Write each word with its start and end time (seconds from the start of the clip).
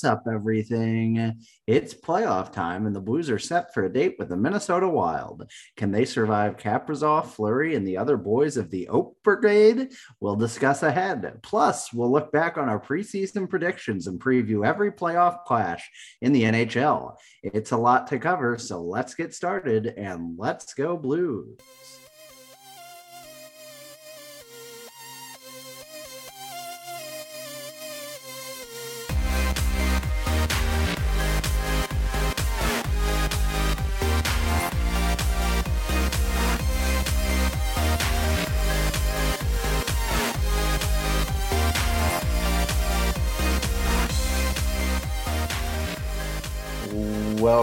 What's 0.00 0.12
up, 0.12 0.32
everything? 0.32 1.36
It's 1.66 1.92
playoff 1.92 2.52
time, 2.52 2.86
and 2.86 2.96
the 2.96 3.02
Blues 3.02 3.28
are 3.28 3.38
set 3.38 3.74
for 3.74 3.84
a 3.84 3.92
date 3.92 4.14
with 4.18 4.30
the 4.30 4.36
Minnesota 4.36 4.88
Wild. 4.88 5.44
Can 5.76 5.90
they 5.90 6.06
survive 6.06 6.56
Kaprizov, 6.56 7.26
Fleury, 7.26 7.74
and 7.74 7.86
the 7.86 7.98
other 7.98 8.16
boys 8.16 8.56
of 8.56 8.70
the 8.70 8.88
Oak 8.88 9.18
Brigade? 9.22 9.92
We'll 10.18 10.36
discuss 10.36 10.82
ahead. 10.82 11.40
Plus, 11.42 11.92
we'll 11.92 12.10
look 12.10 12.32
back 12.32 12.56
on 12.56 12.70
our 12.70 12.80
preseason 12.80 13.46
predictions 13.46 14.06
and 14.06 14.18
preview 14.18 14.66
every 14.66 14.90
playoff 14.90 15.44
clash 15.44 15.86
in 16.22 16.32
the 16.32 16.44
NHL. 16.44 17.16
It's 17.42 17.72
a 17.72 17.76
lot 17.76 18.06
to 18.06 18.18
cover, 18.18 18.56
so 18.56 18.80
let's 18.80 19.14
get 19.14 19.34
started 19.34 19.86
and 19.98 20.38
let's 20.38 20.72
go 20.72 20.96
Blues. 20.96 21.58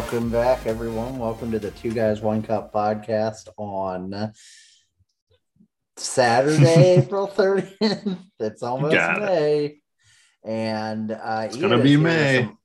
Welcome 0.10 0.30
back, 0.30 0.66
everyone. 0.66 1.20
Welcome 1.20 1.52
to 1.52 1.60
the 1.60 1.72
Two 1.72 1.92
Guys 1.92 2.22
One 2.22 2.42
Cup 2.42 2.72
podcast 2.74 3.50
on 3.58 4.32
Saturday, 5.98 6.96
April 7.02 7.28
30th. 7.28 8.18
It's 8.40 8.64
almost 8.64 8.94
Got 8.96 9.18
it. 9.18 9.26
May. 9.26 9.80
And 10.46 11.12
uh, 11.12 11.44
It's 11.48 11.58
Ian 11.58 11.70
gonna 11.72 11.84
be 11.84 11.98
May. 11.98 12.44
some- 12.44 12.58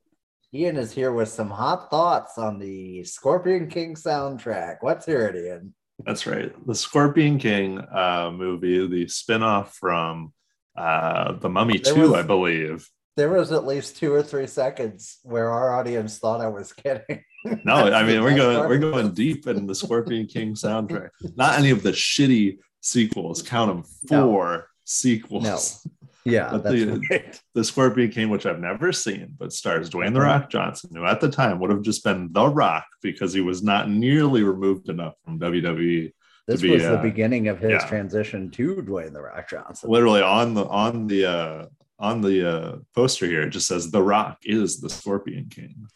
Ian 0.54 0.76
is 0.76 0.92
here 0.92 1.12
with 1.12 1.30
some 1.30 1.50
hot 1.50 1.90
thoughts 1.90 2.38
on 2.38 2.60
the 2.60 3.02
Scorpion 3.02 3.66
King 3.68 3.96
soundtrack. 3.96 4.76
Let's 4.84 5.04
hear 5.04 5.26
it, 5.26 5.34
Ian. 5.34 5.74
That's 6.06 6.28
right. 6.28 6.52
The 6.64 6.76
Scorpion 6.76 7.38
King 7.38 7.80
uh, 7.80 8.30
movie, 8.32 8.86
the 8.86 9.08
spin-off 9.08 9.74
from 9.74 10.32
uh, 10.78 11.32
The 11.32 11.48
Mummy 11.48 11.78
There 11.78 11.94
2, 11.94 12.00
was- 12.02 12.12
I 12.12 12.22
believe. 12.22 12.88
There 13.16 13.28
was 13.30 13.52
at 13.52 13.66
least 13.66 13.96
two 13.98 14.12
or 14.12 14.22
three 14.22 14.46
seconds 14.46 15.18
where 15.22 15.50
our 15.50 15.78
audience 15.78 16.18
thought 16.18 16.40
I 16.40 16.48
was 16.48 16.72
kidding. 16.72 17.22
No, 17.64 17.74
I 17.74 18.04
mean 18.04 18.22
we're 18.22 18.36
going 18.36 18.68
we're 18.68 18.78
going 18.78 19.10
deep 19.14 19.48
in 19.48 19.66
the 19.66 19.74
Scorpion 19.74 20.26
King 20.28 20.54
soundtrack. 20.54 21.08
Not 21.34 21.58
any 21.58 21.70
of 21.70 21.82
the 21.82 21.90
shitty 21.90 22.58
sequels. 22.80 23.42
Count 23.42 23.68
them 23.68 23.84
No. 24.12 24.30
four 24.30 24.68
sequels. 24.84 25.42
No. 25.42 25.58
Yeah, 26.24 26.56
the- 26.56 27.04
right. 27.10 27.40
The 27.54 27.64
Scorpion 27.64 28.12
King, 28.12 28.30
which 28.30 28.46
I've 28.46 28.60
never 28.60 28.92
seen, 28.92 29.34
but 29.36 29.52
stars 29.52 29.90
Dwayne 29.90 30.14
the 30.14 30.20
Rock 30.20 30.50
Johnson, 30.50 30.90
who 30.94 31.04
at 31.04 31.20
the 31.20 31.28
time 31.28 31.58
would 31.58 31.70
have 31.70 31.82
just 31.82 32.04
been 32.04 32.28
The 32.32 32.46
Rock 32.46 32.86
because 33.02 33.32
he 33.32 33.40
was 33.40 33.64
not 33.64 33.90
nearly 33.90 34.44
removed 34.44 34.88
enough 34.88 35.14
from 35.24 35.40
WWE 35.40 36.12
This 36.46 36.60
be, 36.62 36.70
was 36.70 36.82
the 36.82 37.00
uh, 37.00 37.02
beginning 37.02 37.48
of 37.48 37.58
his 37.58 37.72
yeah. 37.72 37.86
transition 37.88 38.52
to 38.52 38.76
Dwayne 38.76 39.12
the 39.12 39.20
Rock 39.22 39.50
Johnson. 39.50 39.90
literally 39.90 40.22
on 40.22 40.54
the 40.54 40.64
on 40.66 41.08
the 41.08 41.26
uh 41.28 41.66
on 42.02 42.20
the 42.20 42.36
uh 42.52 42.76
poster 42.94 43.26
here 43.26 43.42
it 43.42 43.50
just 43.50 43.68
says 43.68 43.90
the 43.90 44.02
rock 44.02 44.38
is 44.44 44.80
the 44.80 44.90
scorpion 44.90 45.48
king. 45.48 45.86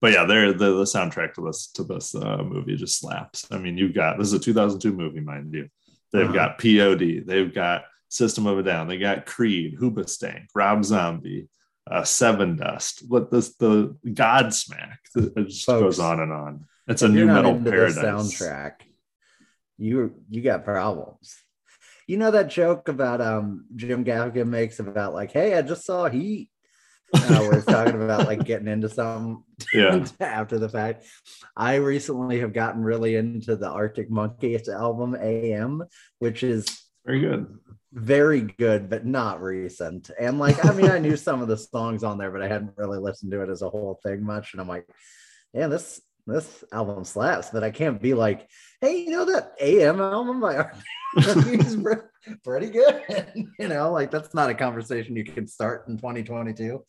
But 0.00 0.12
yeah 0.12 0.24
they're 0.24 0.52
the, 0.52 0.72
the 0.74 0.84
soundtrack 0.84 1.34
to 1.34 1.42
this 1.46 1.68
to 1.74 1.84
this 1.84 2.14
uh 2.14 2.42
movie 2.42 2.76
just 2.76 2.98
slaps. 2.98 3.46
I 3.50 3.58
mean 3.58 3.78
you've 3.78 3.94
got 3.94 4.18
this 4.18 4.28
is 4.28 4.32
a 4.34 4.38
2002 4.38 4.92
movie 4.92 5.20
mind 5.20 5.54
you. 5.54 5.68
They've 6.12 6.24
Uh-huh. 6.24 6.32
got 6.34 6.58
pod 6.58 7.00
they've 7.26 7.54
got 7.54 7.84
system 8.08 8.46
of 8.46 8.58
a 8.58 8.62
down 8.62 8.86
they 8.88 8.98
got 8.98 9.26
creed 9.26 9.76
hoobastank 9.80 10.46
rob 10.54 10.84
zombie 10.84 11.48
uh 11.90 12.02
Sevendust 12.02 13.02
what 13.08 13.30
this 13.30 13.56
the 13.56 13.96
godsmack 14.06 14.96
it 15.16 15.48
just 15.48 15.66
Folks, 15.66 15.82
goes 15.82 15.98
on 16.00 16.20
and 16.20 16.32
on. 16.32 16.64
It's 16.86 17.02
a 17.02 17.08
nu 17.08 17.26
metal 17.26 17.60
paradise. 17.60 17.96
soundtrack, 17.98 18.72
you 19.78 20.14
you 20.30 20.42
got 20.42 20.64
problems. 20.64 21.34
You 22.06 22.18
know 22.18 22.30
that 22.30 22.50
joke 22.50 22.88
about 22.88 23.20
um 23.20 23.66
Jim 23.76 24.04
Gaffigan 24.04 24.48
makes 24.48 24.78
about 24.78 25.14
like, 25.14 25.32
hey, 25.32 25.56
I 25.56 25.62
just 25.62 25.84
saw 25.84 26.08
Heat. 26.08 26.50
Uh, 27.14 27.44
where 27.44 27.58
it's 27.58 27.66
talking 27.66 28.02
about 28.02 28.26
like 28.26 28.42
getting 28.44 28.66
into 28.66 28.88
something 28.88 29.44
yeah 29.72 30.04
after 30.20 30.58
the 30.58 30.68
fact. 30.68 31.04
I 31.56 31.76
recently 31.76 32.40
have 32.40 32.52
gotten 32.52 32.82
really 32.82 33.14
into 33.14 33.54
the 33.54 33.68
Arctic 33.68 34.10
Monkeys 34.10 34.68
album 34.68 35.14
AM, 35.14 35.84
which 36.18 36.42
is 36.42 36.66
very 37.06 37.20
good 37.20 37.58
very 37.94 38.40
good, 38.40 38.90
but 38.90 39.06
not 39.06 39.40
recent. 39.40 40.10
And 40.18 40.38
like, 40.38 40.64
I 40.64 40.72
mean, 40.72 40.90
I 40.90 40.98
knew 40.98 41.16
some 41.16 41.40
of 41.40 41.48
the 41.48 41.56
songs 41.56 42.02
on 42.02 42.18
there, 42.18 42.32
but 42.32 42.42
I 42.42 42.48
hadn't 42.48 42.76
really 42.76 42.98
listened 42.98 43.30
to 43.32 43.42
it 43.42 43.48
as 43.48 43.62
a 43.62 43.70
whole 43.70 44.00
thing 44.02 44.24
much. 44.24 44.52
And 44.52 44.60
I'm 44.60 44.68
like, 44.68 44.86
yeah, 45.52 45.68
this 45.68 46.02
this 46.26 46.64
album 46.72 47.04
slaps, 47.04 47.50
but 47.50 47.62
I 47.62 47.70
can't 47.70 48.00
be 48.00 48.14
like, 48.14 48.48
hey, 48.84 49.04
you 49.04 49.10
know 49.10 49.24
that 49.24 49.54
AM 49.60 50.00
album 50.00 50.40
by 50.40 50.70
is 51.16 51.76
pretty 52.42 52.70
good. 52.70 53.02
you 53.58 53.68
know, 53.68 53.90
like 53.90 54.10
that's 54.10 54.34
not 54.34 54.50
a 54.50 54.54
conversation 54.54 55.16
you 55.16 55.24
can 55.24 55.46
start 55.46 55.88
in 55.88 55.96
2022. 55.96 56.84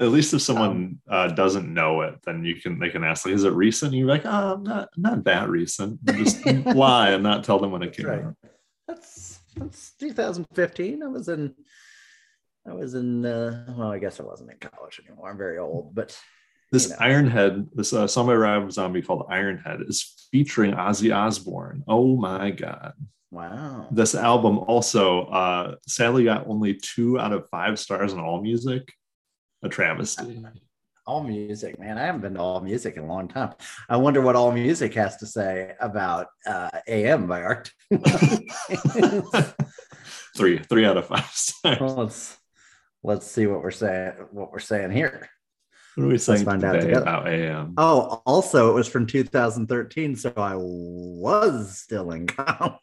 At 0.00 0.08
least 0.08 0.32
if 0.34 0.42
someone 0.42 0.98
uh, 1.08 1.28
doesn't 1.28 1.72
know 1.72 2.00
it, 2.02 2.14
then 2.24 2.44
you 2.44 2.56
can 2.56 2.78
they 2.78 2.88
can 2.88 3.04
ask 3.04 3.26
like, 3.26 3.34
"Is 3.34 3.44
it 3.44 3.52
recent?" 3.52 3.92
And 3.92 3.98
you're 3.98 4.08
like, 4.08 4.24
"Oh, 4.24 4.56
not 4.56 4.88
not 4.96 5.24
that 5.24 5.48
recent." 5.48 6.00
And 6.06 6.16
Just 6.16 6.44
lie 6.66 7.10
and 7.10 7.22
not 7.22 7.44
tell 7.44 7.58
them 7.58 7.72
when 7.72 7.82
it 7.82 7.94
came 7.94 8.06
right. 8.06 8.24
out. 8.24 8.36
That's 8.88 9.40
that's 9.54 9.92
2015. 9.98 11.02
I 11.02 11.06
was 11.06 11.28
in 11.28 11.54
I 12.66 12.72
was 12.72 12.94
in 12.94 13.26
uh 13.26 13.74
well, 13.76 13.92
I 13.92 13.98
guess 13.98 14.18
I 14.18 14.22
wasn't 14.22 14.50
in 14.50 14.58
college 14.58 15.00
anymore. 15.06 15.30
I'm 15.30 15.38
very 15.38 15.58
old, 15.58 15.94
but 15.94 16.18
This 16.72 16.90
know. 16.90 16.96
Ironhead, 16.96 17.68
this 17.74 17.92
uh, 17.92 18.06
song 18.06 18.26
by 18.26 18.34
Rob 18.34 18.72
Zombie 18.72 19.02
called 19.02 19.28
Ironhead, 19.30 19.88
is 19.88 20.26
featuring 20.32 20.72
Ozzy 20.72 21.14
Osbourne. 21.14 21.84
Oh 21.86 22.16
my 22.16 22.50
god! 22.50 22.94
wow. 23.32 23.88
This 23.90 24.14
album 24.14 24.58
also 24.58 25.24
uh, 25.26 25.74
sadly 25.86 26.24
got 26.24 26.46
only 26.46 26.74
two 26.74 27.18
out 27.18 27.32
of 27.32 27.48
five 27.50 27.78
stars 27.78 28.12
on 28.12 28.20
All 28.20 28.40
Music. 28.40 28.92
A 29.62 29.68
travesty. 29.68 30.42
All 31.06 31.22
music, 31.22 31.80
man. 31.80 31.98
I 31.98 32.06
haven't 32.06 32.20
been 32.20 32.34
to 32.34 32.40
All 32.40 32.60
Music 32.60 32.96
in 32.96 33.04
a 33.04 33.06
long 33.06 33.26
time. 33.28 33.54
I 33.88 33.96
wonder 33.96 34.20
what 34.20 34.36
All 34.36 34.52
Music 34.52 34.94
has 34.94 35.16
to 35.18 35.26
say 35.26 35.74
about 35.80 36.28
uh, 36.46 36.70
AM 36.86 37.26
by 37.26 37.42
Art. 37.42 37.72
three, 40.36 40.58
three 40.58 40.84
out 40.84 40.96
of 40.96 41.06
five 41.06 41.30
stars. 41.32 41.80
Well, 41.80 41.96
let's 41.96 42.38
let's 43.02 43.26
see 43.26 43.46
what 43.46 43.62
we're 43.62 43.72
saying. 43.72 44.12
What 44.30 44.52
we're 44.52 44.60
saying 44.60 44.92
here. 44.92 45.28
What 45.94 46.04
are 46.04 46.08
we 46.08 46.18
saying 46.18 46.44
find 46.44 46.64
out 46.64 46.72
together. 46.72 47.02
about 47.02 47.28
AM? 47.28 47.74
Oh, 47.76 48.22
also, 48.24 48.70
it 48.70 48.74
was 48.74 48.88
from 48.88 49.06
2013, 49.06 50.16
so 50.16 50.32
I 50.36 50.54
was 50.56 51.78
still 51.78 52.10
in 52.12 52.26
college. 52.28 52.78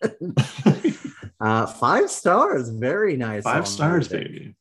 uh, 1.40 1.66
five 1.66 2.10
stars, 2.12 2.70
very 2.70 3.18
nice. 3.18 3.44
Five 3.44 3.68
stars, 3.68 4.12
Music. 4.12 4.28
baby. 4.32 4.56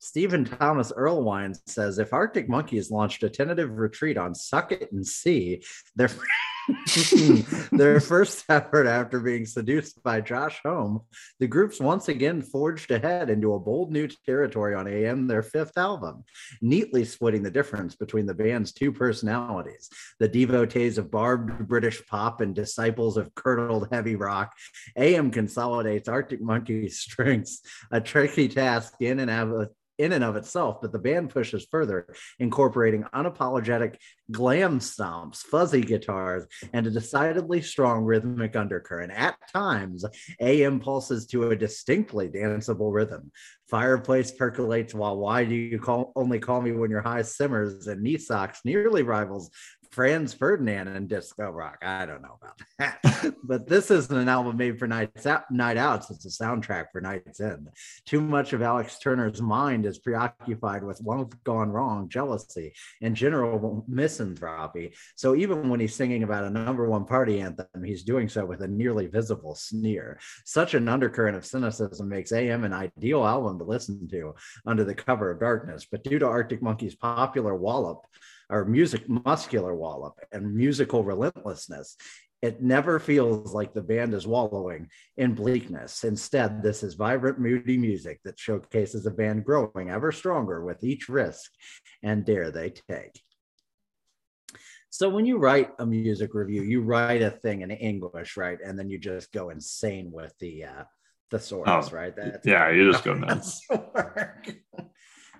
Stephen 0.00 0.44
Thomas 0.44 0.92
Erlewine 0.92 1.56
says 1.66 1.98
if 1.98 2.12
Arctic 2.12 2.48
Monkeys 2.48 2.90
launched 2.90 3.22
a 3.24 3.28
tentative 3.28 3.78
retreat 3.78 4.16
on 4.16 4.34
Suck 4.34 4.70
It 4.72 4.90
and 4.92 5.06
See, 5.06 5.62
their 5.96 6.08
their 7.72 8.00
first 8.00 8.44
effort 8.48 8.86
after 8.86 9.20
being 9.20 9.46
seduced 9.46 10.02
by 10.02 10.20
Josh 10.20 10.60
Homme, 10.62 11.00
the 11.40 11.46
groups 11.46 11.80
once 11.80 12.08
again 12.08 12.42
forged 12.42 12.90
ahead 12.90 13.30
into 13.30 13.54
a 13.54 13.58
bold 13.58 13.90
new 13.90 14.08
territory 14.26 14.74
on 14.74 14.86
AM, 14.86 15.26
their 15.26 15.42
fifth 15.42 15.76
album, 15.78 16.24
neatly 16.60 17.04
splitting 17.04 17.42
the 17.42 17.50
difference 17.50 17.94
between 17.96 18.26
the 18.26 18.34
band's 18.34 18.72
two 18.72 18.92
personalities, 18.92 19.88
the 20.18 20.28
devotees 20.28 20.98
of 20.98 21.10
barbed 21.10 21.66
British 21.66 22.04
pop 22.06 22.40
and 22.40 22.54
disciples 22.54 23.16
of 23.16 23.34
curdled 23.34 23.88
heavy 23.90 24.16
rock. 24.16 24.52
AM 24.96 25.30
consolidates 25.30 26.08
Arctic 26.08 26.40
Monkeys' 26.40 27.00
strengths, 27.00 27.60
a 27.90 28.00
tricky 28.00 28.48
task 28.48 28.94
in 29.00 29.20
and 29.20 29.30
out 29.30 29.48
of 29.48 29.68
in 29.98 30.12
and 30.12 30.24
of 30.24 30.36
itself, 30.36 30.80
but 30.80 30.92
the 30.92 30.98
band 30.98 31.30
pushes 31.30 31.66
further, 31.70 32.06
incorporating 32.38 33.04
unapologetic 33.14 33.96
glam 34.30 34.78
stomps, 34.78 35.38
fuzzy 35.38 35.80
guitars, 35.80 36.44
and 36.72 36.86
a 36.86 36.90
decidedly 36.90 37.60
strong 37.60 38.04
rhythmic 38.04 38.56
undercurrent. 38.56 39.12
At 39.12 39.36
times, 39.52 40.04
AM 40.40 40.80
pulses 40.80 41.26
to 41.28 41.50
a 41.50 41.56
distinctly 41.56 42.28
danceable 42.28 42.92
rhythm. 42.92 43.32
Fireplace 43.68 44.30
percolates 44.30 44.94
while 44.94 45.18
Why 45.18 45.44
Do 45.44 45.54
You 45.54 45.78
Call 45.78 46.12
Only 46.16 46.38
Call 46.38 46.62
Me 46.62 46.72
When 46.72 46.90
Your 46.90 47.02
High 47.02 47.22
simmers, 47.22 47.86
and 47.86 48.02
Knee 48.02 48.16
Socks 48.16 48.60
nearly 48.64 49.02
rivals 49.02 49.50
Franz 49.90 50.32
Ferdinand 50.34 50.88
and 50.88 51.08
disco 51.08 51.50
rock. 51.50 51.78
I 51.82 52.06
don't 52.06 52.22
know 52.22 52.38
about 52.40 52.60
that, 52.78 53.34
but 53.42 53.66
this 53.66 53.90
isn't 53.90 54.16
an 54.16 54.28
album 54.28 54.56
made 54.56 54.78
for 54.78 54.86
nights 54.86 55.26
out, 55.26 55.50
night 55.50 55.76
outs. 55.76 56.10
It's 56.10 56.26
a 56.26 56.44
soundtrack 56.44 56.86
for 56.92 57.00
nights 57.00 57.40
in. 57.40 57.68
Too 58.04 58.20
much 58.20 58.52
of 58.52 58.62
Alex 58.62 58.98
Turner's 58.98 59.42
mind 59.42 59.86
is 59.86 59.98
preoccupied 59.98 60.84
with 60.84 61.00
one 61.00 61.28
gone 61.44 61.70
wrong, 61.70 62.08
jealousy, 62.08 62.72
and 63.02 63.16
general 63.16 63.84
misanthropy. 63.88 64.94
So 65.16 65.34
even 65.34 65.68
when 65.68 65.80
he's 65.80 65.94
singing 65.94 66.22
about 66.22 66.44
a 66.44 66.50
number 66.50 66.88
one 66.88 67.04
party 67.04 67.40
anthem, 67.40 67.66
he's 67.84 68.04
doing 68.04 68.28
so 68.28 68.44
with 68.44 68.62
a 68.62 68.68
nearly 68.68 69.06
visible 69.06 69.54
sneer. 69.54 70.18
Such 70.44 70.74
an 70.74 70.88
undercurrent 70.88 71.36
of 71.36 71.46
cynicism 71.46 72.08
makes 72.08 72.32
AM 72.32 72.64
an 72.64 72.72
ideal 72.72 73.24
album 73.24 73.58
to 73.58 73.64
listen 73.64 74.08
to 74.08 74.34
under 74.66 74.84
the 74.84 74.94
cover 74.94 75.30
of 75.30 75.40
darkness. 75.40 75.86
But 75.90 76.04
due 76.04 76.18
to 76.18 76.26
Arctic 76.26 76.62
Monkey's 76.62 76.94
popular 76.94 77.54
wallop, 77.54 78.06
or 78.50 78.64
music 78.64 79.08
muscular 79.08 79.74
wallop 79.74 80.14
and 80.32 80.54
musical 80.54 81.04
relentlessness 81.04 81.96
it 82.40 82.62
never 82.62 83.00
feels 83.00 83.52
like 83.52 83.74
the 83.74 83.82
band 83.82 84.14
is 84.14 84.26
wallowing 84.26 84.88
in 85.16 85.34
bleakness. 85.34 86.04
Instead, 86.04 86.62
this 86.62 86.82
is 86.82 86.94
vibrant, 86.94 87.40
moody 87.40 87.76
music 87.76 88.20
that 88.24 88.38
showcases 88.38 89.06
a 89.06 89.10
band 89.10 89.44
growing 89.44 89.90
ever 89.90 90.12
stronger 90.12 90.64
with 90.64 90.84
each 90.84 91.08
risk 91.08 91.50
and 92.02 92.24
dare 92.24 92.50
they 92.50 92.70
take. 92.70 93.20
So, 94.90 95.08
when 95.08 95.26
you 95.26 95.38
write 95.38 95.70
a 95.78 95.86
music 95.86 96.32
review, 96.32 96.62
you 96.62 96.80
write 96.80 97.22
a 97.22 97.30
thing 97.30 97.62
in 97.62 97.70
English, 97.70 98.36
right? 98.36 98.58
And 98.64 98.78
then 98.78 98.88
you 98.88 98.98
just 98.98 99.32
go 99.32 99.50
insane 99.50 100.10
with 100.12 100.32
the 100.38 100.64
uh, 100.64 100.84
the 101.30 101.40
source, 101.40 101.68
oh, 101.68 101.88
right? 101.94 102.14
That's 102.16 102.46
yeah, 102.46 102.70
you 102.70 102.90
just 102.90 103.04
go 103.04 103.14
nuts. 103.14 103.66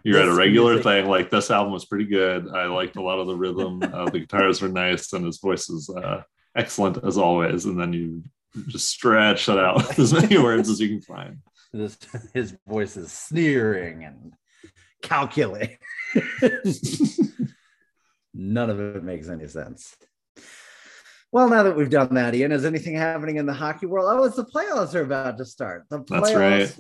You 0.05 0.15
read 0.15 0.29
a 0.29 0.35
regular 0.35 0.75
music. 0.75 0.85
thing 0.85 1.07
like 1.07 1.31
this 1.31 1.51
album 1.51 1.73
was 1.73 1.85
pretty 1.85 2.07
good. 2.07 2.49
I 2.49 2.67
liked 2.67 2.97
a 2.97 3.03
lot 3.03 3.19
of 3.19 3.27
the 3.27 3.37
rhythm. 3.37 3.83
Uh, 3.99 4.09
the 4.11 4.21
guitars 4.21 4.61
were 4.61 4.69
nice, 4.69 5.13
and 5.13 5.25
his 5.25 5.39
voice 5.39 5.69
is 5.71 5.91
uh, 5.91 6.23
excellent 6.55 7.03
as 7.05 7.19
always. 7.19 7.65
And 7.65 7.81
then 7.81 7.93
you 7.93 8.23
just 8.69 8.89
stretch 8.89 9.49
it 9.49 9.59
out 9.59 9.99
as 9.99 10.13
many 10.13 10.39
words 10.39 10.69
as 10.69 10.79
you 10.79 10.89
can 10.89 11.01
find. 11.01 11.39
His, 11.73 11.99
his 12.33 12.57
voice 12.67 12.97
is 12.97 13.11
sneering 13.11 14.05
and 14.05 14.35
calculating. 15.03 15.79
None 18.35 18.71
of 18.71 18.79
it 18.79 19.03
makes 19.03 19.29
any 19.29 19.49
sense. 19.49 19.97
Well, 21.33 21.49
now 21.49 21.65
that 21.65 21.77
we've 21.77 21.91
done 21.91 22.15
that, 22.15 22.35
Ian, 22.35 22.53
is 22.53 22.65
anything 22.65 22.95
happening 22.95 23.37
in 23.37 23.47
the 23.47 23.53
hockey 23.53 23.87
world? 23.87 24.07
Oh, 24.09 24.25
it's 24.25 24.37
the 24.37 24.45
playoffs 24.45 24.95
are 24.95 25.03
about 25.03 25.39
to 25.39 25.45
start. 25.45 25.85
The 25.91 26.01
playoffs 26.01 26.23
That's 26.23 26.35
right 26.35 26.79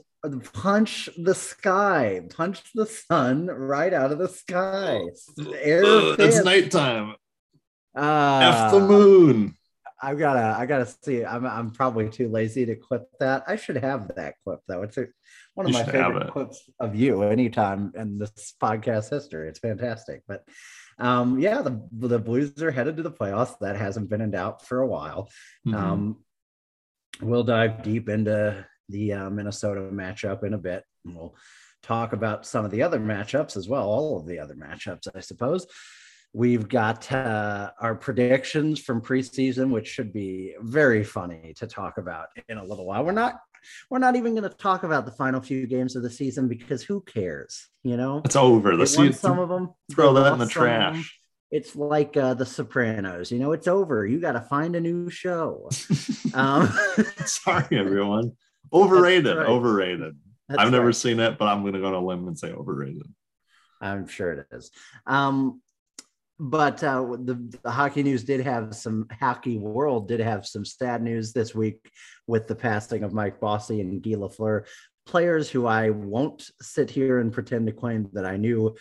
punch 0.52 1.08
the 1.16 1.34
sky, 1.34 2.22
punch 2.34 2.62
the 2.74 2.86
sun 2.86 3.46
right 3.46 3.92
out 3.92 4.12
of 4.12 4.18
the 4.18 4.28
sky. 4.28 5.00
Air 5.60 5.84
uh, 5.84 6.16
it's 6.18 6.42
nighttime. 6.44 7.14
Uh, 7.96 8.66
F 8.66 8.72
the 8.72 8.80
moon. 8.80 9.54
I 10.00 10.14
gotta, 10.14 10.56
I 10.58 10.66
gotta 10.66 10.86
see. 10.86 11.24
I'm, 11.24 11.44
I'm 11.44 11.70
probably 11.70 12.08
too 12.08 12.28
lazy 12.28 12.64
to 12.66 12.76
clip 12.76 13.08
that. 13.18 13.44
I 13.48 13.56
should 13.56 13.76
have 13.76 14.14
that 14.14 14.34
clip 14.44 14.60
though. 14.68 14.82
It's 14.82 14.96
a, 14.96 15.06
one 15.54 15.66
of 15.66 15.72
you 15.72 15.78
my 15.78 15.84
favorite 15.84 16.30
clips 16.30 16.70
of 16.78 16.94
you 16.94 17.22
anytime 17.22 17.92
in 17.96 18.18
this 18.18 18.54
podcast 18.62 19.10
history. 19.10 19.48
It's 19.48 19.58
fantastic. 19.58 20.22
But 20.28 20.44
um, 20.98 21.38
yeah, 21.38 21.62
the 21.62 21.82
the 21.92 22.18
Blues 22.18 22.62
are 22.62 22.70
headed 22.70 22.96
to 22.96 23.02
the 23.02 23.10
playoffs. 23.10 23.58
That 23.60 23.76
hasn't 23.76 24.08
been 24.08 24.20
in 24.20 24.30
doubt 24.30 24.64
for 24.64 24.80
a 24.80 24.86
while. 24.86 25.30
Mm-hmm. 25.66 25.74
Um, 25.74 26.24
we'll 27.20 27.44
dive 27.44 27.82
deep 27.82 28.08
into 28.08 28.64
the 28.88 29.12
uh, 29.12 29.30
Minnesota 29.30 29.80
matchup 29.80 30.44
in 30.44 30.54
a 30.54 30.58
bit. 30.58 30.84
And 31.04 31.16
we'll 31.16 31.34
talk 31.82 32.12
about 32.12 32.46
some 32.46 32.64
of 32.64 32.70
the 32.70 32.82
other 32.82 32.98
matchups 32.98 33.56
as 33.56 33.68
well, 33.68 33.86
all 33.86 34.18
of 34.18 34.26
the 34.26 34.38
other 34.38 34.54
matchups, 34.54 35.08
I 35.14 35.20
suppose. 35.20 35.66
We've 36.34 36.68
got 36.68 37.10
uh, 37.10 37.70
our 37.80 37.94
predictions 37.94 38.80
from 38.80 39.00
preseason, 39.00 39.70
which 39.70 39.88
should 39.88 40.12
be 40.12 40.54
very 40.60 41.02
funny 41.02 41.54
to 41.56 41.66
talk 41.66 41.96
about 41.96 42.28
in 42.48 42.58
a 42.58 42.64
little 42.64 42.84
while. 42.84 43.04
We're 43.04 43.12
not 43.12 43.40
we're 43.90 43.98
not 43.98 44.16
even 44.16 44.34
going 44.34 44.48
to 44.48 44.56
talk 44.56 44.82
about 44.82 45.04
the 45.04 45.12
final 45.12 45.40
few 45.40 45.66
games 45.66 45.96
of 45.96 46.02
the 46.02 46.10
season 46.10 46.48
because 46.48 46.82
who 46.82 47.00
cares? 47.00 47.68
You 47.82 47.96
know, 47.96 48.22
it's 48.24 48.36
over. 48.36 48.76
The 48.76 48.86
season, 48.86 49.12
some 49.14 49.38
of 49.38 49.48
them 49.48 49.70
throw 49.90 50.12
that 50.14 50.32
in 50.34 50.38
the 50.38 50.46
trash. 50.46 51.18
It's 51.50 51.74
like 51.74 52.16
uh, 52.16 52.34
The 52.34 52.44
Sopranos. 52.44 53.32
You 53.32 53.38
know, 53.38 53.52
it's 53.52 53.66
over. 53.66 54.06
You 54.06 54.20
got 54.20 54.32
to 54.32 54.40
find 54.42 54.76
a 54.76 54.80
new 54.80 55.08
show. 55.08 55.70
um, 56.34 56.68
Sorry, 57.24 57.78
everyone. 57.78 58.32
Overrated. 58.72 59.36
Right. 59.36 59.46
Overrated. 59.46 60.16
That's 60.48 60.60
I've 60.60 60.72
never 60.72 60.86
right. 60.86 60.94
seen 60.94 61.20
it, 61.20 61.38
but 61.38 61.46
I'm 61.46 61.62
going 61.62 61.74
to 61.74 61.80
go 61.80 61.96
a 61.96 62.00
limb 62.00 62.26
and 62.26 62.38
say 62.38 62.52
overrated. 62.52 63.06
I'm 63.80 64.06
sure 64.06 64.32
it 64.32 64.46
is. 64.50 64.70
Um, 65.06 65.60
but 66.40 66.82
uh, 66.84 67.16
the, 67.18 67.58
the, 67.62 67.70
hockey 67.70 68.02
news 68.02 68.24
did 68.24 68.40
have 68.40 68.74
some 68.74 69.06
hockey 69.20 69.58
world 69.58 70.06
did 70.08 70.20
have 70.20 70.46
some 70.46 70.64
sad 70.64 71.02
news 71.02 71.32
this 71.32 71.54
week 71.54 71.90
with 72.26 72.46
the 72.46 72.54
passing 72.54 73.02
of 73.02 73.12
Mike 73.12 73.40
Bossy 73.40 73.80
and 73.80 74.00
Guy 74.02 74.12
Lafleur, 74.12 74.64
players 75.04 75.50
who 75.50 75.66
I 75.66 75.90
won't 75.90 76.48
sit 76.62 76.90
here 76.90 77.18
and 77.18 77.32
pretend 77.32 77.66
to 77.66 77.72
claim 77.72 78.08
that 78.12 78.24
I 78.24 78.36
knew 78.36 78.76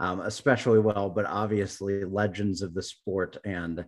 um, 0.00 0.20
especially 0.20 0.78
well, 0.78 1.10
but 1.10 1.26
obviously 1.26 2.04
legends 2.04 2.62
of 2.62 2.72
the 2.72 2.82
sport 2.82 3.36
and 3.44 3.84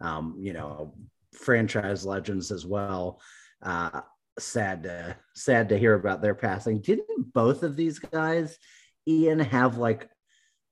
um, 0.00 0.36
you 0.38 0.52
know 0.52 0.94
franchise 1.32 2.04
legends 2.04 2.52
as 2.52 2.66
well. 2.66 3.20
Uh, 3.62 4.02
sad 4.38 4.82
to 4.84 5.16
sad 5.34 5.68
to 5.68 5.78
hear 5.78 5.94
about 5.94 6.22
their 6.22 6.34
passing. 6.34 6.80
Didn't 6.80 7.32
both 7.32 7.62
of 7.62 7.76
these 7.76 7.98
guys, 7.98 8.58
Ian, 9.06 9.38
have 9.38 9.78
like 9.78 10.08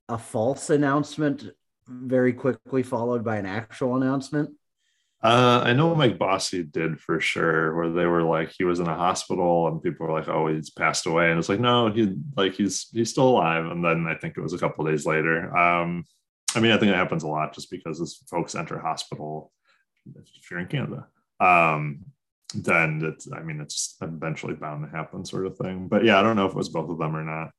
a 0.09 0.17
false 0.17 0.69
announcement 0.69 1.49
very 1.87 2.33
quickly 2.33 2.83
followed 2.83 3.23
by 3.23 3.37
an 3.37 3.45
actual 3.45 3.95
announcement? 3.95 4.51
Uh, 5.21 5.61
I 5.63 5.71
know 5.71 5.95
Mike 5.95 6.17
Bossy 6.17 6.63
did 6.63 6.99
for 6.99 7.21
sure, 7.21 7.73
where 7.75 7.89
they 7.89 8.05
were 8.05 8.23
like 8.23 8.51
he 8.57 8.65
was 8.65 8.81
in 8.81 8.87
a 8.87 8.95
hospital 8.95 9.69
and 9.69 9.81
people 9.81 10.05
were 10.05 10.11
like, 10.11 10.27
"Oh, 10.27 10.47
he's 10.47 10.69
passed 10.69 11.05
away," 11.05 11.29
and 11.29 11.39
it's 11.39 11.47
like, 11.47 11.61
no, 11.61 11.89
he 11.89 12.13
like 12.35 12.55
he's 12.55 12.89
he's 12.91 13.09
still 13.09 13.29
alive. 13.29 13.65
And 13.65 13.83
then 13.83 14.05
I 14.05 14.15
think 14.15 14.37
it 14.37 14.41
was 14.41 14.51
a 14.51 14.57
couple 14.57 14.83
days 14.83 15.05
later. 15.05 15.55
Um, 15.55 16.03
I 16.55 16.59
mean, 16.59 16.73
I 16.73 16.77
think 16.77 16.91
it 16.91 16.95
happens 16.95 17.23
a 17.23 17.27
lot 17.27 17.55
just 17.55 17.71
because 17.71 18.01
as 18.01 18.15
folks 18.29 18.53
enter 18.53 18.77
hospital, 18.77 19.53
if 20.13 20.51
you're 20.51 20.59
in 20.59 20.67
Canada, 20.67 21.07
um, 21.39 22.03
then 22.53 23.01
it's 23.03 23.27
I 23.31 23.41
mean 23.41 23.59
it's 23.59 23.97
eventually 24.01 24.53
bound 24.53 24.83
to 24.83 24.95
happen 24.95 25.25
sort 25.25 25.45
of 25.47 25.57
thing. 25.57 25.87
But 25.87 26.03
yeah, 26.03 26.19
I 26.19 26.23
don't 26.23 26.35
know 26.35 26.45
if 26.45 26.51
it 26.51 26.57
was 26.57 26.69
both 26.69 26.89
of 26.89 26.97
them 26.97 27.15
or 27.15 27.23
not. 27.23 27.51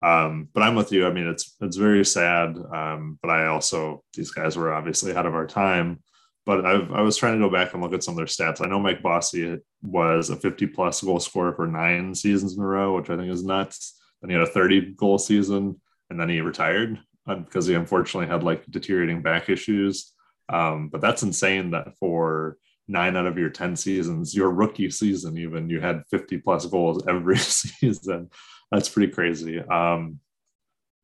Um, 0.00 0.48
but 0.54 0.62
I'm 0.62 0.74
with 0.74 0.92
you. 0.92 1.06
I 1.06 1.12
mean, 1.12 1.26
it's 1.26 1.56
it's 1.60 1.76
very 1.76 2.04
sad. 2.04 2.56
Um, 2.72 3.18
but 3.20 3.30
I 3.30 3.46
also 3.46 4.02
these 4.14 4.30
guys 4.30 4.56
were 4.56 4.72
obviously 4.72 5.10
ahead 5.10 5.26
of 5.26 5.34
our 5.34 5.46
time. 5.46 6.02
But 6.46 6.64
I've, 6.64 6.90
I 6.92 7.02
was 7.02 7.16
trying 7.16 7.34
to 7.34 7.46
go 7.46 7.52
back 7.52 7.74
and 7.74 7.82
look 7.82 7.92
at 7.92 8.02
some 8.02 8.12
of 8.12 8.16
their 8.16 8.26
stats. 8.26 8.64
I 8.64 8.68
know 8.68 8.78
Mike 8.78 9.02
Bossy 9.02 9.58
was 9.82 10.30
a 10.30 10.36
50 10.36 10.68
plus 10.68 11.02
goal 11.02 11.20
scorer 11.20 11.52
for 11.52 11.66
nine 11.66 12.14
seasons 12.14 12.56
in 12.56 12.62
a 12.62 12.66
row, 12.66 12.96
which 12.96 13.10
I 13.10 13.16
think 13.16 13.30
is 13.30 13.44
nuts. 13.44 14.00
Then 14.22 14.30
he 14.30 14.36
had 14.36 14.48
a 14.48 14.50
30 14.50 14.94
goal 14.94 15.18
season, 15.18 15.78
and 16.08 16.18
then 16.18 16.30
he 16.30 16.40
retired 16.40 16.98
because 17.26 17.68
uh, 17.68 17.70
he 17.70 17.74
unfortunately 17.74 18.28
had 18.28 18.42
like 18.42 18.64
deteriorating 18.70 19.20
back 19.20 19.50
issues. 19.50 20.14
Um, 20.48 20.88
but 20.88 21.02
that's 21.02 21.22
insane 21.22 21.72
that 21.72 21.98
for 21.98 22.56
nine 22.88 23.16
out 23.16 23.26
of 23.26 23.38
your 23.38 23.50
10 23.50 23.76
seasons, 23.76 24.34
your 24.34 24.50
rookie 24.50 24.90
season, 24.90 25.36
even 25.38 25.68
you 25.68 25.80
had 25.80 26.02
50 26.10 26.38
plus 26.38 26.66
goals 26.66 27.06
every 27.06 27.36
season. 27.38 28.30
That's 28.72 28.88
pretty 28.88 29.12
crazy. 29.12 29.60
Um, 29.60 30.20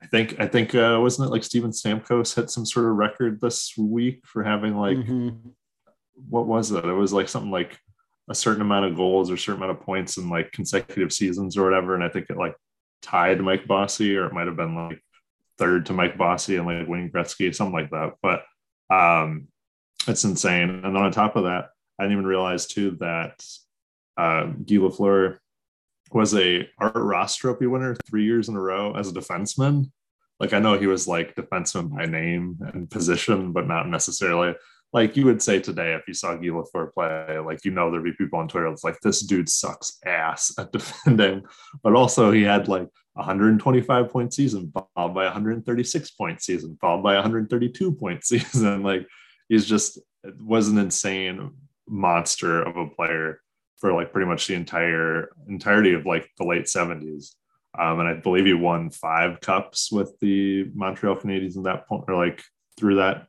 I 0.02 0.06
think, 0.06 0.38
I 0.38 0.46
think, 0.46 0.74
uh, 0.74 0.98
wasn't 1.00 1.28
it 1.28 1.32
like 1.32 1.44
Steven 1.44 1.70
Stamkos 1.70 2.34
hit 2.34 2.50
some 2.50 2.66
sort 2.66 2.86
of 2.86 2.96
record 2.96 3.40
this 3.40 3.74
week 3.76 4.26
for 4.26 4.42
having 4.42 4.76
like, 4.76 4.98
mm-hmm. 4.98 5.48
what 6.28 6.46
was 6.46 6.72
it? 6.72 6.84
It 6.84 6.92
was 6.92 7.12
like 7.12 7.28
something 7.28 7.50
like 7.50 7.78
a 8.28 8.34
certain 8.34 8.62
amount 8.62 8.86
of 8.86 8.96
goals 8.96 9.30
or 9.30 9.36
certain 9.36 9.62
amount 9.62 9.78
of 9.78 9.84
points 9.84 10.16
in 10.16 10.28
like 10.28 10.52
consecutive 10.52 11.12
seasons 11.12 11.56
or 11.56 11.64
whatever. 11.64 11.94
And 11.94 12.02
I 12.02 12.08
think 12.08 12.26
it 12.28 12.36
like 12.36 12.54
tied 13.02 13.40
Mike 13.40 13.66
Bossy 13.66 14.16
or 14.16 14.26
it 14.26 14.32
might 14.32 14.46
have 14.46 14.56
been 14.56 14.74
like 14.74 15.00
third 15.58 15.86
to 15.86 15.92
Mike 15.92 16.16
Bossy 16.16 16.56
and 16.56 16.66
like 16.66 16.88
Wayne 16.88 17.10
Gretzky, 17.10 17.54
something 17.54 17.74
like 17.74 17.90
that. 17.90 18.14
But 18.22 18.44
um, 18.94 19.48
it's 20.06 20.24
insane. 20.24 20.70
And 20.70 20.84
then 20.84 20.96
on 20.96 21.12
top 21.12 21.36
of 21.36 21.44
that, 21.44 21.70
I 21.98 22.04
didn't 22.04 22.12
even 22.12 22.26
realize 22.26 22.66
too 22.66 22.92
that 23.00 23.44
uh, 24.16 24.44
Guy 24.44 24.76
Lafleur 24.76 25.38
was 26.12 26.34
a 26.34 26.68
Art 26.78 26.94
Ross 26.94 27.36
Trophy 27.36 27.66
winner 27.66 27.96
three 28.08 28.24
years 28.24 28.48
in 28.48 28.56
a 28.56 28.60
row 28.60 28.94
as 28.94 29.08
a 29.08 29.14
defenseman. 29.14 29.90
Like 30.40 30.52
I 30.52 30.58
know 30.58 30.78
he 30.78 30.86
was 30.86 31.08
like 31.08 31.34
defenseman 31.34 31.94
by 31.94 32.06
name 32.06 32.58
and 32.72 32.90
position, 32.90 33.52
but 33.52 33.66
not 33.66 33.88
necessarily 33.88 34.54
like 34.92 35.16
you 35.16 35.24
would 35.24 35.42
say 35.42 35.58
today 35.58 35.94
if 35.94 36.02
you 36.06 36.14
saw 36.14 36.34
Guy 36.34 36.48
Lafleur 36.48 36.92
play. 36.92 37.38
Like 37.38 37.64
you 37.64 37.72
know 37.72 37.90
there'd 37.90 38.04
be 38.04 38.12
people 38.12 38.38
on 38.38 38.48
Twitter 38.48 38.70
that's 38.70 38.84
like 38.84 39.00
this 39.00 39.22
dude 39.22 39.48
sucks 39.48 39.98
ass 40.06 40.54
at 40.58 40.72
defending, 40.72 41.42
but 41.82 41.94
also 41.94 42.30
he 42.30 42.42
had 42.42 42.68
like 42.68 42.88
125 43.14 44.08
point 44.08 44.34
season 44.34 44.72
followed 44.72 45.14
by 45.14 45.24
136 45.24 46.10
point 46.12 46.42
season 46.42 46.76
followed 46.80 47.02
by 47.02 47.14
132 47.14 47.92
point 47.92 48.24
season. 48.24 48.82
Like 48.82 49.06
he's 49.48 49.66
just 49.66 49.98
was 50.40 50.68
an 50.68 50.78
insane 50.78 51.50
monster 51.88 52.62
of 52.62 52.76
a 52.76 52.88
player 52.88 53.40
for 53.78 53.92
like 53.92 54.12
pretty 54.12 54.28
much 54.28 54.46
the 54.46 54.54
entire 54.54 55.30
entirety 55.48 55.94
of 55.94 56.06
like 56.06 56.30
the 56.38 56.46
late 56.46 56.64
70s. 56.64 57.34
Um, 57.78 58.00
and 58.00 58.08
I 58.08 58.14
believe 58.14 58.46
he 58.46 58.54
won 58.54 58.90
five 58.90 59.40
cups 59.40 59.90
with 59.90 60.16
the 60.20 60.70
Montreal 60.74 61.16
Canadiens 61.16 61.56
at 61.56 61.64
that 61.64 61.88
point, 61.88 62.04
or 62.08 62.14
like 62.14 62.42
through 62.78 62.96
that 62.96 63.26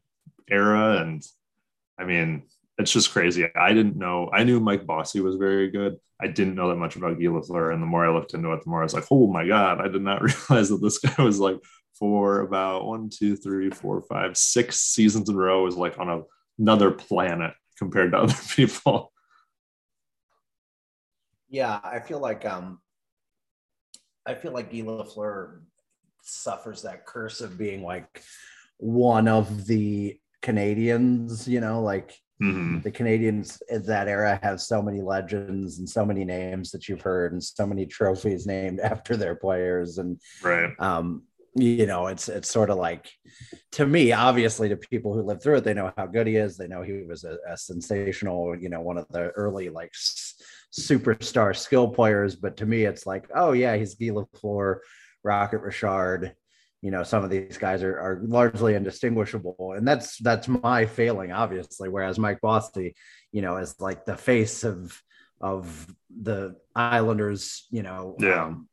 era. 0.50 1.02
And 1.02 1.26
I 2.00 2.06
mean, 2.06 2.44
it's 2.78 2.92
just 2.92 3.12
crazy. 3.12 3.48
I 3.56 3.74
didn't 3.74 3.98
know. 3.98 4.30
I 4.32 4.44
knew 4.44 4.60
Mike 4.60 4.86
Bossy 4.86 5.20
was 5.20 5.36
very 5.38 5.72
good. 5.72 5.98
I 6.22 6.28
didn't 6.28 6.56
know 6.56 6.70
that 6.70 6.76
much 6.76 6.96
about 6.96 7.20
Guy 7.20 7.26
Lafleur. 7.26 7.74
And 7.74 7.82
the 7.82 7.88
more 7.88 8.06
I 8.06 8.14
looked 8.14 8.34
into 8.34 8.52
it, 8.54 8.64
the 8.64 8.70
more 8.70 8.82
I 8.82 8.84
was 8.84 8.94
like, 8.94 9.06
oh 9.12 9.28
my 9.28 9.48
God, 9.48 9.82
I 9.82 9.88
did 9.88 10.02
not 10.02 10.22
realize 10.50 10.70
that 10.70 10.82
this 10.82 11.00
guy 11.00 11.24
was 11.24 11.40
like 11.40 11.58
for 11.98 12.42
about 12.42 12.86
one, 12.86 13.10
two, 13.10 13.36
three, 13.36 13.70
four, 13.70 14.02
five, 14.04 14.38
six 14.38 14.80
seasons 14.80 15.30
in 15.30 15.36
a 15.36 15.38
row 15.38 15.64
was 15.64 15.76
like 15.76 15.98
on 15.98 16.10
a, 16.10 16.22
another 16.60 16.92
planet 16.92 17.54
compared 17.78 18.12
to 18.12 18.18
other 18.24 18.36
people. 18.50 19.12
Yeah, 21.50 21.80
I 21.84 22.00
feel 22.00 22.20
like 22.20 22.46
um 22.46 22.80
I 24.26 24.34
feel 24.34 24.52
like 24.52 24.72
Guy 24.72 24.80
Lafleur 24.80 25.60
suffers 26.24 26.82
that 26.82 27.06
curse 27.06 27.42
of 27.42 27.58
being 27.58 27.84
like 27.84 28.24
one 28.78 29.28
of 29.28 29.68
the 29.68 30.20
Canadiens, 30.42 31.48
you 31.48 31.62
know, 31.62 31.82
like 31.82 32.20
mm-hmm. 32.42 32.80
the 32.82 32.92
Canadiens 32.92 33.60
in 33.70 33.84
that 33.84 34.08
era 34.08 34.40
have 34.42 34.60
so 34.60 34.82
many 34.82 35.02
legends 35.02 35.80
and 35.80 35.88
so 35.88 36.06
many 36.06 36.26
names 36.26 36.72
that 36.72 36.88
you've 36.88 37.02
heard 37.02 37.34
and 37.34 37.44
so 37.44 37.66
many 37.66 37.86
trophies 37.86 38.46
named 38.46 38.80
after 38.84 39.16
their 39.16 39.36
players. 39.36 39.98
And 39.98 40.20
right. 40.44 40.72
um, 40.80 41.24
you 41.56 41.86
know, 41.86 42.08
it's 42.08 42.28
it's 42.28 42.50
sort 42.50 42.70
of 42.70 42.78
like 42.78 43.10
to 43.74 43.86
me, 43.86 44.12
obviously, 44.12 44.70
to 44.70 44.76
people 44.76 45.14
who 45.14 45.22
lived 45.22 45.42
through 45.42 45.58
it, 45.58 45.64
they 45.64 45.74
know 45.74 45.94
how 45.98 46.06
good 46.06 46.28
he 46.28 46.36
is. 46.36 46.58
They 46.58 46.68
know 46.68 46.82
he 46.82 47.04
was 47.04 47.24
a, 47.24 47.38
a 47.48 47.58
sensational, 47.58 48.56
you 48.58 48.70
know, 48.70 48.82
one 48.82 48.98
of 48.98 49.08
the 49.10 49.30
early 49.32 49.70
like 49.70 49.92
s- 49.94 50.36
superstar 50.78 51.56
skill 51.56 51.88
players. 51.88 52.36
But 52.36 52.58
to 52.58 52.66
me, 52.66 52.84
it's 52.84 53.06
like, 53.06 53.30
oh 53.34 53.54
yeah, 53.54 53.78
he's 53.78 53.96
Guy 53.96 54.08
Lafleur, 54.08 54.80
Rocket 55.24 55.60
Richard. 55.60 56.36
You 56.82 56.92
know, 56.92 57.04
some 57.04 57.24
of 57.24 57.30
these 57.30 57.58
guys 57.58 57.84
are, 57.84 57.98
are 57.98 58.22
largely 58.24 58.76
indistinguishable, 58.76 59.74
and 59.78 59.88
that's 59.88 60.18
that's 60.18 60.50
my 60.50 60.86
failing, 60.86 61.32
obviously. 61.32 61.88
Whereas 61.88 62.20
Mike 62.20 62.42
Bossy, 62.42 62.96
you 63.32 63.42
know, 63.42 63.58
is 63.58 63.80
like 63.80 64.06
the 64.06 64.18
face 64.18 64.66
of 64.66 65.02
of 65.40 65.88
the 66.10 66.58
Islanders. 66.76 67.66
You 67.72 67.84
know, 67.84 68.18
yeah. 68.20 68.44
Um, 68.44 68.68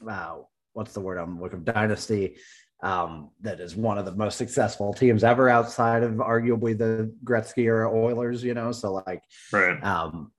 wow 0.00 0.48
what's 0.76 0.92
the 0.92 1.00
word 1.00 1.18
I'm 1.18 1.40
looking 1.40 1.64
dynasty 1.64 2.36
um, 2.82 3.30
that 3.40 3.58
is 3.60 3.74
one 3.74 3.98
of 3.98 4.04
the 4.04 4.14
most 4.14 4.36
successful 4.36 4.92
teams 4.92 5.24
ever 5.24 5.48
outside 5.48 6.02
of 6.02 6.12
arguably 6.14 6.76
the 6.76 7.12
Gretzky 7.24 7.64
era 7.64 7.90
Oilers, 7.90 8.44
you 8.44 8.54
know. 8.54 8.70
So 8.70 8.92
like 9.06 9.22
right. 9.50 9.82
um 9.82 10.30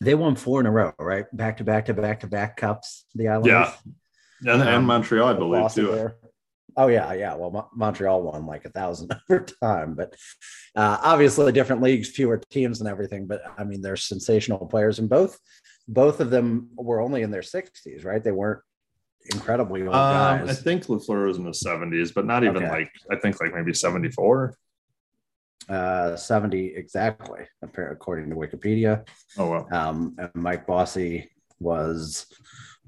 they 0.00 0.14
won 0.14 0.34
four 0.34 0.60
in 0.60 0.66
a 0.66 0.70
row, 0.70 0.92
right? 0.98 1.26
Back 1.36 1.58
to 1.58 1.64
back 1.64 1.86
to 1.86 1.94
back 1.94 2.20
to 2.20 2.26
back 2.26 2.56
cups, 2.56 3.04
the 3.14 3.28
Islanders. 3.28 3.52
Yeah. 4.42 4.52
And, 4.52 4.62
um, 4.62 4.68
and 4.68 4.86
Montreal, 4.86 5.28
I 5.28 5.34
believe, 5.34 5.72
too. 5.72 5.92
There. 5.92 6.16
Oh 6.76 6.88
yeah, 6.88 7.12
yeah. 7.12 7.34
Well, 7.34 7.50
Mo- 7.50 7.70
Montreal 7.74 8.22
won 8.22 8.46
like 8.46 8.64
a 8.64 8.70
thousand 8.70 9.14
over 9.30 9.44
time, 9.62 9.94
but 9.94 10.16
uh, 10.74 10.98
obviously 11.02 11.52
different 11.52 11.82
leagues, 11.82 12.08
fewer 12.08 12.40
teams, 12.50 12.80
and 12.80 12.88
everything. 12.88 13.26
But 13.26 13.42
I 13.58 13.64
mean, 13.64 13.82
they're 13.82 13.96
sensational 13.96 14.66
players, 14.66 14.98
and 14.98 15.08
both 15.08 15.38
both 15.86 16.20
of 16.20 16.30
them 16.30 16.70
were 16.74 17.00
only 17.00 17.22
in 17.22 17.30
their 17.30 17.42
sixties, 17.42 18.04
right? 18.04 18.24
They 18.24 18.32
weren't 18.32 18.62
incredibly 19.32 19.82
old 19.82 19.94
um, 19.94 20.46
guys. 20.46 20.50
I 20.50 20.54
think 20.54 20.86
Lafleur 20.86 21.26
was 21.26 21.36
in 21.38 21.44
the 21.44 21.54
seventies, 21.54 22.12
but 22.12 22.26
not 22.26 22.44
even 22.44 22.58
okay. 22.58 22.70
like 22.70 22.90
I 23.10 23.16
think 23.16 23.40
like 23.40 23.54
maybe 23.54 23.74
seventy 23.74 24.10
four. 24.10 24.56
Uh, 25.68 26.16
70 26.16 26.74
exactly, 26.74 27.42
according 27.62 28.28
to 28.28 28.36
Wikipedia. 28.36 29.06
Oh 29.38 29.50
wow. 29.50 29.66
Um, 29.70 30.16
and 30.18 30.30
Mike 30.34 30.66
Bossy 30.66 31.30
was 31.60 32.26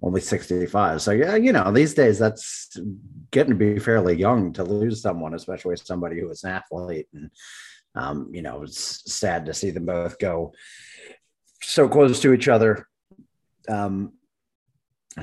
only 0.03 0.21
65. 0.21 1.01
So 1.01 1.13
yeah, 1.13 1.37
you 1.37 1.53
know, 1.53 1.71
these 1.71 1.95
days 1.95 2.19
that's 2.19 2.77
getting 3.31 3.51
to 3.51 3.57
be 3.57 3.79
fairly 3.79 4.17
young 4.17 4.53
to 4.55 4.65
lose 4.65 5.01
someone, 5.01 5.35
especially 5.35 5.77
somebody 5.77 6.21
who 6.21 6.29
is 6.31 6.45
an 6.45 6.51
athlete. 6.51 7.07
And 7.15 7.31
um, 7.95 8.31
you 8.33 8.43
know, 8.43 8.63
it's 8.63 9.11
sad 9.13 9.47
to 9.47 9.55
see 9.55 9.71
them 9.71 9.87
both 9.87 10.19
go 10.19 10.53
so 11.63 11.89
close 11.89 12.21
to 12.21 12.33
each 12.33 12.49
other. 12.49 12.87
Um, 13.69 14.13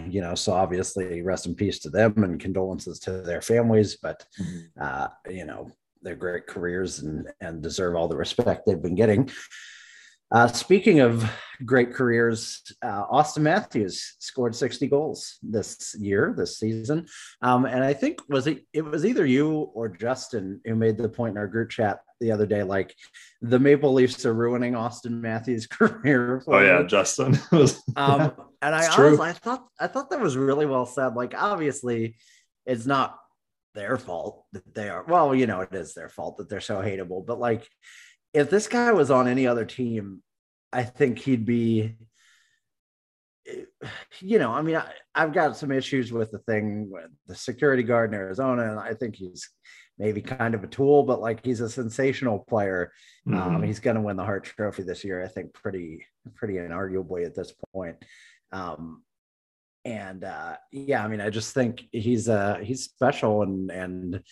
you 0.07 0.21
know, 0.21 0.35
so 0.35 0.53
obviously 0.53 1.21
rest 1.21 1.45
in 1.45 1.55
peace 1.55 1.79
to 1.79 1.89
them 1.89 2.23
and 2.23 2.39
condolences 2.39 2.99
to 2.99 3.21
their 3.21 3.41
families, 3.41 3.97
but 4.01 4.25
mm-hmm. 4.39 4.59
uh, 4.81 5.07
you 5.29 5.45
know, 5.45 5.69
they're 6.01 6.15
great 6.15 6.47
careers 6.47 6.99
and 6.99 7.27
and 7.41 7.61
deserve 7.61 7.95
all 7.95 8.07
the 8.07 8.15
respect 8.15 8.65
they've 8.65 8.81
been 8.81 8.95
getting. 8.95 9.29
Uh, 10.31 10.47
speaking 10.47 11.01
of 11.01 11.29
great 11.65 11.93
careers, 11.93 12.61
uh, 12.81 13.05
Auston 13.07 13.41
Matthews 13.41 14.15
scored 14.19 14.55
60 14.55 14.87
goals 14.87 15.37
this 15.43 15.95
year, 15.99 16.33
this 16.35 16.57
season. 16.57 17.05
Um, 17.41 17.65
and 17.65 17.83
I 17.83 17.93
think 17.93 18.19
was 18.29 18.47
it 18.47 18.65
it 18.73 18.83
was 18.83 19.05
either 19.05 19.25
you 19.25 19.49
or 19.73 19.89
Justin 19.89 20.61
who 20.65 20.75
made 20.75 20.97
the 20.97 21.09
point 21.09 21.31
in 21.31 21.37
our 21.37 21.47
group 21.47 21.69
chat 21.69 21.99
the 22.21 22.31
other 22.31 22.45
day, 22.45 22.63
like 22.63 22.95
the 23.41 23.59
Maple 23.59 23.93
Leafs 23.93 24.25
are 24.25 24.33
ruining 24.33 24.73
Auston 24.73 25.19
Matthews' 25.19 25.67
career. 25.67 26.43
Oh 26.47 26.59
yeah, 26.59 26.83
Justin. 26.83 27.37
um, 27.95 28.31
and 28.61 28.75
I 28.75 28.87
honestly, 28.87 29.27
I 29.27 29.33
thought 29.33 29.67
I 29.79 29.87
thought 29.87 30.09
that 30.11 30.21
was 30.21 30.37
really 30.37 30.65
well 30.65 30.85
said. 30.85 31.15
Like 31.15 31.33
obviously, 31.35 32.15
it's 32.65 32.85
not 32.85 33.17
their 33.73 33.97
fault 33.97 34.45
that 34.53 34.73
they 34.73 34.89
are. 34.89 35.03
Well, 35.03 35.35
you 35.35 35.47
know, 35.47 35.61
it 35.61 35.73
is 35.73 35.93
their 35.93 36.09
fault 36.09 36.37
that 36.37 36.49
they're 36.49 36.61
so 36.61 36.81
hateable. 36.81 37.25
But 37.25 37.39
like, 37.39 37.67
if 38.33 38.49
this 38.49 38.67
guy 38.67 38.91
was 38.91 39.11
on 39.11 39.27
any 39.27 39.47
other 39.47 39.65
team, 39.65 40.23
I 40.71 40.83
think 40.83 41.19
he'd 41.19 41.45
be. 41.45 41.95
You 44.19 44.37
know, 44.37 44.51
I 44.51 44.61
mean, 44.61 44.75
I, 44.75 44.85
I've 45.15 45.33
got 45.33 45.57
some 45.57 45.71
issues 45.71 46.13
with 46.13 46.31
the 46.31 46.37
thing 46.39 46.89
with 46.91 47.09
the 47.27 47.35
security 47.35 47.83
guard 47.83 48.13
in 48.13 48.19
Arizona, 48.19 48.69
and 48.69 48.79
I 48.79 48.93
think 48.93 49.15
he's 49.15 49.49
maybe 49.97 50.21
kind 50.21 50.55
of 50.55 50.63
a 50.63 50.67
tool, 50.67 51.03
but 51.03 51.21
like 51.21 51.43
he's 51.45 51.61
a 51.61 51.69
sensational 51.69 52.39
player. 52.39 52.91
Um, 53.27 53.33
mm-hmm. 53.33 53.55
Um, 53.55 53.63
he's 53.63 53.79
going 53.79 53.95
to 53.95 54.01
win 54.01 54.17
the 54.17 54.23
Hart 54.23 54.43
Trophy 54.43 54.83
this 54.83 55.03
year, 55.03 55.23
I 55.23 55.27
think, 55.27 55.53
pretty 55.53 56.05
pretty 56.35 56.55
inarguably 56.55 57.25
at 57.25 57.35
this 57.35 57.53
point. 57.73 57.97
Um, 58.51 59.03
and 59.83 60.23
uh, 60.23 60.57
yeah, 60.71 61.03
I 61.03 61.07
mean, 61.07 61.21
I 61.21 61.29
just 61.29 61.53
think 61.53 61.83
he's 61.91 62.29
uh, 62.29 62.59
he's 62.61 62.83
special, 62.83 63.41
and 63.41 63.71
and 63.71 64.23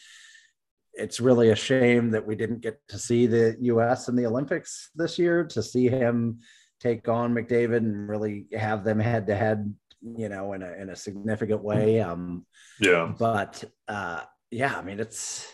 it's 0.99 1.19
really 1.19 1.49
a 1.49 1.55
shame 1.55 2.11
that 2.11 2.25
we 2.25 2.35
didn't 2.35 2.61
get 2.61 2.79
to 2.89 2.99
see 2.99 3.25
the 3.25 3.55
U.S. 3.61 4.07
in 4.07 4.15
the 4.15 4.25
Olympics 4.25 4.89
this 4.95 5.17
year 5.17 5.45
to 5.45 5.63
see 5.63 5.87
him 5.87 6.39
take 6.79 7.07
on 7.07 7.33
McDavid 7.33 7.77
and 7.77 8.07
really 8.07 8.47
have 8.57 8.83
them 8.83 8.99
head 8.99 9.27
to 9.27 9.35
head, 9.35 9.73
you 10.01 10.29
know, 10.29 10.53
in 10.53 10.61
a 10.61 10.71
in 10.73 10.89
a 10.89 10.95
significant 10.95 11.63
way. 11.63 12.01
Um, 12.01 12.45
yeah, 12.79 13.13
but 13.17 13.63
uh, 13.87 14.21
yeah, 14.51 14.75
I 14.75 14.81
mean, 14.81 14.99
it's 14.99 15.45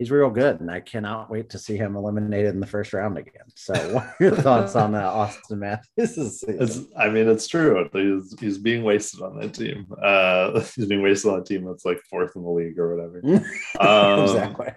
he's 0.00 0.10
real 0.10 0.30
good, 0.30 0.60
and 0.60 0.70
I 0.70 0.80
cannot 0.80 1.30
wait 1.30 1.50
to 1.50 1.58
see 1.58 1.76
him 1.76 1.94
eliminated 1.94 2.54
in 2.54 2.60
the 2.60 2.66
first 2.66 2.94
round 2.94 3.18
again. 3.18 3.44
So, 3.54 3.74
what 3.94 4.04
are 4.04 4.16
your 4.18 4.34
thoughts 4.34 4.74
on 4.74 4.92
that, 4.92 5.04
Auston 5.04 5.58
Matthews? 5.58 6.42
It's, 6.48 6.80
I 6.96 7.10
mean, 7.10 7.28
it's 7.28 7.46
true. 7.46 7.88
He's, 7.92 8.34
he's 8.40 8.58
being 8.58 8.82
wasted 8.82 9.20
on 9.20 9.38
that 9.38 9.52
team. 9.52 9.86
Uh, 10.02 10.60
he's 10.74 10.86
being 10.86 11.02
wasted 11.02 11.30
on 11.30 11.40
a 11.40 11.44
team 11.44 11.66
that's 11.66 11.84
like 11.84 12.00
fourth 12.08 12.34
in 12.34 12.42
the 12.42 12.50
league 12.50 12.78
or 12.78 12.96
whatever. 12.96 13.20
um, 13.78 14.22
exactly. 14.22 14.68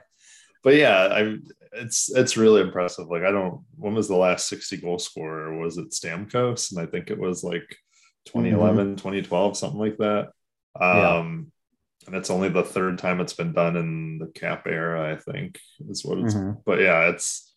But 0.61 0.75
yeah, 0.75 1.07
I 1.11 1.37
it's 1.75 2.13
it's 2.15 2.37
really 2.37 2.61
impressive. 2.61 3.07
Like 3.07 3.23
I 3.23 3.31
don't. 3.31 3.61
When 3.77 3.95
was 3.95 4.07
the 4.07 4.15
last 4.15 4.47
sixty 4.47 4.77
goal 4.77 4.99
scorer? 4.99 5.57
Was 5.57 5.77
it 5.77 5.91
Stamkos? 5.91 6.71
And 6.71 6.81
I 6.81 6.85
think 6.85 7.09
it 7.09 7.17
was 7.17 7.43
like 7.43 7.65
2011, 8.25 8.85
mm-hmm. 8.85 8.95
2012, 8.95 9.57
something 9.57 9.79
like 9.79 9.97
that. 9.97 10.29
Um, 10.79 11.51
and 12.07 12.15
it's 12.15 12.29
only 12.29 12.49
the 12.49 12.63
third 12.63 12.97
time 12.97 13.19
it's 13.19 13.33
been 13.33 13.53
done 13.53 13.75
in 13.75 14.17
the 14.19 14.27
cap 14.27 14.67
era 14.67 15.11
i 15.13 15.17
think 15.31 15.59
is 15.89 16.03
what 16.03 16.17
it's 16.19 16.33
mm-hmm. 16.33 16.59
but 16.65 16.79
yeah 16.79 17.09
it's 17.09 17.53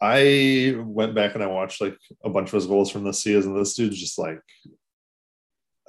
i 0.00 0.74
went 0.78 1.14
back 1.14 1.34
and 1.34 1.42
i 1.42 1.46
watched 1.46 1.80
like 1.80 1.96
a 2.24 2.30
bunch 2.30 2.48
of 2.48 2.54
his 2.54 2.66
goals 2.66 2.90
from 2.90 3.04
this 3.04 3.22
season. 3.22 3.56
This 3.56 3.74
dude's 3.74 3.98
just 3.98 4.18
like 4.18 4.40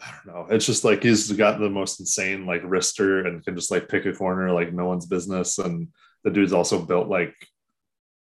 i 0.01 0.12
don't 0.12 0.36
know. 0.36 0.48
It's 0.50 0.65
just 0.65 0.84
like 0.84 1.04
he's 1.04 1.32
got 1.32 1.60
the 1.60 1.70
most 1.70 2.00
insane 2.00 2.46
like 2.46 2.62
wrister 2.63 3.25
and 3.25 3.44
can 3.44 3.56
just 3.56 3.72
like 3.72 3.88
pick 3.88 4.06
a 4.06 4.13
corner 4.13 4.51
like 4.51 4.74
no 4.74 4.86
one's 4.86 5.06
business. 5.06 5.58
And 5.58 5.89
the 6.24 6.32
dude's 6.32 6.54
also 6.54 6.82
built 6.82 7.08
like 7.08 7.34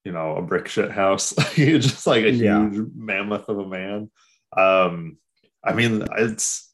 you 0.04 0.12
know 0.12 0.36
a 0.36 0.42
brick 0.42 0.68
shit 0.68 0.92
house. 0.92 1.34
He's 1.54 1.86
just 1.86 2.08
like 2.08 2.26
a 2.26 2.32
yeah. 2.32 2.70
huge 2.70 2.88
mammoth 2.96 3.48
of 3.50 3.60
a 3.60 3.68
man. 3.68 4.12
Um 4.56 5.18
i 5.64 5.74
mean 5.74 6.06
it's 6.18 6.73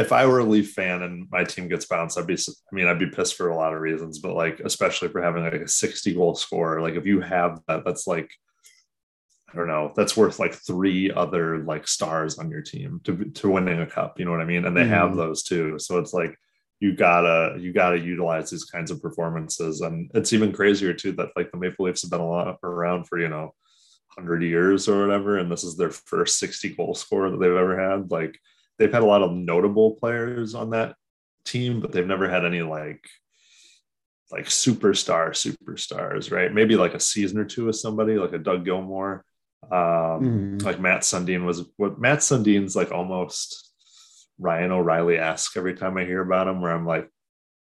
if 0.00 0.12
I 0.12 0.24
were 0.26 0.38
a 0.38 0.44
Leaf 0.44 0.72
fan 0.72 1.02
and 1.02 1.26
my 1.30 1.44
team 1.44 1.68
gets 1.68 1.84
bounced, 1.84 2.18
I'd 2.18 2.26
be, 2.26 2.34
I 2.34 2.74
mean, 2.74 2.86
I'd 2.86 2.98
be 2.98 3.10
pissed 3.10 3.36
for 3.36 3.50
a 3.50 3.56
lot 3.56 3.74
of 3.74 3.80
reasons, 3.80 4.18
but 4.18 4.34
like, 4.34 4.60
especially 4.60 5.08
for 5.08 5.22
having 5.22 5.44
like 5.44 5.52
a 5.52 5.68
60 5.68 6.14
goal 6.14 6.34
score, 6.34 6.80
like 6.80 6.94
if 6.94 7.06
you 7.06 7.20
have 7.20 7.60
that, 7.68 7.84
that's 7.84 8.06
like, 8.06 8.30
I 9.52 9.56
don't 9.56 9.68
know, 9.68 9.92
that's 9.94 10.16
worth 10.16 10.38
like 10.38 10.54
three 10.54 11.10
other 11.10 11.58
like 11.58 11.86
stars 11.86 12.38
on 12.38 12.50
your 12.50 12.62
team 12.62 13.00
to, 13.04 13.24
to 13.24 13.50
winning 13.50 13.80
a 13.80 13.86
cup. 13.86 14.18
You 14.18 14.24
know 14.24 14.30
what 14.30 14.40
I 14.40 14.44
mean? 14.44 14.64
And 14.64 14.76
they 14.76 14.84
mm. 14.84 14.88
have 14.88 15.16
those 15.16 15.42
too. 15.42 15.78
So 15.78 15.98
it's 15.98 16.14
like, 16.14 16.34
you 16.78 16.96
gotta, 16.96 17.58
you 17.60 17.74
gotta 17.74 17.98
utilize 17.98 18.48
these 18.48 18.64
kinds 18.64 18.90
of 18.90 19.02
performances. 19.02 19.82
And 19.82 20.10
it's 20.14 20.32
even 20.32 20.52
crazier 20.52 20.94
too, 20.94 21.12
that 21.12 21.28
like 21.36 21.50
the 21.50 21.58
Maple 21.58 21.84
Leafs 21.84 22.02
have 22.02 22.10
been 22.10 22.20
a 22.20 22.28
lot 22.28 22.56
around 22.62 23.04
for, 23.04 23.18
you 23.18 23.28
know, 23.28 23.54
100 24.14 24.42
years 24.42 24.88
or 24.88 25.02
whatever. 25.02 25.36
And 25.36 25.52
this 25.52 25.62
is 25.62 25.76
their 25.76 25.90
first 25.90 26.38
60 26.38 26.74
goal 26.74 26.94
score 26.94 27.28
that 27.28 27.36
they've 27.38 27.50
ever 27.50 27.78
had. 27.78 28.10
Like, 28.10 28.38
they've 28.80 28.92
had 28.92 29.02
a 29.02 29.06
lot 29.06 29.22
of 29.22 29.30
notable 29.32 29.92
players 29.92 30.54
on 30.54 30.70
that 30.70 30.96
team, 31.44 31.80
but 31.80 31.92
they've 31.92 32.06
never 32.06 32.28
had 32.28 32.44
any 32.44 32.62
like 32.62 33.04
like 34.32 34.46
superstar 34.46 35.30
superstars, 35.30 36.32
right? 36.32 36.52
Maybe 36.52 36.76
like 36.76 36.94
a 36.94 37.00
season 37.00 37.38
or 37.38 37.44
two 37.44 37.66
with 37.66 37.76
somebody 37.76 38.16
like 38.16 38.32
a 38.32 38.38
Doug 38.38 38.64
Gilmour. 38.64 39.22
Um, 39.64 40.58
Mhm. 40.58 40.62
like 40.64 40.80
Mats 40.80 41.08
Sundin 41.12 41.44
was 41.44 41.64
what 41.76 42.00
Mats 42.00 42.26
Sundin's 42.30 42.74
like 42.74 42.90
almost 42.90 43.70
Ryan 44.38 44.70
O'Reilly 44.72 45.18
esque 45.18 45.56
every 45.58 45.74
time 45.74 45.98
I 45.98 46.04
hear 46.06 46.22
about 46.22 46.48
him, 46.48 46.62
where 46.62 46.72
I'm 46.72 46.86
like, 46.86 47.08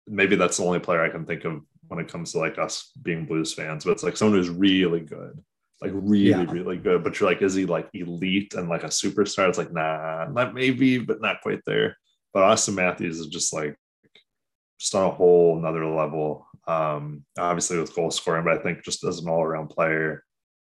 maybe 0.08 0.36
that's 0.36 0.58
the 0.58 0.64
only 0.66 0.80
player 0.80 1.04
I 1.04 1.10
can 1.10 1.26
think 1.26 1.46
of 1.46 1.62
when 1.90 2.00
it 2.00 2.08
comes 2.08 2.32
to 2.32 2.40
like 2.40 2.58
us 2.58 2.92
being 3.00 3.26
Blues 3.28 3.54
fans, 3.54 3.86
but 3.86 3.92
it's 3.92 4.02
like 4.04 4.18
someone 4.18 4.38
who's 4.40 4.50
really 4.50 5.02
good, 5.02 5.44
like 5.84 5.92
really, 5.94 6.30
Yeah. 6.30 6.52
really 6.52 6.78
good. 6.78 7.04
But 7.04 7.20
you're 7.20 7.30
like, 7.30 7.42
is 7.42 7.54
he 7.54 7.66
like 7.66 7.90
elite 7.94 8.54
and 8.56 8.70
like 8.70 8.84
a 8.84 8.88
superstar? 8.88 9.50
It's 9.50 9.58
like, 9.58 9.74
nah, 9.74 10.28
not 10.32 10.54
maybe, 10.54 10.98
but 11.00 11.22
not 11.22 11.42
quite 11.42 11.62
there. 11.66 11.98
But 12.34 12.44
Auston 12.44 12.76
Matthews 12.76 13.20
is 13.20 13.28
just 13.28 13.54
like 13.54 13.76
just 14.80 14.96
on 14.96 15.06
a 15.06 15.12
whole 15.12 15.58
another 15.58 15.86
level. 15.86 16.48
Um, 16.68 17.26
obviously 17.38 17.78
with 17.78 17.96
goal 17.96 18.10
scoring, 18.12 18.46
but 18.46 18.58
I 18.58 18.64
think 18.64 18.84
just 18.84 19.04
as 19.04 19.20
an 19.20 19.30
all 19.30 19.44
around 19.44 19.68
player. 19.68 20.24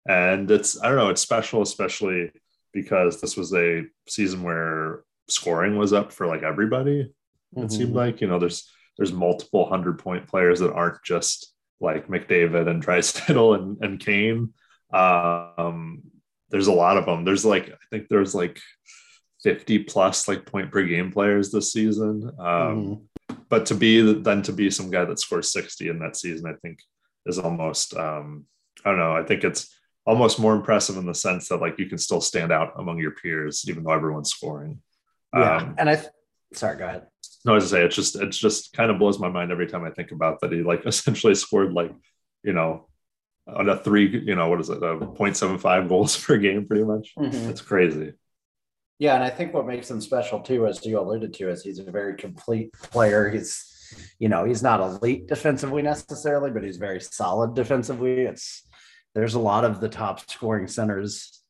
And 0.07 0.49
it's 0.51 0.81
I 0.81 0.87
don't 0.87 0.97
know, 0.97 1.09
it's 1.09 1.21
special, 1.21 1.61
especially 1.61 2.31
because 2.73 3.19
this 3.19 3.35
was 3.35 3.53
a 3.53 3.83
season 4.07 4.43
where 4.43 5.03
scoring 5.29 5.77
was 5.77 5.93
up 5.93 6.11
for 6.13 6.27
like 6.27 6.43
everybody. 6.43 7.11
It 7.55 7.71
seemed 7.71 7.93
like 7.95 8.21
you 8.21 8.27
know 8.27 8.39
there's 8.39 8.69
there's 8.97 9.11
multiple 9.13 9.67
hundred 9.67 9.99
point 9.99 10.27
players 10.27 10.59
that 10.59 10.73
aren't 10.73 11.03
just 11.03 11.53
like 11.79 12.07
McDavid 12.07 12.67
and 12.69 12.83
Draisaitl 12.85 13.55
and 13.59 13.77
and 13.83 13.99
Kane. 13.99 14.53
Um, 14.93 16.03
there's 16.49 16.67
a 16.67 16.73
lot 16.73 16.97
of 16.97 17.05
them. 17.05 17.25
There's 17.25 17.45
like 17.45 17.69
I 17.69 17.75
think 17.91 18.07
there's 18.09 18.33
like 18.33 18.59
50 19.43 19.79
plus 19.83 20.27
like 20.27 20.45
point 20.45 20.71
per 20.71 20.83
game 20.83 21.11
players 21.11 21.51
this 21.51 21.71
season. 21.73 22.31
Um, 22.39 23.07
but 23.49 23.65
to 23.67 23.75
be 23.75 24.13
then 24.13 24.41
to 24.43 24.53
be 24.53 24.69
some 24.71 24.89
guy 24.89 25.05
that 25.05 25.19
scores 25.19 25.51
60 25.51 25.89
in 25.89 25.99
that 25.99 26.15
season, 26.15 26.47
I 26.49 26.55
think 26.61 26.79
is 27.25 27.39
almost 27.39 27.95
um, 27.95 28.45
I 28.85 28.89
don't 28.91 28.99
know. 28.99 29.15
I 29.15 29.23
think 29.23 29.43
it's 29.43 29.73
almost 30.05 30.39
more 30.39 30.55
impressive 30.55 30.95
in 30.95 31.05
the 31.05 31.13
sense 31.13 31.49
that 31.49 31.59
like 31.61 31.77
you 31.79 31.87
can 31.87 31.97
still 31.97 32.21
stand 32.21 32.51
out 32.51 32.73
among 32.77 32.97
your 32.99 33.11
peers 33.11 33.65
even 33.67 33.83
though 33.83 33.91
everyone's 33.91 34.31
scoring. 34.31 34.81
Yeah, 35.35 35.57
Um, 35.57 35.75
and 35.77 35.89
I. 35.89 35.95
Th- 35.95 36.07
sorry, 36.53 36.77
go 36.77 36.85
ahead. 36.87 37.07
no, 37.43 37.55
as 37.55 37.73
I 37.73 37.77
say, 37.79 37.85
it's 37.85 37.95
just 37.95 38.15
it's 38.15 38.37
just 38.37 38.71
kind 38.73 38.89
of 38.89 38.99
blows 38.99 39.19
my 39.19 39.29
mind 39.29 39.51
every 39.51 39.67
time 39.67 39.83
I 39.83 39.91
think 39.91 40.11
about 40.11 40.39
that. 40.39 40.51
He 40.53 40.63
like 40.63 40.85
essentially 40.85 41.35
scored 41.35 41.73
like 41.73 41.91
you 42.43 42.53
know 42.53 42.87
on 43.47 43.69
a 43.69 43.77
three, 43.77 44.07
you 44.07 44.35
know, 44.35 44.49
what 44.49 44.59
is 44.59 44.69
it, 44.69 44.77
a 44.77 44.97
0.75 44.97 45.87
goals 45.87 46.17
per 46.25 46.37
game, 46.37 46.65
pretty 46.65 46.83
much. 46.83 47.13
It's 47.17 47.61
crazy. 47.61 48.13
Yeah, 48.99 49.15
and 49.15 49.23
I 49.23 49.29
think 49.29 49.53
what 49.53 49.67
makes 49.67 49.89
him 49.89 50.01
special 50.01 50.39
too, 50.39 50.65
as 50.65 50.83
you 50.85 50.99
alluded 50.99 51.33
to, 51.35 51.49
is 51.49 51.63
he's 51.63 51.79
a 51.79 51.91
very 51.91 52.15
complete 52.15 52.73
player. 52.73 53.29
He's, 53.29 53.95
you 54.17 54.27
know, 54.27 54.43
he's 54.43 54.63
not 54.63 54.79
elite 54.79 55.27
defensively 55.27 55.83
necessarily, 55.83 56.49
but 56.49 56.63
he's 56.63 56.77
very 56.77 56.99
solid 56.99 57.53
defensively. 57.53 58.21
It's 58.21 58.67
there's 59.13 59.35
a 59.35 59.39
lot 59.39 59.65
of 59.65 59.79
the 59.79 59.89
top 59.89 60.27
scoring 60.29 60.67
centers 60.67 61.43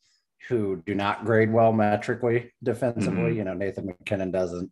who 0.49 0.81
do 0.85 0.93
not 0.93 1.25
grade 1.25 1.51
well 1.51 1.71
metrically 1.73 2.51
defensively. 2.63 3.33
Mhm. 3.33 3.35
You 3.35 3.43
know, 3.45 3.53
Nathan 3.53 3.85
MacKinnon 3.85 4.31
doesn't. 4.31 4.71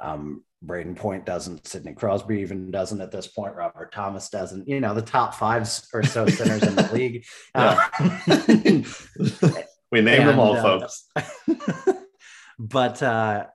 Um, 0.00 0.44
Brayden 0.64 0.96
Point 0.96 1.26
doesn't. 1.26 1.66
Sidney 1.66 1.92
Crosby 1.92 2.40
even 2.40 2.70
doesn't 2.70 3.00
at 3.00 3.12
this 3.12 3.26
point. 3.28 3.54
Robert 3.54 3.92
Thomas 3.92 4.28
doesn't. 4.30 4.66
You 4.66 4.80
know, 4.80 4.94
the 4.94 5.02
top 5.02 5.34
five 5.34 5.62
or 5.92 6.02
so 6.02 6.26
centers 6.26 6.62
in 6.62 6.74
the 6.74 6.90
league. 6.92 7.24
Uh, 7.54 7.76
we 9.92 10.00
named 10.00 10.28
them 10.28 10.38
all, 10.38 10.56
uh, 10.56 10.62
folks. 10.62 11.08
but 12.58 13.02
uh 13.02 13.46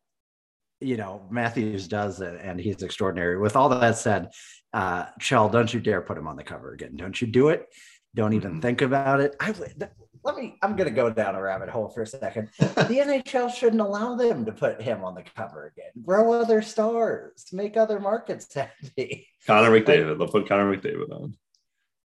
you 0.80 0.96
know 0.96 1.24
matthews 1.32 1.88
does 1.88 2.22
it 2.22 2.40
and 2.42 2.60
he's 2.60 2.84
extraordinary 2.84 3.38
with 3.40 3.56
all 3.56 3.68
that 3.70 3.98
said 3.98 4.30
uh 4.74 5.06
chell 5.20 5.50
don't 5.50 5.74
you 5.74 5.80
dare 5.80 6.02
put 6.02 6.18
him 6.18 6.28
on 6.28 6.36
the 6.36 6.44
cover 6.44 6.72
again 6.74 6.96
don't 6.96 7.20
you 7.20 7.28
do 7.28 7.50
it 7.50 7.66
don't 8.14 8.34
even 8.34 8.54
Mhm. 8.58 8.62
think 8.62 8.82
about 8.82 9.20
it 9.20 9.36
i 9.40 9.50
would 9.52 9.90
let 10.24 10.36
me 10.36 10.58
i'm 10.62 10.76
gonna 10.76 10.90
go 10.92 11.10
down 11.10 11.36
a 11.36 11.42
rabbit 11.42 11.70
hole 11.70 11.90
for 11.90 12.02
a 12.04 12.08
second 12.08 12.50
the 12.60 13.24
nhl 13.26 13.54
shouldn't 13.54 13.82
allow 13.82 14.16
them 14.16 14.46
to 14.46 14.52
put 14.52 14.82
him 14.82 15.04
on 15.04 15.16
the 15.16 15.24
cover 15.36 15.68
again 15.68 15.92
grow 16.06 16.32
other 16.34 16.62
stars 16.62 17.46
make 17.52 17.76
other 17.78 18.00
markets 18.00 18.54
happy 18.54 19.28
Connor 19.48 19.72
McDavid. 19.80 20.18
They'll 20.18 20.28
put 20.28 20.48
Connor 20.48 20.76
McDavid 20.78 21.12
on. 21.12 21.36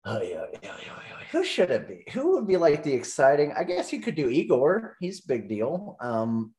Oh 0.04 0.20
yeah, 0.22 0.44
yeah, 0.52 0.58
yeah, 0.62 0.76
yeah. 0.86 1.16
Who 1.32 1.42
should 1.42 1.70
it 1.72 1.88
be? 1.88 2.04
Who 2.12 2.32
would 2.36 2.46
be 2.46 2.56
like 2.56 2.84
the 2.84 2.92
exciting? 2.92 3.52
I 3.58 3.64
guess 3.64 3.92
you 3.92 4.00
could 4.00 4.14
do 4.14 4.28
Igor. 4.28 4.96
He's 5.00 5.18
a 5.24 5.26
big 5.26 5.48
deal. 5.48 5.96
Um, 6.00 6.54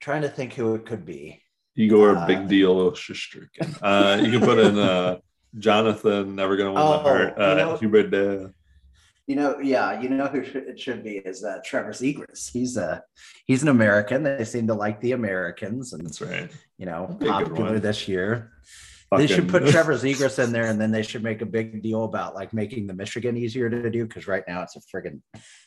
trying 0.00 0.22
to 0.22 0.28
think 0.28 0.52
who 0.54 0.74
it 0.74 0.84
could 0.84 1.06
be. 1.06 1.40
Igor, 1.76 2.16
Uh, 2.16 2.26
big 2.26 2.48
deal, 2.48 2.92
Shesterkin. 2.92 3.78
Uh, 3.80 4.20
you 4.22 4.30
can 4.32 4.40
put 4.40 4.58
in 4.58 4.78
uh, 4.78 5.16
Jonathan, 5.58 6.34
never 6.34 6.56
gonna 6.56 6.72
win 6.72 6.82
Oh, 6.82 6.92
the 6.92 6.98
Hart. 6.98 7.34
you 7.38 7.42
Uh, 7.44 7.54
know- 7.54 7.76
Hubert. 7.78 8.10
You 9.28 9.36
know, 9.36 9.58
yeah, 9.60 10.00
you 10.00 10.08
know 10.08 10.26
who 10.26 10.40
it 10.40 10.80
should 10.80 11.04
be 11.04 11.18
is 11.18 11.44
uh, 11.44 11.58
Trevor 11.62 11.90
Zegras. 11.92 12.50
He's 12.50 12.78
a 12.78 13.02
he's 13.46 13.62
an 13.62 13.68
American. 13.68 14.22
They 14.22 14.42
seem 14.44 14.66
to 14.68 14.74
like 14.74 15.02
the 15.02 15.12
Americans, 15.12 15.92
and 15.92 16.06
That's 16.06 16.22
right. 16.22 16.50
you 16.78 16.86
know, 16.86 17.14
Be 17.20 17.28
a 17.28 17.32
good 17.32 17.48
popular 17.48 17.78
this 17.78 18.08
year. 18.08 18.52
They 19.14 19.26
should 19.26 19.46
put 19.50 19.66
Trevor 19.68 19.92
Zegras 19.94 20.42
in 20.42 20.50
there, 20.50 20.64
and 20.64 20.80
then 20.80 20.90
they 20.90 21.02
should 21.02 21.22
make 21.22 21.42
a 21.42 21.46
big 21.46 21.82
deal 21.82 22.04
about 22.04 22.34
like 22.34 22.54
making 22.54 22.86
the 22.86 22.94
Michigan 22.94 23.36
easier 23.36 23.68
to 23.68 23.90
do 23.90 24.06
because 24.06 24.26
right 24.26 24.44
now 24.48 24.62
it's 24.62 24.76
a 24.76 24.80
friggin' 24.80 25.20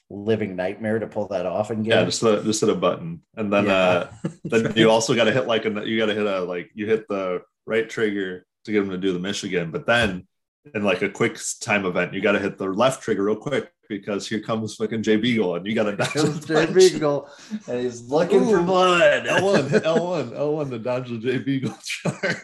living 0.10 0.56
nightmare 0.56 0.98
to 0.98 1.06
pull 1.06 1.28
that 1.28 1.46
off 1.46 1.70
and 1.70 1.86
get. 1.86 2.00
Yeah, 2.00 2.06
just 2.06 2.24
a, 2.24 2.42
just 2.44 2.62
hit 2.62 2.70
a 2.72 2.76
button, 2.76 3.22
and 3.38 3.54
then 3.54 3.66
Yeah. 3.66 3.74
uh, 3.74 4.08
then 4.46 4.74
you 4.76 4.90
also 4.90 5.14
got 5.14 5.26
to 5.26 5.32
hit 5.32 5.46
like 5.46 5.66
a 5.66 5.88
you 5.88 6.00
got 6.00 6.08
to 6.08 6.16
hit 6.16 6.26
a 6.26 6.42
like 6.42 6.72
you 6.74 6.88
hit 6.88 7.08
the 7.08 7.44
right 7.68 7.88
trigger 7.88 8.48
to 8.66 8.72
get 8.72 8.82
them 8.82 8.90
to 8.90 8.98
do 8.98 9.14
the 9.14 9.20
Michigan, 9.20 9.70
but 9.70 9.86
then 9.86 10.28
in 10.74 10.84
like 10.84 11.02
a 11.02 11.10
quick 11.10 11.38
time 11.60 11.86
event, 11.86 12.14
you 12.14 12.22
got 12.22 12.34
to 12.34 12.40
hit 12.40 12.58
the 12.58 12.66
left 12.66 13.02
trigger 13.04 13.24
real 13.24 13.36
quick 13.36 13.72
because 13.90 14.28
here 14.28 14.40
comes 14.40 14.76
fucking 14.76 15.04
Jay 15.04 15.18
Beagle, 15.18 15.56
and 15.58 15.66
you 15.66 15.74
got 15.76 15.84
to 15.84 15.96
dodge 15.96 16.14
the 16.14 16.44
Jay 16.48 16.66
punch. 16.66 16.76
Beagle, 16.76 17.30
and 17.68 17.80
he's 17.82 18.10
looking 18.10 18.46
for 18.46 18.62
blood. 18.62 19.26
L1, 19.26 19.70
L1, 19.82 20.32
L1 20.38 20.70
to 20.70 20.80
dodge 20.80 21.10
the 21.10 21.18
Jay 21.18 21.38
Beagle 21.40 21.76
charge. 21.84 22.38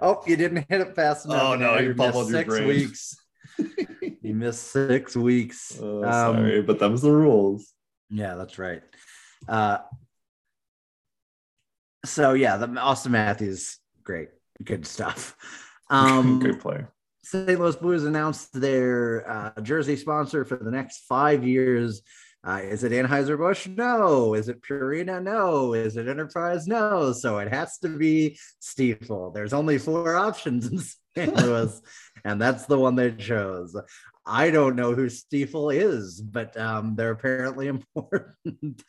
oh, 0.00 0.22
you 0.26 0.36
didn't 0.36 0.66
hit 0.68 0.80
it 0.80 0.94
fast 0.94 1.26
enough. 1.26 1.42
Oh, 1.42 1.56
no, 1.56 1.78
you 1.78 1.88
missed 1.88 1.98
bubbled 1.98 2.30
your 2.30 2.40
six 2.40 2.48
brain. 2.48 2.68
weeks. 2.68 3.16
you 4.22 4.34
missed 4.34 4.64
six 4.70 5.16
weeks. 5.16 5.78
Oh, 5.80 5.98
Um, 6.04 6.36
sorry, 6.36 6.62
but 6.62 6.78
them's 6.78 7.02
the 7.02 7.10
rules. 7.12 7.72
Yeah, 8.10 8.34
that's 8.36 8.58
right. 8.58 8.82
Uh, 9.48 9.78
so 12.04 12.32
yeah, 12.34 12.56
the 12.56 12.66
Auston 12.68 13.10
Matthews, 13.10 13.78
great, 14.02 14.28
good 14.64 14.86
stuff. 14.86 15.36
Um, 15.90 16.38
Great 16.40 16.60
player. 16.60 16.92
St. 17.22 17.60
Louis 17.60 17.76
Blues 17.76 18.04
announced 18.04 18.58
their 18.58 19.28
uh, 19.30 19.60
jersey 19.60 19.96
sponsor 19.96 20.44
for 20.44 20.56
the 20.56 20.70
next 20.70 21.04
five 21.08 21.44
years. 21.46 22.02
Uh, 22.46 22.60
is 22.62 22.84
it 22.84 22.92
Anheuser-Busch? 22.92 23.66
No. 23.66 24.34
Is 24.34 24.48
it 24.48 24.62
Purina? 24.62 25.22
No. 25.22 25.74
Is 25.74 25.96
it 25.96 26.08
Enterprise? 26.08 26.66
No. 26.66 27.12
So 27.12 27.38
it 27.38 27.52
has 27.52 27.78
to 27.78 27.88
be 27.88 28.38
Stifel. 28.62 29.34
There's 29.34 29.52
only 29.52 29.76
four 29.76 30.16
options 30.16 30.68
in 30.68 30.78
St. 31.16 31.36
Louis, 31.36 31.80
and 32.24 32.40
that's 32.40 32.66
the 32.66 32.78
one 32.78 32.94
they 32.94 33.12
chose. 33.12 33.76
I 34.24 34.50
don't 34.50 34.76
know 34.76 34.94
who 34.94 35.06
Stifel 35.06 35.74
is, 35.74 36.20
but 36.20 36.56
um, 36.56 36.94
they're 36.94 37.10
apparently 37.10 37.66
important. 37.68 38.82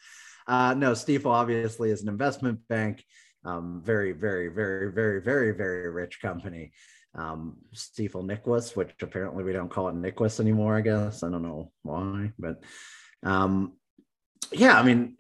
uh, 0.48 0.76
no, 0.76 0.92
Stifel 0.92 1.32
obviously 1.32 1.90
is 1.90 2.04
an 2.04 2.10
investment 2.10 2.60
bank. 2.68 3.04
Um, 3.46 3.82
very, 3.84 4.12
very, 4.12 4.50
very, 4.50 4.92
very, 4.92 5.22
very, 5.22 5.52
very 5.54 5.90
rich 5.90 6.22
company 6.22 6.72
um 7.16 7.58
Stifel 7.74 8.24
Nicolaus, 8.24 8.76
which 8.76 8.92
apparently 9.02 9.44
we 9.44 9.52
don't 9.52 9.70
call 9.70 9.90
it 9.90 9.96
Nicolaus 9.96 10.40
anymore, 10.40 10.76
I 10.78 10.82
guess. 10.82 11.24
I 11.24 11.30
don't 11.30 11.42
know 11.42 11.72
why, 11.82 12.32
but 12.38 12.62
um 13.24 13.74
yeah, 14.52 14.80
I 14.80 14.84
mean 14.84 15.16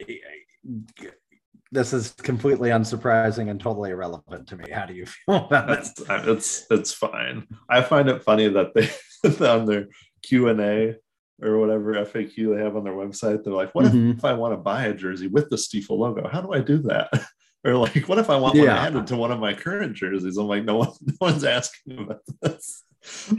this 1.71 1.93
is 1.93 2.11
completely 2.11 2.69
unsurprising 2.69 3.49
and 3.49 3.59
totally 3.59 3.91
irrelevant 3.91 4.47
to 4.47 4.55
me. 4.57 4.69
How 4.71 4.85
do 4.85 4.93
you 4.93 5.05
feel 5.25 5.35
about 5.45 5.69
it? 5.69 5.79
It's 5.79 6.03
it's 6.09 6.65
it's 6.69 6.93
fine. 6.93 7.47
I 7.69 7.81
find 7.81 8.09
it 8.09 8.23
funny 8.23 8.47
that 8.49 8.73
they 8.75 8.89
on 9.47 9.65
their 9.65 9.87
Q 10.23 10.49
and 10.49 10.59
A 10.61 10.95
or 11.41 11.57
whatever 11.57 11.93
FAQ 11.93 12.55
they 12.55 12.61
have 12.61 12.75
on 12.75 12.83
their 12.83 12.93
website, 12.93 13.43
they're 13.43 13.53
like, 13.53 13.73
"What 13.73 13.85
Mhm. 13.85 14.17
if 14.17 14.25
I 14.25 14.33
want 14.33 14.53
to 14.53 14.57
buy 14.57 14.85
a 14.85 14.93
jersey 14.93 15.27
with 15.27 15.49
the 15.49 15.55
Stifel 15.55 15.97
logo? 15.97 16.27
How 16.27 16.41
do 16.41 16.53
I 16.53 16.59
do 16.59 16.79
that?" 16.83 17.09
Or 17.65 17.75
like, 17.75 18.07
"What 18.07 18.19
if 18.19 18.29
I 18.29 18.37
want 18.37 18.55
one 18.55 18.63
Yeah. 18.65 18.77
added 18.77 19.07
to 19.07 19.15
one 19.17 19.31
of 19.31 19.39
my 19.39 19.53
current 19.53 19.95
jerseys?" 19.95 20.37
I'm 20.37 20.47
like, 20.47 20.63
"No 20.63 20.77
one, 20.77 20.89
no 21.01 21.13
one's 21.19 21.43
asking 21.43 21.99
about 21.99 22.21
this." 22.41 22.83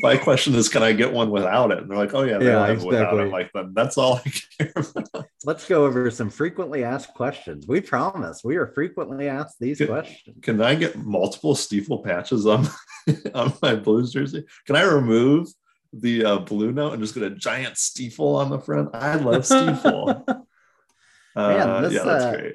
My 0.02 0.16
question 0.16 0.54
is, 0.54 0.70
can 0.70 0.82
I 0.82 0.92
get 0.92 1.12
one 1.12 1.30
without 1.30 1.70
it? 1.70 1.78
And 1.78 1.90
they're 1.90 1.98
like, 1.98 2.14
"Oh 2.14 2.22
yeah, 2.22 2.38
they 2.38 2.46
Yeah, 2.46 2.66
have 2.66 2.82
it 2.82 2.86
without 2.86 3.12
exactly. 3.14 3.24
it." 3.28 3.32
Like, 3.32 3.50
then 3.54 3.72
that's 3.74 3.96
all 3.98 4.16
I 4.24 4.32
care 4.58 4.72
about. 4.74 5.26
Let's 5.44 5.66
go 5.66 5.84
over 5.86 6.10
some 6.10 6.28
frequently 6.30 6.82
asked 6.84 7.14
questions. 7.14 7.66
We 7.66 7.80
promise 7.80 8.42
we 8.44 8.56
are 8.56 8.66
frequently 8.74 9.28
asked 9.28 9.56
these 9.60 9.78
Good. 9.78 9.88
questions. 9.88 10.36
Can 10.42 10.60
I 10.62 10.74
get 10.74 10.96
multiple 10.96 11.54
Stifel 11.54 12.02
patches 12.04 12.46
on 12.46 12.68
on 13.34 13.52
my 13.62 13.74
Blues 13.74 14.12
jersey? 14.12 14.44
Can 14.66 14.76
I 14.76 14.82
remove 14.82 15.48
the 15.92 16.24
uh, 16.24 16.38
blue 16.38 16.72
note 16.72 16.92
and 16.92 17.02
just 17.02 17.14
get 17.14 17.22
a 17.24 17.30
giant 17.30 17.76
steeple 17.78 18.36
on 18.36 18.48
the 18.50 18.58
front? 18.60 18.94
I 18.94 19.16
love 19.16 19.44
steeple. 19.46 20.24
Uh, 20.28 21.48
Man, 21.48 21.82
this, 21.82 21.92
yeah, 21.92 22.02
that's 22.04 22.24
uh, 22.24 22.30
great. 22.36 22.54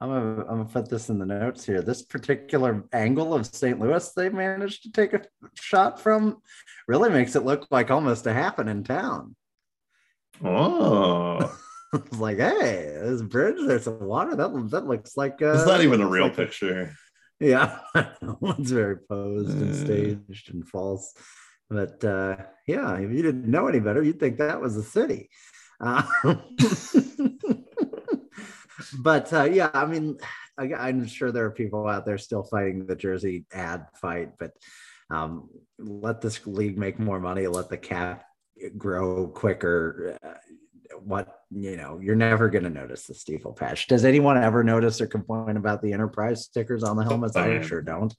I'm 0.00 0.08
gonna, 0.08 0.40
I'm 0.40 0.46
gonna 0.58 0.64
put 0.64 0.88
this 0.88 1.10
in 1.10 1.18
the 1.18 1.26
notes 1.26 1.64
here. 1.66 1.82
This 1.82 2.02
particular 2.02 2.84
angle 2.92 3.34
of 3.34 3.46
St. 3.46 3.78
Louis 3.78 4.12
they 4.12 4.30
managed 4.30 4.84
to 4.84 4.92
take 4.92 5.12
a 5.12 5.22
shot 5.54 6.00
from 6.00 6.38
really 6.88 7.10
makes 7.10 7.36
it 7.36 7.44
look 7.44 7.66
like 7.70 7.90
almost 7.90 8.26
a 8.26 8.32
happen 8.32 8.68
in 8.68 8.82
town. 8.82 9.36
Oh, 10.42 11.54
it's 11.92 12.18
like, 12.18 12.38
hey, 12.38 12.96
this 13.02 13.20
bridge, 13.22 13.56
there's 13.66 13.84
some 13.84 14.00
water. 14.00 14.34
That 14.36 14.70
that 14.70 14.86
looks 14.86 15.16
like 15.16 15.42
uh, 15.42 15.52
it's 15.52 15.66
not 15.66 15.82
even 15.82 16.00
a 16.00 16.06
real 16.08 16.24
like 16.24 16.36
picture. 16.36 16.94
Yeah, 17.38 17.78
one's 18.40 18.70
very 18.70 18.96
posed 18.96 19.50
and 19.50 19.70
Uh. 19.70 19.74
staged 19.74 20.54
and 20.54 20.66
false. 20.66 21.14
But 21.68 22.02
uh, 22.04 22.36
yeah, 22.66 22.96
if 22.96 23.10
you 23.12 23.22
didn't 23.22 23.46
know 23.50 23.68
any 23.68 23.80
better, 23.80 24.02
you'd 24.02 24.18
think 24.18 24.38
that 24.38 24.60
was 24.60 24.76
a 24.76 24.82
city. 24.82 25.28
Uh, 25.78 26.02
but 28.98 29.32
uh, 29.32 29.44
yeah, 29.44 29.70
I 29.72 29.86
mean, 29.86 30.18
I, 30.58 30.72
I'm 30.74 31.06
sure 31.06 31.32
there 31.32 31.44
are 31.46 31.50
people 31.50 31.86
out 31.86 32.04
there 32.06 32.18
still 32.18 32.42
fighting 32.42 32.86
the 32.86 32.96
Jersey 32.96 33.44
ad 33.52 33.86
fight, 34.00 34.30
but 34.38 34.52
um, 35.10 35.48
let 35.78 36.20
this 36.20 36.46
league 36.46 36.78
make 36.78 36.98
more 36.98 37.20
money, 37.20 37.46
let 37.46 37.68
the 37.68 37.76
cap 37.78 38.24
grow 38.76 39.26
quicker. 39.28 40.18
Uh, 40.22 40.28
what 41.02 41.36
you 41.52 41.76
know, 41.76 41.98
you're 42.02 42.16
never 42.16 42.48
going 42.48 42.64
to 42.64 42.70
notice 42.70 43.06
the 43.06 43.14
steeple 43.14 43.52
patch. 43.52 43.86
Does 43.86 44.04
anyone 44.04 44.36
ever 44.36 44.62
notice 44.62 45.00
or 45.00 45.06
complain 45.06 45.56
about 45.56 45.82
the 45.82 45.92
enterprise 45.92 46.44
stickers 46.44 46.82
on 46.82 46.96
the 46.96 47.04
helmets? 47.04 47.36
I 47.36 47.56
Um, 47.56 47.62
sure 47.62 47.80
don't. 47.80 48.14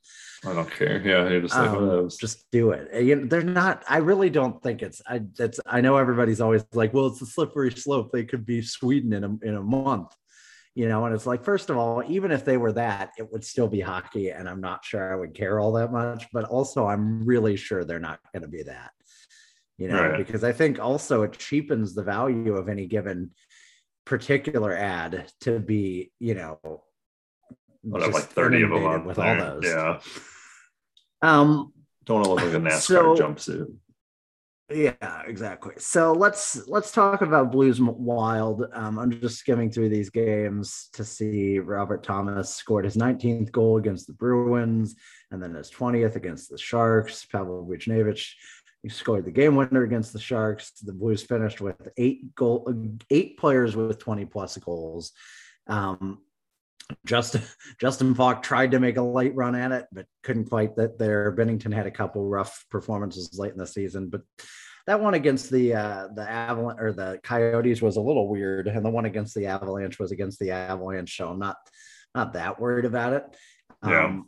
I 0.45 0.53
don't 0.53 0.69
care. 0.71 1.01
Yeah, 1.05 1.29
you're 1.29 1.41
just 1.41 1.55
like 1.55 1.69
Um, 1.69 1.88
those. 1.88 2.17
just 2.17 2.49
do 2.51 2.71
it. 2.71 3.03
You 3.03 3.17
know, 3.17 3.25
they're 3.27 3.43
not. 3.43 3.84
I 3.88 3.97
really 3.97 4.29
don't 4.29 4.62
think 4.63 4.81
it's. 4.81 5.01
I 5.07 5.21
that's. 5.38 5.60
I 5.65 5.81
know 5.81 5.97
everybody's 5.97 6.41
always 6.41 6.65
like, 6.73 6.93
well, 6.93 7.07
it's 7.07 7.21
a 7.21 7.25
slippery 7.25 7.71
slope. 7.71 8.12
They 8.12 8.23
could 8.23 8.45
be 8.45 8.62
Sweden 8.62 9.13
in 9.13 9.23
a 9.25 9.38
in 9.43 9.55
a 9.55 9.62
month, 9.62 10.13
you 10.75 10.88
know. 10.88 11.05
And 11.05 11.13
it's 11.15 11.25
like, 11.25 11.43
first 11.43 11.69
of 11.69 11.77
all, 11.77 12.03
even 12.07 12.31
if 12.31 12.45
they 12.45 12.57
were 12.57 12.71
that, 12.73 13.12
it 13.17 13.31
would 13.31 13.43
still 13.43 13.67
be 13.67 13.79
hockey, 13.81 14.29
and 14.29 14.47
I'm 14.49 14.62
not 14.62 14.84
sure 14.86 15.12
I 15.12 15.15
would 15.15 15.34
care 15.34 15.60
all 15.60 15.73
that 15.73 15.91
much. 15.91 16.27
But 16.31 16.45
also, 16.45 16.86
I'm 16.88 17.23
really 17.25 17.55
sure 17.55 17.84
they're 17.84 17.99
not 17.99 18.19
going 18.34 18.43
to 18.43 18.49
be 18.49 18.63
that, 18.63 18.91
you 19.77 19.88
know, 19.88 20.01
Right. 20.10 20.17
because 20.25 20.43
I 20.43 20.51
think 20.51 20.79
also 20.79 21.23
it 21.23 21.38
cheapens 21.38 21.93
the 21.95 22.03
value 22.03 22.55
of 22.55 22.69
any 22.69 22.88
given 22.88 23.31
particular 24.05 24.75
ad 24.75 25.31
to 25.41 25.60
be, 25.60 26.12
you 26.19 26.36
know. 26.36 26.60
What, 27.84 28.12
like 28.12 28.23
30 28.25 28.62
of 28.63 28.69
them 28.69 29.05
with 29.05 29.17
there. 29.17 29.43
all 29.43 29.60
those. 29.60 29.63
Yeah. 29.65 29.99
Um, 31.21 31.73
Don't 32.05 32.15
want 32.17 32.25
to 32.25 32.31
look 32.31 32.43
like 32.43 32.53
a 32.53 32.75
NASCAR 32.75 32.81
So- 32.81 33.15
jumpsuit. 33.15 33.73
Yeah, 34.73 35.21
exactly. 35.25 35.73
So 35.77 36.13
let's 36.13 36.67
let's 36.67 36.91
talk 36.91 37.21
about 37.21 37.51
Blues 37.51 37.81
Wild. 37.81 38.65
Um, 38.73 38.99
I'm 38.99 39.12
just 39.19 39.38
skimming 39.38 39.69
through 39.71 39.89
these 39.89 40.10
games 40.10 40.89
to 40.93 41.03
see 41.03 41.60
Robert 41.60 42.03
Thomas 42.03 42.55
scored 42.55 42.86
his 42.86 42.95
19th 42.95 43.51
goal 43.51 43.77
against 43.77 44.07
the 44.07 44.13
Bruins, 44.13 44.95
and 45.31 45.41
then 45.41 45.53
his 45.53 45.69
20th 45.71 46.15
against 46.15 46.49
the 46.49 46.57
Sharks. 46.57 47.25
Pavel 47.25 47.67
Buchnevich 47.69 48.34
he 48.84 48.89
scored 48.89 49.25
the 49.25 49.31
game 49.31 49.55
winner 49.55 49.84
against 49.84 50.12
the 50.12 50.19
Sharks. 50.19 50.71
The 50.81 50.93
Blues 50.93 51.21
finished 51.21 51.62
with 51.62 51.75
eight 51.97 52.34
goal, 52.34 52.73
eight 53.12 53.38
players 53.38 53.75
with 53.75 53.99
20 53.99 54.25
plus 54.25 54.57
goals. 54.57 55.12
Um, 55.67 56.19
Justin 57.05 57.41
Justin 57.79 58.15
Faulk 58.15 58.43
tried 58.43 58.71
to 58.71 58.79
make 58.79 58.97
a 58.97 59.01
late 59.01 59.35
run 59.35 59.55
at 59.55 59.71
it, 59.71 59.85
but 59.91 60.05
couldn't 60.23 60.49
quite 60.49 60.75
that 60.75 60.97
there. 60.97 61.35
Binnington 61.35 61.73
had 61.73 61.87
a 61.87 61.91
couple 61.91 62.27
rough 62.27 62.65
performances 62.69 63.37
late 63.37 63.51
in 63.51 63.57
the 63.57 63.67
season, 63.67 64.09
but 64.09 64.21
that 64.87 64.99
one 64.99 65.13
against 65.13 65.49
the 65.51 65.73
uh, 65.73 66.07
the 66.15 66.29
Avalanche 66.29 66.79
or 66.79 66.93
the 66.93 67.19
Coyotes 67.23 67.81
was 67.81 67.97
a 67.97 68.01
little 68.01 68.27
weird, 68.27 68.67
and 68.67 68.83
the 68.83 68.89
one 68.89 69.05
against 69.05 69.35
the 69.35 69.47
Avalanche 69.47 69.99
was 69.99 70.11
against 70.11 70.39
the 70.39 70.51
Avalanche. 70.51 71.17
So 71.17 71.29
I'm 71.29 71.39
not 71.39 71.57
not 72.15 72.33
that 72.33 72.59
worried 72.59 72.85
about 72.85 73.13
it. 73.13 73.23
Yeah. 73.85 74.05
Um, 74.05 74.27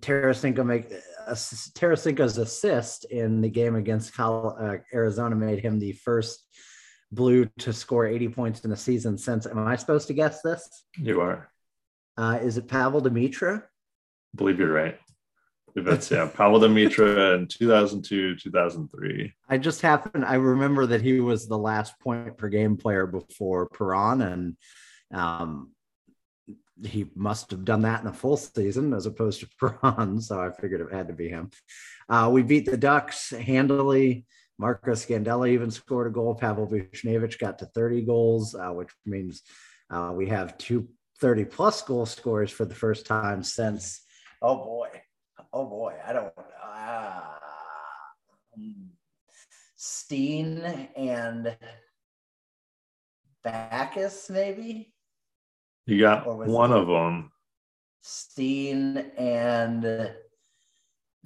Tarasenko 0.00 0.66
make 0.66 0.92
uh, 1.26 1.34
Tarasenko's 1.34 2.38
assist 2.38 3.04
in 3.04 3.40
the 3.40 3.48
game 3.48 3.76
against 3.76 4.14
Col- 4.14 4.56
uh, 4.58 4.78
Arizona 4.92 5.36
made 5.36 5.60
him 5.60 5.78
the 5.78 5.92
first 5.92 6.44
blue 7.12 7.48
to 7.58 7.72
score 7.72 8.06
80 8.06 8.28
points 8.30 8.64
in 8.64 8.72
a 8.72 8.76
season 8.76 9.18
since. 9.18 9.46
Am 9.46 9.58
I 9.58 9.76
supposed 9.76 10.08
to 10.08 10.14
guess 10.14 10.42
this? 10.42 10.84
You 10.96 11.20
are. 11.20 11.50
Uh, 12.16 12.38
is 12.42 12.56
it 12.56 12.68
Pavel 12.68 13.02
Demitra? 13.02 13.60
I 13.60 14.36
believe 14.36 14.58
you're 14.58 14.72
right. 14.72 14.98
That's 15.74 16.10
yeah. 16.10 16.26
Pavel 16.26 16.60
Demitra 16.60 17.36
in 17.36 17.46
2002, 17.46 18.36
2003. 18.36 19.32
I 19.48 19.58
just 19.58 19.80
happened. 19.80 20.24
I 20.24 20.34
remember 20.34 20.86
that 20.86 21.00
he 21.00 21.20
was 21.20 21.46
the 21.46 21.56
last 21.56 21.98
point 22.00 22.36
per 22.36 22.48
game 22.48 22.76
player 22.76 23.06
before 23.06 23.68
Perron, 23.68 24.20
and 24.20 24.56
um, 25.14 25.70
he 26.84 27.06
must 27.14 27.50
have 27.52 27.64
done 27.64 27.82
that 27.82 28.02
in 28.02 28.06
a 28.06 28.12
full 28.12 28.36
season 28.36 28.92
as 28.92 29.06
opposed 29.06 29.40
to 29.40 29.48
Perron. 29.82 30.20
So 30.20 30.40
I 30.40 30.50
figured 30.50 30.80
it 30.82 30.94
had 30.94 31.08
to 31.08 31.14
be 31.14 31.28
him. 31.28 31.50
Uh, 32.08 32.28
we 32.30 32.42
beat 32.42 32.66
the 32.66 32.76
Ducks 32.76 33.30
handily. 33.30 34.26
Marco 34.62 34.92
Scandella 34.92 35.50
even 35.50 35.72
scored 35.72 36.06
a 36.06 36.10
goal. 36.10 36.36
Pavel 36.36 36.68
Buchnevich 36.68 37.36
got 37.40 37.58
to 37.58 37.66
30 37.66 38.02
goals, 38.02 38.54
uh, 38.54 38.70
which 38.70 38.90
means 39.04 39.42
uh, 39.90 40.12
we 40.14 40.28
have 40.28 40.56
two 40.56 40.86
30 41.18 41.46
plus 41.46 41.82
goal 41.82 42.06
scorers 42.06 42.52
for 42.52 42.64
the 42.64 42.74
first 42.74 43.04
time 43.04 43.42
since. 43.42 44.02
Oh 44.40 44.54
boy, 44.54 44.88
oh 45.52 45.66
boy, 45.66 45.96
I 46.06 46.12
don't. 46.12 46.32
Uh, 46.64 47.22
Steen 49.74 50.58
and 50.96 51.56
Backes, 53.42 54.30
maybe 54.30 54.94
You 55.86 55.98
got 55.98 56.24
one 56.24 56.72
of 56.72 56.86
them. 56.86 57.32
Steen 58.00 58.96
and 59.18 60.12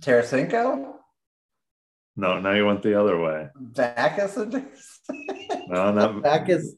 Tarasenko, 0.00 0.94
No, 2.16 2.40
now 2.40 2.52
you 2.52 2.64
went 2.64 2.82
the 2.82 2.98
other 2.98 3.18
way. 3.20 3.48
Backes 3.54 4.36
and 4.36 4.52
No, 5.68 5.92
not 5.92 6.22
Backes, 6.22 6.74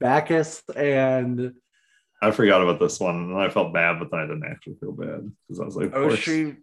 Backes 0.00 0.62
and 0.74 1.52
I 2.20 2.30
forgot 2.30 2.62
about 2.62 2.80
this 2.80 2.98
one, 2.98 3.14
and 3.14 3.38
I 3.38 3.48
felt 3.50 3.72
bad, 3.72 3.98
but 3.98 4.10
then 4.10 4.20
I 4.20 4.26
didn't 4.26 4.46
actually 4.50 4.76
feel 4.80 4.92
bad 4.92 5.30
because 5.46 5.60
I 5.60 5.64
was 5.64 5.76
like, 5.76 5.92
course. 5.92 6.14
Oshie 6.20 6.56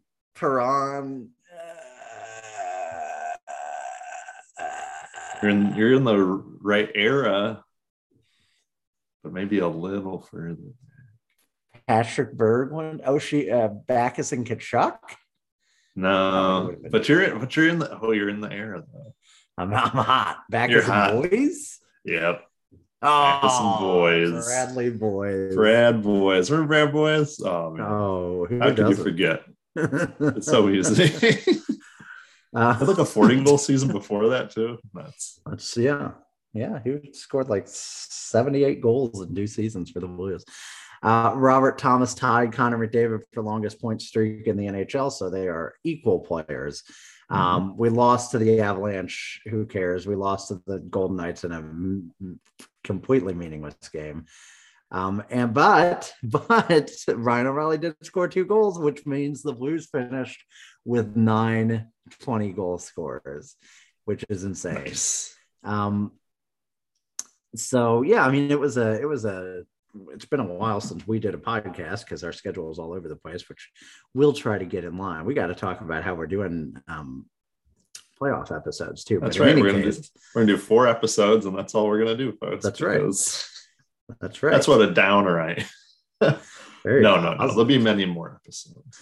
You're 5.41 5.51
in 5.51 5.75
you're 5.75 5.93
in 5.93 6.03
the 6.03 6.17
right 6.17 6.89
era, 6.95 7.63
but 9.23 9.33
maybe 9.33 9.59
a 9.59 9.67
little 9.67 10.21
further. 10.21 10.73
Patrick 11.87 12.33
Berg 12.33 12.71
Berglund, 12.71 13.05
Oshie, 13.05 13.51
uh, 13.51 13.67
Backes 13.67 14.31
and 14.31 14.45
Tkachuk. 14.45 14.97
No, 15.95 16.75
but 16.91 17.07
you're 17.07 17.37
but 17.37 17.55
you're 17.55 17.69
in 17.69 17.79
the 17.79 17.99
oh 18.01 18.11
you're 18.11 18.29
in 18.29 18.41
the 18.41 18.51
era 18.51 18.83
though. 18.91 19.13
I'm, 19.57 19.71
I'm 19.73 19.79
hot. 19.89 20.39
Backes 20.49 20.71
You're 20.71 20.81
and 20.81 20.91
hot. 20.91 21.11
boys. 21.11 21.79
Yep, 22.05 22.43
Oh, 23.05 24.05
and 24.07 24.31
boys. 24.33 24.45
Bradley 24.45 24.89
boys. 24.89 25.55
Brad 25.55 26.01
Boyes. 26.01 26.49
Remember 26.49 26.67
Brad 26.69 26.91
Boyes? 26.93 27.39
Oh 27.41 27.71
man, 27.71 27.85
Oh, 27.87 28.45
who 28.49 28.59
how 28.59 28.73
could 28.73 28.89
you 28.89 28.95
forget? 28.95 29.43
It's 29.75 30.47
so 30.47 30.69
easy. 30.69 31.11
uh, 32.55 32.73
Had 32.75 32.87
like 32.87 32.97
a 32.99 33.05
40 33.05 33.43
goal 33.43 33.57
season 33.57 33.91
before 33.91 34.29
that 34.29 34.51
too. 34.51 34.77
That's 34.93 35.39
Let's 35.45 35.75
yeah, 35.75 36.11
yeah. 36.53 36.79
He 36.83 37.11
scored 37.13 37.49
like 37.49 37.65
78 37.67 38.81
goals 38.81 39.21
in 39.21 39.35
two 39.35 39.47
seasons 39.47 39.89
for 39.91 39.99
the 39.99 40.07
Blues. 40.07 40.45
Uh, 41.03 41.33
Robert 41.35 41.77
Thomas 41.77 42.13
tied 42.13 42.53
Connor 42.53 42.77
McDavid 42.77 43.23
for 43.33 43.43
longest 43.43 43.81
point 43.81 44.01
streak 44.01 44.47
in 44.47 44.55
the 44.55 44.67
NHL, 44.67 45.11
so 45.11 45.29
they 45.29 45.47
are 45.47 45.73
equal 45.83 46.19
players. 46.19 46.83
Um, 47.29 47.77
we 47.77 47.89
lost 47.89 48.31
to 48.31 48.37
the 48.37 48.61
Avalanche. 48.61 49.41
Who 49.47 49.65
cares? 49.65 50.05
We 50.07 50.15
lost 50.15 50.49
to 50.49 50.61
the 50.65 50.79
Golden 50.79 51.17
Knights 51.17 51.43
in 51.43 51.51
a 51.51 51.57
m- 51.57 52.11
completely 52.83 53.33
meaningless 53.33 53.75
game. 53.91 54.25
Um, 54.91 55.23
and 55.31 55.53
but 55.53 56.13
but 56.23 56.91
Ryan 57.07 57.47
O'Reilly 57.47 57.79
did 57.79 57.95
score 58.03 58.27
two 58.27 58.45
goals, 58.45 58.79
which 58.79 59.05
means 59.05 59.41
the 59.41 59.53
Blues 59.53 59.89
finished 59.91 60.43
with 60.85 61.15
nine 61.15 61.87
20 62.19 62.51
goal 62.51 62.77
scorers, 62.77 63.55
which 64.05 64.23
is 64.29 64.43
insane. 64.43 64.75
nice. 64.75 65.35
Um, 65.63 66.11
so 67.55 68.03
yeah, 68.03 68.25
I 68.25 68.31
mean, 68.31 68.51
it 68.51 68.59
was 68.59 68.77
a, 68.77 69.01
it 69.01 69.07
was 69.07 69.25
a, 69.25 69.63
it's 70.11 70.25
been 70.25 70.39
a 70.39 70.45
while 70.45 70.81
since 70.81 71.07
we 71.07 71.19
did 71.19 71.35
a 71.35 71.37
podcast 71.37 72.05
because 72.05 72.23
our 72.23 72.33
schedule 72.33 72.71
is 72.71 72.79
all 72.79 72.93
over 72.93 73.07
the 73.07 73.15
place, 73.15 73.47
which 73.49 73.69
we'll 74.13 74.33
try 74.33 74.57
to 74.57 74.65
get 74.65 74.83
in 74.83 74.97
line. 74.97 75.25
We 75.25 75.33
got 75.33 75.47
to 75.47 75.55
talk 75.55 75.81
about 75.81 76.03
how 76.03 76.15
we're 76.15 76.27
doing 76.27 76.75
um, 76.87 77.25
playoff 78.19 78.55
episodes 78.55 79.03
too. 79.03 79.19
That's 79.19 79.39
right. 79.39 79.55
We're 79.55 79.71
gonna, 79.71 79.91
do, 79.91 80.01
we're 80.33 80.41
gonna 80.41 80.53
do 80.53 80.57
four 80.57 80.87
episodes, 80.87 81.45
and 81.45 81.57
that's 81.57 81.75
all 81.75 81.87
we're 81.87 81.99
gonna 81.99 82.17
do, 82.17 82.31
folks. 82.33 82.63
That's 82.63 82.81
right. 82.81 83.01
that's 84.19 84.43
right. 84.43 84.51
That's 84.51 84.67
what 84.67 84.81
a 84.81 84.91
downer 84.91 85.39
I. 85.41 85.65
Very 86.83 87.01
No, 87.01 87.19
no, 87.19 87.33
no. 87.33 87.47
There'll 87.47 87.65
be 87.65 87.77
many 87.77 88.05
more 88.05 88.39
episodes. 88.43 88.99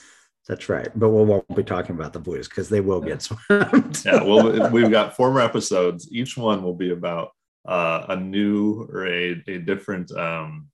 That's 0.48 0.70
right. 0.70 0.90
But 0.96 1.10
we 1.10 1.24
won't 1.24 1.56
be 1.56 1.64
talking 1.64 1.96
about 1.96 2.14
the 2.14 2.20
Blues 2.20 2.48
because 2.48 2.70
they 2.70 2.82
will 2.82 3.02
get 3.02 3.22
swept. 3.22 4.06
Yeah, 4.06 4.24
well, 4.24 4.70
we've 4.70 4.92
got 4.92 5.16
four 5.16 5.32
more 5.32 5.42
episodes. 5.42 6.12
Each 6.12 6.38
one 6.38 6.62
will 6.64 6.76
be 6.76 6.92
about 6.92 7.32
uh, 7.66 8.06
a 8.10 8.16
new 8.16 8.88
or 8.92 9.08
a, 9.08 9.42
a 9.48 9.58
different 9.60 10.12
um, 10.12 10.68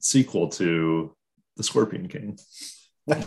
sequel 0.00 0.48
to 0.48 1.14
the 1.56 1.62
Scorpion 1.62 2.08
King. 2.08 2.38
what 3.06 3.20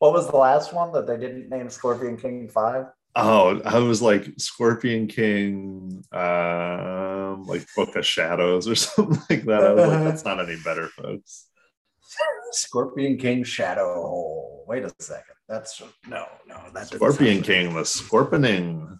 was 0.00 0.28
the 0.28 0.36
last 0.36 0.72
one 0.72 0.92
that 0.92 1.06
they 1.06 1.16
didn't 1.16 1.48
name 1.48 1.70
Scorpion 1.70 2.16
King 2.16 2.48
Five? 2.48 2.86
Oh, 3.14 3.60
I 3.64 3.78
was 3.78 4.02
like 4.02 4.28
Scorpion 4.38 5.06
King, 5.06 6.04
um, 6.12 7.46
like 7.46 7.66
Book 7.74 7.96
of 7.96 8.04
Shadows 8.04 8.68
or 8.68 8.74
something 8.76 9.22
like 9.30 9.46
that. 9.46 9.64
I 9.64 9.72
was 9.72 9.88
like, 9.88 10.04
that's 10.04 10.24
not 10.24 10.40
any 10.40 10.58
better, 10.62 10.88
folks. 10.88 11.46
Scorpion 12.52 13.16
King 13.16 13.42
Shadow 13.42 13.94
Hole. 13.94 14.64
Wait 14.68 14.84
a 14.84 14.92
second. 14.98 15.34
That's 15.48 15.80
no, 16.06 16.26
no. 16.46 16.60
That's 16.74 16.90
Scorpion 16.90 17.42
King, 17.42 17.74
the 17.74 17.84
Scorpioning. 17.84 18.98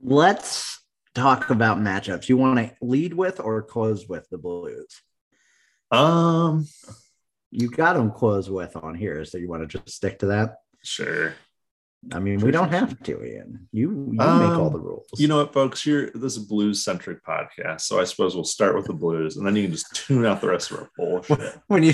Let's 0.00 0.80
talk 1.14 1.50
about 1.50 1.78
matchups. 1.78 2.28
You 2.28 2.36
want 2.36 2.58
to 2.58 2.74
lead 2.80 3.14
with 3.14 3.40
or 3.40 3.62
close 3.62 4.08
with 4.08 4.28
the 4.30 4.38
Blues? 4.38 5.00
Um, 5.90 6.66
you 7.50 7.70
got 7.70 7.94
them 7.94 8.10
close 8.10 8.50
with 8.50 8.76
on 8.76 8.94
here, 8.94 9.24
so 9.24 9.38
you 9.38 9.48
want 9.48 9.68
to 9.68 9.78
just 9.78 9.94
stick 9.94 10.18
to 10.20 10.26
that? 10.26 10.56
Sure. 10.82 11.34
I 12.12 12.18
mean, 12.18 12.40
we 12.40 12.50
don't 12.50 12.70
have 12.70 13.02
to, 13.04 13.24
Ian. 13.24 13.68
You 13.72 14.10
you 14.12 14.20
um, 14.20 14.38
make 14.40 14.58
all 14.58 14.70
the 14.70 14.78
rules. 14.78 15.08
You 15.16 15.28
know 15.28 15.38
what, 15.38 15.52
folks? 15.52 15.86
You're 15.86 16.10
this 16.10 16.36
is 16.36 16.44
a 16.44 16.46
blues 16.46 16.84
centric 16.84 17.24
podcast, 17.24 17.82
so 17.82 18.00
I 18.00 18.04
suppose 18.04 18.34
we'll 18.34 18.44
start 18.44 18.74
with 18.76 18.86
the 18.86 18.94
blues, 18.94 19.36
and 19.36 19.46
then 19.46 19.56
you 19.56 19.64
can 19.64 19.72
just 19.72 19.94
tune 20.06 20.26
out 20.26 20.40
the 20.40 20.48
rest 20.48 20.70
of 20.70 20.78
our 20.78 20.90
bullshit. 20.96 21.58
When 21.68 21.82
you 21.82 21.92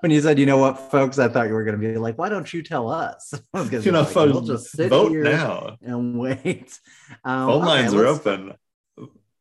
when 0.00 0.12
you 0.12 0.20
said, 0.20 0.38
you 0.38 0.46
know 0.46 0.58
what, 0.58 0.90
folks, 0.90 1.18
I 1.18 1.28
thought 1.28 1.48
you 1.48 1.54
were 1.54 1.64
going 1.64 1.80
to 1.80 1.86
be 1.86 1.96
like, 1.98 2.16
why 2.16 2.28
don't 2.28 2.52
you 2.52 2.62
tell 2.62 2.90
us? 2.90 3.32
you 3.54 3.92
know, 3.92 4.00
like, 4.00 4.08
folks, 4.08 4.32
we'll 4.32 4.42
just 4.42 4.70
sit 4.70 4.88
vote 4.88 5.12
now 5.12 5.76
and 5.82 6.18
wait. 6.18 6.78
Um, 7.24 7.48
Phone 7.48 7.64
lines 7.64 7.94
okay, 7.94 8.02
are 8.02 8.06
open. 8.06 8.54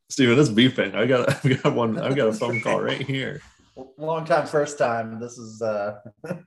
Steven, 0.09 0.37
it's 0.37 0.49
beeping. 0.49 0.95
I 0.95 1.05
got 1.05 1.45
I 1.45 1.53
got 1.53 1.73
one. 1.73 1.99
I've 1.99 2.15
got 2.15 2.27
a 2.27 2.33
phone 2.33 2.61
call 2.61 2.81
right 2.81 3.01
here. 3.01 3.41
Long 3.97 4.25
time, 4.25 4.45
first 4.45 4.77
time. 4.77 5.19
This 5.19 5.37
is 5.37 5.61
uh 5.61 5.99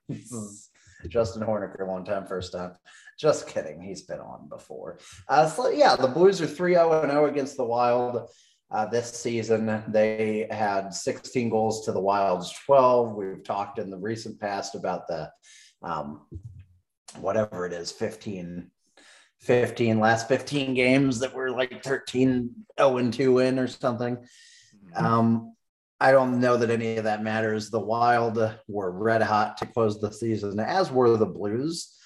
this 0.09 0.31
is 0.31 0.71
Justin 1.09 1.43
Horniker, 1.43 1.87
long 1.87 2.05
time, 2.05 2.27
first 2.27 2.53
time. 2.53 2.73
Just 3.19 3.49
kidding. 3.49 3.81
He's 3.81 4.03
been 4.03 4.21
on 4.21 4.49
before. 4.49 4.99
Uh, 5.29 5.49
so 5.49 5.71
yeah, 5.71 5.97
the 5.97 6.09
Blues 6.09 6.41
are 6.41 6.47
3 6.47 6.75
0 6.75 7.07
0 7.09 7.27
against 7.27 7.57
the 7.57 7.65
Wild 7.65 8.29
uh, 8.71 8.87
this 8.87 9.13
season. 9.13 9.83
They 9.89 10.47
had 10.51 10.93
16 10.93 11.49
goals 11.49 11.85
to 11.87 11.93
the 11.93 12.01
Wild's 12.01 12.53
12. 12.67 13.15
We've 13.15 13.43
talked 13.43 13.79
in 13.79 13.91
the 13.91 13.99
recent 13.99 14.39
past 14.39 14.75
about 14.75 15.07
the 15.09 15.31
um, 15.83 16.27
whatever 17.21 17.67
it 17.67 17.73
is, 17.73 17.91
15, 17.93 18.71
15 19.41 20.01
last 20.01 20.29
15 20.29 20.75
games 20.75 21.21
that 21.21 21.35
were 21.35 21.51
like 21.51 21.83
13 21.83 22.51
0 22.79 22.97
and 22.99 23.13
2 23.13 23.39
in 23.39 23.59
or 23.59 23.67
something. 23.67 24.17
Mm-hmm. 24.17 25.05
Um, 25.05 25.53
I 25.99 26.13
don't 26.13 26.41
know 26.41 26.59
that 26.59 26.71
any 26.71 26.99
of 26.99 27.05
that 27.05 27.23
matters. 27.23 27.71
The 27.71 27.81
Wild 27.81 28.39
were 28.69 28.91
red 28.91 29.23
hot 29.23 29.57
to 29.59 29.67
close 29.67 29.99
the 29.99 30.13
season, 30.13 30.61
as 30.61 30.91
were 30.91 31.17
the 31.17 31.25
Blues. 31.25 31.97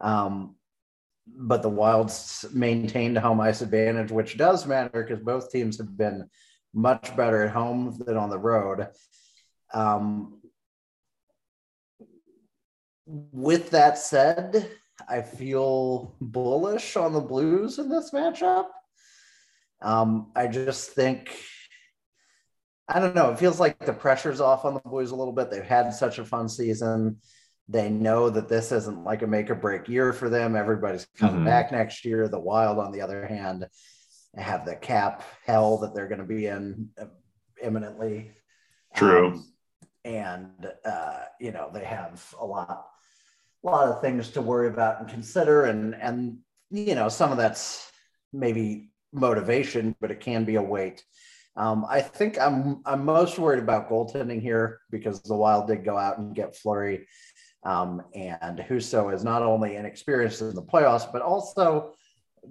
Um, 0.00 0.56
but 1.26 1.62
the 1.62 1.70
Wilds 1.70 2.44
maintained 2.52 3.16
a 3.16 3.20
home 3.20 3.40
ice 3.40 3.62
advantage, 3.62 4.10
which 4.10 4.36
does 4.36 4.66
matter 4.66 5.02
because 5.02 5.24
both 5.24 5.50
teams 5.50 5.78
have 5.78 5.96
been 5.96 6.28
much 6.74 7.16
better 7.16 7.44
at 7.44 7.52
home 7.52 7.96
than 8.04 8.16
on 8.16 8.30
the 8.30 8.38
road. 8.38 8.88
Um, 9.72 10.40
with 13.06 13.70
that 13.70 13.98
said, 13.98 14.70
I 15.08 15.22
feel 15.22 16.14
bullish 16.20 16.96
on 16.96 17.12
the 17.12 17.20
Blues 17.20 17.78
in 17.78 17.88
this 17.88 18.10
matchup. 18.10 18.66
Um, 19.82 20.32
I 20.34 20.46
just 20.46 20.90
think, 20.90 21.36
I 22.88 23.00
don't 23.00 23.14
know, 23.14 23.30
it 23.30 23.38
feels 23.38 23.60
like 23.60 23.78
the 23.78 23.92
pressure's 23.92 24.40
off 24.40 24.64
on 24.64 24.74
the 24.74 24.80
Blues 24.80 25.10
a 25.10 25.16
little 25.16 25.32
bit. 25.32 25.50
They've 25.50 25.62
had 25.62 25.92
such 25.92 26.18
a 26.18 26.24
fun 26.24 26.48
season. 26.48 27.18
They 27.68 27.88
know 27.88 28.28
that 28.28 28.48
this 28.48 28.72
isn't 28.72 29.04
like 29.04 29.22
a 29.22 29.26
make 29.26 29.50
or 29.50 29.54
break 29.54 29.88
year 29.88 30.12
for 30.12 30.28
them. 30.28 30.54
Everybody's 30.54 31.06
coming 31.16 31.36
mm-hmm. 31.36 31.46
back 31.46 31.72
next 31.72 32.04
year. 32.04 32.28
The 32.28 32.38
Wild, 32.38 32.78
on 32.78 32.92
the 32.92 33.00
other 33.00 33.26
hand, 33.26 33.66
have 34.36 34.66
the 34.66 34.76
cap 34.76 35.22
hell 35.46 35.78
that 35.78 35.94
they're 35.94 36.08
going 36.08 36.20
to 36.20 36.26
be 36.26 36.46
in 36.46 36.90
uh, 37.00 37.06
imminently. 37.62 38.32
True. 38.94 39.28
Um, 39.28 39.48
and 40.04 40.50
uh, 40.84 41.20
you 41.40 41.50
know 41.50 41.70
they 41.72 41.84
have 41.84 42.34
a 42.38 42.44
lot, 42.44 42.86
a 43.62 43.66
lot 43.66 43.88
of 43.88 44.02
things 44.02 44.30
to 44.30 44.42
worry 44.42 44.68
about 44.68 45.00
and 45.00 45.08
consider, 45.08 45.64
and 45.64 45.94
and 45.94 46.38
you 46.70 46.94
know 46.94 47.08
some 47.08 47.32
of 47.32 47.38
that's 47.38 47.90
maybe 48.32 48.90
motivation, 49.12 49.96
but 50.00 50.10
it 50.10 50.20
can 50.20 50.44
be 50.44 50.56
a 50.56 50.62
weight. 50.62 51.02
Um, 51.56 51.86
I 51.88 52.00
think 52.00 52.38
I'm 52.38 52.82
I'm 52.84 53.04
most 53.04 53.38
worried 53.38 53.62
about 53.62 53.88
goaltending 53.88 54.42
here 54.42 54.80
because 54.90 55.22
the 55.22 55.36
Wild 55.36 55.68
did 55.68 55.84
go 55.84 55.96
out 55.96 56.18
and 56.18 56.34
get 56.34 56.56
Fleury 56.56 57.06
um, 57.64 58.02
and 58.14 58.58
Husso 58.58 59.12
is 59.12 59.24
not 59.24 59.42
only 59.42 59.76
inexperienced 59.76 60.42
in 60.42 60.54
the 60.54 60.62
playoffs, 60.62 61.10
but 61.10 61.22
also 61.22 61.94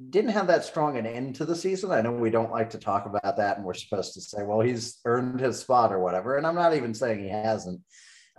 didn't 0.10 0.32
have 0.32 0.48
that 0.48 0.66
strong 0.66 0.98
an 0.98 1.06
end 1.06 1.36
to 1.36 1.46
the 1.46 1.56
season. 1.56 1.92
I 1.92 2.02
know 2.02 2.12
we 2.12 2.32
don't 2.32 2.52
like 2.52 2.72
to 2.72 2.80
talk 2.80 3.06
about 3.06 3.38
that, 3.38 3.58
and 3.58 3.66
we're 3.66 3.76
supposed 3.76 4.14
to 4.16 4.22
say, 4.22 4.44
well, 4.44 4.60
he's 4.60 5.00
earned 5.06 5.40
his 5.40 5.60
spot 5.60 5.92
or 5.92 6.00
whatever. 6.00 6.38
And 6.38 6.48
I'm 6.48 6.56
not 6.56 6.76
even 6.76 6.94
saying 6.94 7.20
he 7.20 7.30
hasn't. 7.30 7.82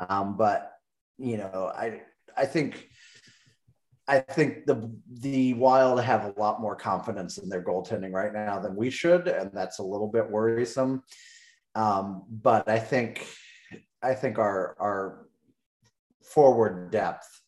Um, 0.08 0.36
but 0.36 0.72
you 1.18 1.36
know, 1.36 1.72
I 1.74 2.02
I 2.36 2.46
think 2.46 2.88
I 4.08 4.18
think 4.18 4.66
the 4.66 4.90
the 5.20 5.54
Wild 5.54 6.00
have 6.00 6.24
a 6.24 6.40
lot 6.40 6.60
more 6.60 6.76
confidence 6.76 7.38
in 7.38 7.48
their 7.48 7.62
goaltending 7.62 8.12
right 8.12 8.32
now 8.32 8.58
than 8.58 8.74
we 8.74 8.90
should, 8.90 9.28
and 9.28 9.50
that's 9.52 9.78
a 9.78 9.84
little 9.84 10.08
bit 10.08 10.28
worrisome. 10.28 11.02
Um, 11.76 12.24
but 12.28 12.68
I 12.68 12.80
think 12.80 13.26
I 14.02 14.14
think 14.14 14.38
our 14.38 14.76
our 14.80 15.23
forward 16.24 16.90
depth 16.90 17.40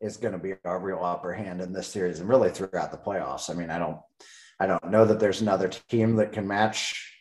is 0.00 0.16
going 0.16 0.32
to 0.32 0.38
be 0.38 0.54
our 0.64 0.80
real 0.80 1.02
upper 1.02 1.32
hand 1.32 1.60
in 1.60 1.72
this 1.72 1.86
series 1.86 2.20
and 2.20 2.28
really 2.28 2.50
throughout 2.50 2.90
the 2.90 2.98
playoffs. 2.98 3.48
I 3.48 3.54
mean, 3.54 3.70
I 3.70 3.78
don't, 3.78 3.98
I 4.58 4.66
don't 4.66 4.90
know 4.90 5.04
that 5.04 5.20
there's 5.20 5.40
another 5.40 5.68
team 5.68 6.16
that 6.16 6.32
can 6.32 6.46
match 6.46 7.12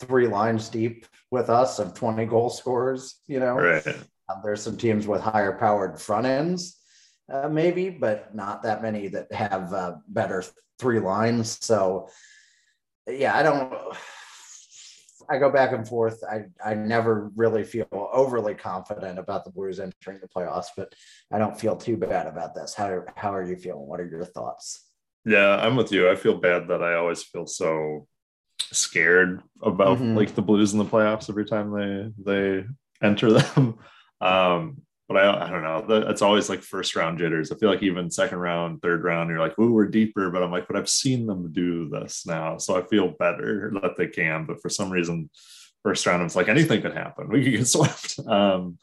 three 0.00 0.26
lines 0.26 0.68
deep 0.68 1.06
with 1.30 1.48
us 1.48 1.78
of 1.78 1.94
20 1.94 2.26
goal 2.26 2.50
scorers. 2.50 3.20
You 3.26 3.40
know, 3.40 3.54
right. 3.54 3.86
um, 3.86 4.40
there's 4.44 4.62
some 4.62 4.76
teams 4.76 5.06
with 5.06 5.22
higher 5.22 5.56
powered 5.58 6.00
front 6.00 6.26
ends, 6.26 6.78
uh, 7.32 7.48
maybe, 7.48 7.88
but 7.88 8.34
not 8.34 8.62
that 8.62 8.82
many 8.82 9.08
that 9.08 9.32
have 9.32 9.72
uh, 9.72 9.94
better 10.08 10.44
three 10.78 11.00
lines. 11.00 11.58
So, 11.64 12.08
yeah, 13.06 13.36
I 13.36 13.42
don't. 13.42 13.72
I 15.32 15.38
go 15.38 15.50
back 15.50 15.72
and 15.72 15.88
forth. 15.88 16.22
I, 16.30 16.44
I 16.64 16.74
never 16.74 17.30
really 17.34 17.64
feel 17.64 17.86
overly 18.12 18.54
confident 18.54 19.18
about 19.18 19.44
the 19.44 19.50
Blues 19.50 19.80
entering 19.80 20.20
the 20.20 20.28
playoffs, 20.28 20.66
but 20.76 20.94
I 21.32 21.38
don't 21.38 21.58
feel 21.58 21.74
too 21.74 21.96
bad 21.96 22.26
about 22.26 22.54
this. 22.54 22.74
How, 22.74 23.02
how 23.16 23.34
are 23.34 23.42
you 23.42 23.56
feeling? 23.56 23.86
What 23.86 24.00
are 24.00 24.06
your 24.06 24.24
thoughts? 24.24 24.90
Yeah, 25.24 25.56
I'm 25.56 25.76
with 25.76 25.90
you. 25.90 26.10
I 26.10 26.16
feel 26.16 26.36
bad 26.36 26.68
that 26.68 26.82
I 26.82 26.94
always 26.94 27.22
feel 27.22 27.46
so 27.46 28.06
scared 28.60 29.42
about 29.62 29.98
mm-hmm. 29.98 30.16
like 30.16 30.34
the 30.34 30.42
Blues 30.42 30.74
in 30.74 30.78
the 30.78 30.84
playoffs 30.84 31.30
every 31.30 31.46
time 31.46 31.72
they 31.72 32.32
they 32.32 32.66
enter 33.02 33.32
them. 33.32 33.78
Um, 34.20 34.82
but 35.12 35.24
I, 35.24 35.46
I 35.46 35.50
don't 35.50 35.62
know. 35.62 36.08
It's 36.08 36.22
always 36.22 36.48
like 36.48 36.62
first 36.62 36.96
round 36.96 37.18
jitters. 37.18 37.52
I 37.52 37.56
feel 37.56 37.68
like 37.68 37.82
even 37.82 38.10
second 38.10 38.38
round, 38.38 38.80
third 38.80 39.04
round, 39.04 39.28
you're 39.28 39.38
like, 39.38 39.58
ooh, 39.58 39.72
we're 39.72 39.86
deeper. 39.86 40.30
But 40.30 40.42
I'm 40.42 40.50
like, 40.50 40.66
but 40.66 40.76
I've 40.76 40.88
seen 40.88 41.26
them 41.26 41.52
do 41.52 41.88
this 41.88 42.24
now. 42.26 42.56
So 42.56 42.76
I 42.76 42.82
feel 42.82 43.08
better 43.08 43.72
that 43.82 43.96
they 43.96 44.06
can. 44.06 44.46
But 44.46 44.62
for 44.62 44.68
some 44.68 44.90
reason, 44.90 45.28
first 45.82 46.06
round, 46.06 46.22
it's 46.22 46.36
like 46.36 46.48
anything 46.48 46.80
could 46.80 46.96
happen. 46.96 47.28
We 47.28 47.44
could 47.44 47.52
get 47.52 47.66
swept. 47.68 48.18
Um, 48.26 48.78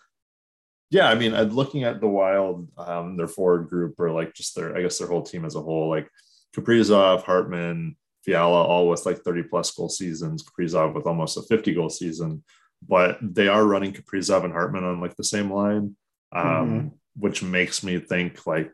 yeah, 0.91 1.09
I 1.09 1.15
mean, 1.15 1.33
looking 1.49 1.83
at 1.83 2.01
the 2.01 2.07
Wild, 2.07 2.67
um, 2.77 3.17
their 3.17 3.27
forward 3.27 3.69
group, 3.69 3.99
or 3.99 4.11
like 4.11 4.33
just 4.33 4.55
their, 4.55 4.75
I 4.75 4.81
guess 4.81 4.97
their 4.97 5.07
whole 5.07 5.23
team 5.23 5.45
as 5.45 5.55
a 5.55 5.61
whole, 5.61 5.89
like 5.89 6.09
Kaprizov, 6.55 7.23
Hartman, 7.23 7.95
Fiala, 8.23 8.63
all 8.63 8.89
with 8.89 9.05
like 9.05 9.19
30 9.19 9.43
plus 9.43 9.71
goal 9.71 9.89
seasons. 9.89 10.43
Kaprizov 10.43 10.93
with 10.93 11.05
almost 11.05 11.37
a 11.37 11.41
50 11.43 11.73
goal 11.73 11.89
season, 11.89 12.43
but 12.87 13.17
they 13.21 13.47
are 13.47 13.65
running 13.65 13.93
Kaprizov 13.93 14.43
and 14.43 14.53
Hartman 14.53 14.83
on 14.83 14.99
like 14.99 15.15
the 15.15 15.23
same 15.23 15.51
line 15.51 15.95
um, 16.31 16.43
mm-hmm. 16.45 16.87
which 17.15 17.43
makes 17.43 17.83
me 17.83 17.99
think 17.99 18.45
like 18.45 18.71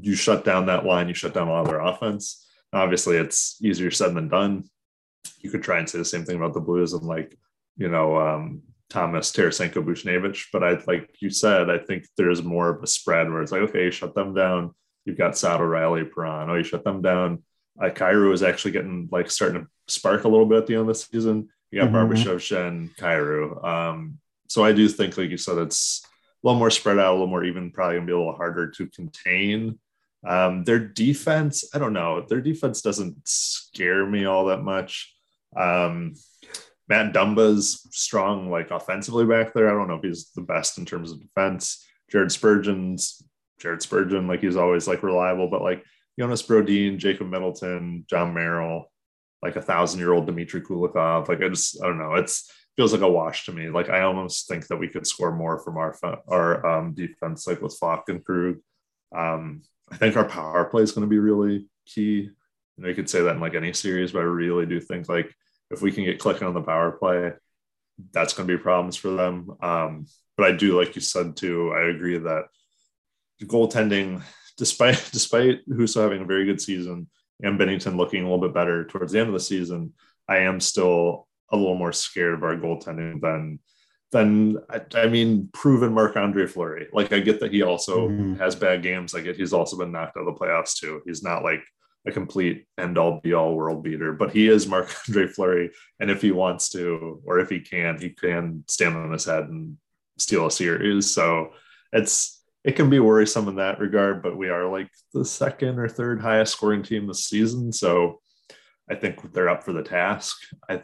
you 0.00 0.14
shut 0.14 0.44
down 0.44 0.66
that 0.66 0.84
line, 0.84 1.08
you 1.08 1.14
shut 1.14 1.34
down 1.34 1.48
all 1.48 1.64
their 1.64 1.80
offense. 1.80 2.46
Obviously, 2.72 3.16
it's 3.16 3.58
easier 3.62 3.90
said 3.90 4.14
than 4.14 4.28
done. 4.28 4.64
You 5.38 5.50
could 5.50 5.62
try 5.62 5.78
and 5.78 5.88
say 5.88 5.98
the 5.98 6.04
same 6.04 6.24
thing 6.24 6.36
about 6.36 6.54
the 6.54 6.60
Blues 6.60 6.92
and 6.92 7.02
like, 7.04 7.38
you 7.76 7.88
know, 7.88 8.16
um, 8.16 8.62
Thomas, 8.90 9.32
Tarasenko, 9.32 9.84
Buchnevich. 9.84 10.46
But 10.52 10.64
I, 10.64 10.82
like 10.86 11.10
you 11.20 11.30
said, 11.30 11.70
I 11.70 11.78
think 11.78 12.06
there's 12.16 12.42
more 12.42 12.70
of 12.70 12.82
a 12.82 12.86
spread 12.86 13.30
where 13.30 13.42
it's 13.42 13.52
like, 13.52 13.62
okay, 13.62 13.90
shut 13.90 14.14
them 14.14 14.34
down. 14.34 14.74
You've 15.04 15.18
got 15.18 15.36
Sato, 15.36 15.64
Riley, 15.64 16.04
Perron. 16.04 16.50
Oh, 16.50 16.54
you 16.54 16.64
shut 16.64 16.84
them 16.84 17.02
down. 17.02 17.42
Uh, 17.80 17.90
Kyrou 17.90 18.32
is 18.32 18.42
actually 18.42 18.72
getting 18.72 19.08
like 19.10 19.30
starting 19.30 19.62
to 19.62 19.68
spark 19.88 20.24
a 20.24 20.28
little 20.28 20.46
bit 20.46 20.58
at 20.58 20.66
the 20.66 20.74
end 20.74 20.82
of 20.82 20.86
the 20.88 20.94
season. 20.94 21.48
You 21.70 21.80
got 21.80 21.90
mm-hmm. 21.90 22.12
Barbashev, 22.12 22.36
Schenn, 22.36 22.94
Kyrou. 22.96 23.64
Um, 23.64 24.18
so 24.54 24.62
I 24.62 24.70
do 24.70 24.86
think, 24.86 25.18
like 25.18 25.30
you 25.30 25.36
said, 25.36 25.58
it's 25.58 26.06
a 26.06 26.46
little 26.46 26.60
more 26.60 26.70
spread 26.70 27.00
out, 27.00 27.10
a 27.10 27.14
little 27.14 27.26
more 27.26 27.42
even, 27.42 27.72
probably 27.72 27.96
gonna 27.96 28.06
be 28.06 28.12
a 28.12 28.16
little 28.16 28.36
harder 28.36 28.70
to 28.70 28.86
contain. 28.86 29.80
Um, 30.24 30.62
their 30.62 30.78
defense, 30.78 31.64
I 31.74 31.80
don't 31.80 31.92
know, 31.92 32.24
their 32.28 32.40
defense 32.40 32.80
doesn't 32.80 33.16
scare 33.26 34.06
me 34.06 34.26
all 34.26 34.44
that 34.44 34.62
much. 34.62 35.12
Um, 35.56 36.14
Matt 36.88 37.12
Dumba's 37.12 37.84
strong, 37.90 38.48
like 38.48 38.70
offensively 38.70 39.26
back 39.26 39.54
there. 39.54 39.68
I 39.68 39.72
don't 39.72 39.88
know 39.88 39.96
if 39.96 40.04
he's 40.04 40.30
the 40.30 40.42
best 40.42 40.78
in 40.78 40.84
terms 40.84 41.10
of 41.10 41.20
defense. 41.20 41.84
Jared 42.08 42.30
Spurgeon's 42.30 43.24
Jared 43.58 43.82
Spurgeon, 43.82 44.28
like 44.28 44.40
he's 44.40 44.56
always 44.56 44.86
like 44.86 45.02
reliable, 45.02 45.48
but 45.48 45.62
like 45.62 45.82
Jonas 46.16 46.42
Brodin, 46.42 46.98
Jacob 46.98 47.28
Middleton, 47.28 48.04
Jon 48.08 48.32
Merrill, 48.32 48.88
like 49.42 49.56
a 49.56 49.62
thousand 49.62 49.98
year 49.98 50.12
old 50.12 50.26
Dmitry 50.26 50.60
Kulikov. 50.60 51.26
Like 51.26 51.42
I 51.42 51.48
just 51.48 51.82
I 51.82 51.88
don't 51.88 51.98
know. 51.98 52.14
It's 52.14 52.48
feels 52.76 52.92
like 52.92 53.02
a 53.02 53.08
wash 53.08 53.46
to 53.46 53.52
me. 53.52 53.68
Like 53.68 53.88
I 53.88 54.02
almost 54.02 54.48
think 54.48 54.66
that 54.66 54.76
we 54.76 54.88
could 54.88 55.06
score 55.06 55.32
more 55.32 55.58
from 55.58 55.76
our 55.76 55.96
our 56.28 56.66
um, 56.66 56.94
defense, 56.94 57.46
like 57.46 57.62
with 57.62 57.76
Faulk 57.78 58.08
and 58.08 58.24
Krug. 58.24 58.56
Um, 59.14 59.62
I 59.90 59.96
think 59.96 60.16
our 60.16 60.24
power 60.24 60.64
play 60.64 60.82
is 60.82 60.92
going 60.92 61.06
to 61.06 61.10
be 61.10 61.18
really 61.18 61.66
key. 61.86 62.30
You 62.76 62.94
could 62.94 63.08
say 63.08 63.22
that 63.22 63.36
in 63.36 63.40
like 63.40 63.54
any 63.54 63.72
series, 63.72 64.12
but 64.12 64.20
I 64.20 64.24
really 64.24 64.66
do 64.66 64.80
think 64.80 65.08
like 65.08 65.32
if 65.70 65.82
we 65.82 65.92
can 65.92 66.04
get 66.04 66.18
clicking 66.18 66.46
on 66.46 66.54
the 66.54 66.62
power 66.62 66.90
play, 66.90 67.32
that's 68.12 68.34
going 68.34 68.48
to 68.48 68.56
be 68.56 68.62
problems 68.62 68.96
for 68.96 69.10
them. 69.10 69.56
Um, 69.62 70.06
but 70.36 70.46
I 70.46 70.56
do, 70.56 70.78
like 70.78 70.96
you 70.96 71.00
said 71.00 71.36
too, 71.36 71.72
I 71.72 71.82
agree 71.90 72.18
that 72.18 72.46
the 73.38 73.46
goaltending, 73.46 74.22
despite 74.56 75.08
despite 75.12 75.66
Husso 75.68 76.02
having 76.02 76.22
a 76.22 76.26
very 76.26 76.44
good 76.44 76.60
season 76.60 77.08
and 77.42 77.58
Binnington 77.58 77.96
looking 77.96 78.22
a 78.22 78.24
little 78.24 78.44
bit 78.44 78.54
better 78.54 78.84
towards 78.84 79.12
the 79.12 79.20
end 79.20 79.28
of 79.28 79.34
the 79.34 79.40
season, 79.40 79.92
I 80.28 80.38
am 80.38 80.60
still 80.60 81.28
a 81.54 81.56
little 81.56 81.76
more 81.76 81.92
scared 81.92 82.34
of 82.34 82.42
our 82.42 82.56
goaltending 82.56 83.20
than 83.20 83.58
than 84.12 84.58
I, 84.70 84.80
I 84.94 85.08
mean 85.08 85.48
proven 85.52 85.92
Marc 85.92 86.16
Andre 86.16 86.46
Fleury. 86.46 86.88
Like 86.92 87.12
I 87.12 87.20
get 87.20 87.40
that 87.40 87.52
he 87.52 87.62
also 87.62 88.08
mm-hmm. 88.08 88.34
has 88.36 88.54
bad 88.54 88.82
games. 88.82 89.14
I 89.14 89.20
get 89.20 89.36
he's 89.36 89.52
also 89.52 89.76
been 89.76 89.92
knocked 89.92 90.16
out 90.16 90.26
of 90.26 90.34
the 90.34 90.40
playoffs 90.40 90.78
too. 90.78 91.02
He's 91.04 91.22
not 91.22 91.42
like 91.42 91.64
a 92.06 92.12
complete 92.12 92.66
end 92.78 92.98
all 92.98 93.20
be 93.22 93.32
all 93.32 93.54
world 93.54 93.82
beater, 93.82 94.12
but 94.12 94.30
he 94.30 94.48
is 94.48 94.68
Marc 94.68 94.94
Andre 95.08 95.26
Fleury. 95.26 95.70
And 96.00 96.10
if 96.10 96.22
he 96.22 96.32
wants 96.32 96.68
to, 96.70 97.20
or 97.24 97.38
if 97.40 97.48
he 97.48 97.60
can, 97.60 97.98
he 97.98 98.10
can 98.10 98.64
stand 98.68 98.96
on 98.96 99.12
his 99.12 99.24
head 99.24 99.44
and 99.44 99.78
steal 100.18 100.46
a 100.46 100.50
series. 100.50 101.10
So 101.10 101.52
it's 101.92 102.42
it 102.62 102.76
can 102.76 102.88
be 102.88 102.98
worrisome 102.98 103.48
in 103.48 103.56
that 103.56 103.78
regard, 103.78 104.22
but 104.22 104.36
we 104.36 104.48
are 104.48 104.66
like 104.70 104.90
the 105.12 105.24
second 105.24 105.78
or 105.78 105.88
third 105.88 106.20
highest 106.20 106.52
scoring 106.52 106.82
team 106.82 107.06
this 107.06 107.26
season. 107.26 107.72
So 107.72 108.20
I 108.88 108.94
think 108.94 109.32
they're 109.32 109.50
up 109.50 109.64
for 109.64 109.72
the 109.72 109.82
task. 109.82 110.36
I, 110.68 110.82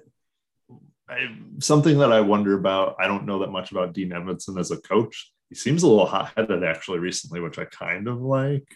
I 1.11 1.37
something 1.59 1.99
that 1.99 2.13
I 2.13 2.21
wonder 2.21 2.55
about, 2.55 2.97
I 3.01 3.09
don't 3.09 3.27
know 3.27 3.41
that 3.41 3.51
much 3.51 3.73
about 3.73 3.93
Dean 3.93 4.11
Evason 4.11 4.59
as 4.59 4.71
a 4.71 4.81
coach. 4.81 5.33
He 5.49 5.55
seems 5.57 5.83
a 5.83 5.89
little 5.89 6.07
hot 6.07 6.33
headed 6.37 6.63
actually 6.63 7.01
recently, 7.01 7.41
which 7.41 7.59
I 7.59 7.65
kind 7.65 8.07
of 8.09 8.21
like. 8.21 8.67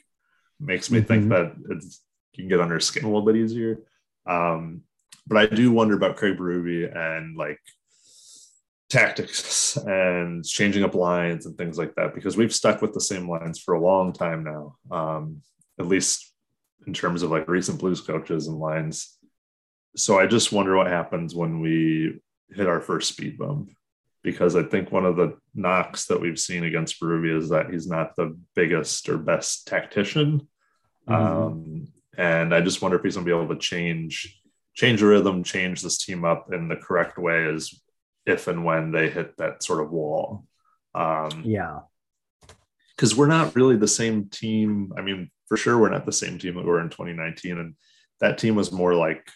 Makes 0.60 0.90
me 0.90 0.98
mm-hmm. 0.98 1.06
think 1.06 1.28
that 1.30 1.54
it's 1.70 2.02
you 2.32 2.42
can 2.42 2.48
get 2.48 2.60
under 2.60 2.76
his 2.76 2.86
skin 2.86 3.04
a 3.04 3.06
little 3.06 3.24
bit 3.24 3.36
easier. 3.36 3.80
Um, 4.26 4.82
but 5.26 5.38
I 5.38 5.46
do 5.46 5.70
wonder 5.70 5.94
about 5.94 6.16
Craig 6.16 6.36
Berube 6.36 6.94
and 6.96 7.36
like 7.36 7.60
tactics 8.90 9.76
and 9.76 10.44
changing 10.44 10.84
up 10.84 10.94
lines 10.94 11.46
and 11.46 11.56
things 11.56 11.78
like 11.78 11.94
that 11.94 12.14
because 12.14 12.36
we've 12.36 12.54
stuck 12.54 12.82
with 12.82 12.92
the 12.92 13.00
same 13.00 13.28
lines 13.28 13.58
for 13.58 13.74
a 13.74 13.80
long 13.80 14.12
time 14.12 14.44
now. 14.44 14.76
Um, 14.90 15.42
at 15.78 15.86
least 15.86 16.32
in 16.86 16.92
terms 16.92 17.22
of 17.22 17.30
like 17.30 17.48
recent 17.48 17.78
blues 17.78 18.00
coaches 18.00 18.46
and 18.46 18.58
lines. 18.58 19.16
So 19.96 20.18
I 20.18 20.26
just 20.26 20.52
wonder 20.52 20.76
what 20.76 20.86
happens 20.86 21.34
when 21.34 21.60
we 21.60 22.20
hit 22.50 22.66
our 22.66 22.80
first 22.80 23.12
speed 23.12 23.38
bump 23.38 23.70
because 24.22 24.56
I 24.56 24.62
think 24.62 24.90
one 24.90 25.04
of 25.04 25.16
the 25.16 25.36
knocks 25.54 26.06
that 26.06 26.20
we've 26.20 26.38
seen 26.38 26.64
against 26.64 27.00
Berube 27.00 27.36
is 27.38 27.50
that 27.50 27.70
he's 27.70 27.86
not 27.86 28.16
the 28.16 28.36
biggest 28.54 29.08
or 29.08 29.18
best 29.18 29.66
tactician. 29.66 30.48
Mm-hmm. 31.08 31.14
Um, 31.14 31.88
and 32.16 32.54
I 32.54 32.62
just 32.62 32.80
wonder 32.80 32.96
if 32.96 33.04
he's 33.04 33.16
going 33.16 33.26
to 33.26 33.30
be 33.30 33.38
able 33.38 33.54
to 33.54 33.60
change 33.60 34.40
change 34.74 35.00
the 35.00 35.06
rhythm, 35.06 35.44
change 35.44 35.82
this 35.82 35.98
team 35.98 36.24
up 36.24 36.52
in 36.52 36.68
the 36.68 36.76
correct 36.76 37.16
way 37.16 37.44
is 37.44 37.80
if 38.26 38.48
and 38.48 38.64
when 38.64 38.90
they 38.90 39.08
hit 39.08 39.36
that 39.36 39.62
sort 39.62 39.80
of 39.80 39.90
wall. 39.90 40.44
Um, 40.94 41.42
yeah, 41.44 41.80
because 42.96 43.14
we're 43.14 43.26
not 43.26 43.54
really 43.54 43.76
the 43.76 43.88
same 43.88 44.28
team. 44.28 44.92
I 44.96 45.02
mean, 45.02 45.30
for 45.48 45.56
sure, 45.56 45.78
we're 45.78 45.90
not 45.90 46.06
the 46.06 46.12
same 46.12 46.38
team 46.38 46.54
that 46.54 46.64
we 46.64 46.70
were 46.70 46.80
in 46.80 46.90
2019, 46.90 47.58
and 47.58 47.74
that 48.20 48.38
team 48.38 48.54
was 48.54 48.72
more 48.72 48.94
like 48.94 49.28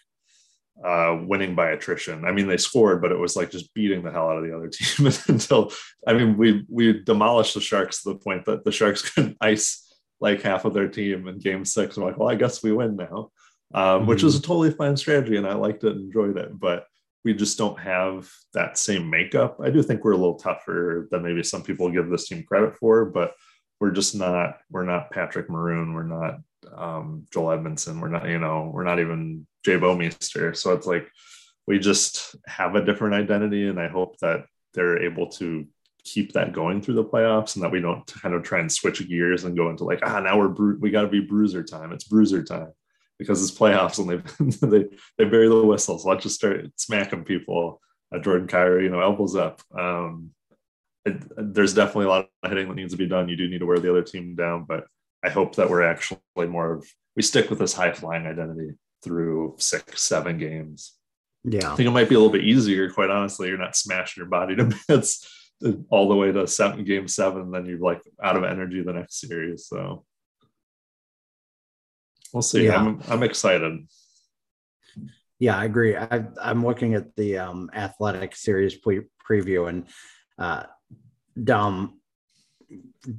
uh, 0.84 1.18
winning 1.26 1.54
by 1.54 1.70
attrition. 1.70 2.24
I 2.24 2.32
mean, 2.32 2.46
they 2.46 2.56
scored, 2.56 3.02
but 3.02 3.12
it 3.12 3.18
was 3.18 3.36
like 3.36 3.50
just 3.50 3.74
beating 3.74 4.02
the 4.02 4.12
hell 4.12 4.28
out 4.28 4.38
of 4.38 4.44
the 4.44 4.56
other 4.56 4.68
team 4.72 5.10
until 5.28 5.72
I 6.06 6.12
mean, 6.12 6.36
we 6.36 6.64
we 6.68 7.02
demolished 7.02 7.54
the 7.54 7.60
Sharks 7.60 8.02
to 8.02 8.10
the 8.10 8.18
point 8.18 8.44
that 8.46 8.64
the 8.64 8.72
Sharks 8.72 9.02
couldn't 9.14 9.36
ice 9.40 9.84
like 10.20 10.42
half 10.42 10.64
of 10.64 10.74
their 10.74 10.88
team 10.88 11.28
in 11.28 11.38
game 11.38 11.64
six. 11.64 11.96
I'm 11.96 12.02
like, 12.02 12.18
well, 12.18 12.28
I 12.28 12.34
guess 12.34 12.62
we 12.62 12.72
win 12.72 12.96
now, 12.96 13.30
um, 13.74 13.82
mm-hmm. 13.82 14.06
which 14.06 14.22
was 14.22 14.36
a 14.36 14.42
totally 14.42 14.70
fine 14.70 14.96
strategy. 14.96 15.36
And 15.36 15.46
I 15.46 15.54
liked 15.54 15.84
it 15.84 15.92
and 15.92 16.06
enjoyed 16.06 16.36
it. 16.36 16.58
But 16.58 16.86
we 17.24 17.34
just 17.34 17.58
don't 17.58 17.78
have 17.78 18.28
that 18.54 18.78
same 18.78 19.10
makeup. 19.10 19.58
I 19.62 19.70
do 19.70 19.82
think 19.82 20.04
we're 20.04 20.12
a 20.12 20.16
little 20.16 20.38
tougher 20.38 21.08
than 21.10 21.22
maybe 21.22 21.42
some 21.42 21.62
people 21.62 21.90
give 21.90 22.08
this 22.08 22.28
team 22.28 22.44
credit 22.44 22.76
for, 22.76 23.04
but 23.04 23.34
we're 23.80 23.90
just 23.90 24.14
not, 24.14 24.58
we're 24.70 24.84
not 24.84 25.10
Patrick 25.10 25.48
Maroon. 25.50 25.94
We're 25.94 26.02
not 26.02 26.40
um, 26.76 27.26
Joel 27.32 27.58
Edmundson. 27.58 28.00
We're 28.00 28.08
not, 28.08 28.28
you 28.28 28.38
know, 28.38 28.70
we're 28.72 28.84
not 28.84 29.00
even 29.00 29.46
Jay 29.64 29.76
Bouwmeester. 29.76 30.56
So 30.56 30.72
it's 30.72 30.86
like, 30.86 31.08
we 31.66 31.78
just 31.78 32.36
have 32.46 32.74
a 32.74 32.84
different 32.84 33.14
identity. 33.14 33.68
And 33.68 33.78
I 33.78 33.88
hope 33.88 34.18
that 34.18 34.44
they're 34.74 35.02
able 35.02 35.28
to 35.32 35.66
keep 36.04 36.32
that 36.32 36.52
going 36.52 36.80
through 36.80 36.94
the 36.94 37.04
playoffs 37.04 37.54
and 37.54 37.62
that 37.62 37.70
we 37.70 37.80
don't 37.80 38.06
kind 38.06 38.34
of 38.34 38.42
try 38.42 38.60
and 38.60 38.72
switch 38.72 39.06
gears 39.08 39.44
and 39.44 39.56
go 39.56 39.68
into 39.68 39.84
like 39.84 40.00
ah 40.02 40.20
now 40.20 40.38
we're 40.38 40.48
bru- 40.48 40.78
we 40.80 40.90
got 40.90 41.02
to 41.02 41.08
be 41.08 41.20
bruiser 41.20 41.62
time 41.62 41.92
it's 41.92 42.04
bruiser 42.04 42.42
time 42.42 42.72
because 43.18 43.42
it's 43.42 43.56
playoffs 43.56 43.98
and 43.98 44.08
they 44.60 44.66
they 44.66 44.88
they 45.18 45.24
bury 45.24 45.48
the 45.48 45.66
whistles 45.66 46.06
let's 46.06 46.22
just 46.22 46.36
start 46.36 46.66
smacking 46.76 47.24
people 47.24 47.80
uh, 48.14 48.18
Jordan 48.18 48.48
Kyrou 48.48 48.82
you 48.82 48.88
know 48.88 49.00
elbows 49.00 49.36
up 49.36 49.60
um 49.76 50.30
it, 51.04 51.22
there's 51.36 51.74
definitely 51.74 52.06
a 52.06 52.08
lot 52.08 52.28
of 52.42 52.50
hitting 52.50 52.68
that 52.68 52.74
needs 52.74 52.92
to 52.92 52.98
be 52.98 53.06
done 53.06 53.28
you 53.28 53.36
do 53.36 53.48
need 53.48 53.58
to 53.58 53.66
wear 53.66 53.78
the 53.78 53.90
other 53.90 54.02
team 54.02 54.34
down 54.34 54.64
but 54.66 54.86
I 55.24 55.30
hope 55.30 55.56
that 55.56 55.68
we're 55.68 55.82
actually 55.82 56.20
more 56.36 56.74
of 56.74 56.86
we 57.16 57.22
stick 57.22 57.50
with 57.50 57.58
this 57.58 57.74
high 57.74 57.92
flying 57.92 58.26
identity 58.26 58.70
through 59.02 59.56
six 59.58 60.02
seven 60.02 60.38
games 60.38 60.94
yeah 61.44 61.72
I 61.72 61.76
think 61.76 61.88
it 61.88 61.92
might 61.92 62.08
be 62.08 62.14
a 62.14 62.18
little 62.18 62.32
bit 62.32 62.44
easier 62.44 62.90
quite 62.90 63.10
honestly 63.10 63.48
you're 63.48 63.58
not 63.58 63.76
smashing 63.76 64.20
your 64.20 64.28
body 64.28 64.56
to 64.56 64.72
bits 64.88 65.28
all 65.90 66.08
the 66.08 66.14
way 66.14 66.32
to 66.32 66.46
seven 66.46 66.84
game 66.84 67.08
seven, 67.08 67.50
then 67.50 67.66
you're 67.66 67.78
like 67.78 68.02
out 68.22 68.36
of 68.36 68.44
energy 68.44 68.82
the 68.82 68.92
next 68.92 69.20
series. 69.20 69.66
So 69.66 70.04
we'll 72.32 72.42
see. 72.42 72.66
Yeah. 72.66 72.76
I'm 72.76 73.00
I'm 73.08 73.22
excited. 73.22 73.86
Yeah, 75.40 75.56
I 75.56 75.66
agree. 75.66 75.96
I, 75.96 76.24
am 76.42 76.64
looking 76.64 76.94
at 76.94 77.14
the 77.14 77.38
um, 77.38 77.70
athletic 77.72 78.34
series 78.34 78.74
pre- 78.74 79.06
preview 79.28 79.68
and 79.68 79.86
uh, 80.36 80.64
Dom. 81.42 82.00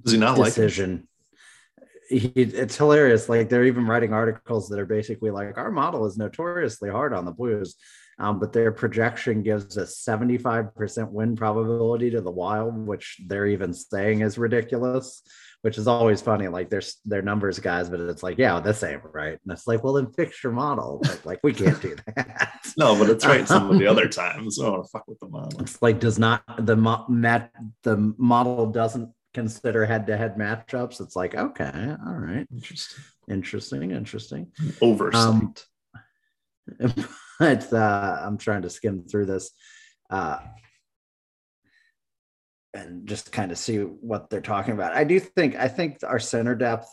Does 0.04 0.14
he 0.14 0.20
not 0.20 0.36
decision. 0.36 0.92
like 0.92 1.06
he, 2.10 2.32
it's 2.36 2.76
hilarious. 2.76 3.30
Like 3.30 3.50
they're 3.50 3.66
even 3.66 3.86
writing 3.86 4.14
articles 4.14 4.68
that 4.70 4.80
are 4.80 4.86
basically 4.86 5.32
like 5.32 5.58
our 5.58 5.72
model 5.72 6.06
is 6.06 6.18
notoriously 6.18 6.90
hard 6.90 7.14
on 7.14 7.26
the 7.26 7.32
Blues, 7.32 7.76
um, 8.18 8.40
but 8.40 8.52
their 8.52 8.72
projection 8.72 9.44
gives 9.44 9.78
a 9.78 9.84
75% 9.84 11.12
win 11.12 11.36
probability 11.36 12.10
to 12.12 12.22
the 12.22 12.32
Wild, 12.32 12.76
which 12.76 13.22
they're 13.28 13.46
even 13.46 13.74
saying 13.74 14.22
is 14.22 14.38
ridiculous. 14.38 15.22
Which 15.62 15.78
is 15.78 15.90
always 15.90 16.22
funny. 16.22 16.48
Like 16.48 16.70
there's 16.70 17.02
their 17.04 17.22
numbers 17.22 17.60
guys, 17.60 17.90
but 17.90 18.00
it's 18.00 18.24
like, 18.24 18.38
yeah, 18.38 18.62
the 18.62 18.74
same, 18.74 19.02
right? 19.12 19.38
And 19.44 19.52
it's 19.52 19.68
like, 19.68 19.84
well, 19.84 19.92
then 19.92 20.10
fix 20.14 20.42
your 20.42 20.54
model. 20.54 21.02
Like, 21.04 21.26
like 21.26 21.40
we 21.44 21.54
can't 21.54 21.82
do 21.82 21.98
that. 22.16 22.54
no, 22.78 22.98
but 22.98 23.10
it's 23.10 23.26
right 23.26 23.46
some 23.46 23.70
of 23.70 23.78
the 23.78 23.86
other 23.86 24.08
times. 24.08 24.58
Oh, 24.58 24.84
fuck 24.84 25.06
with 25.06 25.20
the 25.20 25.28
model. 25.28 25.60
It's 25.60 25.82
like 25.82 26.00
does 26.00 26.18
not 26.18 26.66
the 26.66 26.78
mo- 26.78 27.06
mat 27.10 27.52
the 27.84 28.14
model 28.18 28.68
doesn't 28.68 29.12
consider 29.40 29.86
head-to-head 29.86 30.36
matchups. 30.36 31.00
It's 31.00 31.16
like, 31.16 31.34
okay, 31.34 31.96
all 32.06 32.14
right, 32.14 32.46
interesting, 32.52 33.04
interesting, 33.30 33.92
interesting. 33.92 34.52
Oversight. 34.82 35.16
Um, 35.18 35.54
but 37.40 37.72
uh, 37.72 38.20
I'm 38.22 38.38
trying 38.38 38.64
to 38.64 38.70
skim 38.70 39.04
through 39.04 39.28
this 39.28 39.52
uh, 40.10 40.40
and 42.74 43.08
just 43.08 43.32
kind 43.32 43.52
of 43.54 43.58
see 43.58 43.78
what 43.78 44.30
they're 44.30 44.42
talking 44.42 44.74
about. 44.74 44.94
I 44.94 45.06
do 45.06 45.20
think 45.20 45.56
I 45.56 45.70
think 45.70 46.00
our 46.04 46.20
center 46.20 46.54
depth, 46.54 46.90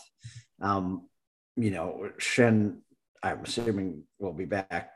um, 0.62 1.09
you 1.56 1.72
know, 1.72 2.11
Schenn, 2.18 2.78
I'm 3.24 3.40
assuming 3.44 4.04
will 4.20 4.32
be 4.32 4.44
back 4.44 4.92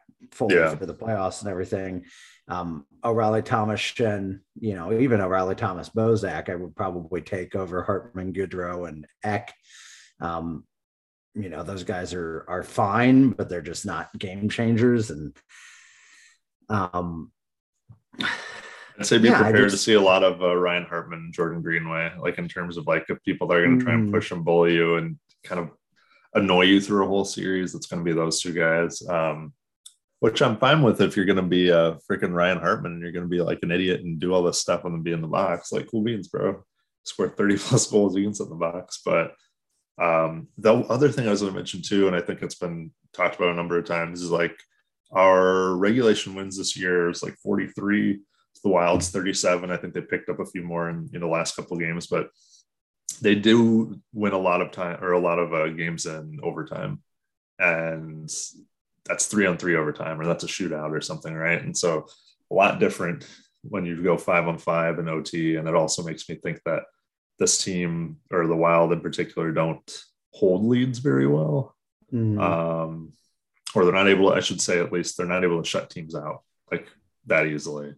yeah. 0.50 0.74
for 0.74 0.86
the 0.86 0.94
playoffs 0.94 1.40
and 1.40 1.50
everything. 1.50 2.04
Um, 2.48 2.86
O'Reilly 3.04 3.42
Thomas 3.42 3.80
Schenn, 3.80 4.40
you 4.58 4.74
know, 4.74 4.92
even 4.92 5.20
O'Reilly 5.20 5.54
Thomas 5.54 5.88
Bozak, 5.88 6.48
I 6.48 6.56
would 6.56 6.74
probably 6.74 7.22
take 7.22 7.54
over 7.54 7.82
Hartman, 7.82 8.32
Gaudreau, 8.32 8.88
and 8.88 9.06
Ek. 9.22 9.54
Um, 10.20 10.64
you 11.34 11.48
know 11.48 11.62
those 11.62 11.84
guys 11.84 12.12
are 12.12 12.44
are 12.48 12.62
fine 12.62 13.30
but 13.30 13.48
they're 13.48 13.60
just 13.60 13.86
not 13.86 14.10
game 14.18 14.48
changers 14.48 15.10
and 15.10 15.36
um 16.68 17.30
I'd 19.00 19.06
say 19.06 19.18
be 19.18 19.28
yeah, 19.28 19.40
prepared 19.40 19.70
just, 19.70 19.76
to 19.76 19.82
see 19.82 19.94
a 19.94 20.00
lot 20.00 20.22
of 20.22 20.42
uh, 20.42 20.54
Ryan 20.54 20.84
Hartman, 20.84 21.30
Jordan 21.32 21.62
Greenway, 21.62 22.12
like 22.18 22.36
in 22.36 22.48
terms 22.48 22.76
of 22.76 22.86
like 22.86 23.06
if 23.08 23.22
people 23.22 23.48
that 23.48 23.56
are 23.56 23.64
going 23.64 23.78
to 23.78 23.84
try 23.84 23.94
and 23.94 24.08
mm. 24.08 24.12
push 24.12 24.30
and 24.30 24.44
bully 24.44 24.74
you 24.74 24.96
and 24.96 25.18
kind 25.42 25.58
of 25.58 25.70
annoy 26.34 26.62
you 26.62 26.82
through 26.82 27.04
a 27.04 27.08
whole 27.08 27.24
series, 27.24 27.74
it's 27.74 27.86
going 27.86 28.04
to 28.04 28.04
be 28.04 28.14
those 28.14 28.42
two 28.42 28.52
guys. 28.52 29.00
Um, 29.08 29.54
which 30.20 30.42
I'm 30.42 30.58
fine 30.58 30.82
with 30.82 31.00
if 31.00 31.16
you're 31.16 31.26
going 31.26 31.36
to 31.36 31.42
be 31.42 31.70
a 31.70 31.96
freaking 32.08 32.34
Ryan 32.34 32.58
Hartman 32.58 32.92
and 32.92 33.02
you're 33.02 33.12
going 33.12 33.24
to 33.24 33.28
be 33.28 33.40
like 33.40 33.60
an 33.62 33.70
idiot 33.70 34.02
and 34.02 34.20
do 34.20 34.32
all 34.32 34.42
this 34.42 34.60
stuff 34.60 34.84
and 34.84 34.94
then 34.94 35.02
be 35.02 35.12
in 35.12 35.22
the 35.22 35.28
box. 35.28 35.72
Like, 35.72 35.90
cool 35.90 36.02
beans, 36.02 36.28
bro. 36.28 36.62
Score 37.04 37.30
30 37.30 37.56
plus 37.58 37.86
goals, 37.90 38.14
against 38.14 38.40
in 38.40 38.50
the 38.50 38.54
box. 38.54 39.00
But 39.04 39.34
um, 39.98 40.48
the 40.58 40.74
other 40.74 41.08
thing 41.08 41.26
I 41.26 41.30
was 41.30 41.40
going 41.40 41.52
to 41.52 41.58
mention 41.58 41.80
too, 41.80 42.06
and 42.06 42.14
I 42.14 42.20
think 42.20 42.42
it's 42.42 42.54
been 42.54 42.92
talked 43.14 43.36
about 43.36 43.52
a 43.52 43.54
number 43.54 43.78
of 43.78 43.86
times, 43.86 44.20
is 44.20 44.30
like 44.30 44.56
our 45.10 45.74
regulation 45.74 46.34
wins 46.34 46.58
this 46.58 46.76
year 46.76 47.08
is 47.08 47.22
like 47.22 47.34
43. 47.38 48.20
The 48.62 48.68
Wild's 48.68 49.08
37. 49.08 49.70
I 49.70 49.76
think 49.78 49.94
they 49.94 50.02
picked 50.02 50.28
up 50.28 50.38
a 50.38 50.44
few 50.44 50.62
more 50.62 50.90
in, 50.90 51.08
in 51.14 51.20
the 51.20 51.26
last 51.26 51.56
couple 51.56 51.78
of 51.78 51.82
games, 51.82 52.06
but 52.08 52.28
they 53.22 53.34
do 53.34 53.98
win 54.12 54.34
a 54.34 54.38
lot 54.38 54.60
of 54.60 54.70
time 54.70 55.02
or 55.02 55.12
a 55.12 55.18
lot 55.18 55.38
of 55.38 55.54
uh, 55.54 55.68
games 55.68 56.04
in 56.04 56.40
overtime. 56.42 57.02
And 57.58 58.30
that's 59.10 59.26
three 59.26 59.44
on 59.44 59.58
three 59.58 59.74
overtime, 59.74 60.20
or 60.20 60.24
that's 60.24 60.44
a 60.44 60.46
shootout 60.46 60.92
or 60.92 61.00
something, 61.00 61.34
right? 61.34 61.60
And 61.60 61.76
so 61.76 62.06
a 62.50 62.54
lot 62.54 62.78
different 62.78 63.26
when 63.62 63.84
you 63.84 64.00
go 64.02 64.16
five 64.16 64.46
on 64.46 64.56
five 64.56 65.00
and 65.00 65.08
OT. 65.08 65.56
And 65.56 65.66
it 65.68 65.74
also 65.74 66.04
makes 66.04 66.28
me 66.28 66.36
think 66.36 66.60
that 66.64 66.84
this 67.38 67.58
team 67.58 68.18
or 68.30 68.46
the 68.46 68.56
Wild 68.56 68.92
in 68.92 69.00
particular 69.00 69.50
don't 69.50 70.04
hold 70.32 70.64
leads 70.64 71.00
very 71.00 71.26
well. 71.26 71.74
Mm-hmm. 72.12 72.40
Um, 72.40 73.12
or 73.74 73.84
they're 73.84 73.92
not 73.92 74.08
able, 74.08 74.32
I 74.32 74.40
should 74.40 74.60
say 74.60 74.78
at 74.78 74.92
least, 74.92 75.16
they're 75.16 75.26
not 75.26 75.44
able 75.44 75.60
to 75.60 75.68
shut 75.68 75.90
teams 75.90 76.14
out 76.14 76.42
like 76.70 76.86
that 77.26 77.46
easily. 77.46 77.94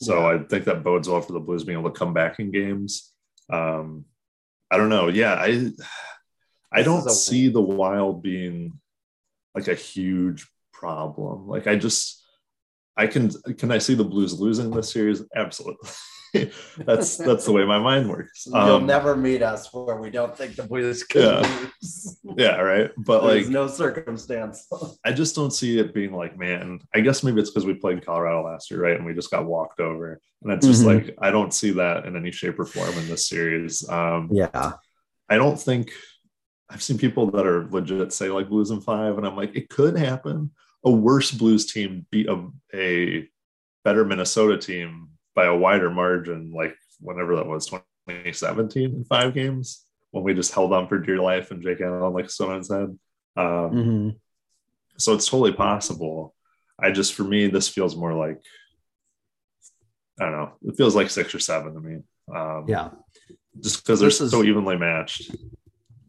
So 0.00 0.18
yeah. 0.18 0.38
I 0.38 0.44
think 0.44 0.64
that 0.64 0.82
bodes 0.82 1.08
well 1.08 1.20
for 1.20 1.32
the 1.32 1.40
Blues 1.40 1.64
being 1.64 1.78
able 1.78 1.90
to 1.90 1.98
come 1.98 2.14
back 2.14 2.40
in 2.40 2.50
games. 2.50 3.12
Um, 3.52 4.06
I 4.70 4.78
don't 4.78 4.88
know. 4.88 5.08
Yeah, 5.08 5.34
I 5.34 5.72
I 6.72 6.82
don't 6.82 7.08
see 7.10 7.48
the 7.48 7.60
Wild 7.60 8.22
being 8.22 8.80
like 9.54 9.68
a 9.68 9.74
huge 9.74 10.46
problem. 10.84 11.48
Like 11.48 11.66
I 11.66 11.76
just 11.76 12.22
I 12.96 13.06
can 13.06 13.30
can 13.58 13.70
I 13.70 13.78
see 13.78 13.94
the 13.94 14.04
Blues 14.04 14.38
losing 14.38 14.70
this 14.70 14.92
series? 14.92 15.22
Absolutely. 15.34 15.88
that's 16.78 17.16
that's 17.28 17.44
the 17.46 17.52
way 17.52 17.64
my 17.64 17.78
mind 17.78 18.08
works. 18.08 18.46
Um, 18.52 18.66
You'll 18.66 18.80
never 18.80 19.16
meet 19.16 19.42
us 19.42 19.72
where 19.72 19.96
we 19.96 20.10
don't 20.10 20.36
think 20.36 20.56
the 20.56 20.64
Blues 20.64 21.02
could 21.04 21.22
yeah. 21.22 21.58
lose. 21.60 22.18
yeah, 22.36 22.56
right. 22.56 22.90
But 22.98 23.26
There's 23.26 23.46
like 23.46 23.52
no 23.52 23.66
circumstance. 23.66 24.68
I 25.04 25.12
just 25.12 25.34
don't 25.34 25.52
see 25.52 25.78
it 25.78 25.94
being 25.94 26.12
like, 26.12 26.38
man. 26.38 26.80
I 26.94 27.00
guess 27.00 27.22
maybe 27.22 27.40
it's 27.40 27.50
because 27.50 27.66
we 27.66 27.74
played 27.74 28.04
Colorado 28.04 28.44
last 28.44 28.70
year, 28.70 28.82
right? 28.82 28.96
And 28.96 29.06
we 29.06 29.14
just 29.14 29.30
got 29.30 29.46
walked 29.46 29.80
over. 29.80 30.20
And 30.42 30.52
it's 30.52 30.66
just 30.66 30.84
mm-hmm. 30.84 31.06
like 31.06 31.16
I 31.20 31.30
don't 31.30 31.54
see 31.54 31.70
that 31.72 32.04
in 32.04 32.16
any 32.16 32.30
shape 32.30 32.58
or 32.58 32.66
form 32.66 32.92
in 32.98 33.08
this 33.08 33.28
series. 33.28 33.88
Um, 33.88 34.28
yeah. 34.30 34.72
I 35.30 35.36
don't 35.36 35.58
think 35.58 35.92
I've 36.68 36.82
seen 36.82 36.98
people 36.98 37.30
that 37.30 37.46
are 37.46 37.68
legit 37.70 38.12
say 38.12 38.28
like 38.28 38.48
Blues 38.48 38.70
in 38.70 38.80
five, 38.80 39.16
and 39.16 39.26
I'm 39.26 39.36
like, 39.36 39.54
it 39.54 39.68
could 39.68 39.96
happen. 39.96 40.50
A 40.84 40.90
worse 40.90 41.30
Blues 41.30 41.72
team 41.72 42.06
beat 42.10 42.28
a, 42.28 42.46
a 42.74 43.28
better 43.84 44.04
Minnesota 44.04 44.58
team 44.58 45.10
by 45.34 45.46
a 45.46 45.56
wider 45.56 45.90
margin, 45.90 46.52
like 46.52 46.76
whenever 47.00 47.36
that 47.36 47.46
was 47.46 47.66
2017 47.66 48.84
in 48.84 49.04
five 49.04 49.34
games 49.34 49.84
when 50.10 50.22
we 50.22 50.32
just 50.32 50.54
held 50.54 50.72
on 50.72 50.86
for 50.86 50.98
dear 50.98 51.18
life 51.18 51.50
and 51.50 51.62
Jake 51.62 51.80
Allen 51.80 52.12
like 52.12 52.30
someone 52.30 52.62
said. 52.62 52.96
Um, 53.36 53.70
mm-hmm. 53.70 54.08
So 54.96 55.12
it's 55.14 55.26
totally 55.26 55.52
possible. 55.52 56.34
I 56.78 56.92
just 56.92 57.14
for 57.14 57.24
me 57.24 57.48
this 57.48 57.68
feels 57.68 57.96
more 57.96 58.14
like 58.14 58.40
I 60.20 60.24
don't 60.24 60.32
know. 60.32 60.52
It 60.62 60.76
feels 60.76 60.94
like 60.94 61.10
six 61.10 61.34
or 61.34 61.40
seven 61.40 61.74
to 61.74 61.80
me. 61.80 61.96
Um, 62.32 62.66
yeah, 62.68 62.90
just 63.60 63.82
because 63.82 63.98
they're 63.98 64.08
is, 64.08 64.30
so 64.30 64.44
evenly 64.44 64.76
matched 64.76 65.34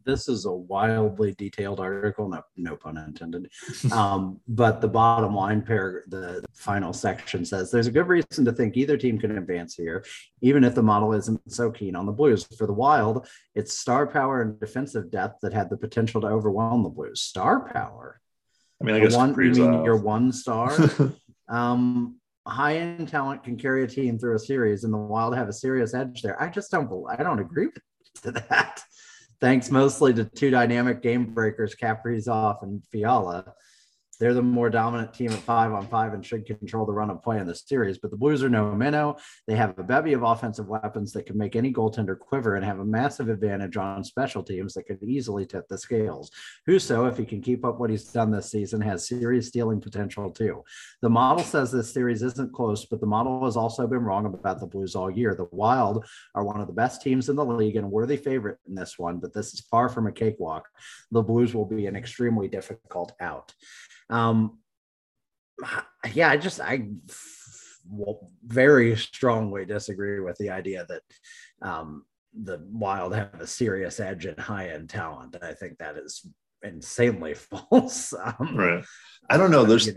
this 0.06 0.28
is 0.28 0.46
a 0.46 0.52
wildly 0.52 1.34
detailed 1.36 1.80
article, 1.80 2.28
no, 2.28 2.42
no 2.56 2.76
pun 2.76 2.96
intended. 2.96 3.50
Um, 3.92 4.40
but 4.48 4.80
the 4.80 4.88
bottom 4.88 5.34
line 5.34 5.62
pair, 5.62 6.04
the 6.08 6.44
final 6.54 6.92
section 6.92 7.44
says 7.44 7.70
there's 7.70 7.88
a 7.88 7.90
good 7.90 8.06
reason 8.06 8.44
to 8.44 8.52
think 8.52 8.76
either 8.76 8.96
team 8.96 9.18
can 9.18 9.36
advance 9.36 9.74
here, 9.74 10.04
even 10.40 10.64
if 10.64 10.74
the 10.74 10.82
model 10.82 11.12
isn't 11.12 11.40
so 11.52 11.70
keen 11.70 11.96
on 11.96 12.06
the 12.06 12.12
Blues. 12.12 12.46
For 12.56 12.66
the 12.66 12.72
Wild, 12.72 13.28
it's 13.54 13.76
star 13.76 14.06
power 14.06 14.42
and 14.42 14.58
defensive 14.58 15.10
depth 15.10 15.40
that 15.42 15.52
had 15.52 15.68
the 15.68 15.76
potential 15.76 16.20
to 16.20 16.28
overwhelm 16.28 16.82
the 16.82 16.88
Blues. 16.88 17.20
Star 17.20 17.68
power. 17.72 18.20
I 18.80 18.84
mean, 18.84 18.94
I 18.94 19.00
guess 19.00 19.16
one, 19.16 19.34
you 19.38 19.50
mean 19.52 19.84
your 19.84 19.96
one 19.96 20.32
star. 20.32 20.72
um, 21.48 22.16
high 22.46 22.76
end 22.76 23.08
talent 23.08 23.42
can 23.42 23.56
carry 23.56 23.82
a 23.82 23.88
team 23.88 24.18
through 24.18 24.36
a 24.36 24.38
series, 24.38 24.84
and 24.84 24.92
the 24.92 24.98
Wild 24.98 25.34
have 25.34 25.48
a 25.48 25.52
serious 25.52 25.94
edge 25.94 26.22
there. 26.22 26.40
I 26.40 26.48
just 26.48 26.70
don't. 26.70 26.90
I 27.08 27.22
don't 27.22 27.40
agree 27.40 27.66
with 27.66 28.34
that 28.34 28.82
thanks 29.40 29.70
mostly 29.70 30.12
to 30.14 30.24
two 30.24 30.50
dynamic 30.50 31.02
game 31.02 31.32
breakers, 31.32 31.74
Kaprizov 31.74 32.62
and 32.62 32.82
Fiala. 32.90 33.54
They're 34.18 34.34
the 34.34 34.42
more 34.42 34.70
dominant 34.70 35.14
team 35.14 35.30
at 35.32 35.38
five 35.38 35.72
on 35.72 35.86
five 35.86 36.14
and 36.14 36.24
should 36.24 36.46
control 36.46 36.86
the 36.86 36.92
run 36.92 37.10
of 37.10 37.22
play 37.22 37.38
in 37.38 37.46
this 37.46 37.64
series. 37.66 37.98
But 37.98 38.10
the 38.10 38.16
Blues 38.16 38.42
are 38.42 38.48
no 38.48 38.74
minnow. 38.74 39.16
They 39.46 39.56
have 39.56 39.78
a 39.78 39.82
bevy 39.82 40.12
of 40.12 40.22
offensive 40.22 40.68
weapons 40.68 41.12
that 41.12 41.26
can 41.26 41.36
make 41.36 41.56
any 41.56 41.72
goaltender 41.72 42.18
quiver 42.18 42.56
and 42.56 42.64
have 42.64 42.78
a 42.78 42.84
massive 42.84 43.28
advantage 43.28 43.76
on 43.76 44.04
special 44.04 44.42
teams 44.42 44.74
that 44.74 44.86
could 44.86 45.02
easily 45.02 45.46
tip 45.46 45.68
the 45.68 45.78
scales. 45.78 46.30
Husso, 46.68 47.08
if 47.10 47.18
he 47.18 47.24
can 47.24 47.40
keep 47.40 47.64
up 47.64 47.78
what 47.78 47.90
he's 47.90 48.04
done 48.04 48.30
this 48.30 48.50
season, 48.50 48.80
has 48.80 49.06
serious 49.06 49.48
stealing 49.48 49.80
potential 49.80 50.30
too. 50.30 50.62
The 51.02 51.10
model 51.10 51.44
says 51.44 51.70
this 51.70 51.92
series 51.92 52.22
isn't 52.22 52.52
close, 52.52 52.86
but 52.86 53.00
the 53.00 53.06
model 53.06 53.44
has 53.44 53.56
also 53.56 53.86
been 53.86 54.02
wrong 54.02 54.26
about 54.26 54.60
the 54.60 54.66
Blues 54.66 54.94
all 54.94 55.10
year. 55.10 55.34
The 55.34 55.48
Wild 55.52 56.04
are 56.34 56.44
one 56.44 56.60
of 56.60 56.66
the 56.66 56.72
best 56.72 57.02
teams 57.02 57.28
in 57.28 57.36
the 57.36 57.44
league 57.44 57.76
and 57.76 57.90
worthy 57.90 58.16
favorite 58.16 58.58
in 58.66 58.74
this 58.74 58.98
one, 58.98 59.18
but 59.18 59.32
this 59.32 59.52
is 59.52 59.60
far 59.60 59.88
from 59.88 60.06
a 60.06 60.12
cakewalk. 60.12 60.68
The 61.10 61.22
Blues 61.22 61.54
will 61.54 61.64
be 61.64 61.86
an 61.86 61.96
extremely 61.96 62.48
difficult 62.48 63.12
out. 63.20 63.52
Um, 64.10 64.58
yeah, 66.12 66.30
I 66.30 66.36
just 66.36 66.60
I 66.60 66.88
will 67.88 68.30
very 68.44 68.96
strongly 68.96 69.64
disagree 69.64 70.20
with 70.20 70.36
the 70.38 70.50
idea 70.50 70.86
that 70.88 71.02
um, 71.66 72.04
the 72.34 72.60
Wild 72.70 73.14
have 73.14 73.40
a 73.40 73.46
serious 73.46 74.00
edge 74.00 74.26
in 74.26 74.36
high 74.36 74.68
end 74.70 74.90
talent. 74.90 75.36
I 75.42 75.54
think 75.54 75.78
that 75.78 75.96
is 75.96 76.26
insanely 76.62 77.34
false. 77.70 78.12
Um, 78.12 78.56
right. 78.56 78.84
I 79.30 79.36
don't 79.36 79.50
know. 79.50 79.64
There's 79.64 79.90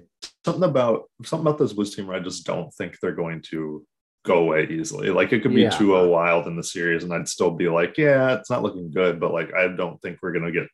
something 0.45 0.63
about 0.63 1.09
something 1.23 1.47
about 1.47 1.59
this 1.59 1.73
Blues 1.73 1.95
team 1.95 2.07
where 2.07 2.17
I 2.17 2.21
just 2.21 2.45
don't 2.45 2.73
think 2.73 2.97
they're 3.01 3.11
going 3.11 3.43
to 3.49 3.85
go 4.25 4.39
away 4.39 4.67
easily. 4.69 5.09
Like 5.09 5.33
it 5.33 5.41
could 5.41 5.53
be 5.53 5.63
yeah. 5.63 5.69
2-0 5.69 6.09
wild 6.09 6.47
in 6.47 6.55
the 6.55 6.63
series, 6.63 7.03
and 7.03 7.13
I'd 7.13 7.27
still 7.27 7.51
be 7.51 7.69
like, 7.69 7.97
yeah, 7.97 8.35
it's 8.35 8.49
not 8.49 8.63
looking 8.63 8.91
good, 8.91 9.19
but 9.19 9.33
like 9.33 9.53
I 9.53 9.67
don't 9.67 10.01
think 10.01 10.19
we're 10.21 10.33
gonna 10.33 10.51
get 10.51 10.67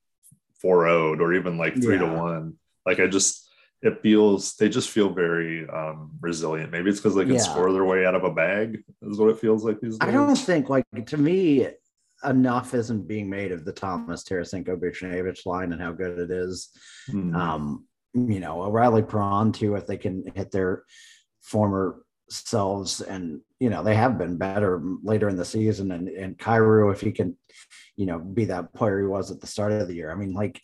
4 0.61 0.85
0 0.85 1.15
or 1.19 1.33
even 1.33 1.57
like 1.57 1.81
3 1.81 1.97
to 1.99 2.05
1. 2.05 2.53
Like 2.85 2.99
I 2.99 3.07
just 3.07 3.49
it 3.81 4.01
feels 4.01 4.55
they 4.55 4.69
just 4.69 4.89
feel 4.89 5.09
very 5.09 5.67
um 5.69 6.11
resilient. 6.21 6.71
Maybe 6.71 6.89
it's 6.89 6.99
because 6.99 7.15
they 7.15 7.25
can 7.25 7.35
yeah. 7.35 7.41
score 7.41 7.71
their 7.71 7.85
way 7.85 8.05
out 8.05 8.15
of 8.15 8.23
a 8.23 8.31
bag, 8.31 8.83
is 9.01 9.17
what 9.17 9.29
it 9.29 9.39
feels 9.39 9.63
like 9.63 9.79
these 9.79 9.97
days. 9.97 10.07
I 10.07 10.11
don't 10.11 10.35
think 10.35 10.69
like 10.69 10.85
to 11.07 11.17
me 11.17 11.67
enough 12.23 12.73
isn't 12.73 13.07
being 13.07 13.29
made 13.29 13.51
of 13.51 13.65
the 13.65 13.71
Thomas 13.71 14.23
Tarasenko 14.23 14.77
Buchnevich 14.77 15.45
line 15.45 15.73
and 15.73 15.81
how 15.81 15.91
good 15.91 16.17
it 16.19 16.31
is. 16.31 16.69
Mm-hmm. 17.09 17.35
Um, 17.35 17.85
you 18.13 18.39
know, 18.39 18.63
O'Reilly 18.63 19.03
Perron 19.03 19.51
too, 19.51 19.75
if 19.75 19.85
they 19.85 19.97
can 19.97 20.23
hit 20.33 20.51
their 20.51 20.83
former 21.41 22.05
selves 22.29 23.01
and 23.01 23.39
you 23.59 23.69
know 23.69 23.83
they 23.83 23.95
have 23.95 24.17
been 24.17 24.37
better 24.37 24.81
later 25.03 25.29
in 25.29 25.35
the 25.35 25.45
season 25.45 25.91
and 25.91 26.07
and 26.09 26.37
Kyrou 26.37 26.91
if 26.91 26.99
he 26.99 27.11
can 27.11 27.37
you 27.95 28.07
know 28.07 28.17
be 28.17 28.45
that 28.45 28.73
player 28.73 28.99
he 28.99 29.05
was 29.05 29.29
at 29.29 29.39
the 29.39 29.47
start 29.47 29.71
of 29.71 29.87
the 29.87 29.93
year 29.93 30.11
I 30.11 30.15
mean 30.15 30.33
like 30.33 30.59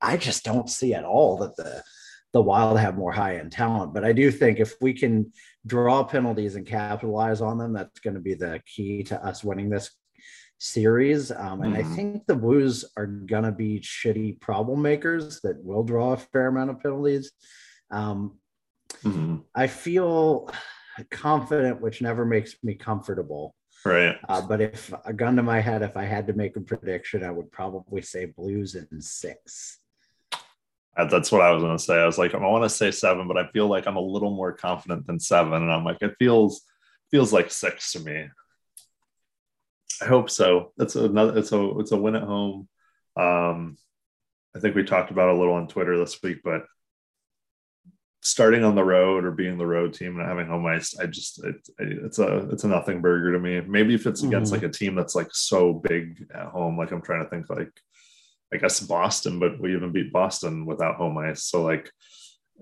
I 0.00 0.16
just 0.16 0.44
don't 0.44 0.70
see 0.70 0.94
at 0.94 1.04
all 1.04 1.38
that 1.38 1.56
the 1.56 1.82
the 2.32 2.42
wild 2.42 2.78
have 2.78 2.98
more 2.98 3.12
high 3.12 3.36
end 3.36 3.52
talent 3.52 3.94
but 3.94 4.04
I 4.04 4.12
do 4.12 4.30
think 4.30 4.60
if 4.60 4.74
we 4.80 4.92
can 4.92 5.32
draw 5.66 6.04
penalties 6.04 6.56
and 6.56 6.66
capitalize 6.66 7.40
on 7.40 7.56
them 7.56 7.72
that's 7.72 8.00
going 8.00 8.14
to 8.14 8.20
be 8.20 8.34
the 8.34 8.60
key 8.66 9.02
to 9.04 9.24
us 9.24 9.42
winning 9.42 9.70
this 9.70 9.90
series 10.58 11.30
um, 11.30 11.62
and 11.62 11.74
mm-hmm. 11.74 11.92
I 11.92 11.96
think 11.96 12.26
the 12.26 12.36
Blues 12.36 12.84
are 12.96 13.06
going 13.06 13.44
to 13.44 13.52
be 13.52 13.80
shitty 13.80 14.40
problem 14.40 14.82
makers 14.82 15.40
that 15.42 15.62
will 15.64 15.82
draw 15.82 16.12
a 16.12 16.16
fair 16.16 16.48
amount 16.48 16.70
of 16.70 16.80
penalties 16.80 17.32
um, 17.90 18.38
mm-hmm. 19.02 19.36
I 19.54 19.66
feel 19.66 20.50
confident, 21.10 21.80
which 21.80 22.02
never 22.02 22.24
makes 22.24 22.56
me 22.62 22.74
comfortable. 22.74 23.54
Right. 23.84 24.16
Uh, 24.28 24.40
but 24.40 24.60
if 24.60 24.92
a 25.04 25.12
gun 25.12 25.36
to 25.36 25.42
my 25.42 25.60
head, 25.60 25.82
if 25.82 25.96
I 25.96 26.04
had 26.04 26.26
to 26.26 26.32
make 26.32 26.56
a 26.56 26.60
prediction, 26.60 27.22
I 27.22 27.30
would 27.30 27.52
probably 27.52 28.02
say 28.02 28.26
Blues 28.26 28.74
in 28.74 29.00
six. 29.00 29.78
That's 30.96 31.30
what 31.30 31.42
I 31.42 31.50
was 31.50 31.62
going 31.62 31.76
to 31.76 31.82
say. 31.82 32.00
I 32.00 32.06
was 32.06 32.18
like, 32.18 32.34
I 32.34 32.38
want 32.38 32.64
to 32.64 32.70
say 32.70 32.90
seven, 32.90 33.28
but 33.28 33.36
I 33.36 33.48
feel 33.48 33.68
like 33.68 33.86
I'm 33.86 33.96
a 33.96 34.00
little 34.00 34.30
more 34.30 34.52
confident 34.52 35.06
than 35.06 35.20
seven, 35.20 35.52
and 35.52 35.70
I'm 35.70 35.84
like, 35.84 35.98
it 36.00 36.14
feels 36.18 36.62
feels 37.10 37.32
like 37.32 37.50
six 37.50 37.92
to 37.92 38.00
me. 38.00 38.28
I 40.02 40.04
hope 40.06 40.30
so. 40.30 40.72
That's 40.76 40.96
another. 40.96 41.38
It's 41.38 41.52
a 41.52 41.78
it's 41.78 41.92
a 41.92 41.96
win 41.96 42.16
at 42.16 42.22
home. 42.22 42.68
Um, 43.16 43.76
I 44.54 44.58
think 44.58 44.74
we 44.74 44.84
talked 44.84 45.10
about 45.10 45.28
a 45.28 45.38
little 45.38 45.54
on 45.54 45.68
Twitter 45.68 45.98
this 45.98 46.22
week, 46.22 46.38
but 46.42 46.64
starting 48.22 48.64
on 48.64 48.74
the 48.74 48.84
road 48.84 49.24
or 49.24 49.30
being 49.30 49.56
the 49.56 49.66
road 49.66 49.94
team 49.94 50.18
and 50.18 50.28
having 50.28 50.46
home 50.46 50.66
ice, 50.66 50.98
I 50.98 51.06
just 51.06 51.44
it, 51.44 51.68
it's 51.78 52.18
a 52.18 52.48
it's 52.50 52.64
a 52.64 52.68
nothing 52.68 53.00
burger 53.00 53.32
to 53.32 53.38
me. 53.38 53.60
Maybe 53.60 53.94
if 53.94 54.06
it's 54.06 54.22
against 54.22 54.52
mm-hmm. 54.52 54.62
like 54.62 54.70
a 54.70 54.72
team 54.72 54.94
that's 54.94 55.14
like 55.14 55.28
so 55.32 55.74
big 55.74 56.26
at 56.34 56.46
home, 56.46 56.76
like 56.76 56.90
I'm 56.90 57.02
trying 57.02 57.22
to 57.22 57.30
think 57.30 57.48
like 57.48 57.70
I 58.52 58.58
guess 58.58 58.80
Boston, 58.80 59.38
but 59.40 59.60
we 59.60 59.74
even 59.74 59.92
beat 59.92 60.12
Boston 60.12 60.66
without 60.66 60.96
home 60.96 61.18
ice. 61.18 61.44
So 61.44 61.62
like 61.62 61.90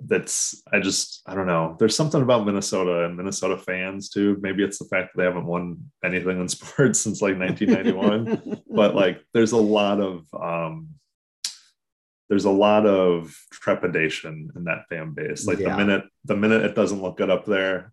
that's 0.06 0.62
I 0.72 0.80
just 0.80 1.22
I 1.26 1.34
don't 1.34 1.46
know. 1.46 1.76
There's 1.78 1.94
something 1.94 2.20
about 2.22 2.46
Minnesota 2.46 3.04
and 3.04 3.16
Minnesota 3.16 3.56
fans 3.58 4.08
too. 4.08 4.38
Maybe 4.40 4.64
it's 4.64 4.78
the 4.78 4.86
fact 4.86 5.10
that 5.14 5.20
they 5.20 5.24
haven't 5.26 5.46
won 5.46 5.90
anything 6.04 6.40
in 6.40 6.48
sports 6.56 7.00
since 7.00 7.22
like 7.22 7.38
1991. 7.38 8.62
but 8.70 8.94
like 9.02 9.22
there's 9.32 9.52
a 9.52 9.56
lot 9.56 10.00
of 10.00 10.24
um 10.34 10.88
there's 12.28 12.46
a 12.46 12.50
lot 12.50 12.86
of 12.86 13.36
trepidation 13.52 14.50
in 14.56 14.64
that 14.64 14.86
fan 14.88 15.12
base. 15.12 15.46
Like 15.46 15.58
Yeah. 15.58 15.70
the 15.70 15.76
minute 15.76 16.04
the 16.24 16.36
minute 16.36 16.62
it 16.64 16.74
doesn't 16.74 17.02
look 17.02 17.18
good 17.18 17.30
up 17.30 17.44
there, 17.44 17.92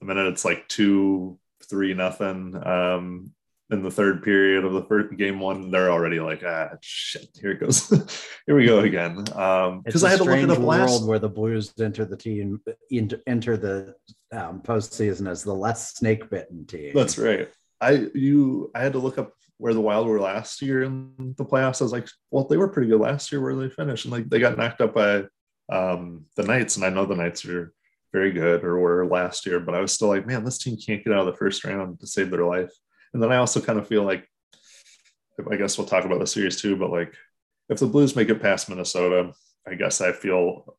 the 0.00 0.06
minute 0.06 0.28
it's 0.28 0.44
like 0.44 0.66
two, 0.68 1.38
three, 1.68 1.92
nothing, 1.94 2.54
um, 2.64 3.32
in 3.70 3.82
the 3.82 3.90
third 3.90 4.22
period 4.22 4.64
of 4.64 4.72
the 4.72 4.84
first 4.84 5.16
game 5.16 5.40
one, 5.40 5.70
they're 5.70 5.90
already 5.90 6.20
like, 6.20 6.42
ah, 6.44 6.70
shit, 6.80 7.28
here 7.40 7.52
it 7.52 7.60
goes, 7.60 7.88
here 8.46 8.56
we 8.56 8.66
go 8.66 8.80
again. 8.80 9.24
Um, 9.34 9.80
because 9.82 10.04
a 10.04 10.06
I 10.06 10.10
had 10.10 10.18
to 10.18 10.24
look 10.24 10.36
it 10.36 10.42
strange 10.42 10.58
up 10.58 10.64
last. 10.64 10.90
world 10.90 11.08
where 11.08 11.18
the 11.18 11.28
Blues 11.28 11.72
enter 11.80 12.04
the 12.04 12.16
team 12.16 12.60
enter, 12.92 13.22
enter 13.26 13.56
the 13.56 13.94
um, 14.32 14.60
postseason 14.60 15.28
as 15.28 15.42
the 15.42 15.54
less 15.54 15.94
snake 15.94 16.28
bitten 16.28 16.66
team. 16.66 16.92
That's 16.94 17.18
right. 17.18 17.48
I 17.80 18.08
you 18.14 18.70
I 18.74 18.82
had 18.82 18.92
to 18.92 18.98
look 18.98 19.18
up 19.18 19.32
where 19.58 19.74
the 19.74 19.80
Wild 19.80 20.06
were 20.06 20.20
last 20.20 20.60
year 20.62 20.82
in 20.82 21.34
the 21.36 21.44
playoffs. 21.44 21.80
I 21.80 21.84
was 21.84 21.92
like, 21.92 22.08
well, 22.30 22.44
they 22.44 22.56
were 22.56 22.68
pretty 22.68 22.88
good 22.88 23.00
last 23.00 23.32
year 23.32 23.40
where 23.40 23.54
they 23.54 23.70
finished, 23.70 24.04
and 24.04 24.12
like 24.12 24.28
they 24.28 24.40
got 24.40 24.58
knocked 24.58 24.80
up 24.80 24.94
by 24.94 25.24
um, 25.72 26.26
the 26.36 26.42
Knights, 26.42 26.76
and 26.76 26.84
I 26.84 26.90
know 26.90 27.06
the 27.06 27.16
Knights 27.16 27.44
are 27.46 27.72
very 28.12 28.30
good 28.30 28.62
or 28.62 28.78
were 28.78 29.06
last 29.06 29.44
year, 29.44 29.58
but 29.58 29.74
I 29.74 29.80
was 29.80 29.92
still 29.92 30.08
like, 30.08 30.26
man, 30.26 30.44
this 30.44 30.58
team 30.58 30.76
can't 30.76 31.02
get 31.02 31.12
out 31.12 31.26
of 31.26 31.32
the 31.32 31.38
first 31.38 31.64
round 31.64 31.98
to 32.00 32.06
save 32.06 32.30
their 32.30 32.44
life. 32.44 32.70
And 33.14 33.22
then 33.22 33.32
I 33.32 33.36
also 33.36 33.60
kind 33.60 33.78
of 33.78 33.86
feel 33.88 34.02
like, 34.02 34.28
I 35.50 35.56
guess 35.56 35.78
we'll 35.78 35.86
talk 35.86 36.04
about 36.04 36.20
the 36.20 36.26
series 36.26 36.60
too, 36.60 36.76
but 36.76 36.90
like 36.90 37.14
if 37.68 37.78
the 37.78 37.86
Blues 37.86 38.14
make 38.14 38.28
it 38.28 38.42
past 38.42 38.68
Minnesota, 38.68 39.32
I 39.66 39.74
guess 39.74 40.00
I 40.00 40.12
feel 40.12 40.76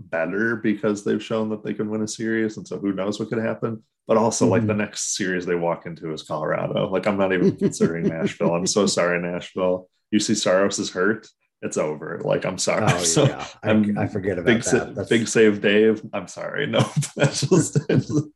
better 0.00 0.56
because 0.56 1.04
they've 1.04 1.22
shown 1.22 1.50
that 1.50 1.62
they 1.62 1.74
can 1.74 1.90
win 1.90 2.02
a 2.02 2.08
series. 2.08 2.56
And 2.56 2.66
so 2.66 2.78
who 2.78 2.92
knows 2.92 3.20
what 3.20 3.28
could 3.28 3.38
happen. 3.42 3.82
But 4.08 4.16
also, 4.16 4.46
like 4.48 4.62
Mhm. 4.62 4.66
the 4.68 4.74
next 4.74 5.14
series 5.16 5.46
they 5.46 5.54
walk 5.54 5.86
into 5.86 6.12
is 6.12 6.22
Colorado. 6.24 6.88
Like 6.90 7.06
I'm 7.06 7.16
not 7.18 7.32
even 7.32 7.54
considering 7.56 8.04
Nashville. 8.08 8.54
I'm 8.54 8.66
so 8.66 8.86
sorry, 8.86 9.20
Nashville. 9.20 9.88
Juuse 10.12 10.36
Saros 10.36 10.78
is 10.80 10.90
hurt. 10.90 11.28
It's 11.62 11.76
over. 11.76 12.20
Like 12.24 12.44
I'm 12.44 12.58
sorry. 12.58 12.86
Oh 12.88 12.98
So 13.04 13.24
yeah, 13.26 13.46
I'm 13.62 13.96
I, 13.96 14.02
I 14.04 14.06
forget 14.08 14.38
about 14.38 14.46
big, 14.46 14.62
that. 14.64 14.94
That's, 14.96 15.08
big 15.10 15.28
save, 15.28 15.60
Dave. 15.60 16.02
I'm 16.12 16.26
sorry. 16.26 16.66
No, 16.74 16.80
just 17.18 17.78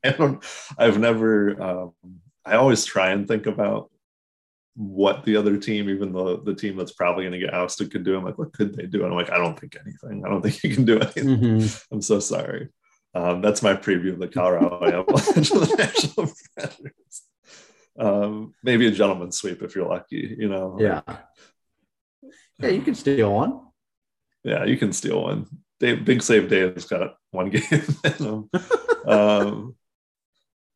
I 0.05 0.11
don't. 0.11 0.45
I've 0.79 0.99
never. 1.01 1.61
Um, 1.61 1.93
I 2.45 2.57
always 2.57 2.85
try 2.85 3.11
and 3.11 3.27
think 3.27 3.47
about 3.47 3.91
what 4.77 5.25
the 5.25 5.37
other 5.37 5.57
team, 5.57 5.89
even 5.89 6.13
the 6.13 6.43
the 6.43 6.55
team 6.55 6.77
that's 6.77 6.93
probably 6.93 7.25
going 7.25 7.33
to 7.33 7.39
get 7.39 7.55
ousted, 7.55 7.91
could 7.93 8.05
do. 8.05 8.17
I'm 8.17 8.25
like, 8.25 8.39
what 8.39 8.53
could 8.53 8.75
they 8.75 8.87
do? 8.87 9.05
And 9.05 9.13
I'm 9.13 9.19
like, 9.19 9.31
I 9.31 9.39
don't 9.39 9.59
think 9.59 9.77
anything. 9.81 10.25
I 10.25 10.29
don't 10.29 10.43
think 10.43 10.63
you 10.65 10.75
can 10.75 10.85
do 10.85 10.99
anything. 10.99 11.27
Mhm. 11.27 11.87
I'm 11.93 12.03
so 12.03 12.19
sorry. 12.21 12.69
Um, 13.15 13.41
that's 13.41 13.63
my 13.63 13.75
preview 13.75 14.13
of 14.13 14.19
the 14.19 14.27
Colorado 14.29 14.85
Avalanche 14.85 15.51
of 15.53 15.61
the 15.69 15.77
National 15.79 16.33
Predators. 16.57 17.23
Um, 17.97 18.55
maybe 18.65 18.89
a 18.89 18.91
gentleman's 18.91 19.37
sweep 19.37 19.63
if 19.63 19.77
you're 19.77 19.89
lucky. 19.89 20.35
You 20.37 20.49
know. 20.49 20.77
Yeah, 20.81 21.03
yeah, 22.59 22.69
you 22.71 22.83
can 22.83 22.95
steal 22.97 23.33
one. 23.33 23.61
Yeah, 24.43 24.65
you 24.65 24.77
can 24.77 24.93
steal 24.93 25.23
one. 25.23 25.47
Dave, 25.79 26.05
big 26.05 26.23
save 26.23 26.49
Dave's 26.49 26.87
got 26.87 27.15
one 27.31 27.51
game. 27.55 28.49
um, 29.07 29.77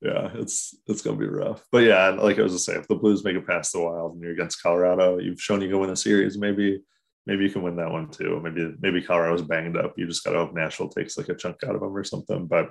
yeah, 0.00 0.30
it's 0.34 0.76
it's 0.86 1.02
gonna 1.02 1.16
be 1.16 1.26
rough. 1.26 1.64
But 1.72 1.84
yeah, 1.84 2.10
like 2.10 2.38
I 2.38 2.42
was 2.42 2.52
just 2.52 2.64
saying, 2.66 2.80
if 2.80 2.88
the 2.88 2.94
Blues 2.94 3.24
make 3.24 3.36
it 3.36 3.46
past 3.46 3.72
the 3.72 3.80
Wild 3.80 4.14
and 4.14 4.22
you're 4.22 4.32
against 4.32 4.62
Colorado, 4.62 5.18
you've 5.18 5.40
shown 5.40 5.60
you 5.60 5.68
can 5.68 5.80
win 5.80 5.90
a 5.90 5.96
series. 5.96 6.38
Maybe 6.38 6.80
maybe 7.26 7.44
you 7.44 7.50
can 7.50 7.62
win 7.62 7.76
that 7.76 7.90
one 7.90 8.08
too. 8.10 8.40
Maybe 8.42 8.74
maybe 8.80 9.02
Colorado's 9.02 9.42
banged 9.42 9.76
up. 9.76 9.94
You 9.96 10.06
just 10.06 10.24
gotta 10.24 10.38
hope 10.38 10.54
Nashville 10.54 10.88
takes 10.88 11.18
like 11.18 11.28
a 11.28 11.34
chunk 11.34 11.56
out 11.64 11.74
of 11.74 11.80
them 11.80 11.96
or 11.96 12.04
something. 12.04 12.46
But 12.46 12.70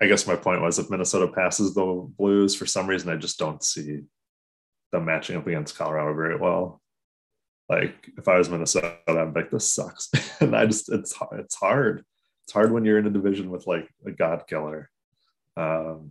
I 0.00 0.06
guess 0.06 0.26
my 0.26 0.34
point 0.34 0.62
was 0.62 0.80
if 0.80 0.90
Minnesota 0.90 1.28
passes 1.32 1.74
the 1.74 2.08
Blues 2.18 2.56
for 2.56 2.66
some 2.66 2.88
reason, 2.88 3.08
I 3.10 3.16
just 3.16 3.38
don't 3.38 3.62
see 3.62 4.00
them 4.90 5.04
matching 5.04 5.36
up 5.36 5.46
against 5.46 5.78
Colorado 5.78 6.12
very 6.14 6.36
well. 6.36 6.80
Like 7.68 8.10
if 8.18 8.26
I 8.26 8.38
was 8.38 8.50
Minnesota, 8.50 8.96
I'm 9.06 9.32
like, 9.32 9.52
this 9.52 9.72
sucks. 9.72 10.10
and 10.40 10.56
I 10.56 10.66
just 10.66 10.90
it's 10.90 11.14
it's 11.32 11.54
hard. 11.54 12.04
It's 12.44 12.52
hard 12.52 12.72
when 12.72 12.84
you're 12.84 12.98
in 12.98 13.06
a 13.06 13.10
division 13.10 13.48
with 13.48 13.68
like 13.68 13.88
a 14.04 14.10
god 14.10 14.42
killer. 14.48 14.90
Um, 15.56 16.10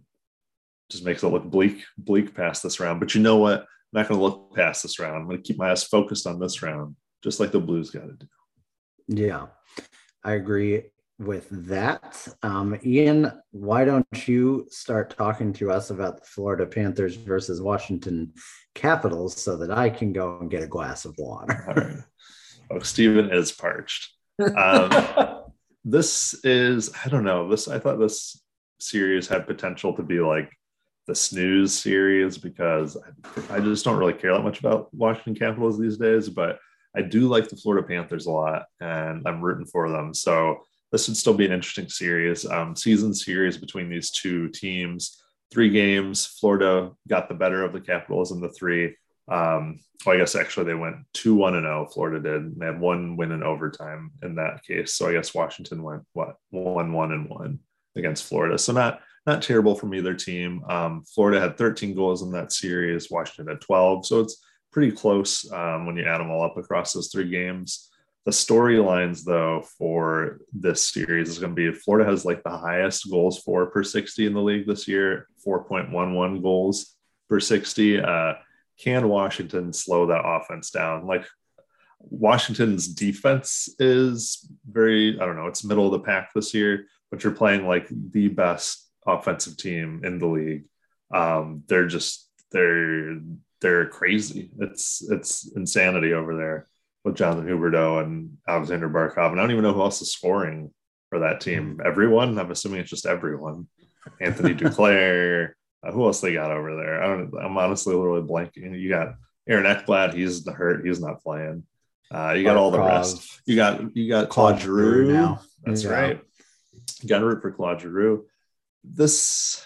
just 0.91 1.05
makes 1.05 1.23
it 1.23 1.29
look 1.29 1.45
bleak, 1.45 1.83
bleak 1.97 2.35
past 2.35 2.63
this 2.63 2.79
round. 2.79 2.99
But 2.99 3.15
you 3.15 3.21
know 3.21 3.37
what? 3.37 3.61
I'm 3.61 3.67
not 3.93 4.07
going 4.07 4.19
to 4.19 4.23
look 4.23 4.55
past 4.55 4.83
this 4.83 4.99
round. 4.99 5.15
I'm 5.15 5.25
going 5.25 5.37
to 5.37 5.43
keep 5.43 5.57
my 5.57 5.71
eyes 5.71 5.83
focused 5.83 6.27
on 6.27 6.39
this 6.39 6.61
round, 6.61 6.95
just 7.23 7.39
like 7.39 7.51
the 7.51 7.59
Blues 7.59 7.89
got 7.89 8.07
to 8.07 8.13
do. 8.13 8.27
Yeah, 9.07 9.47
I 10.23 10.33
agree 10.33 10.83
with 11.17 11.47
that. 11.67 12.27
Um, 12.43 12.79
Ian, 12.83 13.31
why 13.51 13.85
don't 13.85 14.27
you 14.27 14.67
start 14.69 15.15
talking 15.15 15.53
to 15.53 15.71
us 15.71 15.89
about 15.89 16.19
the 16.19 16.25
Florida 16.25 16.65
Panthers 16.65 17.15
versus 17.15 17.61
Washington 17.61 18.33
Capitals 18.75 19.41
so 19.41 19.57
that 19.57 19.71
I 19.71 19.89
can 19.89 20.13
go 20.13 20.39
and 20.39 20.49
get 20.49 20.63
a 20.63 20.67
glass 20.67 21.05
of 21.05 21.15
water? 21.17 21.65
All 21.67 21.73
right. 21.75 21.97
Oh, 22.71 22.79
Steven 22.79 23.31
is 23.31 23.51
parched. 23.51 24.11
Um, 24.55 25.41
this 25.85 26.33
is, 26.43 26.91
I 27.05 27.09
don't 27.09 27.25
know. 27.25 27.49
This 27.49 27.67
I 27.67 27.79
thought 27.79 27.99
this 27.99 28.41
series 28.79 29.27
had 29.27 29.45
potential 29.45 29.93
to 29.95 30.03
be 30.03 30.19
like 30.19 30.51
the 31.11 31.15
snooze 31.15 31.73
series 31.73 32.37
because 32.37 32.95
I, 33.49 33.59
just 33.59 33.83
don't 33.83 33.97
really 33.97 34.13
care 34.13 34.31
that 34.31 34.43
much 34.43 34.59
about 34.59 34.93
Washington 34.93 35.35
Capitals 35.35 35.77
these 35.77 35.97
days, 35.97 36.29
but 36.29 36.57
I 36.95 37.01
do 37.01 37.27
like 37.27 37.49
the 37.49 37.57
Florida 37.57 37.85
Panthers 37.85 38.27
a 38.27 38.31
lot 38.31 38.63
and 38.79 39.27
I'm 39.27 39.41
rooting 39.41 39.65
for 39.65 39.89
them. 39.89 40.13
So 40.13 40.61
this 40.93 41.09
would 41.09 41.17
still 41.17 41.33
be 41.33 41.45
an 41.45 41.51
interesting 41.51 41.89
series. 41.89 42.45
Um, 42.45 42.77
season 42.77 43.13
series 43.13 43.57
between 43.57 43.89
these 43.89 44.09
two 44.09 44.47
teams. 44.49 45.21
Three 45.51 45.69
games. 45.69 46.25
Florida 46.25 46.91
got 47.09 47.27
the 47.27 47.35
better 47.35 47.65
of 47.65 47.73
the 47.73 47.81
Capitals 47.81 48.31
in 48.31 48.39
the 48.39 48.47
three. 48.47 48.95
Um, 49.27 49.81
well, 50.05 50.15
I 50.15 50.19
guess 50.19 50.35
actually 50.35 50.67
they 50.67 50.75
went 50.75 50.95
two 51.13 51.35
one 51.35 51.55
and 51.55 51.65
zero. 51.65 51.89
Florida 51.93 52.21
did. 52.21 52.57
They 52.57 52.67
had 52.67 52.79
one 52.79 53.17
win 53.17 53.33
in 53.33 53.43
overtime 53.43 54.11
in 54.23 54.35
that 54.35 54.63
case. 54.63 54.93
So 54.93 55.09
I 55.09 55.13
guess 55.13 55.33
Washington 55.33 55.83
went 55.83 56.03
what 56.13 56.37
one 56.51 56.93
one 56.93 57.11
and 57.11 57.29
one 57.29 57.59
against 57.97 58.23
Florida. 58.23 58.57
So 58.57 58.71
not 58.71 59.01
not 59.25 59.41
terrible 59.41 59.75
from 59.75 59.93
either 59.93 60.13
team. 60.13 60.63
Um, 60.69 61.03
Florida 61.03 61.39
had 61.39 61.57
13 61.57 61.95
goals 61.95 62.23
in 62.23 62.31
that 62.31 62.51
series. 62.51 63.11
Washington 63.11 63.53
had 63.53 63.61
12. 63.61 64.05
So 64.05 64.19
it's 64.21 64.43
pretty 64.71 64.91
close 64.91 65.51
um, 65.51 65.85
when 65.85 65.95
you 65.95 66.05
add 66.05 66.19
them 66.19 66.31
all 66.31 66.43
up 66.43 66.57
across 66.57 66.93
those 66.93 67.09
three 67.09 67.29
games. 67.29 67.89
The 68.25 68.31
storylines, 68.31 69.23
though, 69.23 69.63
for 69.77 70.41
this 70.53 70.87
series 70.87 71.29
is 71.29 71.39
going 71.39 71.55
to 71.55 71.71
be 71.71 71.75
Florida 71.75 72.09
has 72.09 72.23
like 72.23 72.43
the 72.43 72.55
highest 72.55 73.09
goals 73.09 73.39
for 73.39 73.65
per 73.67 73.83
60 73.83 74.27
in 74.27 74.33
the 74.33 74.41
league 74.41 74.67
this 74.67 74.87
year, 74.87 75.27
4.11 75.45 76.41
goals 76.41 76.95
per 77.27 77.39
60. 77.39 77.99
Uh, 77.99 78.33
can 78.79 79.09
Washington 79.09 79.73
slow 79.73 80.07
that 80.07 80.23
offense 80.23 80.69
down? 80.69 81.07
Like 81.07 81.25
Washington's 81.99 82.87
defense 82.87 83.69
is 83.79 84.47
very, 84.69 85.19
I 85.19 85.25
don't 85.25 85.35
know, 85.35 85.47
it's 85.47 85.63
middle 85.63 85.87
of 85.87 85.91
the 85.91 85.99
pack 85.99 86.31
this 86.33 86.53
year, 86.53 86.85
but 87.09 87.23
you're 87.23 87.33
playing 87.33 87.67
like 87.67 87.87
the 87.89 88.27
best 88.27 88.90
offensive 89.05 89.57
team 89.57 90.01
in 90.03 90.19
the 90.19 90.27
league. 90.27 90.63
Um, 91.13 91.63
they're 91.67 91.87
just, 91.87 92.29
they're, 92.51 93.19
they're 93.61 93.87
crazy. 93.87 94.49
It's, 94.59 95.01
it's 95.09 95.51
insanity 95.55 96.13
over 96.13 96.35
there 96.37 96.67
with 97.03 97.15
Jonathan 97.15 97.47
Huberdeau 97.47 98.03
and 98.03 98.37
Aleksander 98.47 98.89
Barkov. 98.89 99.31
And 99.31 99.39
I 99.39 99.43
don't 99.43 99.51
even 99.51 99.63
know 99.63 99.73
who 99.73 99.81
else 99.81 100.01
is 100.01 100.11
scoring 100.13 100.71
for 101.09 101.19
that 101.19 101.41
team. 101.41 101.79
Everyone, 101.83 102.37
I'm 102.39 102.51
assuming 102.51 102.79
it's 102.81 102.89
just 102.89 103.05
everyone. 103.05 103.67
Anthony 104.19 104.53
Duclair. 104.55 105.51
Uh, 105.83 105.91
who 105.91 106.05
else 106.05 106.21
they 106.21 106.33
got 106.33 106.51
over 106.51 106.75
there? 106.75 107.03
I 107.03 107.07
don't. 107.07 107.33
I'm 107.43 107.57
honestly 107.57 107.95
literally 107.95 108.21
blanking. 108.21 108.79
You 108.79 108.87
got 108.89 109.15
Aaron 109.49 109.65
Ekblad. 109.65 110.13
He's 110.13 110.43
the 110.43 110.51
hurt. 110.51 110.85
He's 110.85 111.01
not 111.01 111.21
playing. 111.23 111.63
Uh, 112.13 112.33
you 112.33 112.43
got 112.43 112.55
all 112.57 112.69
the 112.71 112.79
rest. 112.79 113.41
You 113.45 113.55
got 113.55 113.95
you 113.95 114.07
got 114.09 114.29
Claude 114.29 114.53
Claude 114.57 114.61
Giroux. 114.61 115.05
Giroux 115.05 115.13
now. 115.13 115.41
That's 115.63 115.83
Yeah. 115.83 115.89
right. 115.91 116.21
You 117.01 117.09
got 117.09 117.19
to 117.19 117.25
root 117.25 117.41
for 117.41 117.51
Claude 117.51 117.81
Giroux. 117.81 118.25
This 118.83 119.65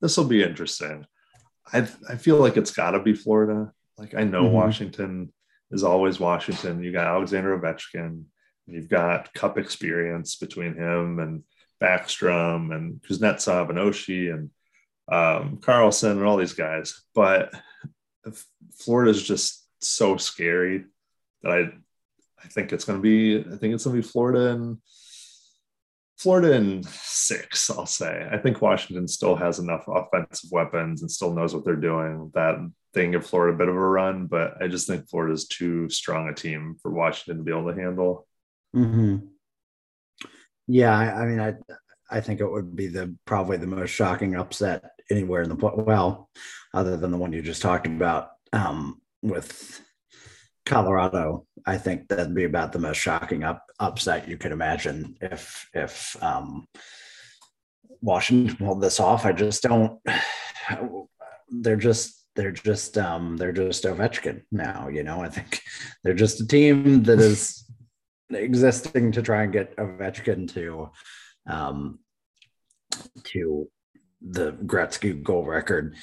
this 0.00 0.16
will 0.16 0.26
be 0.26 0.42
interesting. 0.42 1.06
I 1.72 1.88
I 2.08 2.16
feel 2.16 2.36
like 2.36 2.56
it's 2.56 2.72
got 2.72 2.92
to 2.92 3.00
be 3.00 3.14
Florida. 3.14 3.72
Like 3.98 4.14
I 4.14 4.24
know 4.24 4.44
Mhm. 4.44 4.52
Washington 4.52 5.32
is 5.70 5.84
always 5.84 6.20
Washington. 6.20 6.82
You 6.82 6.92
got 6.92 7.06
Alexander 7.06 7.58
Ovechkin. 7.58 8.24
You've 8.66 8.88
got 8.88 9.32
cup 9.34 9.58
experience 9.58 10.36
between 10.36 10.74
him 10.74 11.18
and 11.18 11.44
Backstrom 11.82 12.74
and 12.74 13.00
Kuznetsov 13.02 13.70
and 13.70 13.78
Oshie 13.78 14.32
and 14.32 14.50
um, 15.10 15.58
Carlson 15.58 16.12
and 16.12 16.24
all 16.24 16.36
these 16.36 16.52
guys. 16.52 17.02
But 17.14 17.52
Florida's 18.78 19.22
just 19.22 19.66
so 19.80 20.16
scary 20.16 20.84
that 21.42 21.52
I 21.52 21.72
I 22.44 22.48
think 22.48 22.72
it's 22.72 22.84
going 22.84 22.98
to 22.98 23.02
be 23.02 23.38
I 23.40 23.56
think 23.56 23.74
it's 23.74 23.84
going 23.84 23.96
to 23.96 24.02
be 24.02 24.08
Florida 24.08 24.50
and 24.50 24.78
Florida 26.22 26.52
in 26.52 26.82
six. 26.84 27.68
I'll 27.70 27.86
say 27.86 28.28
I 28.30 28.38
think 28.38 28.62
Washington 28.62 29.08
still 29.08 29.34
has 29.36 29.58
enough 29.58 29.84
offensive 29.88 30.50
weapons 30.52 31.02
and 31.02 31.10
still 31.10 31.34
knows 31.34 31.54
what 31.54 31.64
they're 31.64 31.76
doing 31.76 32.30
that 32.34 32.56
they 32.94 33.02
can 33.02 33.12
give 33.12 33.26
Florida 33.26 33.54
a 33.54 33.58
bit 33.58 33.68
of 33.68 33.74
a 33.74 33.78
run. 33.78 34.26
But 34.26 34.62
I 34.62 34.68
just 34.68 34.86
think 34.86 35.08
Florida 35.08 35.34
is 35.34 35.48
too 35.48 35.88
strong 35.88 36.28
a 36.28 36.34
team 36.34 36.76
for 36.80 36.92
Washington 36.92 37.38
to 37.38 37.44
be 37.44 37.50
able 37.50 37.72
to 37.72 37.80
handle. 37.80 38.26
Mhm. 38.74 39.28
Yeah, 40.68 40.96
I, 40.96 41.22
I 41.22 41.26
mean, 41.26 41.40
I 41.40 41.54
I 42.10 42.20
think 42.20 42.40
it 42.40 42.50
would 42.50 42.76
be 42.76 42.88
the 42.88 43.16
probably 43.24 43.56
the 43.56 43.66
most 43.66 43.90
shocking 43.90 44.36
upset 44.36 44.92
anywhere 45.10 45.42
in 45.42 45.48
the 45.48 45.56
well, 45.56 46.30
other 46.74 46.96
than 46.96 47.10
the 47.10 47.18
one 47.18 47.32
you 47.32 47.42
just 47.42 47.62
talked 47.62 47.86
about 47.86 48.30
um, 48.52 49.00
with 49.22 49.80
Colorado. 50.64 51.46
I 51.66 51.76
think 51.76 52.08
that'd 52.08 52.34
be 52.34 52.44
about 52.44 52.72
the 52.72 52.78
most 52.78 52.98
shocking 52.98 53.44
up 53.44 53.64
upset 53.78 54.28
you 54.28 54.36
could 54.36 54.52
imagine 54.52 55.16
if 55.20 55.68
if 55.74 56.16
um, 56.22 56.66
Washington 58.00 58.56
pulled 58.56 58.80
this 58.80 59.00
off. 59.00 59.24
I 59.24 59.32
just 59.32 59.62
don't. 59.62 60.00
They're 61.50 61.76
just 61.76 62.26
they're 62.34 62.52
just 62.52 62.96
um, 62.96 63.36
they're 63.36 63.52
just 63.52 63.84
Ovechkin 63.84 64.42
now. 64.50 64.88
You 64.88 65.02
know, 65.02 65.22
I 65.22 65.28
think 65.28 65.60
they're 66.02 66.14
just 66.14 66.40
a 66.40 66.46
team 66.46 67.02
that 67.04 67.18
is 67.18 67.64
existing 68.30 69.12
to 69.12 69.22
try 69.22 69.42
and 69.42 69.52
get 69.52 69.76
Ovechkin 69.76 70.52
to 70.54 70.90
um, 71.46 71.98
to 73.24 73.68
the 74.20 74.52
Gretzky 74.52 75.22
goal 75.22 75.44
record. 75.44 75.94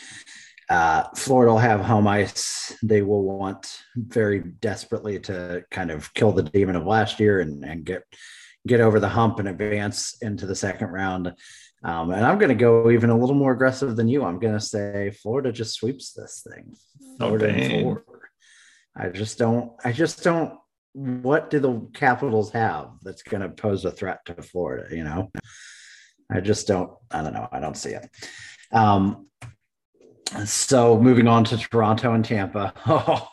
Uh, 0.70 1.04
Florida 1.16 1.52
will 1.52 1.60
have 1.60 1.82
home 1.82 2.08
ice. 2.08 2.78
They 2.84 3.02
will 3.02 3.24
want 3.24 3.82
very 3.96 4.40
desperately 4.40 5.20
to 5.22 5.64
kind 5.72 5.90
of 5.90 6.14
kill 6.14 6.32
the 6.32 6.44
demon 6.44 6.76
of 6.76 6.86
last 6.86 7.20
year 7.20 7.40
and, 7.40 7.64
and 7.66 7.84
get 7.84 8.04
get 8.68 8.82
over 8.82 9.00
the 9.00 9.10
hump 9.10 9.40
and 9.40 9.48
advance 9.48 10.18
into 10.22 10.46
the 10.46 10.56
second 10.56 10.90
round. 10.90 11.34
Um, 11.84 12.12
and 12.12 12.26
I'm 12.26 12.38
going 12.38 12.50
to 12.50 12.56
go 12.56 12.92
even 12.92 13.10
a 13.10 13.18
little 13.18 13.36
more 13.36 13.54
aggressive 13.54 13.96
than 13.96 14.10
you. 14.10 14.24
I'm 14.24 14.38
going 14.38 14.54
to 14.54 14.60
say 14.60 15.12
Florida 15.12 15.52
just 15.52 15.76
sweeps 15.76 16.14
this 16.14 16.46
thing. 16.48 16.76
Florida 17.18 17.48
oh, 17.48 17.82
four. 17.82 18.04
I 18.96 19.10
just 19.10 19.38
don't. 19.38 19.72
I 19.84 19.92
just 19.92 20.24
don't. 20.24 20.56
What 20.94 21.50
do 21.50 21.60
the 21.60 21.88
Capitals 21.94 22.52
have 22.52 22.90
that's 23.02 23.24
going 23.24 23.42
to 23.42 23.50
pose 23.50 23.86
a 23.86 23.92
threat 23.92 24.26
to 24.26 24.42
Florida? 24.42 24.96
You 24.96 25.04
know, 25.04 25.32
I 26.30 26.42
just 26.42 26.68
don't. 26.68 26.92
I 27.10 27.22
don't 27.24 27.34
know. 27.34 27.48
I 27.52 27.60
don't 27.60 27.78
see 27.78 27.92
it. 27.92 28.10
Um, 28.72 29.28
so 30.46 31.00
moving 31.00 31.28
on 31.28 31.44
to 31.46 31.58
Toronto 31.58 32.14
and 32.14 32.24
Tampa. 32.26 32.74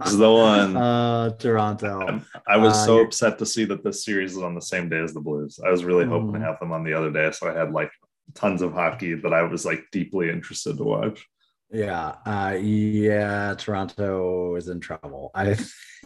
this 0.00 0.12
is 0.12 0.18
the 0.18 0.30
one. 0.32 0.76
Uh, 0.76 1.30
Toronto. 1.38 2.22
I, 2.46 2.54
I 2.54 2.56
was 2.56 2.74
Uh, 2.74 2.84
so 2.86 2.94
you're- 2.96 3.06
upset 3.06 3.38
to 3.38 3.46
see 3.46 3.64
that 3.66 3.82
this 3.84 4.04
series 4.04 4.32
is 4.32 4.42
on 4.42 4.54
the 4.54 4.60
same 4.62 4.88
day 4.88 4.98
as 5.00 5.14
the 5.14 5.20
Blues. 5.20 5.58
I 5.64 5.70
was 5.70 5.84
really 5.84 6.04
hoping 6.06 6.32
to 6.34 6.38
Mm. 6.38 6.42
have 6.44 6.58
them 6.60 6.72
on 6.72 6.84
the 6.84 6.94
other 6.94 7.10
day, 7.10 7.30
so 7.32 7.48
I 7.48 7.54
had 7.58 7.72
like 7.72 7.90
tons 8.34 8.60
of 8.62 8.72
hockey 8.72 9.14
that 9.14 9.32
I 9.32 9.42
was 9.42 9.64
like 9.64 9.84
deeply 9.92 10.28
interested 10.30 10.76
to 10.78 10.84
watch. 10.84 11.26
Yeah, 11.70 12.14
uh, 12.26 12.56
yeah, 12.60 13.54
Toronto 13.58 14.56
is 14.56 14.68
in 14.68 14.80
trouble. 14.80 15.30
I 15.34 15.54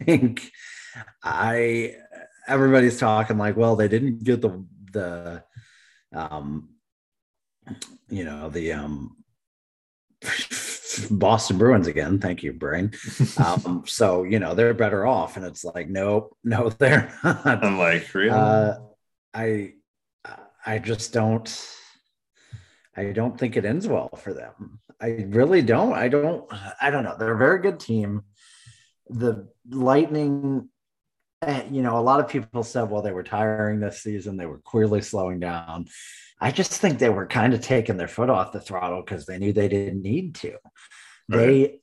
think 0.05 0.51
I 1.23 1.95
everybody's 2.49 2.99
talking 2.99 3.39
like, 3.39 3.57
well, 3.57 3.77
they 3.77 3.89
didn't 3.89 4.23
get 4.25 4.41
the 4.43 4.65
the 4.93 5.45
um 6.13 6.69
you 8.09 8.25
know 8.25 8.49
the 8.51 8.73
um 8.73 9.17
Boston 11.11 11.59
Bruins 11.59 11.87
again. 11.87 12.19
Thank 12.19 12.43
you, 12.43 12.53
Brain. 12.53 12.93
Um, 13.39 13.85
so 13.87 14.25
you 14.25 14.39
know 14.39 14.55
they're 14.55 14.75
better 14.75 15.07
off, 15.07 15.37
and 15.37 15.47
it's 15.47 15.65
like, 15.65 15.89
nope, 15.89 16.37
no, 16.45 16.69
they're 16.69 17.13
not. 17.25 17.65
I'm 17.65 17.79
like, 17.79 18.13
really? 18.15 18.31
Uh, 18.31 18.75
I 19.35 19.73
I 20.65 20.79
just 20.79 21.13
don't 21.13 21.49
I 22.97 23.05
don't 23.13 23.39
think 23.39 23.57
it 23.57 23.65
ends 23.65 23.89
well 23.89 24.11
for 24.17 24.35
them. 24.35 24.81
I 25.01 25.27
really 25.29 25.63
don't. 25.63 25.95
I 25.95 26.09
don't 26.09 26.45
I 26.81 26.91
don't 26.91 27.05
know. 27.05 27.17
They're 27.19 27.35
a 27.35 27.39
very 27.39 27.61
good 27.61 27.81
team. 27.81 28.23
The 29.09 29.49
Lightning 29.69 30.69
eh, 31.43 31.65
you 31.71 31.83
know, 31.83 31.99
a 31.99 32.01
lot 32.01 32.21
of 32.21 32.29
people 32.29 32.63
said 32.63 32.85
well 32.85 33.03
they 33.03 33.13
were 33.13 33.23
tiring 33.23 33.81
this 33.81 34.03
season, 34.03 34.37
they 34.37 34.47
were 34.47 34.59
clearly 34.59 35.03
slowing 35.03 35.41
down. 35.41 35.87
I 36.41 36.51
just 36.51 36.73
think 36.73 36.99
they 36.99 37.09
were 37.11 37.27
kind 37.27 37.55
of 37.55 37.61
taking 37.61 37.97
their 37.97 38.09
foot 38.09 38.31
off 38.31 38.53
the 38.53 38.61
throttle 38.61 39.03
because 39.03 39.27
they 39.27 39.39
knew 39.39 39.53
they 39.53 39.69
didn't 39.69 40.03
need 40.03 40.35
to. 40.37 40.57
They 41.29 41.81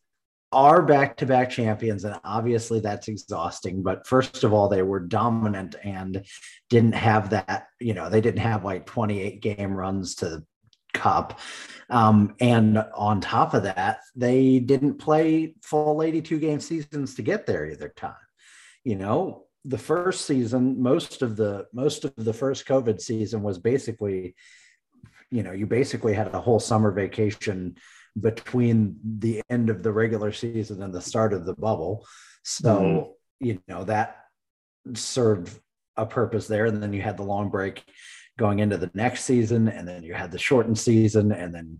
are 0.52 0.82
back-to-back 0.82 1.50
champions 1.50 2.04
and 2.04 2.20
obviously 2.24 2.80
that's 2.80 3.08
exhausting 3.08 3.84
but 3.84 4.08
first 4.08 4.44
of 4.44 4.52
all 4.52 4.68
they 4.68 4.82
were 4.82 5.00
dominant 5.00 5.76
and 5.84 6.26
didn't 6.70 6.96
have 6.96 7.30
that 7.30 7.68
you 7.80 7.94
know 7.94 8.10
they 8.10 8.22
didn't 8.22 8.40
have 8.40 8.66
like 8.66 8.86
28 8.88 9.42
game 9.42 9.74
runs 9.74 10.16
to 10.16 10.26
the 10.26 10.46
cup 10.92 11.40
um, 11.92 12.36
and 12.40 12.80
on 12.96 13.22
top 13.22 13.54
of 13.54 13.62
that 13.62 14.00
they 14.16 14.58
didn't 14.58 14.96
play 14.96 15.54
full 15.62 16.02
82 16.02 16.40
game 16.40 16.60
seasons 16.60 17.14
to 17.14 17.22
get 17.22 17.46
there 17.46 17.68
either 17.68 17.94
time 17.96 18.16
you 18.84 18.96
know 18.96 19.46
the 19.66 19.78
first 19.78 20.26
season 20.26 20.82
most 20.82 21.22
of 21.22 21.36
the 21.36 21.66
most 21.74 22.06
of 22.06 22.14
the 22.16 22.34
first 22.34 22.66
covid 22.66 23.00
season 23.02 23.44
was 23.44 23.58
basically 23.60 24.36
you 25.32 25.44
know 25.44 25.52
you 25.52 25.66
basically 25.68 26.14
had 26.14 26.34
a 26.34 26.40
whole 26.40 26.60
summer 26.60 26.92
vacation 26.92 27.76
between 28.20 28.98
the 29.04 29.42
end 29.50 29.70
of 29.70 29.84
the 29.84 29.92
regular 29.92 30.32
season 30.32 30.82
and 30.84 30.94
the 30.94 31.02
start 31.02 31.34
of 31.34 31.46
the 31.46 31.54
bubble. 31.54 32.06
So, 32.44 32.76
Mhm. 32.80 33.14
you 33.40 33.62
know, 33.68 33.84
that 33.86 34.18
served 34.94 35.60
a 35.96 36.06
purpose 36.06 36.48
there. 36.48 36.66
And 36.66 36.82
then 36.82 36.94
you 36.94 37.02
had 37.02 37.18
the 37.18 37.24
long 37.24 37.50
break 37.50 37.84
going 38.38 38.60
into 38.60 38.78
the 38.78 38.90
next 38.94 39.26
season, 39.26 39.68
and 39.68 39.88
then 39.88 40.04
you 40.04 40.14
had 40.14 40.32
the 40.32 40.40
shortened 40.40 40.80
season, 40.80 41.32
and 41.32 41.54
then, 41.54 41.80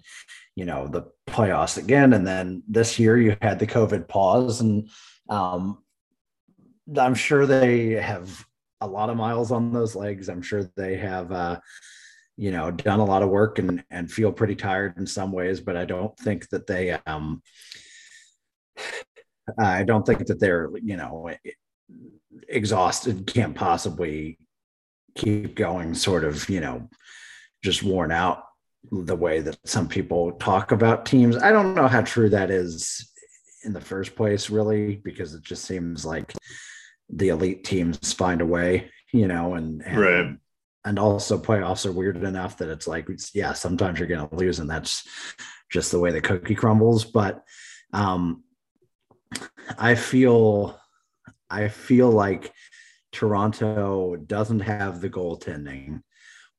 you 0.56 0.66
know, 0.66 0.88
the 0.88 1.04
playoffs 1.28 1.78
again. 1.78 2.14
And 2.14 2.28
then 2.28 2.64
this 2.68 3.00
year 3.00 3.18
you 3.18 3.36
had 3.42 3.60
the 3.60 3.68
COVID 3.68 4.08
pause. 4.08 4.62
And 4.62 4.90
um, 5.30 5.84
I'm 6.98 7.16
sure 7.16 7.46
they 7.46 7.92
have 7.92 8.46
a 8.82 8.88
lot 8.88 9.10
of 9.10 9.18
miles 9.18 9.52
on 9.52 9.72
those 9.72 9.96
legs. 9.96 10.30
I'm 10.30 10.42
sure 10.42 10.64
they 10.76 10.98
have, 10.98 11.32
uh, 11.32 11.60
you 12.40 12.52
know 12.52 12.72
done 12.72 13.02
a 13.02 13.06
lot 13.06 13.22
of 13.22 13.28
work 13.28 13.60
and 13.60 13.84
and 13.92 14.10
feel 14.10 14.32
pretty 14.32 14.56
tired 14.56 14.96
in 14.98 15.06
some 15.06 15.34
ways 15.34 15.60
but 15.60 15.76
i 15.76 15.84
don't 15.84 16.18
think 16.18 16.48
that 16.50 16.66
they 16.66 16.92
um 17.06 17.44
i 19.60 19.84
don't 19.84 20.06
think 20.06 20.26
that 20.26 20.40
they're 20.40 20.70
you 20.82 20.96
know 20.96 21.30
exhausted 22.48 23.28
can't 23.28 23.56
possibly 23.56 24.38
keep 25.16 25.54
going 25.54 25.94
sort 25.94 26.24
of 26.24 26.50
you 26.50 26.62
know 26.62 26.88
just 27.62 27.84
worn 27.84 28.10
out 28.10 28.44
the 28.90 29.18
way 29.18 29.42
that 29.42 29.58
some 29.66 29.90
people 29.90 30.32
talk 30.34 30.72
about 30.72 31.06
teams 31.06 31.36
i 31.36 31.52
don't 31.52 31.76
know 31.76 31.90
how 31.90 32.02
true 32.02 32.30
that 32.30 32.50
is 32.50 33.12
in 33.66 33.74
the 33.74 33.82
first 33.82 34.16
place 34.16 34.50
really 34.50 34.96
because 34.96 35.34
it 35.34 35.44
just 35.44 35.66
seems 35.66 36.06
like 36.06 36.34
the 37.10 37.30
elite 37.30 37.64
teams 37.64 38.14
find 38.14 38.42
a 38.42 38.46
way 38.46 38.90
you 39.12 39.28
know 39.28 39.56
and, 39.56 39.82
and 39.86 40.00
Right. 40.00 40.38
and 40.86 41.00
also 41.00 41.38
playoffs 41.38 41.86
are 41.86 41.92
weird 41.92 42.18
enough 42.24 42.58
that 42.58 42.70
it's 42.70 42.88
like 42.88 43.08
yeah 43.34 43.54
sometimes 43.54 44.00
you're 44.00 44.08
going 44.08 44.28
to 44.28 44.36
lose 44.36 44.60
and 44.60 44.70
that's 44.70 45.08
just 45.72 45.92
the 45.92 46.00
way 46.00 46.12
the 46.12 46.22
cookie 46.22 46.56
crumbles 46.56 47.06
but 47.06 47.44
um 47.94 48.44
i 49.78 49.96
feel 49.96 50.80
i 51.50 51.68
feel 51.68 52.10
like 52.12 52.54
toronto 53.12 54.16
doesn't 54.16 54.60
have 54.62 55.02
the 55.02 55.10
goaltending 55.10 56.02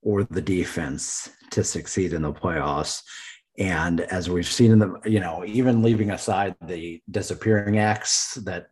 or 0.02 0.24
the 0.24 0.42
defense 0.42 1.28
to 1.50 1.62
succeed 1.62 2.12
in 2.12 2.22
the 2.22 2.32
playoffs 2.32 3.02
and 3.60 4.00
as 4.00 4.28
we've 4.28 4.48
seen 4.48 4.72
in 4.72 4.78
the 4.80 5.00
you 5.04 5.20
know 5.20 5.44
even 5.46 5.82
leaving 5.82 6.10
aside 6.10 6.56
the 6.62 7.00
disappearing 7.10 7.78
acts 7.78 8.34
that 8.34 8.70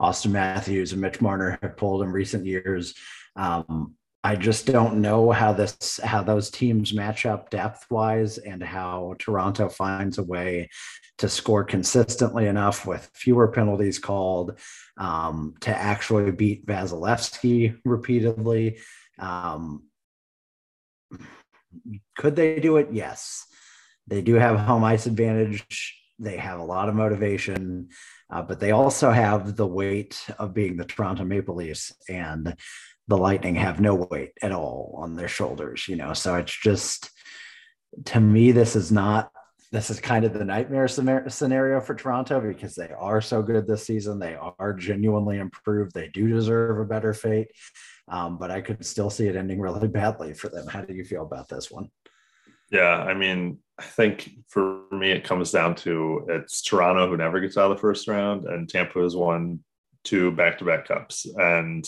auston 0.00 0.32
matthews 0.32 0.92
and 0.92 1.00
mitch 1.00 1.20
marner 1.20 1.58
have 1.62 1.76
pulled 1.76 2.02
in 2.02 2.10
recent 2.10 2.44
years 2.44 2.94
um, 3.36 3.94
I 4.22 4.36
just 4.36 4.66
don't 4.66 5.00
know 5.00 5.30
how 5.30 5.54
this 5.54 5.98
how 6.04 6.22
those 6.22 6.50
teams 6.50 6.92
match 6.92 7.24
up 7.24 7.48
depth 7.48 7.86
wise 7.90 8.36
and 8.36 8.62
how 8.62 9.14
Toronto 9.18 9.68
finds 9.70 10.18
a 10.18 10.22
way 10.22 10.68
to 11.18 11.28
score 11.28 11.64
consistently 11.64 12.46
enough 12.46 12.86
with 12.86 13.10
fewer 13.14 13.48
penalties 13.48 13.98
called 13.98 14.58
um, 14.98 15.54
to 15.60 15.70
actually 15.70 16.30
beat 16.32 16.66
Vasilevskiy 16.66 17.78
repeatedly. 17.84 18.80
Um, 19.18 19.84
could 22.18 22.36
they 22.36 22.60
do 22.60 22.76
it? 22.76 22.88
Yes. 22.92 23.46
They 24.10 24.20
do 24.20 24.34
have 24.34 24.58
home 24.58 24.84
ice 24.84 25.06
advantage. 25.06 25.96
They 26.18 26.36
have 26.36 26.58
a 26.58 26.64
lot 26.64 26.90
of 26.90 26.94
motivation, 26.94 27.88
uh, 28.30 28.42
but 28.42 28.60
they 28.60 28.72
also 28.72 29.10
have 29.10 29.56
the 29.56 29.66
weight 29.66 30.22
of 30.38 30.52
being 30.52 30.76
the 30.76 30.84
Toronto 30.84 31.24
Maple 31.24 31.54
Leafs 31.54 31.94
and 32.08 32.54
the 33.08 33.16
Lightning 33.16 33.54
have 33.54 33.80
no 33.80 33.94
weight 33.94 34.32
at 34.42 34.52
all 34.52 34.94
on 34.98 35.16
their 35.16 35.28
shoulders, 35.28 35.88
you 35.88 35.96
know. 35.96 36.12
So 36.12 36.34
it's 36.34 36.54
just 36.54 37.10
to 38.06 38.20
me, 38.20 38.52
this 38.52 38.76
is 38.76 38.92
not 38.92 39.30
this 39.72 39.88
is 39.88 40.00
kind 40.00 40.24
of 40.24 40.32
the 40.32 40.44
nightmare 40.44 40.88
scenario 40.88 41.80
for 41.80 41.94
Toronto 41.94 42.40
because 42.40 42.74
they 42.74 42.90
are 42.90 43.20
so 43.20 43.40
good 43.40 43.68
this 43.68 43.86
season. 43.86 44.18
They 44.18 44.34
are 44.34 44.72
genuinely 44.72 45.38
improved. 45.38 45.94
They 45.94 46.08
do 46.08 46.26
deserve 46.26 46.80
a 46.80 46.84
better 46.84 47.14
fate. 47.14 47.48
Um, 48.08 48.36
but 48.36 48.50
I 48.50 48.62
could 48.62 48.84
still 48.84 49.10
see 49.10 49.28
it 49.28 49.36
ending 49.36 49.60
really 49.60 49.86
badly 49.86 50.34
for 50.34 50.48
them. 50.48 50.66
How 50.66 50.80
do 50.80 50.92
you 50.92 51.04
feel 51.04 51.22
about 51.22 51.48
this 51.48 51.70
one? 51.70 51.88
Yeah, 52.70 52.96
I 52.96 53.14
mean, 53.14 53.58
I 53.78 53.82
think 53.82 54.30
for 54.48 54.82
me 54.92 55.10
it 55.10 55.24
comes 55.24 55.50
down 55.50 55.74
to 55.76 56.26
it's 56.28 56.62
Toronto 56.62 57.08
who 57.08 57.16
never 57.16 57.40
gets 57.40 57.56
out 57.56 57.70
of 57.70 57.76
the 57.76 57.80
first 57.80 58.08
round, 58.08 58.44
and 58.44 58.68
Tampa 58.68 59.00
has 59.00 59.16
won 59.16 59.60
two 60.04 60.30
back-to-back 60.32 60.86
cups, 60.86 61.26
and 61.36 61.84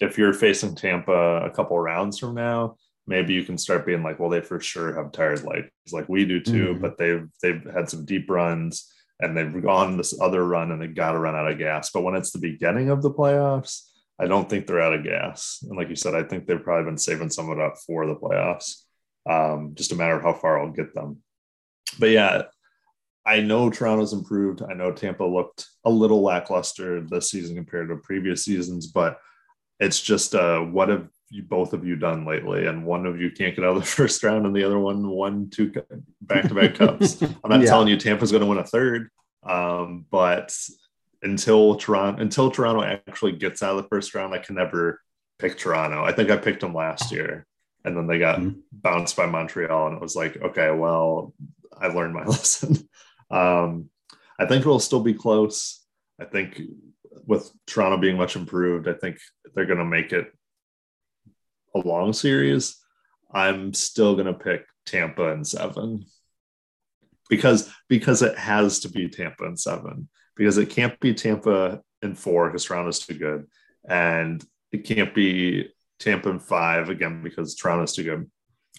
if 0.00 0.16
you're 0.16 0.32
facing 0.32 0.74
Tampa 0.74 1.44
a 1.44 1.50
couple 1.50 1.78
rounds 1.78 2.18
from 2.18 2.34
now, 2.34 2.76
maybe 3.06 3.34
you 3.34 3.42
can 3.42 3.58
start 3.58 3.84
being 3.84 4.02
like, 4.02 4.20
well, 4.20 4.30
they 4.30 4.40
for 4.40 4.60
sure 4.60 4.94
have 4.94 5.10
tired 5.10 5.42
legs, 5.42 5.68
like 5.90 6.08
we 6.08 6.24
do 6.24 6.40
too. 6.40 6.74
Mhm. 6.74 6.80
But 6.80 6.98
they've 6.98 7.26
they've 7.42 7.64
had 7.74 7.90
some 7.90 8.04
deep 8.04 8.30
runs 8.30 8.92
and 9.18 9.36
they've 9.36 9.62
gone 9.62 9.96
this 9.96 10.20
other 10.20 10.46
run 10.46 10.70
and 10.70 10.80
they 10.80 10.86
got 10.86 11.12
to 11.12 11.18
run 11.18 11.34
out 11.34 11.50
of 11.50 11.58
gas. 11.58 11.90
But 11.90 12.02
when 12.02 12.14
it's 12.14 12.30
the 12.30 12.38
beginning 12.38 12.90
of 12.90 13.02
the 13.02 13.10
playoffs, 13.10 13.88
I 14.20 14.26
don't 14.26 14.48
think 14.48 14.66
they're 14.66 14.80
out 14.80 14.94
of 14.94 15.02
gas. 15.04 15.64
And 15.68 15.76
like 15.76 15.88
you 15.88 15.96
said, 15.96 16.14
I 16.14 16.22
think 16.22 16.46
they've 16.46 16.62
probably 16.62 16.84
been 16.84 16.98
saving 16.98 17.30
some 17.30 17.50
of 17.50 17.58
it 17.58 17.64
up 17.64 17.74
for 17.84 18.06
the 18.06 18.14
playoffs. 18.14 18.84
Um, 19.28 19.72
just 19.74 19.92
a 19.92 19.96
matter 19.96 20.16
of 20.16 20.22
how 20.22 20.32
far 20.34 20.60
I'll 20.60 20.70
get 20.72 20.94
them. 20.94 21.18
But 21.98 22.10
yeah, 22.10 22.42
I 23.24 23.40
know 23.40 23.70
Toronto's 23.70 24.12
improved. 24.12 24.62
I 24.68 24.74
know 24.74 24.90
Tampa 24.92 25.24
looked 25.24 25.66
a 25.84 25.90
little 25.90 26.22
lackluster 26.22 27.00
this 27.02 27.30
season 27.30 27.54
compared 27.54 27.88
to 27.88 27.96
previous 27.96 28.44
seasons, 28.44 28.88
but 28.88 29.18
it's 29.78 30.00
just 30.00 30.34
uh, 30.34 30.60
what 30.60 30.88
have 30.88 31.08
you 31.30 31.42
both 31.42 31.72
of 31.72 31.86
you 31.86 31.96
done 31.96 32.26
lately? 32.26 32.66
And 32.66 32.84
one 32.84 33.06
of 33.06 33.20
you 33.20 33.30
can't 33.30 33.54
get 33.54 33.64
out 33.64 33.76
of 33.76 33.82
the 33.82 33.86
first 33.98 34.22
round, 34.24 34.44
and 34.46 34.54
the 34.56 34.64
other 34.64 34.78
one 34.78 35.08
won 35.08 35.50
two 35.50 35.72
back 36.20 36.48
to 36.48 36.54
back 36.54 36.74
cups. 36.74 37.20
I'm 37.22 37.34
not 37.50 37.60
Yeah. 37.60 37.66
telling 37.66 37.88
you 37.88 37.96
Tampa's 37.96 38.32
going 38.32 38.42
to 38.42 38.46
win 38.48 38.58
a 38.58 38.64
third, 38.64 39.08
um, 39.44 40.04
but 40.10 40.56
until 41.22 41.76
Toronto 41.76 42.20
until 42.20 42.50
Toronto 42.50 42.82
actually 42.82 43.32
gets 43.32 43.62
out 43.62 43.76
of 43.76 43.82
the 43.82 43.88
first 43.88 44.14
round, 44.14 44.34
I 44.34 44.38
can 44.38 44.56
never 44.56 45.00
pick 45.38 45.56
Toronto. 45.58 46.02
I 46.04 46.12
think 46.12 46.30
I 46.30 46.36
picked 46.36 46.60
them 46.60 46.74
last 46.74 47.12
year, 47.12 47.46
and 47.84 47.96
then 47.96 48.06
they 48.06 48.18
got 48.18 48.38
Mhm. 48.40 48.60
bounced 48.70 49.16
by 49.16 49.26
Montreal, 49.26 49.88
and 49.88 49.96
it 49.96 50.02
was 50.02 50.16
like, 50.16 50.36
okay, 50.36 50.70
well, 50.70 51.34
I 51.76 51.88
learned 51.88 52.14
my 52.14 52.24
lesson. 52.26 52.76
um, 53.30 53.90
I 54.38 54.46
think 54.46 54.60
it'll 54.62 54.78
still 54.80 55.02
be 55.02 55.14
close. 55.14 55.84
I 56.20 56.24
think 56.24 56.60
with 57.26 57.50
Toronto 57.66 57.96
being 57.98 58.16
much 58.16 58.36
improved, 58.36 58.88
I 58.88 58.94
think 58.94 59.18
they're 59.54 59.66
going 59.66 59.78
to 59.78 59.84
make 59.84 60.12
it 60.12 60.32
a 61.74 61.78
long 61.80 62.12
series. 62.12 62.76
I'm 63.32 63.72
still 63.74 64.14
going 64.14 64.26
to 64.26 64.34
pick 64.34 64.66
Tampa 64.86 65.32
and 65.32 65.46
seven 65.46 66.04
because 67.30 67.72
because 67.88 68.22
it 68.22 68.36
has 68.36 68.80
to 68.80 68.88
be 68.90 69.08
Tampa 69.08 69.44
and 69.44 69.58
seven 69.58 70.08
because 70.36 70.58
it 70.58 70.70
can't 70.70 70.98
be 71.00 71.14
Tampa 71.14 71.82
in 72.02 72.14
four 72.14 72.48
because 72.48 72.64
Toronto's 72.64 72.98
too 73.00 73.14
good, 73.18 73.46
and 73.88 74.44
it 74.72 74.84
can't 74.84 75.14
be 75.14 75.68
Tampa 76.02 76.28
in 76.30 76.38
five 76.38 76.88
again 76.88 77.22
because 77.22 77.54
Toronto's 77.54 77.94
too 77.94 78.04
good, 78.04 78.30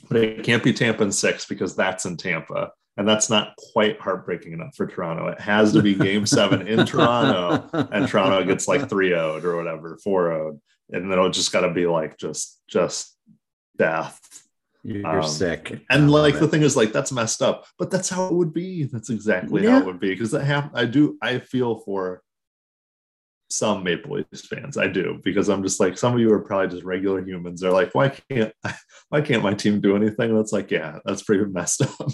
but 0.10 0.18
it 0.18 0.44
can't 0.44 0.64
be 0.64 0.74
Tampa 0.74 1.04
in 1.04 1.12
six 1.12 1.46
because 1.46 1.76
that's 1.76 2.06
in 2.06 2.18
Tampa. 2.18 2.72
And 2.96 3.08
that's 3.08 3.28
not 3.28 3.56
quite 3.74 4.00
heartbreaking 4.00 4.54
enough 4.54 4.76
for 4.76 4.86
Toronto. 4.86 5.28
It 5.30 5.40
has 5.42 5.74
to 5.74 5.82
be 5.82 5.96
game 5.96 6.28
seven 6.28 6.68
in 6.68 6.86
Toronto, 6.86 7.68
and 7.92 8.08
Toronto 8.08 8.44
gets 8.46 8.68
like 8.68 8.88
3 8.88 9.10
0 9.10 9.42
or 9.44 9.56
whatever, 9.56 9.98
4 10.04 10.30
0. 10.30 10.60
And 10.92 11.06
then 11.06 11.12
it'll 11.12 11.32
just 11.32 11.52
got 11.52 11.62
to 11.62 11.72
be 11.72 11.88
like 11.88 12.18
just, 12.20 12.62
just 12.68 13.18
death. 13.80 14.20
You're 14.84 15.22
Um, 15.22 15.28
sick. 15.28 15.82
And 15.90 16.12
like 16.12 16.38
the 16.38 16.48
thing 16.48 16.62
is, 16.62 16.78
like 16.78 16.92
that's 16.94 17.12
messed 17.12 17.42
up, 17.42 17.66
but 17.80 17.90
that's 17.90 18.10
how 18.10 18.28
it 18.28 18.34
would 18.34 18.54
be. 18.54 18.84
That's 18.84 19.10
exactly 19.10 19.66
how 19.66 19.80
it 19.80 19.86
would 19.86 20.00
be 20.00 20.10
because 20.12 20.30
that 20.32 20.44
hap- 20.44 20.76
I 20.76 20.86
do. 20.86 21.18
I 21.20 21.40
feel 21.40 21.80
for 21.80 22.22
some 23.54 23.84
Maple 23.84 24.16
Leafs 24.16 24.48
fans. 24.48 24.78
I 24.78 24.88
do 24.88 25.20
because 25.24 25.50
I'm 25.50 25.64
just 25.64 25.80
like 25.80 25.98
some 25.98 26.14
of 26.14 26.20
you 26.20 26.32
are 26.34 26.40
probably 26.40 26.70
just 26.70 26.84
regular 26.84 27.22
humans. 27.22 27.62
They're 27.62 27.72
like, 27.72 27.94
why 27.94 28.10
can't 28.10 28.54
why 29.10 29.22
can't 29.22 29.44
my 29.44 29.54
team 29.54 29.80
do 29.80 29.96
anything? 29.96 30.38
It's 30.38 30.52
like, 30.52 30.72
yeah, 30.72 31.00
that's 31.06 31.24
pretty 31.24 31.46
messed 31.46 31.82
up. 31.84 32.10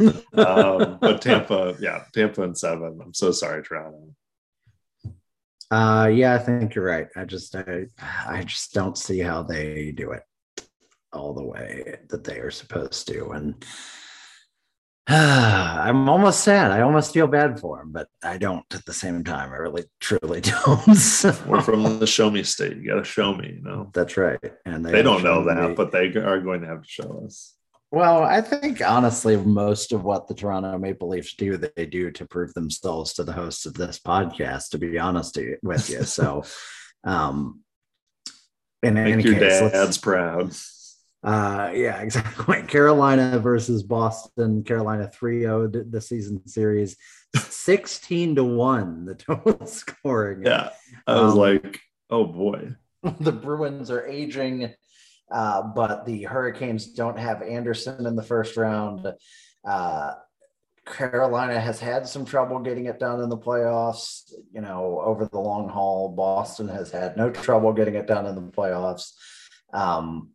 um, 0.00 0.98
but 1.00 1.22
Tampa, 1.22 1.76
yeah, 1.80 2.04
Tampa 2.12 2.42
and 2.42 2.56
seven. 2.56 2.98
I'm 3.02 3.14
so 3.14 3.30
sorry, 3.30 3.62
Toronto. 3.62 4.14
Uh, 5.70 6.10
yeah, 6.12 6.34
I 6.34 6.38
think 6.38 6.74
you're 6.74 6.84
right. 6.84 7.06
I 7.14 7.24
just, 7.24 7.54
I, 7.54 7.86
I 8.26 8.42
just 8.42 8.72
don't 8.72 8.98
see 8.98 9.20
how 9.20 9.44
they 9.44 9.92
do 9.92 10.10
it 10.10 10.24
all 11.12 11.32
the 11.32 11.44
way 11.44 11.98
that 12.08 12.24
they 12.24 12.38
are 12.38 12.50
supposed 12.50 13.06
to, 13.08 13.30
and 13.30 13.64
I'm 15.08 16.08
almost 16.08 16.44
sad. 16.44 16.70
I 16.70 16.82
almost 16.82 17.12
feel 17.12 17.26
bad 17.26 17.58
for 17.58 17.78
them, 17.78 17.90
but 17.92 18.08
I 18.22 18.38
don't 18.38 18.64
at 18.72 18.84
the 18.84 18.92
same 18.92 19.24
time. 19.24 19.50
I 19.52 19.56
really, 19.56 19.84
truly 19.98 20.40
don't. 20.64 20.94
So, 20.94 21.34
We're 21.46 21.62
from 21.62 21.98
the 21.98 22.06
show 22.06 22.30
me 22.30 22.42
state. 22.42 22.76
You 22.76 22.86
got 22.88 22.96
to 22.96 23.04
show 23.04 23.34
me. 23.34 23.54
You 23.56 23.62
know, 23.62 23.90
that's 23.92 24.16
right, 24.16 24.38
and 24.64 24.84
they 24.84 25.02
don't 25.02 25.24
know 25.24 25.44
that, 25.44 25.70
me- 25.70 25.74
but 25.74 25.90
they 25.90 26.06
are 26.08 26.40
going 26.40 26.60
to 26.60 26.66
have 26.66 26.82
to 26.82 26.88
show 26.88 27.22
us. 27.24 27.54
Well, 27.92 28.22
I 28.22 28.40
think 28.40 28.80
honestly, 28.80 29.36
most 29.36 29.92
of 29.92 30.04
what 30.04 30.28
the 30.28 30.34
Toronto 30.34 30.78
Maple 30.78 31.08
Leafs 31.08 31.34
do, 31.34 31.56
they 31.56 31.86
do 31.86 32.12
to 32.12 32.24
prove 32.24 32.54
themselves 32.54 33.14
to 33.14 33.24
the 33.24 33.32
hosts 33.32 33.66
of 33.66 33.74
this 33.74 33.98
podcast. 33.98 34.70
To 34.70 34.78
be 34.78 34.96
honest 34.96 35.36
with 35.62 35.90
you, 35.90 36.04
so 36.04 36.44
um, 37.04 37.62
in 38.82 38.96
any 38.96 39.16
Make 39.16 39.24
your 39.24 39.34
case, 39.34 39.72
dads 39.72 39.98
proud. 39.98 40.52
Uh, 41.22 41.70
yeah, 41.74 42.00
exactly. 42.02 42.62
Carolina 42.62 43.38
versus 43.38 43.82
Boston. 43.82 44.62
Carolina 44.64 45.08
3 45.08 45.40
0 45.40 45.68
the 45.68 46.00
season 46.00 46.46
series, 46.46 46.96
16 47.36 48.36
to 48.36 48.44
1, 48.44 49.04
the 49.04 49.14
total 49.14 49.66
scoring. 49.66 50.42
Yeah, 50.44 50.70
I 51.06 51.20
was 51.20 51.32
Um, 51.34 51.38
like, 51.38 51.80
oh 52.08 52.24
boy. 52.24 52.74
the 53.20 53.32
Bruins 53.32 53.90
are 53.90 54.06
aging, 54.06 54.74
uh, 55.30 55.62
but 55.62 56.04
the 56.06 56.24
Hurricanes 56.24 56.86
don't 56.92 57.18
have 57.18 57.42
Andersen 57.42 58.06
in 58.06 58.14
the 58.16 58.22
first 58.22 58.56
round. 58.56 59.06
Uh, 59.66 60.14
Carolina 60.86 61.60
has 61.60 61.78
had 61.78 62.06
some 62.08 62.24
trouble 62.24 62.58
getting 62.58 62.86
it 62.86 62.98
done 62.98 63.20
in 63.20 63.28
the 63.28 63.38
playoffs, 63.38 64.32
you 64.52 64.60
know, 64.60 65.00
over 65.04 65.26
the 65.26 65.38
long 65.38 65.68
haul. 65.68 66.08
Boston 66.08 66.68
has 66.68 66.90
had 66.90 67.16
no 67.16 67.30
trouble 67.30 67.72
getting 67.72 67.94
it 67.94 68.06
done 68.06 68.26
in 68.26 68.34
the 68.34 68.40
playoffs. 68.42 69.12
Um, 69.72 70.30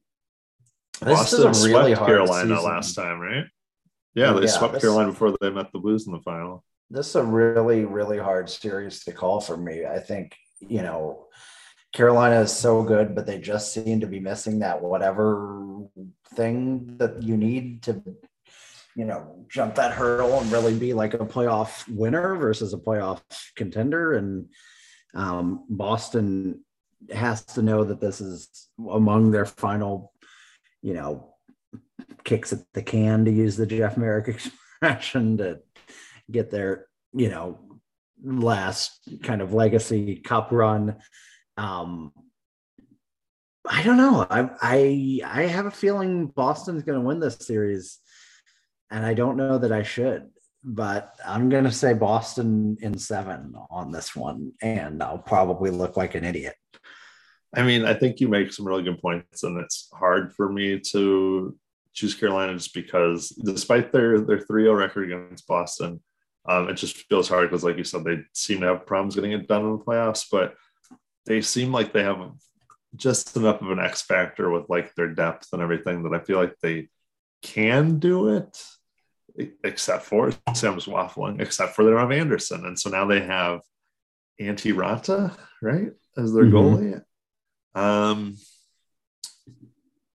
this 1.02 1.20
Boston 1.20 1.52
is 1.52 1.64
a 1.64 1.68
really 1.68 1.94
swept 1.94 2.00
hard 2.00 2.10
Carolina 2.10 2.56
season. 2.56 2.66
last 2.72 2.94
time, 2.96 3.20
right? 3.20 3.46
Yeah, 4.14 4.34
they 4.34 4.42
Yeah, 4.42 4.48
swept 4.48 4.80
Carolina 4.82 5.12
before 5.12 5.36
they 5.42 5.50
met 5.50 5.72
the 5.72 5.80
Blues 5.80 6.08
in 6.08 6.14
the 6.14 6.22
final. 6.22 6.64
this 6.90 7.10
is 7.10 7.16
a 7.16 7.24
really 7.24 7.84
really 7.86 8.18
hard 8.20 8.50
series 8.50 9.04
to 9.04 9.12
call 9.12 9.42
for 9.42 9.58
me 9.58 9.86
i 9.86 9.98
think 10.00 10.36
you 10.60 10.84
know 10.84 11.26
carolina 11.94 12.40
is 12.42 12.52
so 12.54 12.84
good 12.84 13.16
but 13.16 13.26
they 13.26 13.40
just 13.40 13.74
seem 13.74 14.00
to 14.00 14.06
be 14.08 14.20
missing 14.20 14.60
that 14.60 14.80
whatever 14.82 15.82
thing 16.36 16.96
that 16.98 17.24
you 17.24 17.36
need 17.38 17.82
to 17.82 17.94
you 18.96 19.04
know 19.06 19.46
jump 19.50 19.74
that 19.76 19.94
hurdle 19.94 20.40
and 20.40 20.52
really 20.52 20.78
be 20.78 20.94
like 20.94 21.16
a 21.16 21.26
playoff 21.36 21.88
winner 21.90 22.36
versus 22.36 22.72
a 22.74 22.78
playoff 22.78 23.22
contender 23.56 24.14
and 24.14 24.48
um, 25.16 25.66
boston 25.70 26.64
has 27.12 27.44
to 27.46 27.62
know 27.64 27.84
that 27.84 28.00
this 28.00 28.22
is 28.22 28.70
among 28.92 29.32
their 29.32 29.46
final 29.46 30.14
you 30.86 30.94
know 30.94 31.34
kicks 32.24 32.54
at 32.54 32.60
the 32.74 32.82
can 32.84 33.26
to 33.26 33.32
use 33.32 33.58
the 33.58 33.66
jeff 33.66 33.98
marek 33.98 34.28
expression 34.82 35.38
to 35.38 35.60
get 36.32 36.52
their 36.52 36.86
you 37.14 37.30
know 37.30 37.60
last 38.24 39.08
kind 39.24 39.42
of 39.42 39.54
legacy 39.54 40.16
cup 40.16 40.50
run. 40.52 40.96
Um 41.58 42.12
i 43.68 43.82
don't 43.82 43.98
know. 43.98 44.28
I 44.30 44.50
i 44.62 45.22
i 45.26 45.44
have 45.44 45.66
a 45.66 45.72
feeling 45.72 46.28
boston's 46.28 46.84
going 46.84 47.00
to 47.00 47.06
win 47.06 47.20
this 47.20 47.38
series 47.40 48.00
and 48.92 49.04
i 49.04 49.16
don't 49.16 49.38
know 49.38 49.58
that 49.58 49.72
i 49.72 49.82
should 49.82 50.30
but 50.64 51.16
i'm 51.26 51.50
going 51.50 51.64
to 51.64 51.72
say 51.72 51.94
boston 51.94 52.78
in 52.82 52.96
seven 52.96 53.56
on 53.72 53.92
this 53.92 54.16
one 54.16 54.52
and 54.62 55.02
i'll 55.02 55.18
probably 55.18 55.72
look 55.72 55.98
like 55.98 56.14
an 56.14 56.24
idiot 56.24 56.56
I 57.56 57.64
mean, 57.64 57.86
I 57.86 57.94
think 57.94 58.20
you 58.20 58.28
make 58.28 58.52
some 58.52 58.68
really 58.68 58.84
good 58.84 59.00
points, 59.02 59.44
and 59.44 59.58
it's 59.60 59.90
hard 59.94 60.34
for 60.34 60.52
me 60.52 60.80
to 60.92 61.58
choose 61.94 62.14
Carolina 62.14 62.54
just 62.54 62.74
because, 62.74 63.30
despite 63.30 63.92
their 63.92 64.20
their 64.20 64.40
3-0 64.40 64.78
record 64.78 65.12
against 65.12 65.48
Boston, 65.48 66.02
um, 66.48 66.70
it 66.70 66.74
just 66.76 66.98
feels 67.08 67.30
hard 67.30 67.50
because, 67.50 67.64
like 67.64 67.78
you 67.78 67.84
said, 67.84 68.04
they 68.04 68.20
seem 68.34 68.60
to 68.62 68.68
have 68.68 68.86
problems 68.86 69.16
getting 69.16 69.32
it 69.32 69.48
done 69.48 69.64
in 69.66 69.72
the 69.78 69.84
playoffs, 69.84 70.26
but 70.32 70.56
they 71.26 71.42
seem 71.42 71.72
like 71.72 71.94
they 71.94 72.04
have 72.04 72.32
just 72.96 73.36
enough 73.36 73.62
of 73.62 73.72
an 73.72 73.80
X 73.80 74.02
factor 74.02 74.50
with 74.52 74.70
like 74.70 74.94
their 74.96 75.08
depth 75.14 75.50
and 75.54 75.62
everything 75.62 76.04
that 76.04 76.14
I 76.14 76.20
feel 76.24 76.38
like 76.38 76.56
they 76.62 76.90
can 77.42 78.00
do 78.00 78.30
it, 78.30 78.64
except 79.64 80.04
for 80.04 80.32
Sam's 80.54 80.86
waffling, 80.86 81.42
except 81.42 81.76
for 81.76 81.84
they 81.84 81.92
don't 81.92 82.00
have 82.00 82.12
Andersen, 82.12 82.66
and 82.66 82.78
so 82.78 82.90
now 82.90 83.06
they 83.06 83.22
have 83.22 83.62
Antti 84.40 84.74
Raanta, 84.74 85.36
right, 85.62 85.92
as 86.18 86.34
their 86.34 86.46
Mhm. 86.46 86.52
goalie. 86.52 87.05
Um. 87.76 88.38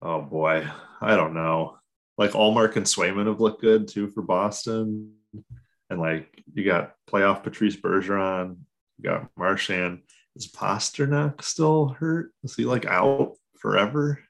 Oh 0.03 0.23
boy, 0.23 0.67
I 1.01 1.17
don't 1.17 1.35
know. 1.35 1.77
Like 2.17 2.33
Ullmark 2.33 2.77
and 2.77 2.87
Swayman 2.87 3.27
have 3.27 3.41
looked 3.41 3.61
good 3.61 3.89
too 3.89 4.09
for 4.09 4.23
Boston, 4.23 5.13
and 5.89 6.01
like 6.01 6.43
you 6.55 6.65
got 6.65 6.95
playoff 7.09 7.43
Patrice 7.43 7.77
Bergeron, 7.77 8.57
you 8.99 9.05
got 9.05 9.31
Marchand. 9.37 10.01
Is 10.37 10.51
Pastrnak 10.51 11.43
still 11.43 11.89
hurt? 11.89 12.33
Is 12.43 12.55
he 12.55 12.65
like 12.65 12.87
out 12.87 13.37
forever? 13.59 14.21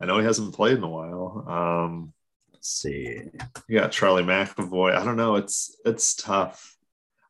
I 0.00 0.06
know 0.06 0.18
he 0.18 0.24
hasn't 0.24 0.54
played 0.54 0.76
in 0.76 0.84
a 0.84 0.88
while. 0.88 1.44
Um, 1.48 2.12
let's 2.52 2.68
see 2.68 3.30
you 3.68 3.78
got 3.78 3.92
Charlie 3.92 4.22
McAvoy. 4.22 4.94
I 4.94 5.04
don't 5.04 5.16
know. 5.16 5.36
It's 5.36 5.76
it's 5.84 6.14
tough. 6.14 6.76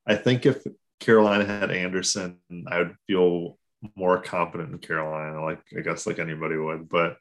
I 0.06 0.16
think 0.16 0.46
if 0.46 0.64
Carolina 1.00 1.44
had 1.44 1.70
Andersen, 1.70 2.38
I 2.66 2.78
would 2.78 2.96
feel 3.06 3.58
more 3.94 4.20
confident 4.20 4.72
in 4.72 4.78
Carolina, 4.78 5.44
like 5.44 5.60
I 5.76 5.80
guess 5.80 6.06
like 6.06 6.18
anybody 6.18 6.56
would, 6.56 6.88
but 6.88 7.18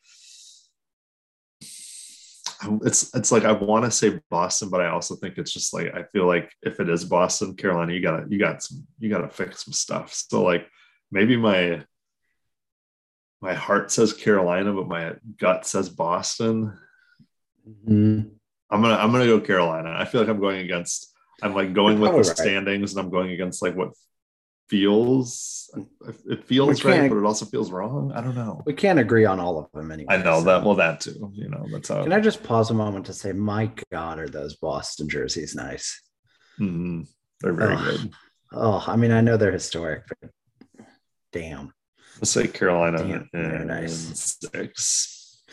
it's 2.83 3.13
it's 3.15 3.31
like 3.31 3.43
I 3.43 3.51
want 3.51 3.85
to 3.85 3.91
say 3.91 4.19
Boston, 4.29 4.69
but 4.69 4.81
I 4.81 4.89
also 4.89 5.15
think 5.15 5.37
it's 5.37 5.51
just 5.51 5.73
like 5.73 5.93
I 5.93 6.03
feel 6.03 6.25
like 6.25 6.51
if 6.61 6.79
it 6.79 6.89
is 6.89 7.05
Boston, 7.05 7.55
Carolina, 7.55 7.93
you 7.93 8.01
gotta 8.01 8.25
you 8.29 8.39
got 8.39 8.63
some 8.63 8.85
you 8.99 9.09
gotta 9.09 9.29
fix 9.29 9.65
some 9.65 9.73
stuff. 9.73 10.13
So 10.13 10.43
like 10.43 10.67
maybe 11.11 11.37
my 11.37 11.83
my 13.41 13.53
heart 13.53 13.91
says 13.91 14.13
Carolina, 14.13 14.73
but 14.73 14.87
my 14.87 15.13
gut 15.37 15.65
says 15.65 15.89
Boston. 15.89 16.77
Mm-hmm. 17.67 18.29
I'm 18.69 18.81
gonna 18.81 18.95
I'm 18.95 19.11
gonna 19.11 19.25
go 19.25 19.39
Carolina. 19.39 19.93
I 19.97 20.05
feel 20.05 20.21
like 20.21 20.29
I'm 20.29 20.39
going 20.39 20.59
against 20.59 21.13
I'm 21.41 21.53
like 21.53 21.73
going 21.73 21.99
with 21.99 22.11
the 22.11 22.17
right. 22.17 22.25
standings 22.25 22.95
and 22.95 23.05
I'm 23.05 23.11
going 23.11 23.31
against 23.31 23.61
like 23.61 23.75
what 23.75 23.91
feels 24.67 25.69
it 26.27 26.43
feels 26.45 26.83
right, 26.83 27.09
but 27.09 27.17
it 27.17 27.25
also 27.25 27.45
feels 27.45 27.71
wrong. 27.71 28.11
I 28.13 28.21
don't 28.21 28.35
know. 28.35 28.61
We 28.65 28.73
can't 28.73 28.99
agree 28.99 29.25
on 29.25 29.39
all 29.39 29.59
of 29.59 29.71
them 29.73 29.91
anyway. 29.91 30.13
I 30.13 30.17
know 30.17 30.39
so. 30.39 30.45
that. 30.45 30.63
Well, 30.63 30.75
that 30.75 31.01
too. 31.01 31.31
You 31.33 31.49
know, 31.49 31.65
that's 31.71 31.89
how. 31.89 32.03
Can 32.03 32.13
I 32.13 32.19
just 32.19 32.43
pause 32.43 32.71
a 32.71 32.73
moment 32.73 33.05
to 33.07 33.13
say, 33.13 33.31
my 33.31 33.71
God, 33.91 34.19
are 34.19 34.29
those 34.29 34.55
Boston 34.55 35.07
jerseys 35.07 35.55
nice? 35.55 36.01
Mm-hmm. 36.59 37.01
They're 37.41 37.53
very 37.53 37.75
oh, 37.75 37.83
good. 37.83 38.13
Oh, 38.53 38.83
I 38.87 38.95
mean, 38.95 39.11
I 39.11 39.21
know 39.21 39.37
they're 39.37 39.51
historic, 39.51 40.03
but 40.07 40.29
damn. 41.31 41.73
Let's 42.17 42.31
say 42.31 42.47
Carolina. 42.47 42.99
Damn, 42.99 43.29
they're 43.33 43.65
nice. 43.65 44.37
Six. 44.53 45.43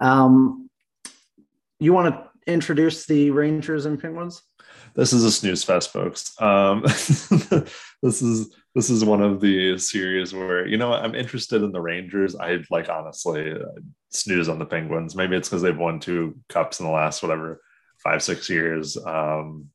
Um, 0.00 0.68
you 1.78 1.92
want 1.92 2.14
to 2.14 2.52
introduce 2.52 3.06
the 3.06 3.30
Rangers 3.30 3.86
and 3.86 4.00
Penguins? 4.00 4.42
This 4.94 5.12
is 5.12 5.24
a 5.24 5.30
snooze 5.30 5.64
fest, 5.64 5.92
folks. 5.92 6.40
Um, 6.40 6.82
this 8.02 8.22
is 8.22 8.54
this 8.74 8.90
is 8.90 9.04
one 9.04 9.22
of 9.22 9.40
the 9.40 9.78
series 9.78 10.32
where 10.32 10.66
you 10.66 10.76
know 10.76 10.92
I'm 10.92 11.14
interested 11.14 11.62
in 11.62 11.72
the 11.72 11.80
Rangers. 11.80 12.36
I 12.36 12.58
like 12.70 12.88
honestly 12.88 13.52
uh, 13.52 13.80
snooze 14.10 14.48
on 14.48 14.58
the 14.58 14.66
Penguins. 14.66 15.16
Maybe 15.16 15.36
it's 15.36 15.48
because 15.48 15.62
they've 15.62 15.76
won 15.76 16.00
two 16.00 16.38
cups 16.48 16.80
in 16.80 16.86
the 16.86 16.92
last 16.92 17.22
whatever 17.22 17.60
five 18.02 18.22
six 18.22 18.48
years, 18.48 18.96
um, 18.96 19.66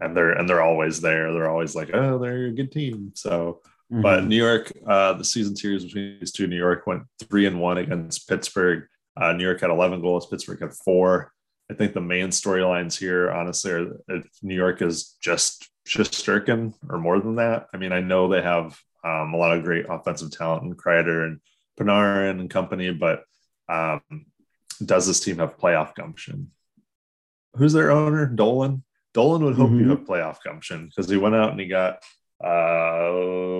and 0.00 0.16
they're 0.16 0.32
and 0.32 0.48
they're 0.48 0.62
always 0.62 1.00
there. 1.00 1.32
They're 1.32 1.50
always 1.50 1.74
like, 1.74 1.90
oh, 1.92 2.18
they're 2.18 2.46
a 2.46 2.52
good 2.52 2.72
team. 2.72 3.12
So. 3.14 3.60
Mm-hmm. 3.92 4.02
But 4.02 4.24
New 4.24 4.34
York, 4.34 4.72
uh, 4.84 5.12
the 5.12 5.22
season 5.22 5.54
series 5.54 5.84
between 5.84 6.18
these 6.18 6.32
two, 6.32 6.48
New 6.48 6.56
York 6.56 6.88
went 6.88 7.04
three 7.20 7.46
and 7.46 7.60
one 7.60 7.78
against 7.78 8.28
Pittsburgh. 8.28 8.88
Uh, 9.16 9.32
New 9.32 9.44
York 9.44 9.60
had 9.60 9.70
11 9.70 10.00
goals, 10.00 10.26
Pittsburgh 10.26 10.58
had 10.58 10.74
four. 10.74 11.32
I 11.70 11.74
think 11.74 11.94
the 11.94 12.00
main 12.00 12.28
storylines 12.28 12.98
here, 12.98 13.30
honestly, 13.30 13.72
are 13.72 14.00
if 14.08 14.26
New 14.42 14.54
York 14.54 14.82
is 14.82 15.16
just 15.20 15.68
Shesterkin 15.86 16.74
or 16.88 16.98
more 16.98 17.20
than 17.20 17.36
that. 17.36 17.66
I 17.72 17.76
mean, 17.76 17.92
I 17.92 18.00
know 18.00 18.28
they 18.28 18.42
have 18.42 18.78
um, 19.04 19.34
a 19.34 19.36
lot 19.36 19.56
of 19.56 19.64
great 19.64 19.86
offensive 19.88 20.30
talent 20.30 20.64
in 20.64 20.74
Kreider 20.74 21.26
and 21.26 21.40
Panarin 21.78 22.40
and 22.40 22.50
company, 22.50 22.92
but 22.92 23.24
um, 23.68 24.00
does 24.84 25.06
this 25.06 25.20
team 25.20 25.38
have 25.38 25.58
playoff 25.58 25.94
gumption? 25.94 26.50
Who's 27.54 27.72
their 27.72 27.90
owner? 27.90 28.26
Dolan. 28.26 28.84
Dolan 29.14 29.44
would 29.44 29.56
hope 29.56 29.70
mm-hmm. 29.70 29.80
you 29.80 29.90
have 29.90 30.04
playoff 30.04 30.38
gumption 30.44 30.86
because 30.86 31.08
he 31.08 31.16
went 31.16 31.34
out 31.34 31.50
and 31.50 31.60
he 31.60 31.66
got 31.66 32.02
uh, 32.44 33.10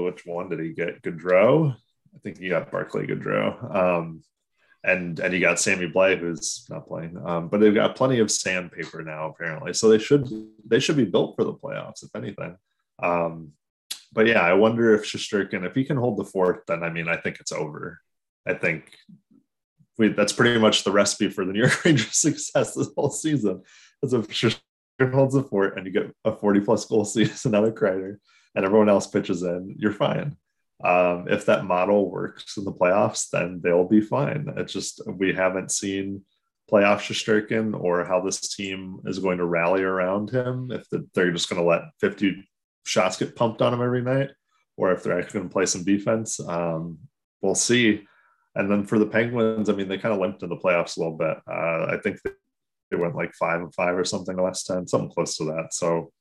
which 0.04 0.26
one 0.26 0.48
did 0.48 0.60
he 0.60 0.72
get? 0.72 1.02
Gaudreau. 1.02 1.74
I 2.14 2.18
think 2.18 2.38
he 2.38 2.48
got 2.48 2.70
Barclay 2.70 3.06
Goodrow. 3.06 3.74
Um, 3.74 4.22
and 4.86 5.18
and 5.18 5.34
you 5.34 5.40
got 5.40 5.58
Sammy 5.58 5.88
Blais 5.88 6.18
who's 6.18 6.64
not 6.70 6.86
playing, 6.86 7.20
um, 7.26 7.48
but 7.48 7.60
they've 7.60 7.74
got 7.74 7.96
plenty 7.96 8.20
of 8.20 8.30
sandpaper 8.30 9.02
now 9.02 9.28
apparently, 9.28 9.74
so 9.74 9.88
they 9.88 9.98
should 9.98 10.28
they 10.64 10.78
should 10.78 10.96
be 10.96 11.04
built 11.04 11.34
for 11.36 11.44
the 11.44 11.52
playoffs 11.52 12.04
if 12.04 12.14
anything. 12.14 12.56
Um, 13.02 13.52
but 14.12 14.26
yeah, 14.28 14.40
I 14.40 14.54
wonder 14.54 14.94
if 14.94 15.02
Shesterkin, 15.02 15.66
if 15.66 15.74
he 15.74 15.84
can 15.84 15.96
hold 15.96 16.16
the 16.16 16.24
fort, 16.24 16.62
then 16.68 16.84
I 16.84 16.90
mean 16.90 17.08
I 17.08 17.16
think 17.16 17.40
it's 17.40 17.52
over. 17.52 18.00
I 18.46 18.54
think 18.54 18.96
we 19.98 20.08
that's 20.08 20.32
pretty 20.32 20.58
much 20.60 20.84
the 20.84 20.92
recipe 20.92 21.30
for 21.30 21.44
the 21.44 21.52
New 21.52 21.62
York 21.62 21.84
Rangers 21.84 22.16
success 22.16 22.74
this 22.74 22.90
whole 22.96 23.10
season. 23.10 23.62
As 24.04 24.12
if 24.12 24.28
Shesterkin 24.28 25.12
holds 25.12 25.34
the 25.34 25.42
fort 25.42 25.76
and 25.76 25.84
you 25.84 25.92
get 25.92 26.14
a 26.24 26.32
40 26.32 26.60
plus 26.60 26.84
goal 26.84 27.04
season 27.04 27.56
out 27.56 27.64
of 27.64 27.74
Kreider 27.74 28.18
and 28.54 28.64
everyone 28.64 28.88
else 28.88 29.08
pitches 29.08 29.42
in, 29.42 29.74
you're 29.78 29.92
fine 29.92 30.36
um, 30.84 31.26
if 31.28 31.46
that 31.46 31.64
model 31.64 32.10
works 32.10 32.56
in 32.56 32.64
the 32.64 32.72
playoffs, 32.72 33.30
then 33.30 33.60
they'll 33.62 33.88
be 33.88 34.00
fine. 34.00 34.52
It's 34.56 34.72
just 34.72 35.00
we 35.06 35.32
haven't 35.32 35.70
seen 35.70 36.22
playoff 36.70 36.98
Shesterkin 36.98 37.78
or 37.78 38.04
how 38.04 38.20
this 38.20 38.54
team 38.54 38.98
is 39.06 39.18
going 39.18 39.38
to 39.38 39.46
rally 39.46 39.82
around 39.82 40.30
him. 40.30 40.70
If 40.70 40.88
the, 40.90 41.06
they're 41.14 41.30
just 41.30 41.48
going 41.48 41.62
to 41.62 41.68
let 41.68 41.82
50 42.00 42.46
shots 42.84 43.16
get 43.16 43.36
pumped 43.36 43.62
on 43.62 43.72
him 43.72 43.82
every 43.82 44.02
night, 44.02 44.30
or 44.76 44.92
if 44.92 45.02
they're 45.02 45.18
actually 45.18 45.40
going 45.40 45.48
to 45.48 45.52
play 45.52 45.66
some 45.66 45.84
defense, 45.84 46.40
um, 46.40 46.98
we'll 47.40 47.54
see. 47.54 48.04
And 48.54 48.70
then 48.70 48.84
for 48.84 48.98
the 48.98 49.06
Penguins, 49.06 49.68
I 49.68 49.74
mean, 49.74 49.88
they 49.88 49.98
kind 49.98 50.14
of 50.14 50.20
limped 50.20 50.42
in 50.42 50.48
the 50.48 50.56
playoffs 50.56 50.96
a 50.96 51.00
little 51.00 51.16
bit. 51.16 51.38
Uh, 51.48 51.86
I 51.90 51.98
think 52.02 52.18
they 52.90 52.96
went 52.96 53.14
like 53.14 53.32
five 53.34 53.60
and 53.60 53.74
five 53.74 53.96
or 53.96 54.04
something 54.04 54.36
the 54.36 54.42
last 54.42 54.66
10, 54.66 54.88
something 54.88 55.10
close 55.10 55.36
to 55.36 55.44
that. 55.44 55.72
So 55.72 56.12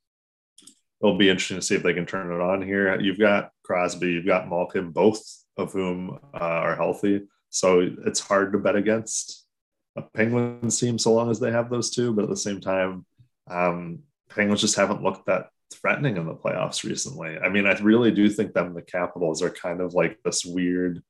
it'll 1.00 1.18
be 1.18 1.28
interesting 1.28 1.58
to 1.58 1.62
see 1.62 1.74
if 1.74 1.82
they 1.82 1.94
can 1.94 2.06
turn 2.06 2.32
it 2.32 2.40
on 2.40 2.62
here. 2.62 2.98
You've 3.00 3.18
got 3.18 3.50
Crosby, 3.62 4.12
you've 4.12 4.26
got 4.26 4.48
Malkin, 4.48 4.90
both 4.90 5.22
of 5.56 5.72
whom 5.72 6.18
uh, 6.34 6.38
are 6.38 6.76
healthy. 6.76 7.22
So 7.50 7.88
it's 8.04 8.20
hard 8.20 8.52
to 8.52 8.58
bet 8.58 8.76
against 8.76 9.46
a 9.96 10.02
Penguins 10.02 10.78
team 10.78 10.98
so 10.98 11.12
long 11.12 11.30
as 11.30 11.40
they 11.40 11.50
have 11.50 11.70
those 11.70 11.90
two. 11.90 12.12
But 12.12 12.24
at 12.24 12.30
the 12.30 12.36
same 12.36 12.60
time, 12.60 13.06
um, 13.48 14.00
Penguins 14.28 14.60
just 14.60 14.76
haven't 14.76 15.02
looked 15.02 15.26
that 15.26 15.48
threatening 15.72 16.16
in 16.16 16.26
the 16.26 16.34
playoffs 16.34 16.84
recently. 16.84 17.38
I 17.38 17.48
mean, 17.48 17.66
I 17.66 17.78
really 17.78 18.10
do 18.10 18.28
think 18.28 18.52
them 18.52 18.74
the 18.74 18.82
Capitals 18.82 19.42
are 19.42 19.50
kind 19.50 19.80
of 19.80 19.94
like 19.94 20.18
this 20.24 20.44
weird 20.44 21.02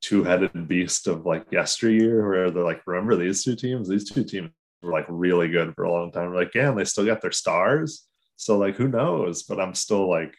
two-headed 0.00 0.66
beast 0.66 1.06
of 1.06 1.24
like 1.24 1.46
yesteryear 1.52 2.28
where 2.28 2.50
they're 2.50 2.64
like, 2.64 2.82
remember 2.86 3.16
these 3.16 3.44
two 3.44 3.54
teams? 3.54 3.88
These 3.88 4.10
two 4.10 4.24
teams 4.24 4.50
were 4.82 4.92
like 4.92 5.06
really 5.08 5.48
good 5.48 5.74
for 5.74 5.84
a 5.84 5.92
long 5.92 6.10
time. 6.10 6.30
We're 6.30 6.40
like, 6.40 6.54
yeah, 6.54 6.70
and 6.70 6.78
they 6.78 6.84
still 6.84 7.06
got 7.06 7.20
their 7.20 7.32
stars 7.32 8.06
so 8.36 8.58
like 8.58 8.76
who 8.76 8.88
knows? 8.88 9.42
But 9.42 9.60
I'm 9.60 9.74
still 9.74 10.08
like 10.08 10.34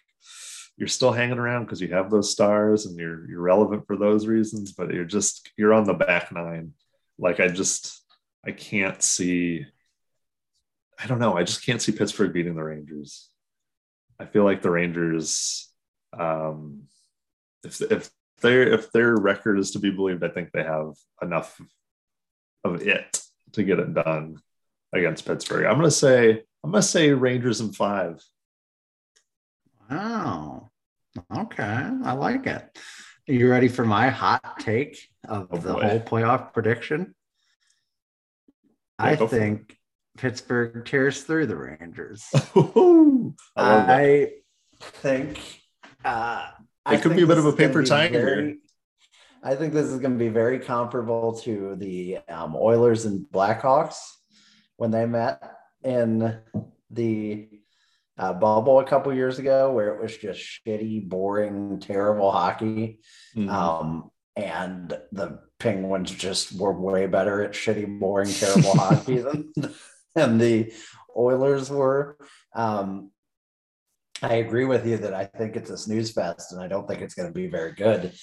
you're 0.77 0.87
still 0.87 1.11
hanging 1.11 1.37
around 1.37 1.65
because 1.65 1.81
you 1.81 1.89
have 1.89 2.09
those 2.09 2.31
stars 2.31 2.85
and 2.85 2.97
you're 2.97 3.29
you're 3.29 3.41
relevant 3.41 3.85
for 3.87 3.97
those 3.97 4.27
reasons, 4.27 4.71
but 4.71 4.93
you're 4.93 5.05
just 5.05 5.51
you're 5.57 5.73
on 5.73 5.85
the 5.85 5.93
back 5.93 6.31
nine. 6.31 6.73
Like 7.17 7.39
I 7.39 7.47
just 7.47 8.01
I 8.45 8.51
can't 8.51 9.01
see 9.01 9.65
I 10.99 11.07
don't 11.07 11.19
know. 11.19 11.37
I 11.37 11.43
just 11.43 11.65
can't 11.65 11.81
see 11.81 11.91
Pittsburgh 11.91 12.33
beating 12.33 12.55
the 12.55 12.63
Rangers. 12.63 13.29
I 14.19 14.25
feel 14.25 14.43
like 14.43 14.61
the 14.61 14.71
Rangers 14.71 15.69
um 16.17 16.83
if 17.63 17.81
if 17.81 18.09
their 18.41 18.73
if 18.73 18.91
their 18.91 19.15
record 19.15 19.57
is 19.59 19.71
to 19.71 19.79
be 19.79 19.89
believed, 19.89 20.23
I 20.23 20.29
think 20.29 20.51
they 20.51 20.63
have 20.63 20.93
enough 21.21 21.59
of 22.63 22.81
it 22.81 23.21
to 23.53 23.63
get 23.63 23.79
it 23.79 23.93
done 23.93 24.37
against 24.93 25.25
Pittsburgh. 25.25 25.65
I'm 25.65 25.77
going 25.77 25.85
to 25.85 25.91
say 25.91 26.43
I'm 26.63 26.71
gonna 26.71 26.81
say 26.81 27.11
Rangers 27.11 27.61
in 27.61 27.73
five. 27.73 28.23
Wow. 29.89 30.71
Okay, 31.35 31.63
I 31.63 32.13
like 32.13 32.47
it. 32.47 32.77
Are 33.29 33.33
you 33.33 33.49
ready 33.49 33.67
for 33.67 33.85
my 33.85 34.09
hot 34.09 34.59
take 34.59 35.09
of 35.27 35.47
oh, 35.51 35.57
the 35.57 35.73
boy. 35.73 35.81
whole 35.81 35.99
playoff 35.99 36.53
prediction? 36.53 37.13
Yeah, 38.99 39.05
I 39.05 39.15
think 39.15 39.77
Pittsburgh 40.17 40.85
tears 40.85 41.23
through 41.23 41.47
the 41.47 41.55
Rangers. 41.55 42.27
I, 43.55 43.55
I 43.57 44.31
think 44.79 45.39
uh, 46.03 46.47
it 46.59 46.63
I 46.85 46.97
could 46.97 47.15
be 47.15 47.23
a 47.23 47.27
bit 47.27 47.37
of 47.37 47.45
a 47.45 47.53
paper 47.53 47.83
tiger. 47.83 48.53
I 49.43 49.55
think 49.55 49.73
this 49.73 49.87
is 49.87 49.99
going 49.99 50.13
to 50.13 50.19
be 50.19 50.29
very 50.29 50.59
comparable 50.59 51.33
to 51.41 51.75
the 51.75 52.19
um, 52.29 52.55
Oilers 52.55 53.05
and 53.05 53.25
Blackhawks 53.31 53.97
when 54.77 54.91
they 54.91 55.05
met 55.05 55.41
in 55.83 56.39
the 56.89 57.49
uh, 58.17 58.33
bubble 58.33 58.79
a 58.79 58.85
couple 58.85 59.13
years 59.13 59.39
ago 59.39 59.71
where 59.71 59.95
it 59.95 60.01
was 60.01 60.15
just 60.17 60.41
shitty, 60.65 61.07
boring, 61.07 61.79
terrible 61.79 62.31
hockey. 62.31 62.99
Mm-hmm. 63.35 63.49
Um, 63.49 64.11
and 64.35 64.97
the 65.11 65.39
Penguins 65.59 66.11
just 66.11 66.57
were 66.57 66.73
way 66.73 67.07
better 67.07 67.43
at 67.43 67.53
shitty, 67.53 67.99
boring, 67.99 68.31
terrible 68.31 68.73
hockey 68.77 69.19
than, 69.19 69.51
than 70.15 70.37
the 70.37 70.73
Oilers 71.15 71.69
were. 71.69 72.17
Um, 72.55 73.11
I 74.21 74.35
agree 74.35 74.65
with 74.65 74.85
you 74.85 74.97
that 74.97 75.13
I 75.13 75.25
think 75.25 75.55
it's 75.55 75.69
a 75.69 75.77
snooze 75.77 76.11
fest 76.11 76.53
and 76.53 76.61
I 76.61 76.67
don't 76.67 76.87
think 76.87 77.01
it's 77.01 77.13
going 77.13 77.27
to 77.27 77.33
be 77.33 77.47
very 77.47 77.73
good. 77.73 78.13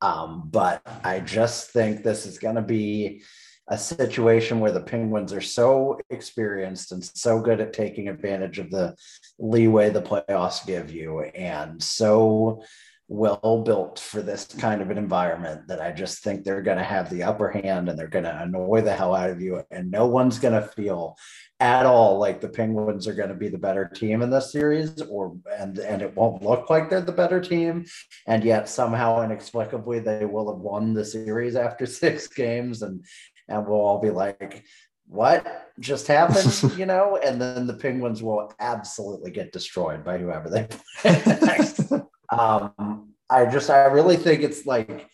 Um, 0.00 0.48
but 0.50 0.82
I 1.02 1.20
just 1.20 1.70
think 1.70 2.02
this 2.02 2.26
is 2.26 2.38
going 2.38 2.56
to 2.56 2.62
be 2.62 3.22
a 3.68 3.78
situation 3.78 4.60
where 4.60 4.72
the 4.72 4.80
Penguins 4.80 5.32
are 5.32 5.40
so 5.40 5.98
experienced 6.10 6.92
and 6.92 7.02
so 7.02 7.40
good 7.40 7.60
at 7.60 7.72
taking 7.72 8.08
advantage 8.08 8.58
of 8.58 8.70
the 8.70 8.94
leeway 9.38 9.90
the 9.90 10.02
playoffs 10.02 10.66
give 10.66 10.90
you, 10.90 11.20
and 11.20 11.82
so 11.82 12.62
well 13.08 13.62
built 13.64 13.98
for 13.98 14.22
this 14.22 14.46
kind 14.46 14.80
of 14.80 14.90
an 14.90 14.96
environment 14.96 15.68
that 15.68 15.80
I 15.80 15.92
just 15.92 16.22
think 16.24 16.42
they're 16.42 16.62
going 16.62 16.78
to 16.78 16.84
have 16.84 17.10
the 17.10 17.22
upper 17.22 17.50
hand 17.50 17.88
and 17.88 17.98
they're 17.98 18.08
going 18.08 18.24
to 18.24 18.42
annoy 18.42 18.80
the 18.80 18.94
hell 18.94 19.14
out 19.14 19.28
of 19.28 19.42
you. 19.42 19.62
And 19.70 19.90
no 19.90 20.06
one's 20.06 20.38
going 20.38 20.54
to 20.54 20.66
feel 20.66 21.16
at 21.60 21.86
all 21.86 22.18
like 22.18 22.40
the 22.40 22.48
Penguins 22.48 23.06
are 23.06 23.14
going 23.14 23.28
to 23.28 23.34
be 23.34 23.48
the 23.48 23.58
better 23.58 23.86
team 23.86 24.22
in 24.22 24.30
this 24.30 24.52
series 24.52 25.00
or 25.02 25.36
and 25.58 25.78
and 25.78 26.02
it 26.02 26.14
won't 26.16 26.42
look 26.42 26.68
like 26.68 26.90
they're 26.90 27.00
the 27.00 27.12
better 27.12 27.40
team 27.40 27.84
and 28.26 28.42
yet 28.42 28.68
somehow 28.68 29.22
inexplicably 29.22 30.00
they 30.00 30.24
will 30.24 30.52
have 30.52 30.60
won 30.60 30.92
the 30.92 31.04
series 31.04 31.54
after 31.54 31.86
6 31.86 32.26
games 32.28 32.82
and 32.82 33.04
and 33.48 33.66
we'll 33.66 33.80
all 33.80 34.00
be 34.00 34.10
like 34.10 34.64
what 35.06 35.70
just 35.80 36.06
happened 36.06 36.72
you 36.78 36.86
know 36.86 37.18
and 37.22 37.40
then 37.40 37.66
the 37.66 37.74
penguins 37.74 38.22
will 38.22 38.52
absolutely 38.58 39.30
get 39.30 39.52
destroyed 39.52 40.04
by 40.04 40.16
whoever 40.18 40.48
they 40.48 40.66
play 41.02 41.22
next 41.42 41.92
um, 42.30 43.14
I 43.30 43.46
just, 43.46 43.70
I 43.70 43.84
really 43.86 44.16
think 44.16 44.42
it's 44.42 44.66
like, 44.66 45.08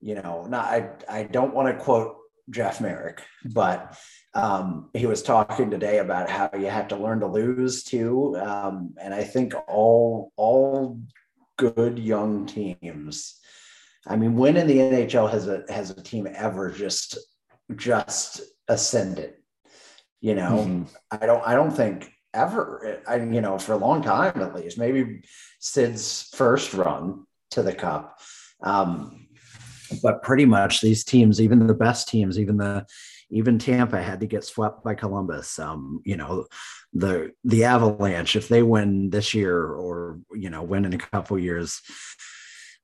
you 0.00 0.14
know, 0.16 0.44
not, 0.48 0.66
I, 0.66 0.90
I 1.08 1.22
don't 1.24 1.54
want 1.54 1.68
to 1.68 1.82
quote 1.82 2.16
Jeff 2.50 2.80
Marek, 2.80 3.22
but 3.52 3.96
um, 4.34 4.90
he 4.92 5.06
was 5.06 5.22
talking 5.22 5.70
today 5.70 5.98
about 5.98 6.28
how 6.28 6.50
you 6.58 6.66
have 6.66 6.88
to 6.88 6.96
learn 6.96 7.20
to 7.20 7.26
lose 7.26 7.84
too. 7.84 8.36
Um, 8.36 8.94
and 9.00 9.14
I 9.14 9.24
think 9.24 9.54
all, 9.68 10.32
all 10.36 11.00
good 11.56 11.98
young 11.98 12.46
teams, 12.46 13.40
I 14.06 14.16
mean, 14.16 14.36
when 14.36 14.56
in 14.56 14.66
the 14.66 14.76
NHL 14.76 15.30
has 15.30 15.48
a, 15.48 15.64
has 15.70 15.90
a 15.90 16.02
team 16.02 16.28
ever 16.34 16.70
just, 16.70 17.16
just 17.76 18.42
ascended? 18.68 19.34
You 20.20 20.34
know, 20.34 20.64
mm-hmm. 20.66 20.84
I 21.10 21.26
don't, 21.26 21.46
I 21.46 21.54
don't 21.54 21.70
think 21.70 22.10
ever. 22.32 23.02
I, 23.06 23.16
you 23.16 23.40
know, 23.40 23.58
for 23.58 23.72
a 23.72 23.78
long 23.78 24.02
time 24.02 24.40
at 24.40 24.54
least, 24.54 24.78
maybe 24.78 25.22
Sid's 25.60 26.30
first 26.34 26.74
run 26.74 27.26
to 27.50 27.62
the 27.62 27.74
cup. 27.74 28.18
Um, 28.62 29.28
but 30.02 30.22
pretty 30.22 30.44
much 30.44 30.80
these 30.80 31.04
teams, 31.04 31.40
even 31.40 31.66
the 31.66 31.74
best 31.74 32.08
teams, 32.08 32.38
even 32.38 32.56
the 32.56 32.86
even 33.30 33.58
Tampa 33.58 34.00
had 34.02 34.20
to 34.20 34.26
get 34.26 34.44
swept 34.44 34.84
by 34.84 34.94
Columbus. 34.94 35.58
Um, 35.58 36.00
you 36.04 36.16
know, 36.16 36.46
the 36.92 37.32
the 37.44 37.64
Avalanche, 37.64 38.36
if 38.36 38.48
they 38.48 38.62
win 38.62 39.10
this 39.10 39.34
year 39.34 39.66
or 39.66 40.20
you 40.32 40.50
know 40.50 40.62
win 40.62 40.84
in 40.84 40.94
a 40.94 40.98
couple 40.98 41.38
years, 41.38 41.80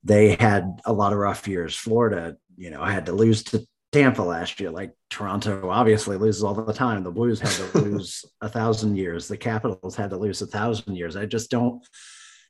they 0.03 0.37
had 0.37 0.81
a 0.85 0.93
lot 0.93 1.13
of 1.13 1.19
rough 1.19 1.47
years. 1.47 1.77
Florida, 1.77 2.37
you 2.57 2.71
know, 2.71 2.85
had 2.85 3.07
to 3.07 3.13
lose 3.13 3.43
to 3.45 3.67
Tampa 3.93 4.23
last 4.23 4.61
year. 4.61 4.71
Like 4.71 4.93
Toronto 5.09 5.69
obviously 5.69 6.17
loses 6.17 6.45
all 6.45 6.55
the 6.55 6.73
time. 6.73 7.03
The 7.03 7.11
Blues 7.11 7.41
had 7.41 7.51
to 7.51 7.79
lose 7.81 8.25
a 8.41 8.49
thousand 8.49 8.97
years. 8.97 9.27
The 9.27 9.37
Capitals 9.37 9.97
had 9.97 10.11
to 10.11 10.17
lose 10.17 10.41
a 10.43 10.47
thousand 10.47 10.97
years. 10.97 11.17
I 11.17 11.27
just 11.27 11.51
don't, 11.51 11.85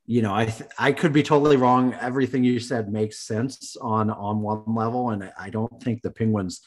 you 0.07 0.23
know, 0.23 0.35
I 0.35 0.47
th- 0.47 0.71
I 0.79 0.93
could 0.93 1.13
be 1.13 1.23
totally 1.23 1.57
wrong. 1.57 1.95
Everything 1.95 2.45
you 2.45 2.61
said 2.61 2.93
makes 2.93 3.27
sense 3.27 3.77
on 3.81 4.11
on 4.11 4.41
one 4.41 4.65
level, 4.67 5.11
and 5.11 5.33
I 5.39 5.51
don't 5.51 5.83
think 5.83 6.03
the 6.03 6.11
Penguins. 6.11 6.61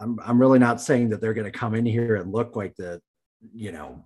I'm 0.00 0.18
I'm 0.24 0.40
really 0.40 0.58
not 0.58 0.80
saying 0.80 1.08
that 1.10 1.20
they're 1.20 1.34
going 1.34 1.50
to 1.50 1.58
come 1.58 1.74
in 1.74 1.86
here 1.86 2.16
and 2.16 2.32
look 2.32 2.54
like 2.54 2.76
the, 2.76 3.00
you 3.54 3.72
know, 3.72 4.04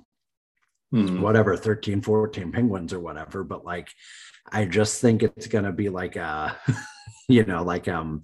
hmm. 0.93 1.21
whatever 1.21 1.57
13, 1.57 2.01
14 2.01 2.53
Penguins 2.53 2.93
or 2.93 3.01
whatever, 3.01 3.45
but 3.45 3.65
like, 3.65 3.89
I 4.51 4.65
just 4.65 5.01
think 5.01 5.23
it's 5.23 5.49
going 5.49 5.65
to 5.65 5.73
be 5.73 5.89
like 5.89 6.17
a, 6.17 6.57
you 7.29 7.45
know, 7.45 7.63
like 7.63 7.89
um 7.89 8.23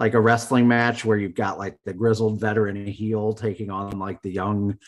like 0.00 0.14
a 0.14 0.20
wrestling 0.20 0.68
match 0.68 1.04
where 1.04 1.18
you've 1.18 1.34
got 1.34 1.58
like 1.58 1.76
the 1.84 1.94
grizzled 1.94 2.40
veteran 2.40 2.86
heel 2.86 3.32
taking 3.32 3.70
on 3.70 3.98
like 3.98 4.20
the 4.22 4.30
young, 4.30 4.78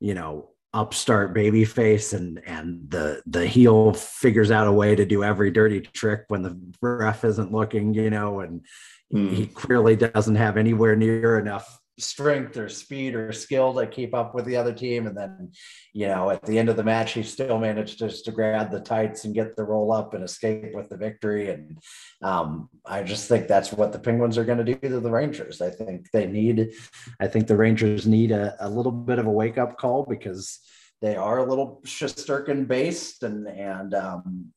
you 0.00 0.14
know, 0.14 0.50
upstart 0.74 1.34
baby 1.34 1.64
face 1.64 2.14
and 2.14 2.40
and 2.46 2.90
the 2.90 3.22
the 3.26 3.46
heel 3.46 3.92
figures 3.92 4.50
out 4.50 4.66
a 4.66 4.72
way 4.72 4.94
to 4.94 5.04
do 5.04 5.22
every 5.22 5.50
dirty 5.50 5.80
trick 5.80 6.24
when 6.28 6.42
the 6.42 6.58
ref 6.80 7.24
isn't 7.24 7.52
looking, 7.52 7.92
you 7.92 8.08
know, 8.08 8.40
and 8.40 8.64
mm. 9.12 9.30
he 9.30 9.46
clearly 9.46 9.96
doesn't 9.96 10.36
have 10.36 10.56
anywhere 10.56 10.96
near 10.96 11.38
enough 11.38 11.81
strength 12.02 12.56
or 12.56 12.68
speed 12.68 13.14
or 13.14 13.32
skill 13.32 13.72
to 13.74 13.86
keep 13.86 14.14
up 14.14 14.34
with 14.34 14.44
the 14.44 14.56
other 14.56 14.72
team. 14.72 15.06
And 15.06 15.16
then, 15.16 15.52
you 15.92 16.06
know, 16.06 16.30
at 16.30 16.42
the 16.44 16.58
end 16.58 16.68
of 16.68 16.76
the 16.76 16.84
match, 16.84 17.12
he 17.12 17.22
still 17.22 17.58
managed 17.58 17.98
just 17.98 18.24
to 18.24 18.32
grab 18.32 18.70
the 18.70 18.80
tights 18.80 19.24
and 19.24 19.34
get 19.34 19.56
the 19.56 19.64
roll 19.64 19.92
up 19.92 20.14
and 20.14 20.24
escape 20.24 20.74
with 20.74 20.88
the 20.88 20.96
victory. 20.96 21.50
And 21.50 21.78
um, 22.22 22.68
I 22.84 23.02
just 23.02 23.28
think 23.28 23.48
that's 23.48 23.72
what 23.72 23.92
the 23.92 23.98
Penguins 23.98 24.38
are 24.38 24.44
going 24.44 24.64
to 24.64 24.74
do 24.74 24.88
to 24.88 25.00
the 25.00 25.10
Rangers. 25.10 25.60
I 25.60 25.70
think 25.70 26.10
they 26.12 26.26
need, 26.26 26.72
I 27.20 27.28
think 27.28 27.46
the 27.46 27.56
Rangers 27.56 28.06
need 28.06 28.32
a, 28.32 28.56
a 28.60 28.68
little 28.68 28.92
bit 28.92 29.18
of 29.18 29.26
a 29.26 29.30
wake 29.30 29.58
up 29.58 29.78
call 29.78 30.04
because 30.08 30.58
they 31.00 31.16
are 31.16 31.38
a 31.38 31.48
little 31.48 31.80
Shesterkin 31.84 32.68
based 32.68 33.22
and, 33.22 33.46
and, 33.48 33.94
um, 33.94 34.52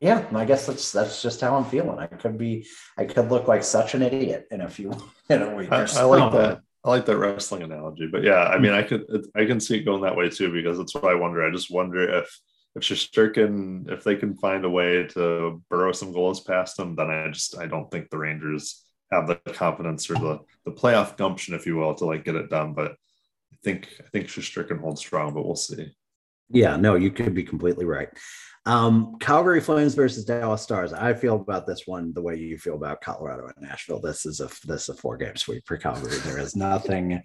yeah, 0.00 0.26
I 0.34 0.44
guess 0.44 0.66
that's 0.66 0.92
that's 0.92 1.22
just 1.22 1.40
how 1.40 1.56
I'm 1.56 1.64
feeling. 1.64 1.98
I 1.98 2.06
could 2.06 2.38
be, 2.38 2.66
I 2.96 3.04
could 3.04 3.30
look 3.30 3.48
like 3.48 3.62
such 3.64 3.94
an 3.94 4.02
idiot 4.02 4.46
in 4.50 4.60
a 4.62 4.68
few 4.68 4.92
in 5.30 5.42
a 5.42 5.54
week. 5.54 5.70
I, 5.72 5.86
I 5.96 6.02
like 6.02 6.32
that. 6.32 6.60
I 6.84 6.90
like 6.90 7.06
that 7.06 7.16
wrestling 7.16 7.62
analogy, 7.62 8.08
but 8.08 8.24
yeah, 8.24 8.44
I 8.44 8.58
mean, 8.58 8.72
I 8.72 8.82
could, 8.82 9.04
I 9.36 9.44
can 9.44 9.60
see 9.60 9.78
it 9.78 9.84
going 9.84 10.02
that 10.02 10.16
way 10.16 10.28
too 10.28 10.52
because 10.52 10.78
that's 10.78 10.94
what 10.94 11.04
I 11.04 11.14
wonder. 11.14 11.46
I 11.46 11.52
just 11.52 11.70
wonder 11.70 12.18
if 12.18 12.40
if 12.74 12.82
Shesterkin, 12.82 13.90
if 13.90 14.02
they 14.02 14.16
can 14.16 14.34
find 14.34 14.64
a 14.64 14.70
way 14.70 15.06
to 15.08 15.62
burrow 15.68 15.92
some 15.92 16.12
goals 16.12 16.40
past 16.40 16.76
them, 16.76 16.96
then 16.96 17.10
I 17.10 17.28
just 17.28 17.58
I 17.58 17.66
don't 17.66 17.90
think 17.90 18.10
the 18.10 18.18
Rangers 18.18 18.84
have 19.12 19.26
the 19.28 19.36
confidence 19.36 20.10
or 20.10 20.14
the 20.14 20.40
the 20.64 20.72
playoff 20.72 21.16
gumption, 21.16 21.54
if 21.54 21.66
you 21.66 21.76
will, 21.76 21.94
to 21.94 22.04
like 22.04 22.24
get 22.24 22.34
it 22.34 22.50
done. 22.50 22.72
But 22.72 22.92
I 22.92 23.56
think 23.62 23.88
I 24.00 24.08
think 24.10 24.26
Shesterkin 24.26 24.80
holds 24.80 25.00
strong, 25.00 25.34
but 25.34 25.44
we'll 25.44 25.54
see. 25.54 25.94
Yeah, 26.50 26.76
no, 26.76 26.96
you 26.96 27.10
could 27.10 27.34
be 27.34 27.44
completely 27.44 27.84
right. 27.84 28.08
Um, 28.64 29.16
Calgary 29.18 29.60
Flames 29.60 29.94
versus 29.94 30.24
Dallas 30.24 30.62
Stars. 30.62 30.92
I 30.92 31.14
feel 31.14 31.34
about 31.34 31.66
this 31.66 31.86
one 31.86 32.12
the 32.12 32.22
way 32.22 32.36
you 32.36 32.58
feel 32.58 32.76
about 32.76 33.00
Colorado 33.00 33.46
and 33.46 33.68
Nashville. 33.68 34.00
This 34.00 34.24
is 34.24 34.40
a 34.40 34.48
this 34.64 34.82
is 34.82 34.88
a 34.90 34.94
four 34.94 35.16
game 35.16 35.34
sweep 35.36 35.64
for 35.66 35.76
Calgary. 35.76 36.16
There 36.18 36.38
is 36.38 36.54
nothing. 36.54 37.22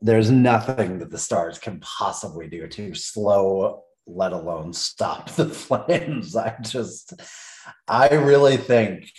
There's 0.00 0.30
nothing 0.30 0.98
that 0.98 1.10
the 1.10 1.18
Stars 1.18 1.58
can 1.58 1.78
possibly 1.80 2.48
do 2.48 2.66
to 2.66 2.94
slow, 2.94 3.84
let 4.06 4.32
alone 4.32 4.72
stop 4.72 5.30
the 5.30 5.48
Flames. 5.48 6.34
I 6.34 6.56
just, 6.60 7.14
I 7.86 8.14
really 8.14 8.56
think. 8.56 9.10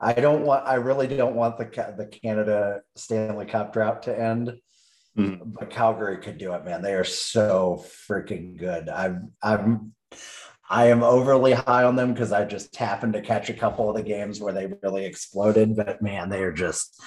I 0.00 0.14
don't 0.14 0.42
want. 0.42 0.66
I 0.66 0.74
really 0.74 1.06
don't 1.06 1.36
want 1.36 1.56
the 1.56 1.64
the 1.96 2.06
Canada 2.06 2.80
Stanley 2.96 3.46
Cup 3.46 3.72
drought 3.72 4.02
to 4.02 4.18
end. 4.18 4.52
Mm. 5.16 5.54
But 5.58 5.70
Calgary 5.70 6.18
could 6.18 6.38
do 6.38 6.52
it, 6.54 6.64
man. 6.64 6.82
They 6.82 6.94
are 6.94 7.04
so 7.04 7.84
freaking 8.08 8.58
good. 8.58 8.88
I'm 8.90 9.32
I'm 9.42 9.94
I 10.72 10.86
am 10.86 11.02
overly 11.02 11.52
high 11.52 11.84
on 11.84 11.96
them 11.96 12.14
because 12.14 12.32
I 12.32 12.46
just 12.46 12.74
happened 12.76 13.12
to 13.12 13.20
catch 13.20 13.50
a 13.50 13.54
couple 13.54 13.90
of 13.90 13.94
the 13.94 14.02
games 14.02 14.40
where 14.40 14.54
they 14.54 14.72
really 14.82 15.04
exploded. 15.04 15.76
But 15.76 16.00
man, 16.00 16.30
they 16.30 16.42
are 16.42 16.50
just 16.50 16.98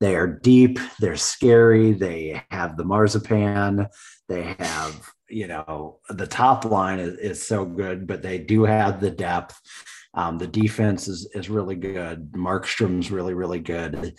they 0.00 0.14
are 0.16 0.26
deep, 0.26 0.78
they're 1.00 1.16
scary, 1.16 1.92
they 1.92 2.42
have 2.50 2.76
the 2.76 2.84
Mangiapane, 2.84 3.88
they 4.28 4.54
have, 4.58 5.10
you 5.30 5.46
know, 5.46 6.00
the 6.10 6.26
top 6.26 6.66
line 6.66 6.98
is, 6.98 7.16
is 7.16 7.48
so 7.48 7.64
good, 7.64 8.06
but 8.06 8.20
they 8.20 8.36
do 8.36 8.64
have 8.64 9.00
the 9.00 9.10
depth. 9.10 9.58
Um, 10.12 10.36
the 10.36 10.46
defense 10.46 11.08
is 11.08 11.26
is 11.34 11.48
really 11.48 11.76
good. 11.76 12.32
Markstrom's 12.32 13.10
really, 13.10 13.32
really 13.32 13.60
good. 13.60 14.14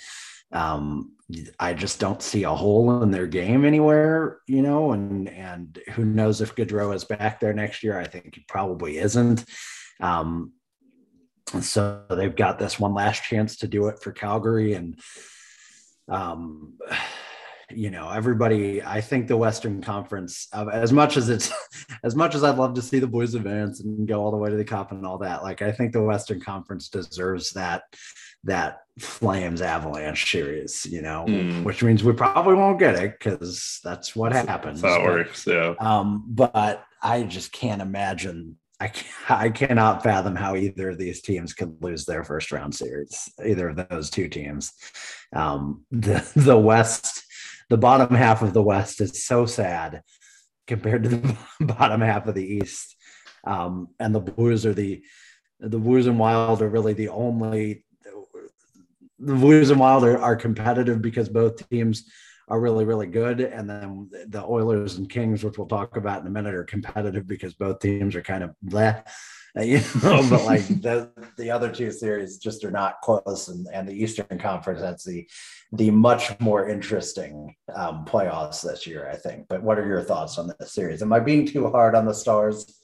Um, 0.52 1.14
I 1.60 1.74
just 1.74 2.00
don't 2.00 2.22
see 2.22 2.43
a 2.43 2.50
hole 2.50 3.04
in 3.04 3.12
their 3.12 3.28
game 3.28 3.66
anywhere, 3.66 4.39
you 4.48 4.62
know, 4.62 4.93
and 4.93 5.28
and 5.28 5.78
who 5.93 6.06
knows 6.06 6.39
if 6.39 6.56
Gaudreau 6.56 6.95
is 6.95 7.04
back 7.04 7.39
there 7.39 7.54
next 7.54 7.84
year? 7.84 8.00
I 8.00 8.08
think 8.08 8.36
he 8.36 8.45
probably 8.48 8.98
isn't. 8.98 9.43
Um, 10.00 10.54
so 11.62 12.04
they've 12.10 12.36
got 12.36 12.60
this 12.60 12.80
one 12.80 12.93
last 12.93 13.24
chance 13.24 13.58
to 13.58 13.68
do 13.68 13.88
it 13.88 14.00
for 14.02 14.12
Calgary, 14.14 14.74
and 14.74 15.00
um, 16.08 16.78
you 17.70 17.91
know, 17.91 18.10
everybody. 18.10 18.82
I 18.82 19.02
think 19.02 19.28
the 19.28 19.36
Western 19.36 19.82
Conference, 19.82 20.48
as 20.54 20.93
much 20.93 21.18
as 21.18 21.28
it's 21.30 21.52
as 22.04 22.16
much 22.16 22.36
as 22.36 22.43
I'd 22.43 22.58
love 22.58 22.74
to 22.76 22.82
see 22.82 23.00
the 23.00 23.08
boys 23.08 23.34
advance 23.34 23.82
and 23.82 24.08
go 24.08 24.22
all 24.24 24.32
the 24.32 24.38
way 24.38 24.50
to 24.50 24.56
the 24.56 24.64
cup 24.64 24.91
and 24.91 25.06
all 25.06 25.18
that, 25.20 25.43
like 25.43 25.62
I 25.62 25.74
think 25.74 25.91
the 25.91 26.04
Western 26.04 26.39
Conference 26.39 26.88
deserves 26.88 27.52
that 27.52 27.84
that 28.44 28.82
Flames 29.00 29.62
Avalanche 29.62 30.32
series, 30.32 30.86
you 30.86 31.02
know, 31.02 31.26
mm. 31.28 31.64
which 31.64 31.84
means 31.84 32.04
we 32.04 32.14
probably 32.14 32.56
won't 32.56 32.80
get 32.80 32.96
it 32.96 33.14
because 33.20 33.80
that's 33.84 34.16
what 34.16 34.32
happens. 34.32 34.82
That's 34.82 34.96
how 34.96 35.02
it 35.02 35.06
works, 35.06 35.46
yeah. 35.46 35.76
Um, 35.80 36.26
but 36.28 36.84
I 37.02 37.24
just 37.24 37.52
can't 37.52 37.82
imagine. 37.82 38.58
I 38.80 38.92
I 39.30 39.50
cannot 39.50 40.04
fathom 40.04 40.36
how 40.36 40.56
either 40.56 40.92
of 40.92 40.98
these 40.98 41.22
teams 41.22 41.54
could 41.54 41.78
lose 41.82 42.06
their 42.06 42.24
first 42.24 42.52
round 42.52 42.74
series. 42.74 43.30
Either 43.46 43.70
of 43.70 43.88
those 43.90 44.10
two 44.10 44.28
teams. 44.28 44.74
Um, 45.34 45.86
the 45.92 46.28
the 46.36 46.58
West, 46.58 47.24
the 47.70 47.78
bottom 47.78 48.16
half 48.16 48.42
of 48.42 48.54
the 48.54 48.64
West 48.64 49.00
is 49.02 49.24
so 49.24 49.46
sad 49.46 50.02
compared 50.66 51.04
to 51.04 51.10
the 51.10 51.38
bottom 51.66 52.02
half 52.02 52.28
of 52.28 52.36
the 52.36 52.46
East. 52.46 52.96
Um, 53.44 53.90
and 54.00 54.14
the 54.14 54.20
Blues 54.20 54.66
are 54.66 54.74
the 54.74 55.04
the 55.60 55.80
Blues 55.80 56.08
and 56.08 56.20
Wild 56.20 56.62
are 56.62 56.70
really 56.70 56.94
the 56.94 57.10
only 57.10 57.86
the 59.20 59.36
Blues 59.36 59.70
and 59.70 59.80
Wild 59.80 60.03
are, 60.03 60.20
are 60.20 60.36
competitive 60.36 61.01
because 61.01 61.30
both 61.30 61.70
teams 61.70 62.09
are 62.49 62.59
really 62.59 62.86
really 62.86 63.07
good, 63.07 63.41
and 63.41 63.70
then 63.70 64.09
the 64.28 64.43
Oilers 64.43 64.97
and 64.97 65.09
Kings, 65.09 65.43
which 65.43 65.57
we'll 65.57 65.68
talk 65.68 65.97
about 65.97 66.22
in 66.22 66.28
a 66.28 66.32
minute, 66.32 66.53
are 66.53 66.63
competitive 66.63 67.28
because 67.28 67.53
both 67.53 67.80
teams 67.80 68.15
are 68.15 68.22
kind 68.22 68.43
of 68.43 68.55
bleh. 68.65 69.03
You 69.59 69.80
know, 70.03 70.24
but 70.30 70.45
like 70.45 70.68
the 70.82 71.09
the 71.36 71.49
other 71.49 71.72
two 71.72 71.91
series 71.91 72.38
just 72.38 72.63
are 72.63 72.70
not 72.70 73.01
close, 73.01 73.47
and, 73.47 73.65
and 73.74 73.89
the 73.89 74.03
Eastern 74.03 74.38
Conference 74.38 74.82
that's 74.82 75.03
the 75.03 75.28
the 75.72 75.89
much 75.89 76.39
more 76.39 76.70
interesting 76.70 77.55
um, 77.74 78.05
playoffs 78.05 78.61
this 78.61 78.86
year, 78.86 79.09
I 79.09 79.15
think. 79.15 79.47
But 79.47 79.63
what 79.63 79.80
are 79.80 79.88
your 79.88 80.03
thoughts 80.03 80.38
on 80.38 80.51
this 80.59 80.74
series? 80.74 81.01
Am 81.01 81.11
I 81.11 81.20
being 81.22 81.47
too 81.47 81.72
hard 81.72 81.95
on 81.95 82.05
the 82.05 82.13
Stars? 82.13 82.80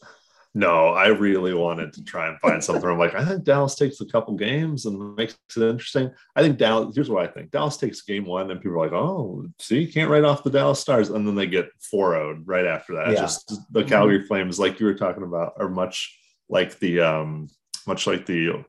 No, 0.56 0.89
I 0.89 1.08
really 1.08 1.54
wanted 1.54 1.93
to 1.93 2.04
try 2.04 2.28
and 2.28 2.39
find 2.39 2.64
something. 2.64 2.88
I'm 2.88 2.99
like, 2.99 3.16
I 3.16 3.26
think 3.26 3.43
Dallas 3.43 3.74
takes 3.74 4.01
a 4.01 4.06
couple 4.06 4.36
games 4.36 4.86
and 4.86 5.16
makes 5.16 5.36
it 5.56 5.64
interesting. 5.64 6.12
I 6.36 6.43
think 6.43 6.60
Dallas, 6.60 6.93
here's 6.93 7.10
what 7.10 7.28
I 7.28 7.32
think 7.32 7.49
Dallas 7.49 7.78
takes 7.78 8.01
game 8.01 8.26
one, 8.26 8.51
and 8.51 8.62
people 8.62 8.78
are 8.78 8.86
like, 8.86 8.93
oh, 8.93 9.47
see, 9.60 9.82
you 9.82 9.91
can't 9.91 10.12
write 10.12 10.24
off 10.24 10.43
the 10.43 10.51
Dallas 10.51 10.80
Stars. 10.80 11.10
And 11.10 11.28
then 11.28 11.34
they 11.34 11.47
get 11.47 11.70
4 11.89 12.14
0 12.14 12.41
right 12.45 12.68
after 12.68 12.93
that. 12.95 13.14
Yeah. 13.14 13.22
Just 13.22 13.51
the 13.72 13.84
Calgary 13.84 14.26
Flames, 14.28 14.60
like 14.60 14.80
you 14.80 14.86
were 14.86 14.93
talking 14.93 15.24
about, 15.24 15.54
are 15.58 15.70
much 15.70 16.16
like 16.49 16.78
the, 16.78 16.99
um, 16.99 17.49
much 17.88 18.06
like 18.06 18.28
the 18.28 18.64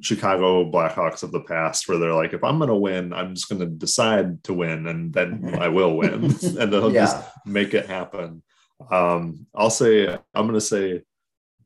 Chicago 0.00 0.68
Blackhawks 0.68 1.22
of 1.22 1.30
the 1.30 1.42
past, 1.42 1.86
where 1.86 1.98
they're 1.98 2.14
like, 2.14 2.32
if 2.32 2.42
I'm 2.42 2.58
going 2.58 2.68
to 2.68 2.74
win, 2.74 3.12
I'm 3.12 3.36
just 3.36 3.48
going 3.48 3.60
to 3.60 3.66
decide 3.66 4.42
to 4.44 4.54
win, 4.54 4.88
and 4.88 5.12
then 5.12 5.56
I 5.56 5.68
will 5.68 5.96
win, 5.96 6.24
and 6.42 6.72
they'll 6.72 6.92
yeah. 6.92 7.04
just 7.04 7.24
make 7.46 7.74
it 7.74 7.86
happen. 7.86 8.42
Um, 8.90 9.46
I'll 9.54 9.70
say, 9.70 10.08
I'm 10.08 10.46
going 10.48 10.54
to 10.54 10.60
say 10.60 11.02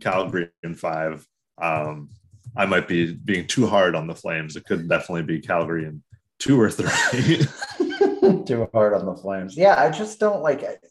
Calgary 0.01 0.51
in 0.63 0.75
five. 0.75 1.27
Um, 1.61 2.11
I 2.57 2.67
might 2.67 2.89
be 2.89 3.13
being 3.13 3.47
too 3.47 3.67
hard 3.67 3.95
on 3.95 4.07
the 4.07 4.15
Flames. 4.15 4.57
It 4.57 4.65
could 4.65 4.89
definitely 4.89 5.23
be 5.23 5.41
Calgary 5.41 5.85
in 5.85 6.03
two 6.39 6.61
or 6.61 6.71
three. 6.71 7.39
too 8.45 8.69
hard 8.73 8.95
on 8.95 9.07
the 9.07 9.17
Flames. 9.17 9.57
Yeah, 9.57 9.81
I 9.81 9.91
just 9.91 10.19
don't 10.19 10.43
like 10.43 10.63
it. 10.63 10.85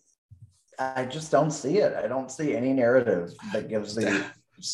I 0.78 1.06
just 1.06 1.32
don't 1.32 1.52
see 1.52 1.78
it. 1.78 1.96
I 1.96 2.08
don't 2.08 2.30
see 2.30 2.56
any 2.56 2.74
narrative 2.74 3.34
that 3.54 3.70
gives 3.70 3.96
the 3.96 4.26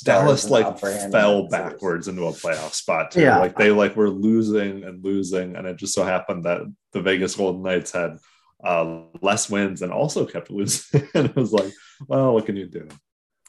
Dallas 0.04 0.50
like 0.50 0.80
fell 0.80 1.48
backwards 1.48 2.08
into 2.08 2.26
a 2.26 2.32
playoff 2.32 2.74
spot 2.74 3.12
too. 3.12 3.22
Yeah. 3.22 3.40
Like 3.40 3.56
they 3.56 3.72
like 3.72 3.96
were 3.96 4.10
losing 4.10 4.84
and 4.84 5.04
losing, 5.04 5.56
and 5.56 5.68
it 5.68 5.78
just 5.78 5.94
so 5.94 6.04
happened 6.04 6.46
that 6.46 6.62
the 6.92 7.02
Vegas 7.02 7.36
Golden 7.36 7.64
Knights 7.64 7.92
had 7.92 8.18
uh, 8.64 9.02
less 9.22 9.50
wins 9.50 9.82
and 9.82 9.92
also 9.92 10.26
kept 10.26 10.52
losing. 10.52 11.08
and 11.14 11.28
it 11.28 11.36
was 11.36 11.52
like, 11.52 11.72
well, 12.08 12.34
what 12.34 12.46
can 12.46 12.56
you 12.56 12.68
do? 12.68 12.88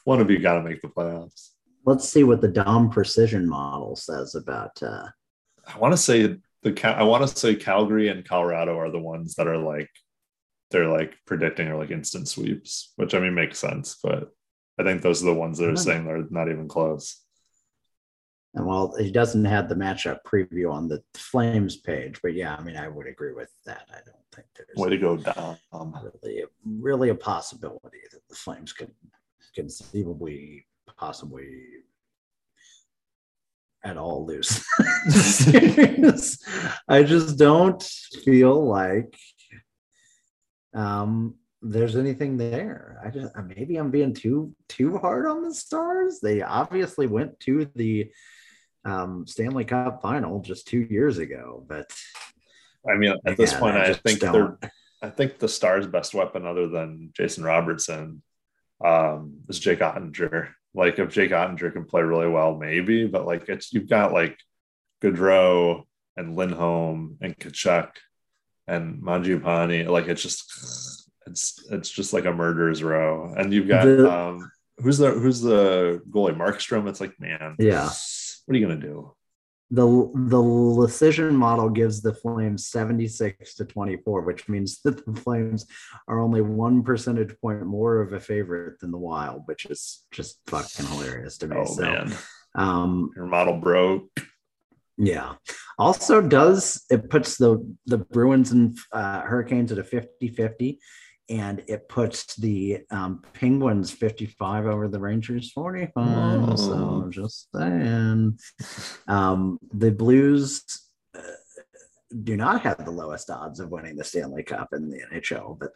One 0.03 0.19
of 0.19 0.29
you 0.29 0.39
got 0.39 0.55
to 0.55 0.63
make 0.63 0.81
the 0.81 0.87
playoffs. 0.87 1.49
Let's 1.85 2.07
see 2.07 2.23
what 2.23 2.41
the 2.41 2.47
Dom 2.47 2.89
Precision 2.89 3.47
model 3.47 3.95
says 3.95 4.35
about. 4.35 4.81
Uh... 4.81 5.07
I 5.67 5.77
want 5.77 5.93
to 5.93 5.97
say 5.97 6.37
the 6.63 6.95
I 6.97 7.03
want 7.03 7.27
to 7.27 7.35
say 7.35 7.55
Calgary 7.55 8.07
and 8.07 8.27
Colorado 8.27 8.77
are 8.79 8.89
the 8.89 8.99
ones 8.99 9.35
that 9.35 9.47
are 9.47 9.57
like 9.57 9.89
they're 10.71 10.87
like 10.87 11.15
predicting 11.25 11.67
or 11.67 11.77
like 11.77 11.91
instant 11.91 12.27
sweeps, 12.27 12.93
which 12.95 13.13
I 13.13 13.19
mean 13.19 13.35
makes 13.35 13.59
sense, 13.59 13.97
but 14.01 14.31
I 14.79 14.83
think 14.83 15.01
those 15.01 15.21
are 15.21 15.27
the 15.27 15.33
ones 15.33 15.59
that 15.59 15.69
are 15.69 15.75
saying 15.75 16.05
they're 16.05 16.25
not 16.29 16.49
even 16.49 16.67
close. 16.67 17.21
And 18.55 18.65
well, 18.65 18.95
he 18.97 19.11
doesn't 19.11 19.45
have 19.45 19.67
the 19.67 19.75
matchup 19.75 20.19
preview 20.27 20.71
on 20.71 20.87
the 20.87 21.03
Flames 21.15 21.77
page, 21.77 22.19
but 22.21 22.33
yeah, 22.33 22.55
I 22.55 22.61
mean, 22.63 22.77
I 22.77 22.87
would 22.87 23.07
agree 23.07 23.33
with 23.33 23.51
that. 23.65 23.87
I 23.89 23.97
don't 24.05 24.17
think 24.33 24.47
there's 24.55 24.75
way 24.75 24.89
to 24.89 24.97
go 24.97 25.17
down. 25.17 25.57
Really, 25.71 26.43
really 26.65 27.09
a 27.09 27.15
possibility 27.15 27.99
that 28.11 28.21
the 28.29 28.35
Flames 28.35 28.73
could 28.73 28.91
conceivably, 29.53 30.65
possibly 30.97 31.47
at 33.83 33.97
all 33.97 34.25
loose. 34.25 34.65
I 36.87 37.03
just 37.03 37.37
don't 37.37 37.83
feel 38.23 38.65
like 38.65 39.17
um, 40.73 41.35
there's 41.61 41.95
anything 41.95 42.37
there. 42.37 43.01
I 43.03 43.09
just 43.09 43.35
maybe 43.35 43.77
I'm 43.77 43.91
being 43.91 44.13
too 44.13 44.55
too 44.69 44.97
hard 44.97 45.25
on 45.25 45.43
the 45.43 45.53
stars. 45.53 46.19
They 46.21 46.41
obviously 46.41 47.07
went 47.07 47.39
to 47.41 47.69
the 47.75 48.11
um, 48.85 49.25
Stanley 49.27 49.65
Cup 49.65 50.01
final 50.01 50.41
just 50.41 50.67
two 50.67 50.87
years 50.89 51.17
ago, 51.17 51.63
but 51.67 51.91
I 52.89 52.95
mean, 52.97 53.15
at 53.25 53.37
this 53.37 53.53
point, 53.53 53.77
I, 53.77 53.85
I 53.85 53.93
think 53.93 54.19
they're. 54.19 54.57
I 55.01 55.09
think 55.09 55.37
the 55.37 55.49
Stars' 55.49 55.85
best 55.85 56.13
weapon, 56.13 56.45
other 56.45 56.69
than 56.69 57.11
Jason 57.13 57.43
Robertson, 57.43 58.21
um, 58.83 59.39
is 59.49 59.59
Jake 59.59 59.79
Oettinger. 59.79 60.49
Like 60.73 60.99
if 60.99 61.13
Jake 61.13 61.31
Oettinger 61.31 61.71
can 61.71 61.85
play 61.85 62.01
really 62.01 62.27
well, 62.27 62.55
maybe, 62.55 63.07
but 63.07 63.25
like 63.25 63.47
it's 63.47 63.73
you've 63.73 63.89
got 63.89 64.11
like 64.13 64.37
Gaudreau 65.01 65.83
and 66.17 66.35
Lindholm 66.35 67.17
and 67.21 67.37
Tkachuk 67.37 67.89
and 68.67 69.01
Mangiapane. 69.01 69.87
Like 69.87 70.07
it's 70.07 70.21
just 70.21 71.09
it's 71.27 71.65
it's 71.71 71.89
just 71.89 72.13
like 72.13 72.25
a 72.25 72.33
murderer's 72.33 72.83
row. 72.83 73.33
And 73.37 73.53
you've 73.53 73.67
got 73.67 73.87
um 73.87 74.51
who's 74.77 74.97
the 74.97 75.11
who's 75.11 75.41
the 75.41 76.01
goalie 76.09 76.35
Markstrom? 76.35 76.87
It's 76.89 77.01
like, 77.01 77.19
man, 77.19 77.55
yeah. 77.59 77.89
What 78.45 78.55
are 78.55 78.57
you 78.57 78.67
gonna 78.67 78.79
do? 78.79 79.13
The 79.71 80.11
the 80.13 80.85
decision 80.85 81.35
model 81.35 81.69
gives 81.69 82.01
the 82.01 82.13
Flames 82.13 82.67
76 82.67 83.55
to 83.55 83.65
24, 83.65 84.21
which 84.21 84.47
means 84.47 84.81
that 84.83 85.05
the 85.05 85.19
Flames 85.19 85.65
are 86.07 86.19
only 86.19 86.41
one 86.41 86.83
percentage 86.83 87.35
point 87.41 87.65
more 87.65 88.01
of 88.01 88.13
a 88.13 88.19
favorite 88.19 88.79
than 88.79 88.91
the 88.91 88.97
Wild, 88.97 89.43
which 89.45 89.65
is 89.65 90.05
just 90.11 90.39
fucking 90.47 90.85
hilarious 90.85 91.37
to 91.39 91.47
me. 91.47 91.57
Oh, 91.57 91.65
so, 91.65 91.81
man. 91.81 92.13
Um, 92.55 93.11
Your 93.15 93.25
model 93.25 93.59
broke. 93.59 94.09
Yeah. 94.97 95.33
Also, 95.79 96.21
does 96.21 96.85
it 96.91 97.09
puts 97.09 97.37
the 97.37 97.75
the 97.87 97.97
Bruins 97.97 98.51
and 98.51 98.77
uh, 98.91 99.21
Hurricanes 99.21 99.71
at 99.71 99.79
a 99.79 99.83
50 99.83 100.27
50 100.29 100.79
and 101.29 101.63
it 101.67 101.87
puts 101.87 102.35
the 102.35 102.79
um, 102.91 103.23
Penguins 103.33 103.91
55 103.91 104.65
over 104.65 104.87
the 104.87 104.99
Rangers 104.99 105.51
45. 105.51 105.93
Oh. 105.95 106.55
So 106.55 107.07
just 107.09 107.47
saying. 107.53 108.37
Um, 109.07 109.59
the 109.73 109.91
Blues 109.91 110.63
uh, 111.17 111.21
do 112.23 112.35
not 112.35 112.61
have 112.61 112.83
the 112.83 112.91
lowest 112.91 113.29
odds 113.29 113.59
of 113.59 113.69
winning 113.69 113.95
the 113.95 114.03
Stanley 114.03 114.43
Cup 114.43 114.69
in 114.73 114.89
the 114.89 115.01
NHL, 115.11 115.57
but 115.57 115.71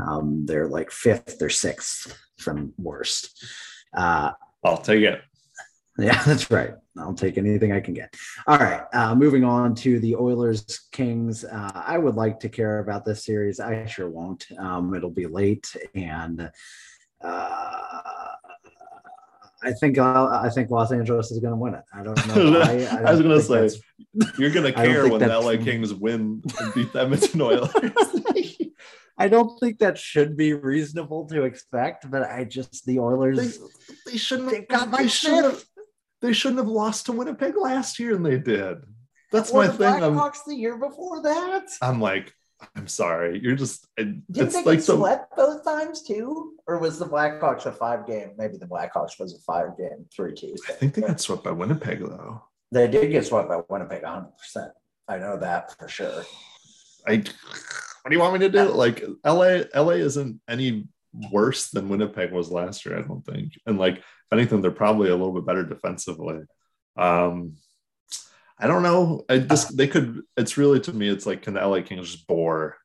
um, 0.00 0.46
they're 0.46 0.68
like 0.68 0.90
fifth 0.90 1.40
or 1.42 1.50
sixth 1.50 2.16
from 2.38 2.72
worst. 2.78 3.44
Uh, 3.94 4.32
I'll 4.64 4.78
take 4.78 5.02
it. 5.02 5.20
Yeah, 5.98 6.22
that's 6.26 6.50
right. 6.50 6.74
I'll 6.96 7.14
take 7.14 7.38
anything 7.38 7.72
I 7.72 7.80
can 7.80 7.94
get. 7.94 8.14
All 8.46 8.58
right. 8.58 8.82
Uh, 8.92 9.14
moving 9.14 9.44
on 9.44 9.74
to 9.76 9.98
the 10.00 10.16
Oilers 10.16 10.88
Kings. 10.92 11.44
Uh, 11.44 11.70
I 11.74 11.98
would 11.98 12.14
like 12.14 12.40
to 12.40 12.48
care 12.48 12.78
about 12.80 13.04
this 13.04 13.24
series. 13.24 13.60
I 13.60 13.84
sure 13.86 14.08
won't. 14.08 14.46
Um, 14.58 14.94
it'll 14.94 15.10
be 15.10 15.26
late, 15.26 15.74
and 15.94 16.50
uh, 17.20 18.28
I 19.62 19.72
think 19.80 19.98
I 19.98 20.48
think 20.52 20.70
Los 20.70 20.92
Angeles 20.92 21.30
is 21.30 21.40
going 21.40 21.52
to 21.52 21.56
win 21.56 21.74
it. 21.74 21.84
I 21.92 22.02
don't 22.02 22.26
know. 22.28 22.60
Why. 22.60 22.84
I, 22.92 23.02
I 23.02 23.12
was 23.12 23.20
going 23.20 23.38
to 23.38 23.42
say 23.42 23.80
you're 24.38 24.50
going 24.50 24.66
to 24.72 24.72
care 24.72 25.08
when 25.08 25.20
the 25.20 25.38
LA 25.38 25.56
Kings 25.56 25.92
win 25.92 26.42
and 26.60 26.74
beat 26.74 26.92
the 26.92 27.02
Edmonton 27.02 27.42
Oilers. 27.42 27.70
I 29.20 29.26
don't 29.26 29.58
think 29.58 29.80
that 29.80 29.98
should 29.98 30.36
be 30.36 30.52
reasonable 30.52 31.26
to 31.26 31.42
expect, 31.42 32.08
but 32.08 32.22
I 32.22 32.44
just 32.44 32.86
the 32.86 33.00
Oilers 33.00 33.58
they, 33.58 34.12
they 34.12 34.16
shouldn't 34.16 34.54
have 34.54 34.68
got 34.68 34.90
my 34.90 35.06
shit. 35.06 35.64
They 36.20 36.32
shouldn't 36.32 36.58
have 36.58 36.68
lost 36.68 37.06
to 37.06 37.12
Winnipeg 37.12 37.56
last 37.56 37.98
year, 37.98 38.14
and 38.16 38.24
they 38.24 38.38
did. 38.38 38.78
That's 39.30 39.52
my 39.52 39.66
the 39.66 39.72
thing. 39.74 39.94
Blackhawks 39.94 40.38
the 40.46 40.54
year 40.54 40.76
before 40.76 41.22
that. 41.22 41.68
I'm 41.82 42.00
like, 42.00 42.32
I'm 42.74 42.88
sorry. 42.88 43.40
You're 43.42 43.56
just. 43.56 43.86
Didn't 43.96 44.24
it's 44.34 44.54
they 44.54 44.62
like 44.62 44.78
get 44.78 44.84
swept 44.84 45.36
both 45.36 45.64
times 45.64 46.02
too, 46.02 46.54
or 46.66 46.78
was 46.78 46.98
the 46.98 47.06
Blackhawks 47.06 47.66
a 47.66 47.72
five 47.72 48.06
game? 48.06 48.32
Maybe 48.36 48.56
the 48.56 48.66
Blackhawks 48.66 49.18
was 49.18 49.34
a 49.34 49.38
five 49.40 49.76
game 49.78 50.06
three 50.12 50.34
two. 50.34 50.54
I 50.68 50.72
think 50.72 50.94
they 50.94 51.02
got 51.02 51.20
swept 51.20 51.44
by 51.44 51.52
Winnipeg 51.52 52.00
though. 52.00 52.42
They 52.72 52.88
did 52.88 53.10
get 53.10 53.26
swept 53.26 53.48
by 53.48 53.60
Winnipeg 53.68 54.02
100. 54.02 54.36
percent 54.36 54.72
I 55.06 55.18
know 55.18 55.38
that 55.38 55.78
for 55.78 55.88
sure. 55.88 56.24
I. 57.06 57.22
What 58.02 58.10
do 58.10 58.16
you 58.16 58.20
want 58.20 58.34
me 58.34 58.40
to 58.40 58.48
do? 58.48 58.64
Like 58.70 59.04
LA, 59.24 59.62
LA 59.74 59.92
isn't 59.92 60.40
any 60.48 60.88
worse 61.32 61.70
than 61.70 61.88
Winnipeg 61.88 62.32
was 62.32 62.50
last 62.50 62.84
year. 62.84 62.98
I 62.98 63.02
don't 63.02 63.24
think, 63.24 63.58
and 63.66 63.78
like 63.78 63.98
if 63.98 64.32
anything, 64.32 64.60
they're 64.60 64.70
probably 64.70 65.08
a 65.08 65.16
little 65.16 65.32
bit 65.32 65.46
better 65.46 65.64
defensively. 65.64 66.40
Um, 66.96 67.56
I 68.58 68.66
don't 68.66 68.82
know. 68.82 69.24
I 69.28 69.38
just 69.38 69.76
they 69.76 69.86
could. 69.86 70.22
It's 70.36 70.56
really 70.56 70.80
to 70.80 70.92
me, 70.92 71.08
it's 71.08 71.26
like 71.26 71.42
can 71.42 71.54
the 71.54 71.66
LA 71.66 71.82
Kings 71.82 72.10
just 72.10 72.26
bore 72.26 72.76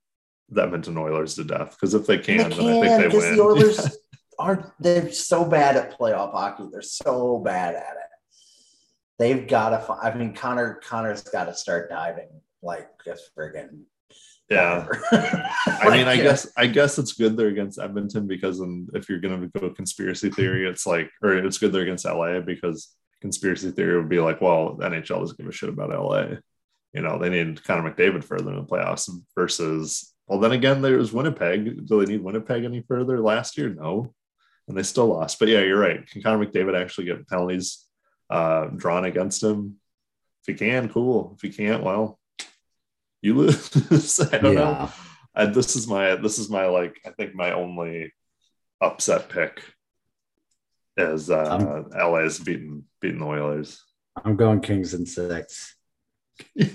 the 0.50 0.64
Edmonton 0.64 0.98
Oilers 0.98 1.36
to 1.36 1.44
death? 1.44 1.72
Because 1.72 1.94
if 1.94 2.06
they 2.06 2.18
can, 2.18 2.50
they 2.50 2.56
can 2.56 2.66
then 2.66 2.84
I 2.84 2.98
think 3.00 3.12
they 3.12 3.18
win. 3.18 3.36
The 3.36 3.44
Oilers 3.44 3.98
aren't. 4.40 4.66
They're 4.80 5.12
so 5.12 5.46
bad 5.46 5.78
at 5.78 6.00
playoff 6.00 6.32
hockey. 6.32 6.66
They're 6.72 6.82
so 6.82 7.40
bad 7.40 7.76
at 7.76 7.82
it. 7.82 8.10
They've 9.18 9.48
got 9.48 9.70
to. 9.70 9.94
I 9.94 10.14
mean, 10.16 10.34
Connor 10.34 10.76
Connor's 10.84 11.24
got 11.24 11.46
to 11.46 11.56
start 11.56 11.90
diving 11.90 12.30
like 12.64 12.90
just 13.04 13.36
friggin' 13.36 13.82
Yeah. 14.54 14.88
I 15.68 15.90
mean, 15.90 16.08
I 16.08 16.18
guess 16.18 16.52
I 16.58 16.68
guess 16.68 16.98
it's 16.98 17.14
good 17.14 17.36
they're 17.36 17.48
against 17.48 17.80
Edmonton 17.80 18.28
because 18.28 18.62
if 18.94 19.10
you're 19.10 19.20
gonna 19.20 19.48
go 19.48 19.70
conspiracy 19.70 20.30
theory, 20.30 20.68
it's 20.68 20.86
like 20.86 21.10
or 21.22 21.34
it's 21.34 21.58
good 21.58 21.72
they're 21.72 21.84
against 21.84 22.06
LA 22.06 22.40
because 22.40 22.96
conspiracy 23.24 23.72
theory 23.72 23.98
would 23.98 24.10
be 24.10 24.20
like, 24.20 24.42
well, 24.42 24.78
NHL 24.82 25.22
doesn't 25.22 25.38
give 25.38 25.48
a 25.48 25.52
shit 25.52 25.70
about 25.70 25.92
LA. 25.92 26.36
you 26.94 27.02
know, 27.02 27.18
they 27.18 27.30
need 27.30 27.64
Connor 27.64 27.90
McDavid 27.90 28.24
further 28.24 28.52
in 28.52 28.58
the 28.58 28.66
playoffs 28.66 29.10
versus, 29.34 30.14
well, 30.28 30.40
then 30.40 30.52
again, 30.52 30.82
there's 30.82 31.14
Winnipeg. 31.14 31.88
Do 31.88 32.06
they 32.06 32.12
need 32.12 32.22
Winnipeg 32.22 32.66
any 32.66 32.82
further 32.82 33.22
last 33.22 33.58
year? 33.58 33.70
No. 33.70 34.14
And 34.68 34.78
they 34.78 34.84
still 34.84 35.08
lost. 35.08 35.40
But 35.40 35.48
yeah, 35.48 35.62
you're 35.62 35.80
right. 35.80 36.06
Can 36.06 36.22
Connor 36.22 36.46
McDavid 36.46 36.80
actually 36.80 37.06
get 37.06 37.28
penalties 37.28 37.86
uh, 38.30 38.66
drawn 38.76 39.06
against 39.06 39.42
him? 39.42 39.78
If 40.42 40.54
he 40.54 40.66
can, 40.66 40.90
cool. 40.90 41.34
If 41.36 41.42
he 41.42 41.50
can't, 41.50 41.82
well, 41.82 42.20
you 43.24 43.36
lose. 43.36 44.20
I 44.32 44.38
don't 44.38 44.54
yeah. 44.54 44.60
know. 44.60 44.92
I, 45.34 45.46
this 45.46 45.76
is 45.76 45.88
my 45.88 46.16
this 46.16 46.38
is 46.38 46.50
my 46.50 46.68
like 46.68 47.00
I 47.06 47.10
think 47.10 47.34
my 47.34 47.54
only 47.54 48.14
upset 48.82 49.30
pick 49.30 49.64
is 50.98 51.32
uh 51.32 51.86
um, 51.90 51.90
LA's 51.98 52.38
beating 52.40 52.84
beating 53.02 53.20
the 53.20 53.26
Oilers. 53.26 53.82
I'm 54.24 54.36
going 54.36 54.62
Kings 54.62 54.94
and 54.94 55.08
six. 55.08 55.76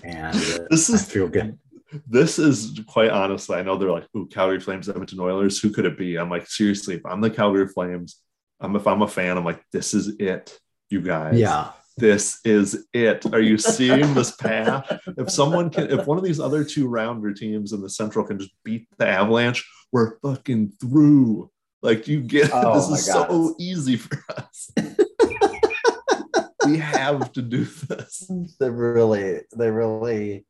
And 0.05 0.37
uh, 0.37 0.67
this 0.71 0.89
is 0.89 1.03
I 1.03 1.05
feel 1.05 1.29
good. 1.29 1.59
This 2.07 2.39
is 2.39 2.81
quite 2.87 3.11
honestly, 3.11 3.57
I 3.57 3.63
know 3.63 3.77
they're 3.77 3.91
like, 3.91 4.07
"Ooh, 4.17 4.27
Calgary 4.27 4.61
Flames, 4.61 4.89
Edmonton 4.89 5.21
Oilers. 5.21 5.61
Who 5.61 5.71
could 5.71 5.85
it 5.85 5.99
be?" 5.99 6.17
I'm 6.17 6.31
like, 6.31 6.47
seriously, 6.47 6.95
if 6.95 7.05
I'm 7.05 7.21
the 7.21 7.31
Calgary 7.31 7.67
Flames, 7.67 8.21
I'm 8.61 8.77
if 8.77 8.87
I'm 8.87 9.03
a 9.03 9.09
fan, 9.09 9.37
I'm 9.37 9.45
like, 9.45 9.63
this 9.73 9.95
is 9.95 10.09
it, 10.21 10.57
you 10.91 11.01
guys. 11.01 11.39
Yeah, 11.39 11.73
this 11.99 12.41
is 12.45 12.87
it. 12.93 13.27
Are 13.33 13.41
you 13.41 13.59
seeing 13.59 14.15
this 14.15 14.35
path? 14.37 15.01
If 15.19 15.31
someone 15.31 15.71
can, 15.71 15.91
if 15.91 16.07
one 16.07 16.19
of 16.19 16.25
these 16.25 16.39
other 16.39 16.63
two 16.65 16.87
rounder 16.87 17.33
teams 17.33 17.73
in 17.73 17.81
the 17.81 17.91
Central 17.91 18.25
can 18.25 18.39
just 18.39 18.53
beat 18.65 18.87
the 18.99 19.09
Avalanche, 19.09 19.69
we're 19.93 20.19
fucking 20.21 20.73
through. 20.81 21.51
Like 21.83 22.07
you 22.09 22.21
get 22.21 22.51
oh 22.53 22.75
this 22.75 23.01
is 23.01 23.13
God. 23.13 23.29
so 23.29 23.57
easy 23.59 23.97
for 23.97 24.23
us. 24.37 24.71
we 26.67 26.79
have 26.79 27.33
to 27.33 27.43
do 27.43 27.65
this. 27.65 28.31
They 28.61 28.71
really, 28.71 29.41
they 29.57 29.71
really. 29.71 30.47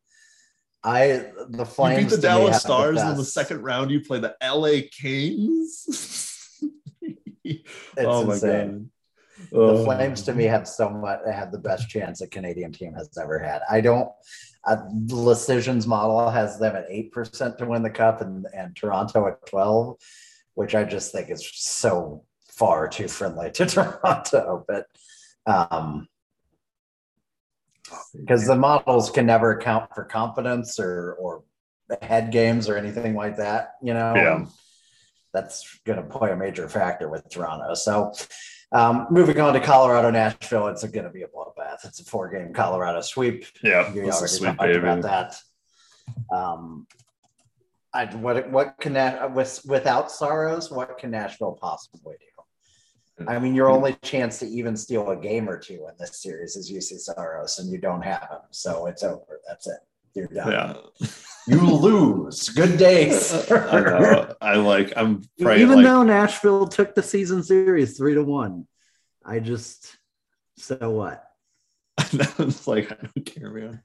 I 0.84 1.26
the 1.48 1.66
Flames. 1.66 1.98
You 1.98 2.08
beat 2.08 2.16
the 2.16 2.22
Dallas 2.22 2.60
Stars 2.60 2.96
the 2.96 3.10
in 3.10 3.16
the 3.16 3.24
second 3.24 3.62
round. 3.62 3.90
You 3.90 4.00
play 4.00 4.20
the 4.20 4.36
LA 4.42 4.88
Kings. 4.90 6.58
oh 7.98 8.24
my 8.24 8.34
insane. 8.34 8.90
God. 9.50 9.58
The 9.58 9.80
oh. 9.80 9.84
Flames 9.84 10.22
to 10.22 10.34
me 10.34 10.44
have 10.44 10.68
so 10.68 10.90
much 10.90 11.20
have 11.32 11.52
the 11.52 11.58
best 11.58 11.88
chance 11.88 12.20
a 12.20 12.26
Canadian 12.26 12.72
team 12.72 12.94
has 12.94 13.16
ever 13.18 13.38
had. 13.38 13.62
I 13.70 13.80
don't 13.80 14.10
uh, 14.64 14.76
Decisions 15.06 15.86
model 15.86 16.28
has 16.28 16.58
them 16.58 16.76
at 16.76 16.86
eight 16.88 17.12
percent 17.12 17.58
to 17.58 17.66
win 17.66 17.82
the 17.82 17.90
cup 17.90 18.20
and, 18.20 18.46
and 18.54 18.76
Toronto 18.76 19.26
at 19.26 19.46
12, 19.46 19.96
which 20.54 20.74
I 20.74 20.84
just 20.84 21.12
think 21.12 21.30
is 21.30 21.48
so 21.54 22.24
far 22.50 22.88
too 22.88 23.08
friendly 23.08 23.50
to 23.52 23.66
Toronto. 23.66 24.64
But 24.66 24.86
um, 25.46 26.08
because 28.14 28.46
the 28.46 28.56
models 28.56 29.10
can 29.10 29.26
never 29.26 29.52
account 29.52 29.94
for 29.94 30.04
confidence 30.04 30.78
or 30.78 31.14
or 31.14 31.44
head 32.02 32.30
games 32.30 32.68
or 32.68 32.76
anything 32.76 33.14
like 33.14 33.36
that, 33.36 33.74
you 33.82 33.94
know. 33.94 34.14
Yeah. 34.14 34.46
That's 35.34 35.78
going 35.84 35.98
to 35.98 36.08
play 36.08 36.32
a 36.32 36.36
major 36.36 36.68
factor 36.70 37.08
with 37.08 37.28
Toronto. 37.28 37.74
So, 37.74 38.14
um, 38.72 39.06
moving 39.10 39.40
on 39.40 39.54
to 39.54 39.60
Colorado, 39.60 40.10
Nashville, 40.10 40.68
it's 40.68 40.84
going 40.84 41.04
to 41.04 41.10
be 41.10 41.22
a 41.22 41.28
bloodbath. 41.28 41.84
It's 41.84 42.00
a 42.00 42.04
four-game 42.04 42.52
Colorado 42.52 43.00
sweep. 43.00 43.44
Yeah, 43.62 43.92
you 43.92 44.02
already 44.02 44.26
sweep, 44.26 44.56
talked 44.56 44.60
baby. 44.60 44.78
about 44.78 45.02
that. 45.02 45.36
Um, 46.34 46.86
I, 47.94 48.04
what 48.16 48.50
what 48.50 48.76
can 48.80 48.92
that 48.94 49.32
with 49.34 49.60
without 49.66 50.10
Saros, 50.10 50.70
what 50.70 50.98
can 50.98 51.10
Nashville 51.10 51.58
possibly 51.60 52.16
do? 52.20 53.24
I 53.26 53.38
mean, 53.40 53.54
your 53.54 53.68
only 53.68 53.96
chance 54.02 54.38
to 54.38 54.46
even 54.46 54.76
steal 54.76 55.10
a 55.10 55.16
game 55.16 55.48
or 55.48 55.58
two 55.58 55.86
in 55.88 55.94
this 55.98 56.22
series 56.22 56.54
is 56.54 56.70
Juuse 56.70 57.00
Saros, 57.00 57.58
and 57.58 57.68
you 57.70 57.78
don't 57.78 58.02
have 58.02 58.22
him, 58.22 58.42
so 58.50 58.86
it's 58.86 59.02
over. 59.02 59.40
That's 59.48 59.66
it. 59.66 59.78
You're 60.18 60.26
done. 60.28 60.76
Yeah. 61.00 61.08
you 61.46 61.60
lose. 61.60 62.48
Good 62.48 62.76
days. 62.76 63.32
I 63.50 63.80
know. 63.80 64.34
I 64.40 64.56
like. 64.56 64.92
I'm 64.96 65.22
even 65.38 65.76
like, 65.76 65.84
though 65.84 66.02
Nashville 66.02 66.66
took 66.66 66.94
the 66.94 67.02
season 67.02 67.42
series 67.42 67.96
three 67.96 68.14
to 68.14 68.24
one. 68.24 68.66
I 69.24 69.38
just 69.38 69.96
so 70.56 70.90
what? 70.90 71.24
it's 71.98 72.66
like 72.66 72.90
I 72.90 72.96
don't 72.96 73.24
care, 73.24 73.50
man. 73.50 73.82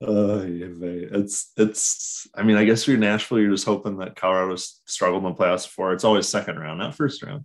Uh, 0.00 0.42
yeah, 0.42 0.68
it's 0.80 1.52
it's. 1.56 2.26
I 2.34 2.42
mean, 2.42 2.56
I 2.56 2.64
guess 2.64 2.86
you're 2.88 2.96
Nashville. 2.96 3.38
You're 3.38 3.52
just 3.52 3.66
hoping 3.66 3.98
that 3.98 4.16
Colorado's 4.16 4.80
struggled 4.86 5.24
in 5.24 5.30
the 5.30 5.36
playoffs 5.36 5.64
before. 5.64 5.92
It's 5.92 6.04
always 6.04 6.28
second 6.28 6.58
round, 6.58 6.78
not 6.80 6.94
first 6.94 7.22
round. 7.22 7.44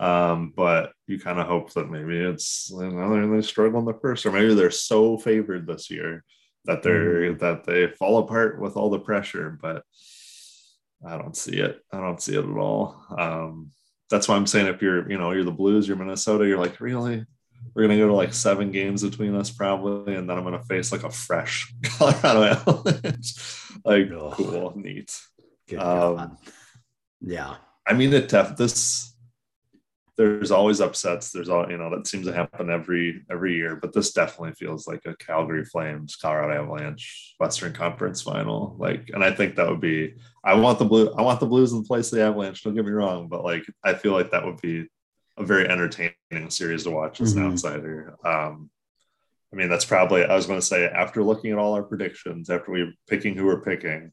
Um, 0.00 0.52
but 0.54 0.92
you 1.06 1.18
kind 1.18 1.40
of 1.40 1.46
hope 1.46 1.72
that 1.74 1.90
maybe 1.90 2.18
it's 2.18 2.70
you 2.72 2.88
know, 2.88 3.34
they 3.34 3.42
struggle 3.42 3.80
in 3.80 3.84
the 3.84 3.94
first, 3.94 4.26
or 4.26 4.32
maybe 4.32 4.54
they're 4.54 4.70
so 4.70 5.18
favored 5.18 5.66
this 5.66 5.90
year 5.90 6.24
that 6.68 6.82
they're 6.82 7.34
mm. 7.34 7.38
that 7.40 7.64
they 7.64 7.88
fall 7.88 8.18
apart 8.18 8.60
with 8.60 8.76
all 8.76 8.90
the 8.90 9.00
pressure. 9.00 9.58
But 9.60 9.82
I 11.04 11.16
don't 11.16 11.36
see 11.36 11.58
it. 11.58 11.80
I 11.92 12.00
don't 12.00 12.20
see 12.20 12.36
it 12.36 12.44
at 12.44 12.56
all. 12.56 13.02
Um, 13.16 13.70
that's 14.10 14.28
why 14.28 14.36
I'm 14.36 14.46
saying 14.46 14.66
if 14.68 14.82
you're, 14.82 15.10
you 15.10 15.18
know, 15.18 15.32
you're 15.32 15.44
the 15.44 15.50
Blues, 15.50 15.88
you're 15.88 15.96
Minnesota, 15.96 16.46
you're 16.46 16.58
like, 16.58 16.80
really? 16.80 17.24
We're 17.74 17.82
gonna 17.82 17.98
go 17.98 18.06
to 18.06 18.14
like 18.14 18.34
seven 18.34 18.70
games 18.70 19.02
between 19.02 19.34
us 19.34 19.50
probably, 19.50 20.14
and 20.14 20.28
then 20.28 20.36
I'm 20.36 20.44
gonna 20.44 20.62
face 20.62 20.92
like 20.92 21.02
a 21.02 21.10
fresh 21.10 21.72
Colorado 21.82 22.42
Avalanche. 22.44 23.34
like, 23.84 24.10
oh, 24.12 24.32
cool, 24.34 24.72
neat. 24.76 25.18
Um, 25.76 26.38
yeah. 27.20 27.56
I 27.86 27.94
mean, 27.94 28.12
it 28.12 28.28
def- 28.28 28.56
this 28.56 29.14
there's 30.18 30.50
always 30.50 30.80
upsets. 30.80 31.30
There's 31.30 31.48
all 31.48 31.70
you 31.70 31.78
know 31.78 31.90
that 31.90 32.08
seems 32.08 32.26
to 32.26 32.32
happen 32.32 32.70
every 32.70 33.24
every 33.30 33.54
year, 33.54 33.76
but 33.76 33.92
this 33.92 34.12
definitely 34.12 34.52
feels 34.52 34.88
like 34.88 35.02
a 35.06 35.16
Calgary 35.16 35.64
Flames, 35.64 36.16
Colorado 36.16 36.60
Avalanche, 36.60 37.36
Western 37.38 37.72
Conference 37.72 38.20
final. 38.20 38.74
Like, 38.78 39.10
and 39.14 39.22
I 39.22 39.30
think 39.30 39.54
that 39.54 39.68
would 39.68 39.80
be. 39.80 40.16
I 40.44 40.54
want 40.54 40.80
the 40.80 40.84
blue. 40.84 41.12
I 41.12 41.22
want 41.22 41.38
the 41.38 41.46
Blues 41.46 41.72
in 41.72 41.84
place 41.84 42.12
of 42.12 42.18
the 42.18 42.24
Avalanche. 42.24 42.64
Don't 42.64 42.74
get 42.74 42.84
me 42.84 42.90
wrong, 42.90 43.28
but 43.28 43.44
like 43.44 43.64
I 43.84 43.94
feel 43.94 44.12
like 44.12 44.32
that 44.32 44.44
would 44.44 44.60
be 44.60 44.88
a 45.36 45.44
very 45.44 45.68
entertaining 45.68 46.14
series 46.48 46.82
to 46.82 46.90
watch 46.90 47.20
as 47.20 47.34
mm-hmm. 47.34 47.46
an 47.46 47.52
outsider. 47.52 48.16
Um, 48.24 48.70
I 49.52 49.56
mean, 49.56 49.68
that's 49.68 49.84
probably 49.84 50.24
I 50.24 50.34
was 50.34 50.46
going 50.46 50.58
to 50.58 50.66
say 50.66 50.84
after 50.84 51.22
looking 51.22 51.52
at 51.52 51.58
all 51.58 51.74
our 51.74 51.84
predictions, 51.84 52.50
after 52.50 52.72
we 52.72 52.92
picking 53.06 53.36
who 53.36 53.46
we're 53.46 53.62
picking. 53.62 54.12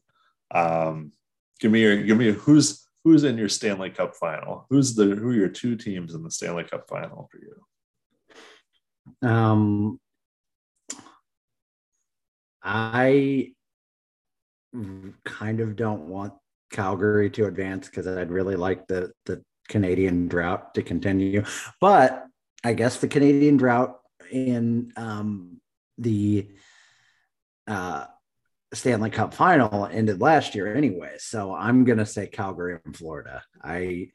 Um, 0.52 1.10
give 1.58 1.72
me 1.72 1.80
your 1.80 2.00
give 2.00 2.16
me 2.16 2.30
who's 2.30 2.85
who's 3.06 3.22
in 3.22 3.38
your 3.38 3.48
Stanley 3.48 3.88
Cup 3.88 4.16
final? 4.16 4.66
Who's 4.68 4.96
the 4.96 5.04
who 5.04 5.28
are 5.28 5.34
your 5.34 5.48
two 5.48 5.76
teams 5.76 6.12
in 6.12 6.24
the 6.24 6.30
Stanley 6.30 6.64
Cup 6.64 6.88
final 6.88 7.30
for 7.30 7.38
you? 7.38 9.28
Um, 9.28 10.00
I 12.64 13.52
kind 15.24 15.60
of 15.60 15.76
don't 15.76 16.08
want 16.08 16.32
Calgary 16.72 17.30
to 17.30 17.46
advance 17.46 17.86
because 17.86 18.08
I'd 18.08 18.32
really 18.32 18.56
like 18.56 18.88
the 18.88 19.12
the 19.24 19.40
Canadian 19.68 20.26
drought 20.26 20.74
to 20.74 20.82
continue, 20.82 21.44
but 21.80 22.26
I 22.64 22.72
guess 22.72 22.96
the 22.96 23.06
Canadian 23.06 23.56
drought 23.56 24.00
in 24.32 24.92
um, 24.96 25.60
the 25.96 26.48
uh, 27.68 28.06
Stanley 28.72 29.10
Cup 29.10 29.32
final 29.32 29.86
ended 29.86 30.20
last 30.20 30.54
year 30.54 30.74
anyway. 30.74 31.14
So 31.18 31.54
I'm 31.54 31.84
going 31.84 31.98
to 31.98 32.06
say 32.06 32.26
Calgary 32.26 32.78
and 32.84 32.96
Florida. 32.96 33.42
I 33.62 34.08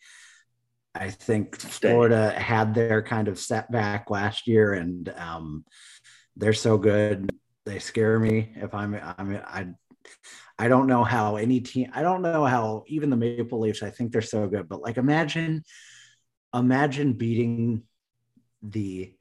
I 0.93 1.09
think 1.09 1.57
Florida 1.57 2.31
had 2.31 2.73
their 2.73 3.01
kind 3.01 3.29
of 3.29 3.39
setback 3.39 4.09
last 4.09 4.45
year 4.45 4.73
and 4.73 5.07
um, 5.17 5.63
they're 6.35 6.53
so 6.53 6.77
good. 6.77 7.29
They 7.65 7.79
scare 7.79 8.19
me 8.19 8.51
if 8.55 8.73
I'm 8.73 8.95
I'm 8.95 9.39
I 9.45 9.67
I 10.59 10.67
don't 10.67 10.87
know 10.87 11.03
how 11.03 11.37
any 11.37 11.61
team 11.61 11.91
I 11.93 12.01
don't 12.01 12.21
know 12.21 12.45
how 12.45 12.83
even 12.87 13.09
the 13.09 13.15
Maple 13.15 13.59
Leafs 13.59 13.83
I 13.83 13.89
think 13.89 14.11
they're 14.11 14.21
so 14.21 14.47
good 14.47 14.67
but 14.67 14.81
like 14.81 14.97
imagine 14.97 15.63
imagine 16.53 17.13
beating 17.13 17.83
the 18.61 19.13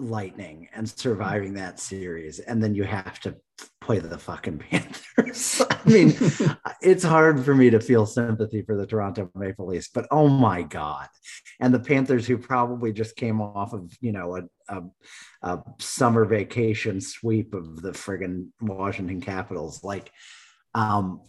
Lightning 0.00 0.66
and 0.72 0.88
surviving 0.88 1.54
that 1.54 1.78
series, 1.78 2.38
and 2.38 2.62
then 2.62 2.74
you 2.74 2.84
have 2.84 3.20
to 3.20 3.36
play 3.80 3.98
the 3.98 4.18
fucking 4.18 4.58
Panthers. 4.70 5.62
I 5.68 5.88
mean, 5.88 6.14
it's 6.80 7.04
hard 7.04 7.44
for 7.44 7.54
me 7.54 7.70
to 7.70 7.80
feel 7.80 8.06
sympathy 8.06 8.62
for 8.62 8.76
the 8.76 8.86
Toronto 8.86 9.30
Maple 9.34 9.66
Leafs, 9.66 9.88
but 9.92 10.06
oh 10.10 10.28
my 10.28 10.62
god! 10.62 11.08
And 11.60 11.72
the 11.72 11.80
Panthers, 11.80 12.26
who 12.26 12.38
probably 12.38 12.92
just 12.92 13.16
came 13.16 13.40
off 13.40 13.72
of 13.72 13.92
you 14.00 14.12
know 14.12 14.36
a, 14.36 14.42
a, 14.68 14.82
a 15.42 15.62
summer 15.78 16.24
vacation 16.24 17.00
sweep 17.00 17.54
of 17.54 17.82
the 17.82 17.92
friggin' 17.92 18.48
Washington 18.60 19.20
Capitals, 19.20 19.82
like, 19.82 20.10
um, 20.74 21.22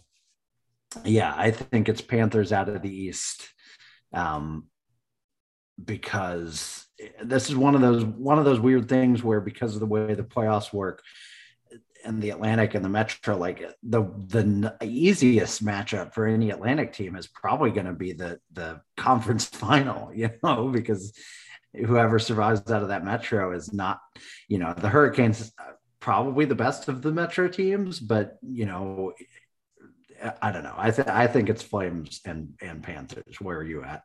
yeah, 1.04 1.34
I 1.36 1.50
think 1.50 1.88
it's 1.88 2.00
Panthers 2.00 2.52
out 2.52 2.68
of 2.68 2.82
the 2.82 2.94
East, 2.94 3.48
um, 4.12 4.68
because 5.82 6.86
this 7.24 7.48
is 7.48 7.56
one 7.56 7.74
of 7.74 7.80
those 7.80 8.04
one 8.04 8.38
of 8.38 8.44
those 8.44 8.60
weird 8.60 8.88
things 8.88 9.22
where 9.24 9.40
because 9.40 9.74
of 9.74 9.80
the 9.80 9.86
way 9.86 10.14
the 10.14 10.22
playoffs 10.22 10.72
work 10.72 11.02
and 12.04 12.22
the 12.22 12.30
Atlantic 12.30 12.74
and 12.74 12.84
the 12.84 12.88
Metro, 12.88 13.36
like 13.36 13.62
the 13.82 14.02
the 14.02 14.76
easiest 14.82 15.64
matchup 15.64 16.14
for 16.14 16.26
any 16.26 16.50
Atlantic 16.50 16.92
team 16.92 17.16
is 17.16 17.26
probably 17.26 17.70
going 17.70 17.86
to 17.86 17.92
be 17.92 18.12
the 18.12 18.38
the 18.52 18.80
conference 18.96 19.44
final, 19.64 20.12
you 20.14 20.30
know, 20.42 20.68
because 20.68 21.12
whoever 21.74 22.18
survives 22.18 22.70
out 22.70 22.82
of 22.82 22.88
that 22.88 23.04
Metro 23.04 23.52
is 23.52 23.72
not, 23.72 24.00
you 24.48 24.58
know, 24.58 24.74
the 24.76 24.88
Hurricanes 24.88 25.52
probably 26.00 26.44
the 26.44 26.54
best 26.54 26.88
of 26.88 27.00
the 27.00 27.12
Metro 27.12 27.48
teams, 27.48 28.00
but 28.00 28.36
you 28.42 28.66
know, 28.66 29.12
I 30.40 30.52
don't 30.52 30.64
know. 30.64 30.74
I 30.76 30.90
think 30.90 31.08
I 31.08 31.26
think 31.26 31.48
it's 31.48 31.62
Flames 31.62 32.20
and 32.24 32.54
and 32.60 32.82
Panthers. 32.82 33.40
Where 33.40 33.58
are 33.58 33.64
you 33.64 33.84
at? 33.84 34.02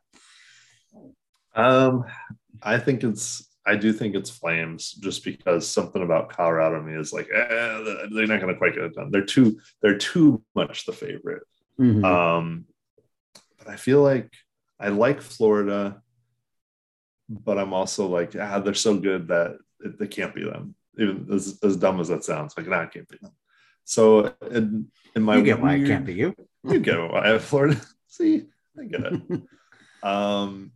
Um, 1.56 2.06
I 2.62 2.78
think 2.78 3.04
it's 3.04 3.48
I 3.68 3.76
do 3.76 3.92
think 3.92 4.16
it's 4.16 4.30
Flames 4.30 4.94
just 4.94 5.26
because 5.26 5.70
something 5.70 6.02
about 6.02 6.30
Colorado 6.30 6.82
me 6.82 6.94
is 6.94 7.12
like 7.12 7.28
eh, 7.34 7.84
they're 8.14 8.26
not 8.26 8.40
going 8.40 8.54
to 8.54 8.58
quite 8.58 8.74
get 8.74 8.86
it 8.86 8.96
done. 8.96 9.12
They're 9.12 9.26
too 9.26 9.60
they're 9.82 9.98
too 9.98 10.42
much 10.56 10.86
the 10.86 10.94
favorite. 10.94 11.44
Mm-hmm. 11.80 12.06
Um, 12.06 12.66
but 13.58 13.68
I 13.68 13.76
feel 13.76 14.02
like 14.02 14.32
I 14.80 14.88
like 14.90 15.22
Florida, 15.22 16.02
but 17.30 17.58
I'm 17.58 17.74
also 17.74 18.08
like 18.08 18.36
ah 18.40 18.60
they're 18.60 18.74
so 18.74 18.98
good 18.98 19.28
that 19.28 19.58
it, 19.82 20.00
they 20.00 20.08
can't 20.08 20.34
be 20.34 20.46
them. 20.46 20.74
Even 20.98 21.28
as, 21.32 21.60
as 21.62 21.76
dumb 21.76 22.00
as 22.00 22.08
that 22.08 22.24
sounds, 22.24 22.56
like 22.56 22.68
nah, 22.68 22.84
it 22.84 22.92
can't 22.92 23.10
be 23.10 23.18
them. 23.22 23.34
So 23.84 24.34
in, 24.50 24.88
in 25.16 25.24
my 25.24 25.38
you 25.38 25.44
get 25.44 25.62
why 25.62 25.76
it 25.76 25.86
can't 25.86 26.06
be 26.06 26.14
you. 26.14 26.36
you 26.64 26.80
get 26.80 27.00
why 27.00 27.38
Florida. 27.40 27.80
See, 28.08 28.46
I 28.80 28.86
get 28.86 29.02
it. 29.02 29.42
um, 30.04 30.72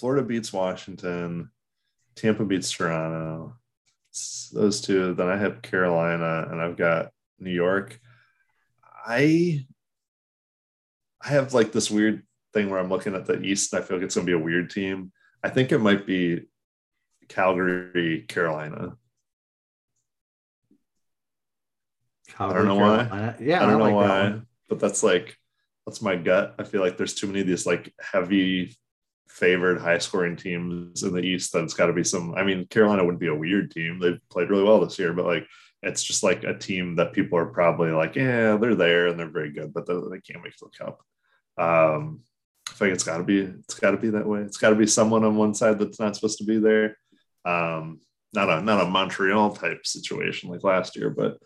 Florida 0.00 0.26
beats 0.26 0.50
Washington. 0.50 1.50
Tampa 2.16 2.44
beats 2.46 2.70
Toronto. 2.70 3.54
It's 4.08 4.48
those 4.48 4.80
two. 4.80 5.12
Then 5.12 5.28
I 5.28 5.36
have 5.36 5.60
Carolina, 5.60 6.48
and 6.50 6.60
I've 6.60 6.78
got 6.78 7.10
New 7.38 7.50
York. 7.50 8.00
I 9.06 9.66
I 11.22 11.28
have 11.28 11.52
like 11.52 11.72
this 11.72 11.90
weird 11.90 12.22
thing 12.54 12.70
where 12.70 12.80
I'm 12.80 12.88
looking 12.88 13.14
at 13.14 13.26
the 13.26 13.42
East. 13.42 13.74
And 13.74 13.82
I 13.82 13.86
feel 13.86 13.98
like 13.98 14.04
it's 14.06 14.14
going 14.14 14.26
to 14.26 14.30
be 14.30 14.40
a 14.40 14.42
weird 14.42 14.70
team. 14.70 15.12
I 15.44 15.50
think 15.50 15.70
it 15.70 15.78
might 15.78 16.06
be 16.06 16.46
Calgary, 17.28 18.24
Carolina. 18.26 18.96
I 22.38 22.52
don't 22.54 22.64
know 22.64 22.76
Carolina. 22.78 23.36
why. 23.38 23.44
Yeah, 23.44 23.62
I 23.62 23.66
don't 23.66 23.74
I 23.74 23.78
know 23.78 23.84
like 23.84 23.94
why, 23.94 24.40
but 24.70 24.80
that's 24.80 25.02
like 25.02 25.36
that's 25.86 26.00
my 26.00 26.16
gut. 26.16 26.54
I 26.58 26.64
feel 26.64 26.80
like 26.80 26.96
there's 26.96 27.14
too 27.14 27.26
many 27.26 27.40
of 27.40 27.46
these 27.46 27.66
like 27.66 27.92
heavy 28.00 28.78
favored 29.30 29.80
high 29.80 29.98
scoring 29.98 30.36
teams 30.36 31.02
in 31.02 31.12
the 31.14 31.22
East. 31.22 31.52
That's 31.52 31.74
got 31.74 31.86
to 31.86 31.92
be 31.92 32.04
some. 32.04 32.34
I 32.34 32.42
mean, 32.42 32.66
Carolina 32.66 33.04
wouldn't 33.04 33.20
be 33.20 33.28
a 33.28 33.34
weird 33.34 33.70
team. 33.70 33.98
They've 33.98 34.20
played 34.30 34.50
really 34.50 34.64
well 34.64 34.80
this 34.80 34.98
year, 34.98 35.12
but 35.12 35.26
like 35.26 35.46
it's 35.82 36.02
just 36.02 36.22
like 36.22 36.44
a 36.44 36.58
team 36.58 36.96
that 36.96 37.12
people 37.12 37.38
are 37.38 37.46
probably 37.46 37.90
like, 37.90 38.16
yeah, 38.16 38.56
they're 38.56 38.74
there 38.74 39.06
and 39.06 39.18
they're 39.18 39.30
very 39.30 39.50
good, 39.50 39.72
but 39.72 39.86
they, 39.86 39.94
they 39.94 40.20
can't 40.20 40.44
make 40.44 40.56
the 40.58 40.68
cup. 40.78 41.00
Um, 41.56 42.20
I 42.68 42.74
think 42.74 42.92
it's 42.92 43.04
got 43.04 43.18
to 43.18 43.24
be 43.24 43.40
it's 43.40 43.78
got 43.78 43.92
to 43.92 43.96
be 43.96 44.10
that 44.10 44.26
way. 44.26 44.40
It's 44.40 44.56
got 44.56 44.70
to 44.70 44.76
be 44.76 44.86
someone 44.86 45.24
on 45.24 45.36
one 45.36 45.54
side 45.54 45.78
that's 45.78 46.00
not 46.00 46.14
supposed 46.14 46.38
to 46.38 46.44
be 46.44 46.58
there. 46.58 46.96
Um, 47.44 48.00
not 48.32 48.48
a 48.48 48.62
not 48.62 48.82
a 48.82 48.88
Montreal 48.88 49.54
type 49.54 49.86
situation 49.86 50.50
like 50.50 50.62
last 50.62 50.96
year, 50.96 51.10
but 51.10 51.38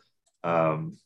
um, 0.42 0.98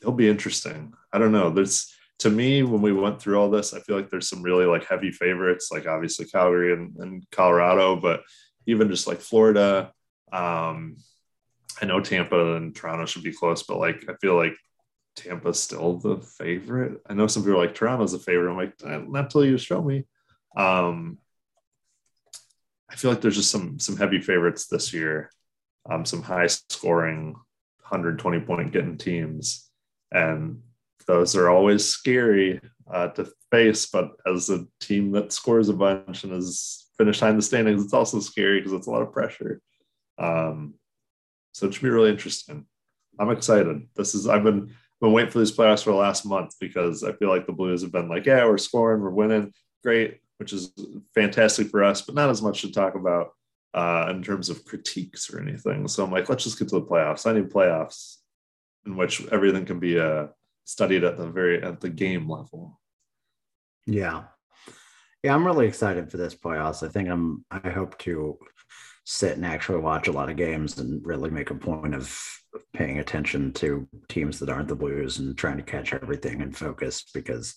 it'll 0.00 0.12
be 0.12 0.28
interesting. 0.28 0.92
I 1.12 1.18
don't 1.18 1.32
know. 1.32 1.50
There's 1.50 1.94
to 2.20 2.30
me 2.30 2.62
when 2.62 2.82
we 2.82 2.92
went 2.92 3.20
through 3.20 3.40
all 3.40 3.50
this, 3.50 3.72
I 3.72 3.80
feel 3.80 3.96
like 3.96 4.10
there's 4.10 4.28
some 4.28 4.42
really 4.42 4.66
like 4.66 4.84
heavy 4.84 5.10
favorites, 5.10 5.70
like 5.72 5.86
obviously 5.86 6.26
Calgary 6.26 6.74
and, 6.74 6.94
and 6.98 7.24
Colorado, 7.30 7.96
but 7.96 8.22
even 8.66 8.88
just 8.88 9.06
like 9.06 9.20
Florida. 9.20 9.92
Um, 10.30 10.96
I 11.80 11.86
know 11.86 12.00
Tampa 12.00 12.56
and 12.56 12.76
Toronto 12.76 13.06
should 13.06 13.22
be 13.22 13.32
close, 13.32 13.62
but 13.62 13.78
like 13.78 14.04
I 14.08 14.14
feel 14.20 14.36
like 14.36 14.54
Tampa's 15.16 15.62
still 15.62 15.98
the 15.98 16.18
favorite. 16.18 17.00
I 17.08 17.14
know 17.14 17.26
some 17.26 17.42
people 17.42 17.58
are 17.58 17.64
like 17.64 17.74
Toronto's 17.74 18.12
the 18.12 18.18
favorite. 18.18 18.50
I'm 18.50 18.56
like, 18.56 19.08
not 19.08 19.24
until 19.24 19.44
you 19.44 19.56
show 19.56 19.82
me. 19.82 20.04
Um, 20.56 21.18
I 22.90 22.96
feel 22.96 23.10
like 23.10 23.22
there's 23.22 23.36
just 23.36 23.50
some 23.50 23.78
some 23.78 23.96
heavy 23.96 24.20
favorites 24.20 24.66
this 24.66 24.92
year, 24.92 25.30
um, 25.88 26.04
some 26.04 26.22
high 26.22 26.48
scoring 26.48 27.32
120 27.80 28.40
point 28.40 28.72
getting 28.72 28.98
teams. 28.98 29.70
And 30.12 30.62
those 31.06 31.36
are 31.36 31.48
always 31.48 31.84
scary 31.84 32.60
uh, 32.92 33.08
to 33.08 33.30
face. 33.50 33.86
But 33.86 34.12
as 34.26 34.50
a 34.50 34.66
team 34.80 35.12
that 35.12 35.32
scores 35.32 35.68
a 35.68 35.74
bunch 35.74 36.24
and 36.24 36.32
is 36.32 36.88
finished 36.98 37.20
high 37.20 37.30
in 37.30 37.36
the 37.36 37.42
standings, 37.42 37.84
it's 37.84 37.92
also 37.94 38.20
scary 38.20 38.60
because 38.60 38.72
it's 38.72 38.86
a 38.86 38.90
lot 38.90 39.02
of 39.02 39.12
pressure. 39.12 39.60
Um, 40.18 40.74
so 41.52 41.66
it 41.66 41.74
should 41.74 41.82
be 41.82 41.90
really 41.90 42.10
interesting. 42.10 42.66
I'm 43.18 43.30
excited. 43.30 43.88
This 43.96 44.14
is 44.14 44.26
I've 44.28 44.44
been 44.44 44.72
been 45.00 45.12
waiting 45.12 45.30
for 45.30 45.38
these 45.38 45.56
playoffs 45.56 45.82
for 45.82 45.90
the 45.90 45.96
last 45.96 46.26
month 46.26 46.54
because 46.60 47.02
I 47.02 47.12
feel 47.12 47.28
like 47.28 47.46
the 47.46 47.52
Blues 47.52 47.82
have 47.82 47.92
been 47.92 48.08
like, 48.08 48.26
yeah, 48.26 48.44
we're 48.44 48.58
scoring, 48.58 49.00
we're 49.00 49.10
winning, 49.10 49.52
great, 49.82 50.20
which 50.36 50.52
is 50.52 50.72
fantastic 51.14 51.68
for 51.68 51.82
us, 51.82 52.02
but 52.02 52.14
not 52.14 52.28
as 52.28 52.42
much 52.42 52.60
to 52.62 52.70
talk 52.70 52.94
about 52.94 53.30
uh, 53.72 54.08
in 54.10 54.22
terms 54.22 54.50
of 54.50 54.64
critiques 54.64 55.32
or 55.32 55.40
anything. 55.40 55.88
So 55.88 56.04
I'm 56.04 56.10
like, 56.10 56.28
let's 56.28 56.44
just 56.44 56.58
get 56.58 56.68
to 56.68 56.80
the 56.80 56.86
playoffs. 56.86 57.26
I 57.26 57.32
need 57.32 57.50
playoffs 57.50 58.16
in 58.86 58.96
which 58.96 59.26
everything 59.28 59.64
can 59.64 59.78
be 59.78 59.98
uh, 59.98 60.26
studied 60.64 61.04
at 61.04 61.16
the 61.16 61.28
very 61.28 61.62
at 61.62 61.80
the 61.80 61.90
game 61.90 62.28
level. 62.28 62.80
Yeah, 63.86 64.24
yeah, 65.22 65.34
I'm 65.34 65.46
really 65.46 65.66
excited 65.66 66.10
for 66.10 66.16
this 66.16 66.34
playoffs. 66.34 66.86
I 66.86 66.90
think 66.90 67.08
I'm. 67.08 67.44
I 67.50 67.68
hope 67.68 67.98
to 68.00 68.38
sit 69.04 69.36
and 69.36 69.44
actually 69.44 69.78
watch 69.78 70.08
a 70.08 70.12
lot 70.12 70.30
of 70.30 70.36
games 70.36 70.78
and 70.78 71.04
really 71.04 71.30
make 71.30 71.50
a 71.50 71.54
point 71.54 71.94
of 71.94 72.16
paying 72.72 72.98
attention 72.98 73.52
to 73.52 73.86
teams 74.08 74.38
that 74.38 74.48
aren't 74.48 74.68
the 74.68 74.74
Blues 74.74 75.18
and 75.18 75.36
trying 75.36 75.56
to 75.56 75.62
catch 75.62 75.92
everything 75.92 76.42
and 76.42 76.56
focus 76.56 77.04
because 77.12 77.54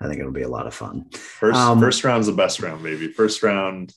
I 0.00 0.06
think 0.06 0.20
it'll 0.20 0.32
be 0.32 0.42
a 0.42 0.48
lot 0.48 0.66
of 0.66 0.74
fun. 0.74 1.08
First, 1.10 1.58
um, 1.58 1.80
first 1.80 2.04
round's 2.04 2.26
the 2.26 2.32
best 2.32 2.60
round, 2.60 2.82
baby. 2.82 3.08
First 3.08 3.42
round 3.42 3.94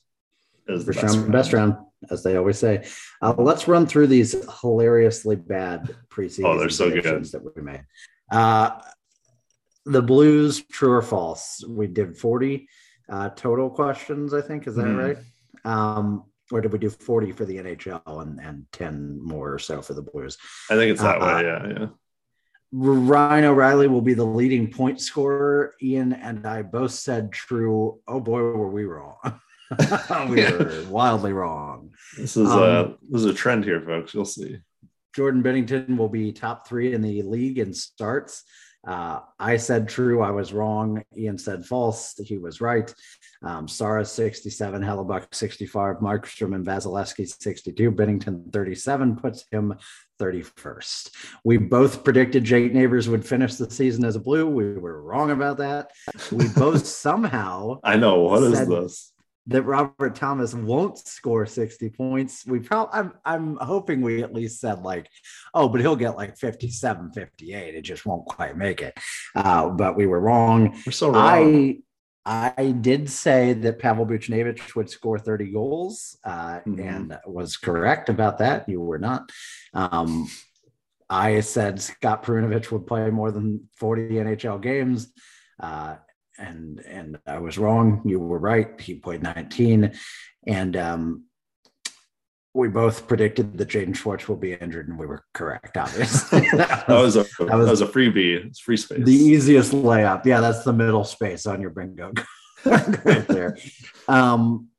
is 0.67 0.85
the 0.85 0.93
best 0.93 1.03
round, 1.03 1.17
round. 1.17 1.31
Best 1.31 1.53
round, 1.53 1.75
as 2.09 2.23
they 2.23 2.37
always 2.37 2.59
say. 2.59 2.87
Uh, 3.21 3.33
let's 3.37 3.67
run 3.67 3.85
through 3.85 4.07
these 4.07 4.35
hilariously 4.61 5.35
bad 5.35 5.95
preseason. 6.09 6.45
Oh, 6.45 6.57
they're 6.57 6.69
so 6.69 6.89
good 6.89 7.25
that 7.25 7.55
we 7.55 7.61
made. 7.61 7.83
Uh, 8.31 8.79
the 9.85 10.01
Blues, 10.01 10.63
true 10.63 10.93
or 10.93 11.01
false? 11.01 11.63
We 11.67 11.87
did 11.87 12.17
forty 12.17 12.67
uh, 13.09 13.29
total 13.29 13.69
questions. 13.69 14.33
I 14.33 14.41
think 14.41 14.67
is 14.67 14.75
that 14.75 14.85
mm. 14.85 14.97
right? 14.97 15.17
Um, 15.65 16.23
or 16.51 16.61
did 16.61 16.73
we 16.73 16.79
do 16.79 16.89
40 16.89 17.31
for 17.31 17.45
the 17.45 17.57
NHL 17.57 18.21
and, 18.21 18.39
and 18.41 18.65
10 18.73 19.21
more 19.23 19.53
or 19.53 19.59
so 19.59 19.81
for 19.81 19.93
the 19.93 20.01
Blues? 20.01 20.37
I 20.69 20.75
think 20.75 20.91
it's 20.91 21.01
that 21.01 21.21
uh, 21.21 21.25
way. 21.25 21.43
Yeah. 21.43 21.79
Yeah. 21.79 21.87
Ryan 22.73 23.45
O'Reilly 23.45 23.87
will 23.87 24.01
be 24.01 24.13
the 24.13 24.25
leading 24.25 24.71
point 24.71 25.01
scorer. 25.01 25.75
Ian 25.81 26.13
and 26.13 26.47
I 26.47 26.61
both 26.61 26.91
said 26.91 27.31
true. 27.31 27.99
Oh 28.07 28.21
boy, 28.21 28.39
were 28.39 28.69
we 28.69 28.85
wrong. 28.85 29.17
we 30.29 30.41
yeah. 30.41 30.51
were 30.57 30.85
wildly 30.89 31.33
wrong. 31.33 31.91
This 32.17 32.37
is 32.37 32.49
um, 32.49 32.61
a 32.61 32.97
this 33.09 33.23
is 33.23 33.25
a 33.25 33.33
trend 33.33 33.65
here, 33.65 33.81
folks. 33.81 34.13
You'll 34.13 34.23
see. 34.23 34.59
Jordan 35.15 35.43
Binnington 35.43 35.97
will 35.97 36.09
be 36.09 36.31
top 36.31 36.67
three 36.67 36.93
in 36.93 37.01
the 37.01 37.21
league 37.23 37.59
in 37.59 37.73
starts. 37.73 38.43
Uh, 38.87 39.19
I 39.37 39.57
said 39.57 39.87
true. 39.87 40.23
I 40.23 40.31
was 40.31 40.53
wrong. 40.53 41.03
Ian 41.15 41.37
said 41.37 41.65
false. 41.65 42.15
He 42.17 42.39
was 42.39 42.61
right. 42.61 42.91
Um, 43.43 43.67
Sara 43.67 44.03
67, 44.03 44.81
Hellebuyck 44.81 45.33
65, 45.33 45.97
Markstrom 45.97 46.55
and 46.55 46.65
Vasilevskiy 46.65 47.31
62, 47.41 47.91
Binnington 47.91 48.51
37 48.51 49.17
puts 49.17 49.45
him 49.51 49.75
31st. 50.19 51.11
We 51.43 51.57
both 51.57 52.03
predicted 52.03 52.43
Jake 52.43 52.73
Neighbours 52.73 53.07
would 53.07 53.25
finish 53.25 53.55
the 53.55 53.69
season 53.69 54.03
as 54.03 54.15
a 54.15 54.19
blue. 54.19 54.47
We 54.47 54.73
were 54.73 55.01
wrong 55.01 55.29
about 55.29 55.57
that. 55.57 55.91
We 56.31 56.47
both 56.49 56.85
somehow 56.85 57.79
I 57.83 57.97
know 57.97 58.21
what 58.21 58.43
is 58.43 58.67
this 58.67 59.10
that 59.47 59.63
Robert 59.63 60.15
Thomas 60.15 60.53
won't 60.53 60.97
score 60.97 61.45
60 61.45 61.89
points. 61.89 62.45
We 62.45 62.59
probably 62.59 62.99
I'm 62.99 63.13
I'm 63.25 63.57
hoping 63.57 64.01
we 64.01 64.23
at 64.23 64.33
least 64.33 64.59
said 64.59 64.81
like, 64.81 65.07
oh, 65.53 65.67
but 65.67 65.81
he'll 65.81 65.95
get 65.95 66.15
like 66.15 66.37
57, 66.37 67.11
58. 67.11 67.75
It 67.75 67.81
just 67.81 68.05
won't 68.05 68.25
quite 68.25 68.55
make 68.55 68.81
it. 68.81 68.97
Uh, 69.35 69.69
but 69.69 69.95
we 69.95 70.05
were 70.05 70.19
wrong. 70.19 70.79
We're 70.85 70.91
so 70.91 71.09
wrong. 71.09 71.23
I 71.23 71.77
I 72.23 72.71
did 72.79 73.09
say 73.09 73.53
that 73.53 73.79
Pavel 73.79 74.05
Buchnevich 74.05 74.75
would 74.75 74.89
score 74.89 75.17
30 75.17 75.51
goals 75.51 76.17
uh, 76.23 76.59
mm-hmm. 76.59 76.79
and 76.79 77.19
was 77.25 77.57
correct 77.57 78.09
about 78.09 78.37
that. 78.37 78.69
You 78.69 78.79
were 78.79 78.99
not. 78.99 79.31
Um, 79.73 80.29
I 81.09 81.39
said 81.39 81.81
Scott 81.81 82.23
Perunovich 82.23 82.71
would 82.71 82.85
play 82.85 83.09
more 83.09 83.31
than 83.31 83.67
40 83.77 84.09
NHL 84.11 84.61
games. 84.61 85.11
Uh, 85.59 85.95
and 86.37 86.79
and 86.79 87.19
I 87.25 87.39
was 87.39 87.57
wrong. 87.57 88.01
You 88.05 88.19
were 88.19 88.39
right. 88.39 88.79
He 88.79 88.95
played 88.95 89.23
19, 89.23 89.93
and 90.47 90.77
um, 90.77 91.25
we 92.53 92.67
both 92.67 93.07
predicted 93.07 93.57
that 93.57 93.69
Jaden 93.69 93.95
Schwartz 93.95 94.27
will 94.27 94.35
be 94.35 94.53
injured, 94.53 94.89
and 94.89 94.99
we 94.99 95.05
were 95.05 95.23
correct. 95.33 95.77
Obviously, 95.77 96.41
that, 96.53 96.87
was, 96.87 96.87
that, 96.87 96.99
was 96.99 97.15
a 97.15 97.45
that 97.45 97.57
was, 97.57 97.65
that 97.65 97.71
was 97.71 97.81
a 97.81 97.87
freebie. 97.87 98.45
It's 98.45 98.59
free 98.59 98.77
space. 98.77 99.05
The 99.05 99.13
easiest 99.13 99.71
layup. 99.71 100.25
Yeah, 100.25 100.41
that's 100.41 100.63
the 100.63 100.73
middle 100.73 101.03
space 101.03 101.45
on 101.45 101.61
your 101.61 101.69
bingo 101.69 102.11
right 102.65 103.27
there. 103.27 103.57
Um, 104.07 104.70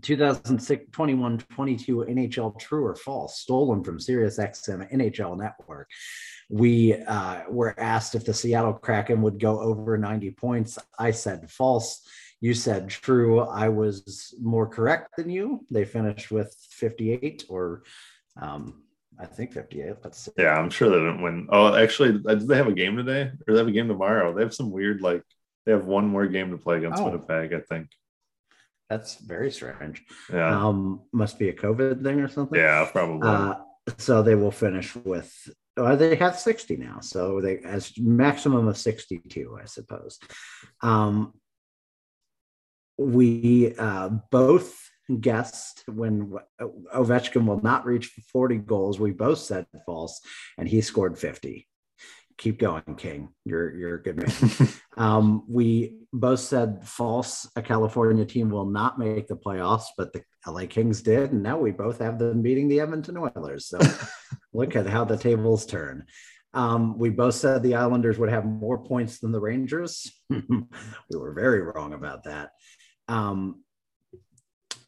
2006 0.00 0.84
21 0.92 1.38
22 1.38 1.96
NHL 2.08 2.58
true 2.58 2.84
or 2.86 2.94
false 2.94 3.40
stolen 3.40 3.82
from 3.84 4.00
Sirius 4.00 4.38
XM 4.38 4.92
NHL 4.92 5.38
network. 5.38 5.88
We 6.48 6.94
uh, 6.94 7.42
were 7.48 7.78
asked 7.78 8.14
if 8.14 8.24
the 8.24 8.34
Seattle 8.34 8.74
Kraken 8.74 9.22
would 9.22 9.38
go 9.40 9.60
over 9.60 9.96
90 9.96 10.30
points. 10.32 10.78
I 10.98 11.10
said 11.10 11.50
false. 11.50 12.06
You 12.40 12.54
said 12.54 12.88
true. 12.88 13.40
I 13.40 13.68
was 13.68 14.34
more 14.40 14.66
correct 14.66 15.16
than 15.16 15.30
you. 15.30 15.64
They 15.70 15.84
finished 15.84 16.30
with 16.30 16.54
58 16.70 17.44
or 17.48 17.84
um, 18.40 18.82
I 19.18 19.26
think 19.26 19.52
58. 19.52 19.94
Let's 20.02 20.18
see. 20.24 20.32
Yeah, 20.36 20.54
I'm 20.54 20.70
sure 20.70 20.88
they 20.88 20.96
didn't 20.96 21.22
win. 21.22 21.46
Oh, 21.50 21.74
actually, 21.74 22.20
uh, 22.26 22.34
do 22.34 22.46
they 22.46 22.56
have 22.56 22.66
a 22.66 22.72
game 22.72 22.96
today 22.96 23.30
or 23.46 23.54
they 23.54 23.58
have 23.58 23.68
a 23.68 23.72
game 23.72 23.88
tomorrow? 23.88 24.34
They 24.34 24.42
have 24.42 24.54
some 24.54 24.70
weird, 24.70 25.00
like, 25.00 25.22
they 25.64 25.72
have 25.72 25.86
one 25.86 26.08
more 26.08 26.26
game 26.26 26.50
to 26.50 26.58
play 26.58 26.78
against 26.78 27.00
Oh. 27.00 27.04
Winnipeg, 27.06 27.52
I 27.52 27.60
think. 27.60 27.88
That's 28.92 29.14
very 29.14 29.50
strange. 29.50 30.04
Yeah. 30.30 30.66
Um, 30.66 31.00
must 31.12 31.38
be 31.38 31.48
a 31.48 31.54
COVID 31.54 32.02
thing 32.02 32.20
or 32.20 32.28
something. 32.28 32.58
yeah, 32.58 32.86
probably. 32.92 33.26
Uh, 33.26 33.54
so 33.96 34.22
they 34.22 34.34
will 34.34 34.50
finish 34.50 34.94
with. 34.96 35.32
Uh, 35.78 35.96
they 35.96 36.14
have 36.16 36.38
60 36.38 36.76
now, 36.76 37.00
so 37.00 37.40
they 37.40 37.60
as 37.60 37.92
maximum 37.96 38.68
of 38.68 38.76
62, 38.76 39.58
I 39.58 39.64
suppose. 39.64 40.18
Um, 40.82 41.32
we 42.98 43.74
uh, 43.78 44.10
both 44.30 44.78
guessed 45.20 45.84
when 45.88 46.34
Ovechkin 46.94 47.46
will 47.46 47.62
not 47.62 47.86
reach 47.86 48.08
40 48.30 48.58
goals. 48.58 49.00
We 49.00 49.12
both 49.12 49.38
said 49.38 49.66
false, 49.86 50.20
and 50.58 50.68
he 50.68 50.82
scored 50.82 51.18
50. 51.18 51.66
Keep 52.42 52.58
going, 52.58 52.82
King. 52.96 53.28
You're 53.44 53.72
you're 53.72 53.94
a 53.94 54.02
good 54.02 54.16
man. 54.16 54.68
Um, 54.94 55.44
we 55.48 56.00
both 56.12 56.40
said 56.40 56.86
false. 56.86 57.48
A 57.56 57.62
California 57.62 58.26
team 58.26 58.50
will 58.50 58.66
not 58.66 58.98
make 58.98 59.26
the 59.26 59.36
playoffs, 59.36 59.86
but 59.96 60.12
the 60.12 60.22
LA 60.46 60.66
Kings 60.66 61.00
did, 61.00 61.32
and 61.32 61.42
now 61.42 61.56
we 61.56 61.70
both 61.70 62.00
have 62.00 62.18
them 62.18 62.42
beating 62.42 62.68
the 62.68 62.80
Edmonton 62.80 63.16
Oilers. 63.16 63.68
So 63.68 63.78
look 64.52 64.76
at 64.76 64.86
how 64.86 65.04
the 65.04 65.16
tables 65.16 65.64
turn. 65.64 66.04
Um, 66.52 66.98
we 66.98 67.08
both 67.08 67.36
said 67.36 67.62
the 67.62 67.76
Islanders 67.76 68.18
would 68.18 68.28
have 68.28 68.44
more 68.44 68.84
points 68.84 69.20
than 69.20 69.32
the 69.32 69.40
Rangers. 69.40 70.12
we 70.28 70.42
were 71.14 71.32
very 71.32 71.62
wrong 71.62 71.94
about 71.94 72.24
that. 72.24 72.50
Um, 73.08 73.62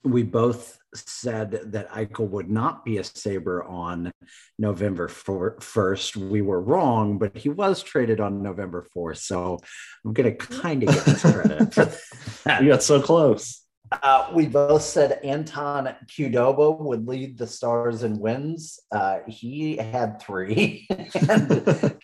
we 0.03 0.23
both 0.23 0.77
said 0.95 1.73
that 1.73 1.91
Eichel 1.91 2.29
would 2.29 2.51
not 2.51 2.85
be 2.85 2.99
a 2.99 3.05
Saber 3.05 3.65
on 3.65 4.13
November 4.59 5.09
1st. 5.09 6.17
We 6.17 6.43
were 6.43 6.61
wrong, 6.61 7.19
but 7.19 7.37
he 7.37 7.49
was 7.49 7.83
traded 7.83 8.21
on 8.21 8.43
November 8.43 8.87
4th. 8.97 9.19
So 9.19 9.59
I'm 10.05 10.13
going 10.13 10.37
to 10.37 10.47
kind 10.47 10.83
of 10.83 10.95
get 10.95 11.19
credit 11.19 11.77
you 12.63 12.69
got 12.69 12.83
so 12.83 13.01
close. 13.01 13.64
Uh, 13.93 14.31
we 14.35 14.47
both 14.47 14.83
said 14.83 15.21
Anton 15.23 15.95
Qdoba 16.07 16.79
would 16.81 17.07
lead 17.07 17.37
the 17.39 17.47
Stars 17.47 18.03
in 18.03 18.19
wins. 18.19 18.81
Uh, 18.91 19.19
he 19.29 19.77
had 19.77 20.21
three, 20.21 20.87
and 20.91 21.49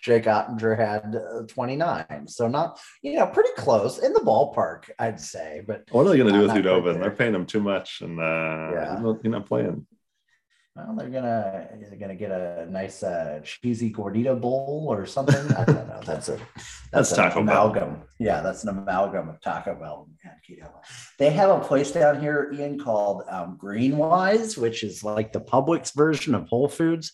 Jake 0.02 0.24
Oettinger 0.24 0.76
had 0.78 1.16
uh, 1.16 1.46
29. 1.48 2.28
So 2.28 2.48
not, 2.48 2.78
you 3.02 3.14
know, 3.14 3.26
pretty 3.26 3.50
close 3.56 3.98
in 3.98 4.12
the 4.12 4.20
ballpark, 4.20 4.90
I'd 4.98 5.20
say. 5.20 5.62
But 5.66 5.84
What 5.90 6.06
are 6.06 6.10
they 6.10 6.18
going 6.18 6.32
to 6.32 6.38
do 6.38 6.42
with 6.42 6.84
there. 6.84 6.94
They're 6.94 7.10
paying 7.10 7.34
him 7.34 7.46
too 7.46 7.60
much, 7.60 8.02
and 8.02 8.20
uh, 8.20 8.70
Yeah. 8.72 8.94
he's, 8.94 9.04
not, 9.04 9.16
he's 9.22 9.32
not 9.32 9.46
playing. 9.46 9.86
Well, 10.86 10.96
they're 10.96 11.08
gonna 11.08 11.68
they're 11.88 11.98
gonna 11.98 12.14
get 12.14 12.30
a 12.30 12.66
nice 12.70 13.02
uh, 13.02 13.40
cheesy 13.44 13.92
gordita 13.92 14.38
bowl 14.40 14.86
or 14.88 15.06
something. 15.06 15.52
I 15.56 15.64
don't 15.64 15.88
know. 15.88 16.00
That's 16.04 16.28
a 16.28 16.38
That's 16.92 17.10
an 17.12 17.16
Taco 17.18 17.44
Bell. 17.44 17.66
amalgam. 17.68 18.02
Yeah, 18.18 18.40
that's 18.40 18.64
an 18.64 18.70
amalgam 18.70 19.28
of 19.28 19.40
Taco 19.40 19.74
Bell 19.74 20.08
and 20.24 20.32
keto. 20.46 20.68
They 21.18 21.30
have 21.30 21.50
a 21.50 21.60
place 21.60 21.92
down 21.92 22.20
here, 22.20 22.50
Ian, 22.52 22.78
called 22.80 23.22
um, 23.30 23.58
Greenwise, 23.62 24.58
which 24.58 24.82
is 24.82 25.04
like 25.04 25.32
the 25.32 25.40
Publix 25.40 25.94
version 25.94 26.34
of 26.34 26.48
Whole 26.48 26.68
Foods. 26.68 27.12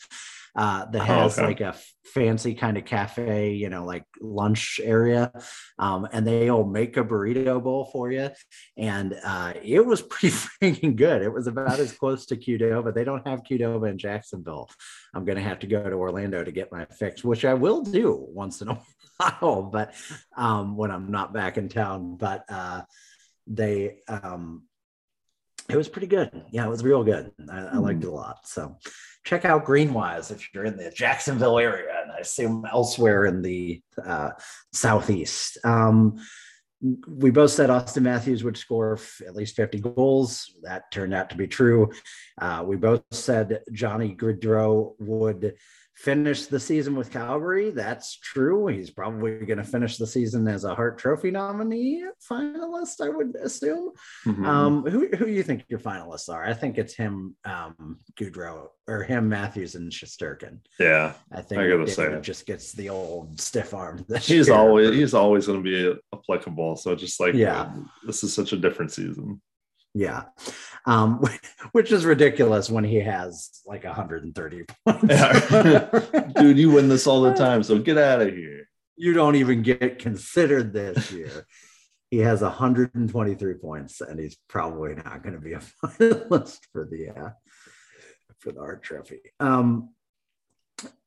Uh, 0.57 0.87
that 0.87 1.03
Oh, 1.03 1.05
has 1.05 1.39
okay. 1.39 1.47
like 1.49 1.61
a 1.61 1.75
fancy 2.05 2.55
kind 2.55 2.79
of 2.79 2.87
cafe, 2.87 3.53
you 3.53 3.69
know, 3.69 3.85
like 3.85 4.05
lunch 4.23 4.81
area, 4.83 5.31
um, 5.79 6.09
and 6.13 6.27
they'll 6.27 6.65
make 6.65 6.97
a 6.97 7.05
burrito 7.05 7.63
bowl 7.63 7.91
for 7.93 8.11
you. 8.11 8.31
And 8.79 9.15
uh, 9.23 9.53
it 9.63 9.85
was 9.85 10.01
pretty 10.11 10.35
freaking 10.35 10.97
good. 10.97 11.21
It 11.21 11.33
was 11.33 11.47
about 11.47 11.79
as 11.79 11.93
close 11.93 12.25
to 12.27 12.37
Qdoba. 12.37 12.85
But 12.85 12.95
they 12.95 13.05
don't 13.05 13.27
have 13.27 13.43
Qdoba 13.43 13.91
in 13.91 13.99
Jacksonville. 13.99 14.71
I'm 15.15 15.25
going 15.27 15.37
to 15.37 15.43
have 15.45 15.59
to 15.61 15.67
go 15.67 15.83
to 15.83 15.97
Orlando 15.97 16.43
to 16.43 16.53
get 16.53 16.73
my 16.73 16.87
fix, 16.87 17.23
which 17.23 17.45
I 17.45 17.55
will 17.55 17.83
do 17.83 18.25
once 18.31 18.63
in 18.63 18.69
a 18.69 18.81
while, 19.19 19.63
but 19.65 19.95
um, 20.37 20.77
when 20.77 20.91
I'm 20.91 21.11
not 21.11 21.35
back 21.35 21.59
in 21.59 21.69
town. 21.69 22.17
But 22.17 22.45
uh, 22.49 22.83
they, 23.47 23.99
um, 24.09 24.63
it 25.69 25.77
was 25.77 25.89
pretty 25.89 26.07
good. 26.07 26.31
Yeah, 26.51 26.67
it 26.67 26.71
was 26.71 26.85
real 26.85 27.05
good. 27.05 27.33
I, 27.51 27.59
I 27.59 27.77
liked 27.79 28.05
it 28.05 28.09
a 28.09 28.11
lot. 28.11 28.47
So 28.47 28.77
check 29.25 29.45
out 29.45 29.65
Greenwise 29.65 30.31
if 30.31 30.49
you're 30.55 30.65
in 30.65 30.77
the 30.77 30.91
Jacksonville 30.91 31.59
area, 31.59 32.03
and 32.03 32.13
I 32.13 32.19
assume 32.19 32.65
elsewhere 32.71 33.27
in 33.27 33.43
the 33.43 33.83
uh, 34.05 34.31
southeast. 34.73 35.59
Um, 35.65 36.19
we 37.09 37.31
both 37.31 37.51
said 37.51 37.71
Auston 37.71 38.03
Matthews 38.03 38.45
would 38.45 38.57
score 38.57 38.95
f- 38.95 39.23
at 39.27 39.35
least 39.35 39.57
50 39.57 39.81
goals. 39.81 40.55
That 40.63 40.91
turned 40.93 41.15
out 41.15 41.31
to 41.31 41.37
be 41.37 41.47
true. 41.47 41.91
Uh, 42.41 42.65
we 42.67 42.77
both 42.77 43.03
said 43.13 43.61
Johnny 43.73 44.15
Gaudreau 44.15 44.95
would 44.99 45.55
finish 45.97 46.45
the 46.47 46.61
season 46.61 46.95
with 46.95 47.11
Calgary. 47.11 47.71
That's 47.71 48.17
true. 48.19 48.67
He's 48.67 48.91
probably 48.91 49.39
going 49.47 49.57
to 49.59 49.65
finish 49.65 49.97
the 49.97 50.07
season 50.07 50.47
as 50.47 50.65
a 50.65 50.75
Hart 50.75 50.99
Trophy 50.99 51.31
nominee 51.31 52.05
finalist, 52.31 53.01
I 53.03 53.09
would 53.09 53.35
assume. 53.37 53.93
Mhm. 54.27 54.47
Um, 54.47 54.83
who 54.83 55.09
who 55.17 55.25
do 55.25 55.31
you 55.33 55.43
think 55.43 55.65
your 55.69 55.81
finalists 55.81 56.29
are? 56.29 56.45
I 56.45 56.53
think 56.53 56.77
it's 56.77 56.95
him, 56.95 57.35
um, 57.47 57.99
Gaudreau, 58.21 58.69
or 58.87 59.03
him, 59.05 59.29
Matthews, 59.29 59.75
and 59.75 59.91
Shesterkin. 59.91 60.59
yeah, 60.79 61.15
I 61.33 61.41
think 61.41 61.61
I 61.63 61.69
gotta 61.69 61.89
say. 61.89 62.21
just 62.21 62.47
gets 62.47 62.73
the 62.73 62.91
old 62.91 63.41
stiff 63.41 63.73
arm. 63.73 64.05
he's 64.21 64.49
year. 64.49 64.57
always 64.57 64.95
he's 64.95 65.15
always 65.15 65.47
going 65.47 65.65
to 65.65 65.95
be 65.95 65.99
applicable. 66.15 66.77
So 66.77 66.95
just 66.95 67.19
like 67.21 67.35
Yeah. 67.35 67.73
this 68.07 68.23
is 68.23 68.35
such 68.35 68.53
a 68.53 68.57
different 68.59 68.93
season. 68.93 69.41
Yeah, 69.99 70.25
um, 70.85 71.25
which 71.73 71.91
is 71.91 72.05
ridiculous 72.05 72.69
when 72.69 72.85
he 72.85 72.97
has 72.97 73.63
like 73.65 73.85
130 73.85 74.65
points. 74.85 75.05
Yeah. 75.09 76.31
Dude, 76.37 76.59
you 76.59 76.71
win 76.71 76.91
this 76.91 77.07
all 77.07 77.23
the 77.23 77.33
time, 77.33 77.63
so 77.63 77.79
get 77.79 77.97
out 77.97 78.21
of 78.21 78.29
here. 78.29 78.69
you 78.97 79.15
don't 79.15 79.37
even 79.37 79.63
get 79.63 79.99
considered 79.99 80.75
this 80.75 81.11
year. 81.13 81.47
he 82.11 82.19
has 82.19 82.43
123 82.43 83.55
points, 83.55 84.03
and 84.03 84.21
he's 84.21 84.37
probably 84.49 84.95
not 84.95 85.23
going 85.23 85.35
to 85.35 85.41
be 85.41 85.55
a 85.55 85.61
finalist 85.85 86.59
for 86.73 86.87
the 86.91 87.09
uh, 87.09 87.31
for 88.41 88.53
the 88.53 88.61
Hart 88.61 88.83
trophy. 88.83 89.21
Um, 89.41 89.95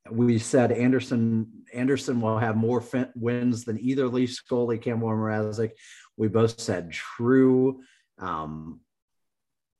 we 0.09 0.39
said 0.39 0.71
Andersen 0.71 1.63
Andersen 1.75 2.21
will 2.21 2.39
have 2.39 2.57
more 2.57 2.81
fin- 2.81 3.11
wins 3.15 3.65
than 3.65 3.79
either 3.79 4.07
Leafs 4.07 4.41
goalie 4.49 4.81
Campbell 4.81 5.09
Mrazek. 5.09 5.71
We 6.17 6.27
both 6.27 6.59
said 6.59 6.91
true. 6.91 7.81
Um, 8.19 8.81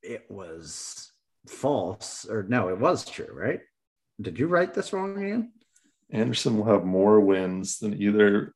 it 0.02 0.26
was 0.30 1.12
false, 1.48 2.26
or 2.30 2.44
no, 2.44 2.70
it 2.70 2.80
was 2.80 3.06
true, 3.06 3.30
right? 3.32 3.60
Did 4.22 4.40
you 4.40 4.48
write 4.48 4.74
this 4.74 4.94
wrong, 4.94 5.22
Ian? 5.22 5.52
Andersen 6.12 6.58
will 6.58 6.66
have 6.66 6.86
more 6.86 7.20
wins 7.20 7.80
than 7.80 8.02
either. 8.02 8.54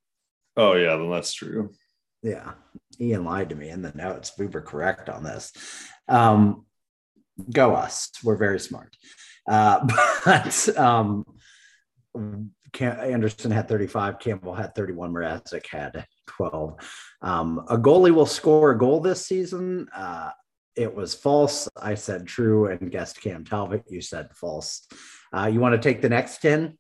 Oh 0.57 0.73
yeah, 0.73 0.95
then 0.95 1.10
that's 1.10 1.34
true. 1.34 1.72
Yeah, 2.22 2.53
Ian 2.99 3.26
lied 3.26 3.49
to 3.49 3.55
me 3.55 3.69
in 3.69 3.81
the 3.81 3.91
notes. 3.93 4.31
We 4.38 4.47
were 4.47 4.61
correct 4.61 5.10
on 5.10 5.23
this. 5.23 5.51
Um, 6.07 6.65
go 7.51 7.76
us. 7.76 8.11
We're 8.23 8.38
very 8.38 8.60
smart. 8.60 8.95
Uh, 9.47 9.88
but 10.26 10.77
um, 10.77 11.26
Andersen 12.80 13.51
had 13.51 13.68
35. 13.68 14.19
Campbell 14.19 14.53
had 14.53 14.76
31. 14.76 15.11
Mrazek 15.11 15.68
had 15.68 16.05
12. 16.27 16.75
Um, 17.21 17.65
a 17.69 17.77
goalie 17.77 18.11
will 18.11 18.25
score 18.25 18.71
a 18.71 18.77
goal 18.77 18.99
this 18.99 19.25
season. 19.25 19.87
Uh, 19.95 20.31
it 20.75 20.93
was 20.93 21.13
false. 21.13 21.69
I 21.75 21.95
said 21.95 22.27
true 22.27 22.67
and 22.67 22.91
guessed 22.91 23.21
Cam 23.21 23.45
Talbot. 23.45 23.83
You 23.89 24.01
said 24.01 24.29
false. 24.33 24.87
Uh, 25.35 25.47
you 25.47 25.59
want 25.59 25.73
to 25.73 25.89
take 25.89 26.01
the 26.01 26.09
next 26.09 26.41
10? 26.41 26.77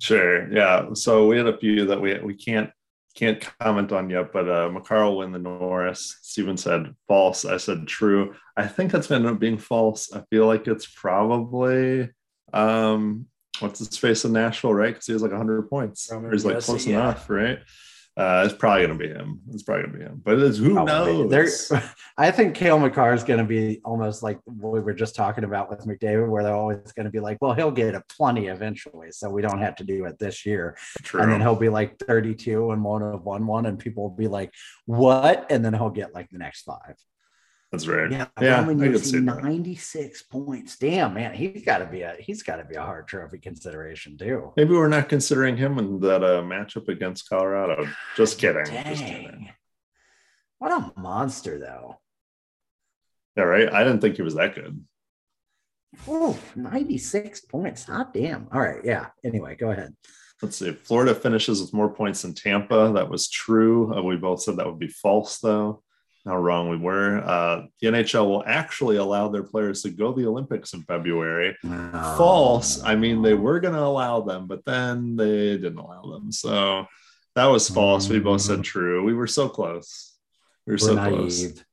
Sure. 0.00 0.50
Yeah. 0.52 0.94
So 0.94 1.26
we 1.26 1.36
had 1.36 1.46
a 1.46 1.58
few 1.58 1.86
that 1.86 2.00
we 2.00 2.18
we 2.20 2.34
can't 2.34 2.70
can't 3.14 3.40
comment 3.60 3.92
on 3.92 4.08
yet, 4.08 4.32
but 4.32 4.48
uh 4.48 4.70
Makar 4.70 5.04
will 5.04 5.18
win 5.18 5.32
the 5.32 5.38
Norris. 5.38 6.18
Steven 6.22 6.56
said 6.56 6.94
false. 7.06 7.44
I 7.44 7.58
said 7.58 7.86
true. 7.86 8.34
I 8.56 8.66
think 8.66 8.92
that's 8.92 9.08
going 9.08 9.22
to 9.22 9.28
end 9.28 9.36
up 9.36 9.40
being 9.40 9.58
false. 9.58 10.12
I 10.12 10.22
feel 10.30 10.46
like 10.46 10.66
it's 10.66 10.86
probably 10.86 12.08
um 12.52 13.26
what's 13.58 13.78
his 13.78 13.98
face 13.98 14.24
in 14.24 14.32
Nashville, 14.32 14.72
right? 14.72 14.94
Because 14.94 15.06
he 15.06 15.12
has 15.12 15.22
like 15.22 15.32
100 15.32 15.68
points. 15.68 16.08
Roman 16.10 16.32
he's 16.32 16.46
like 16.46 16.56
Josi, 16.56 16.64
close 16.64 16.86
yeah. 16.86 17.00
enough, 17.00 17.28
right? 17.28 17.58
Uh, 18.20 18.44
it's 18.44 18.54
probably 18.54 18.86
gonna 18.86 18.98
be 18.98 19.08
him. 19.08 19.40
It's 19.52 19.62
probably 19.62 19.86
gonna 19.86 19.98
be 19.98 20.04
him. 20.04 20.20
But 20.24 20.38
it's 20.38 20.58
who 20.58 20.74
Probably. 20.74 21.24
knows? 21.26 21.68
There, 21.68 21.82
I 22.18 22.30
think 22.30 22.54
Cale 22.54 22.78
Makar 22.78 23.14
is 23.14 23.24
going 23.24 23.38
to 23.38 23.44
be 23.44 23.80
almost 23.84 24.22
like 24.22 24.38
what 24.44 24.72
we 24.72 24.80
were 24.80 24.92
just 24.92 25.14
talking 25.14 25.44
about 25.44 25.70
with 25.70 25.80
McDavid, 25.86 26.28
where 26.28 26.42
they're 26.42 26.54
always 26.54 26.92
going 26.92 27.04
to 27.04 27.10
be 27.10 27.20
like, 27.20 27.38
well, 27.40 27.54
he'll 27.54 27.70
get 27.70 27.94
a 27.94 28.02
plenty 28.08 28.48
eventually, 28.48 29.10
so 29.12 29.30
we 29.30 29.42
don't 29.42 29.60
have 29.60 29.76
to 29.76 29.84
do 29.84 30.04
it 30.04 30.18
this 30.18 30.44
year. 30.44 30.76
True. 31.02 31.22
And 31.22 31.32
then 31.32 31.40
he'll 31.40 31.56
be 31.56 31.68
like 31.68 31.98
32 31.98 32.70
and 32.70 32.84
won't 32.84 33.04
have 33.04 33.22
won 33.22 33.46
one, 33.46 33.66
and 33.66 33.78
people 33.78 34.02
will 34.04 34.16
be 34.16 34.28
like, 34.28 34.52
what? 34.86 35.46
And 35.50 35.64
then 35.64 35.72
he'll 35.72 35.90
get 35.90 36.14
like 36.14 36.28
the 36.30 36.38
next 36.38 36.62
five. 36.62 36.96
That's 37.72 37.86
right. 37.86 38.10
Yeah, 38.10 38.26
Yeah, 38.40 38.60
Roman 38.60 38.80
Josi, 38.80 39.04
see 39.04 39.20
that. 39.20 39.42
96 39.44 40.22
points. 40.24 40.76
Damn, 40.76 41.14
man, 41.14 41.34
he's 41.34 41.64
got 41.64 41.78
to 41.78 41.86
be 41.86 42.02
a 42.02 42.16
he's 42.18 42.42
got 42.42 42.56
to 42.56 42.64
be 42.64 42.74
a 42.74 42.82
Hart 42.82 43.06
trophy 43.06 43.38
consideration 43.38 44.18
too. 44.18 44.52
Maybe 44.56 44.72
we're 44.72 44.88
not 44.88 45.08
considering 45.08 45.56
him 45.56 45.78
in 45.78 46.00
that 46.00 46.24
uh, 46.24 46.42
matchup 46.42 46.88
against 46.88 47.28
Colorado. 47.28 47.88
Just 48.16 48.38
kidding. 48.38 48.66
Just 48.66 49.04
kidding. 49.04 49.50
What 50.58 50.72
a 50.72 51.00
monster 51.00 51.58
though. 51.58 52.00
Yeah, 53.36 53.44
right. 53.44 53.72
I 53.72 53.84
didn't 53.84 54.00
think 54.00 54.16
he 54.16 54.22
was 54.22 54.34
that 54.34 54.56
good. 54.56 54.84
Ooh, 56.08 56.36
96 56.56 57.40
points. 57.42 57.84
Hot 57.84 58.12
damn. 58.12 58.48
All 58.52 58.60
right, 58.60 58.84
yeah. 58.84 59.06
Anyway, 59.24 59.56
go 59.56 59.70
ahead. 59.70 59.94
Let's 60.42 60.56
see. 60.56 60.72
Florida 60.72 61.14
finishes 61.14 61.60
with 61.60 61.72
more 61.72 61.92
points 61.92 62.22
than 62.22 62.34
Tampa. 62.34 62.92
That 62.94 63.10
was 63.10 63.28
true. 63.28 63.94
Uh, 63.96 64.02
we 64.02 64.16
both 64.16 64.42
said 64.42 64.56
that 64.56 64.66
would 64.66 64.78
be 64.78 64.88
false, 64.88 65.38
though. 65.38 65.82
How 66.26 66.36
wrong 66.36 66.68
we 66.68 66.76
were. 66.76 67.18
Uh, 67.18 67.62
the 67.80 67.88
NHL 67.88 68.26
will 68.26 68.44
actually 68.46 68.96
allow 68.96 69.28
their 69.28 69.42
players 69.42 69.82
to 69.82 69.90
go 69.90 70.12
to 70.12 70.20
the 70.20 70.28
Olympics 70.28 70.74
in 70.74 70.82
February. 70.82 71.56
False. 71.62 72.82
I 72.82 72.94
mean, 72.94 73.22
they 73.22 73.34
were 73.34 73.58
going 73.60 73.74
to 73.74 73.80
allow 73.80 74.20
them, 74.20 74.46
but 74.46 74.64
then 74.66 75.16
they 75.16 75.56
didn't 75.56 75.78
allow 75.78 76.02
them. 76.02 76.30
So 76.30 76.86
that 77.36 77.46
was 77.46 77.68
false. 77.70 78.08
We 78.08 78.18
both 78.18 78.42
said 78.42 78.62
true. 78.64 79.02
We 79.02 79.14
were 79.14 79.26
so 79.26 79.48
close. 79.48 80.14
We 80.66 80.72
were, 80.72 80.74
We're 80.74 80.78
so 80.78 80.94
naive. 80.94 81.14
close. 81.14 81.64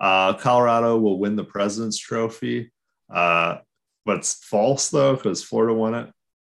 Uh, 0.00 0.32
Colorado 0.34 0.98
will 0.98 1.18
win 1.18 1.36
the 1.36 1.44
President's 1.44 1.98
Trophy. 1.98 2.70
Uh, 3.12 3.58
but 4.04 4.18
it's 4.18 4.34
false 4.44 4.90
though 4.90 5.14
because 5.14 5.42
Florida 5.44 5.74
won 5.74 5.94
it, 5.94 6.10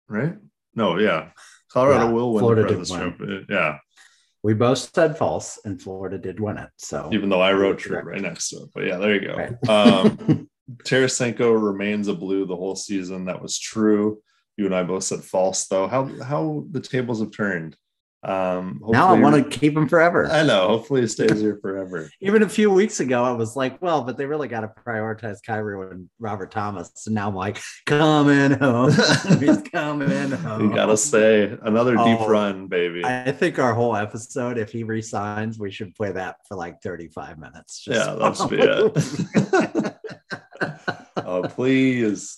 right? 0.08 0.36
No, 0.76 0.98
yeah, 1.00 1.30
Colorado 1.72 2.06
Yeah, 2.08 2.12
will 2.12 2.34
win 2.34 2.42
Florida 2.42 2.62
the 2.62 2.76
President's 2.76 3.18
Trophy. 3.18 3.46
Yeah, 3.50 3.80
We 4.42 4.54
both 4.54 4.78
said 4.78 5.18
false, 5.18 5.60
and 5.66 5.82
Florida 5.82 6.18
did 6.18 6.40
win 6.40 6.58
it. 6.58 6.70
So 6.78 7.10
even 7.12 7.30
though 7.30 7.42
I 7.42 7.54
wrote 7.54 7.80
true 7.80 8.00
right 8.00 8.22
next 8.22 8.50
to 8.50 8.58
it. 8.58 8.70
But 8.74 8.86
yeah, 8.86 8.98
there 8.98 9.16
you 9.16 9.28
go. 9.28 9.36
Right. 9.36 9.70
Um, 9.70 10.50
Tarasenko 10.84 11.62
remains 11.62 12.08
a 12.08 12.14
blue 12.14 12.46
the 12.46 12.56
whole 12.56 12.76
season. 12.76 13.26
That 13.26 13.42
was 13.42 13.60
true. 13.60 14.22
You 14.56 14.66
and 14.66 14.76
I 14.76 14.84
both 14.84 15.04
said 15.04 15.24
false 15.24 15.68
though. 15.68 15.88
How 15.88 16.10
how 16.24 16.66
the 16.72 16.80
tables 16.80 17.20
have 17.20 17.32
turned. 17.32 17.76
Um, 18.22 18.82
now 18.86 19.08
I 19.08 19.20
want 19.20 19.36
to 19.42 19.58
keep 19.60 19.78
him 19.78 19.88
forever. 19.88 20.28
I 20.30 20.44
know. 20.44 20.68
Hopefully, 20.68 21.02
he 21.02 21.08
stays 21.08 21.40
here 21.40 21.58
forever. 21.62 22.10
Even 22.22 22.44
a 22.44 22.50
few 22.50 22.70
weeks 22.70 23.00
ago, 23.00 23.24
I 23.24 23.32
was 23.32 23.56
like, 23.56 23.82
well, 23.82 24.02
but 24.04 24.18
they 24.18 24.26
really 24.26 24.50
got 24.50 24.62
to 24.62 24.72
prioritize 24.86 25.38
Kyrou 25.48 25.92
and 25.92 26.10
Robert 26.20 26.52
Thomas. 26.52 26.92
And 27.06 27.16
now 27.16 27.30
I'm 27.30 27.36
like, 27.36 27.62
coming 27.86 28.52
home. 28.60 28.92
He's 29.40 29.62
coming 29.72 30.32
home. 30.32 30.62
You 30.70 30.76
gotta 30.76 30.98
say 30.98 31.58
another 31.62 31.96
deep 31.96 32.20
Oh, 32.20 32.28
run, 32.28 32.68
baby. 32.68 33.06
I 33.06 33.32
think 33.32 33.58
our 33.58 33.74
whole 33.74 33.96
episode, 33.96 34.58
if 34.58 34.72
he 34.72 34.84
resigns, 34.84 35.58
we 35.58 35.72
should 35.72 35.96
play 35.96 36.12
that 36.12 36.38
for 36.48 36.56
like 36.56 36.82
35 36.82 37.38
minutes. 37.38 37.86
Yeah, 37.88 38.16
that 38.20 38.36
should 38.36 38.50
be 38.50 38.58
it. 38.60 39.96
oh, 41.26 41.44
please, 41.44 42.38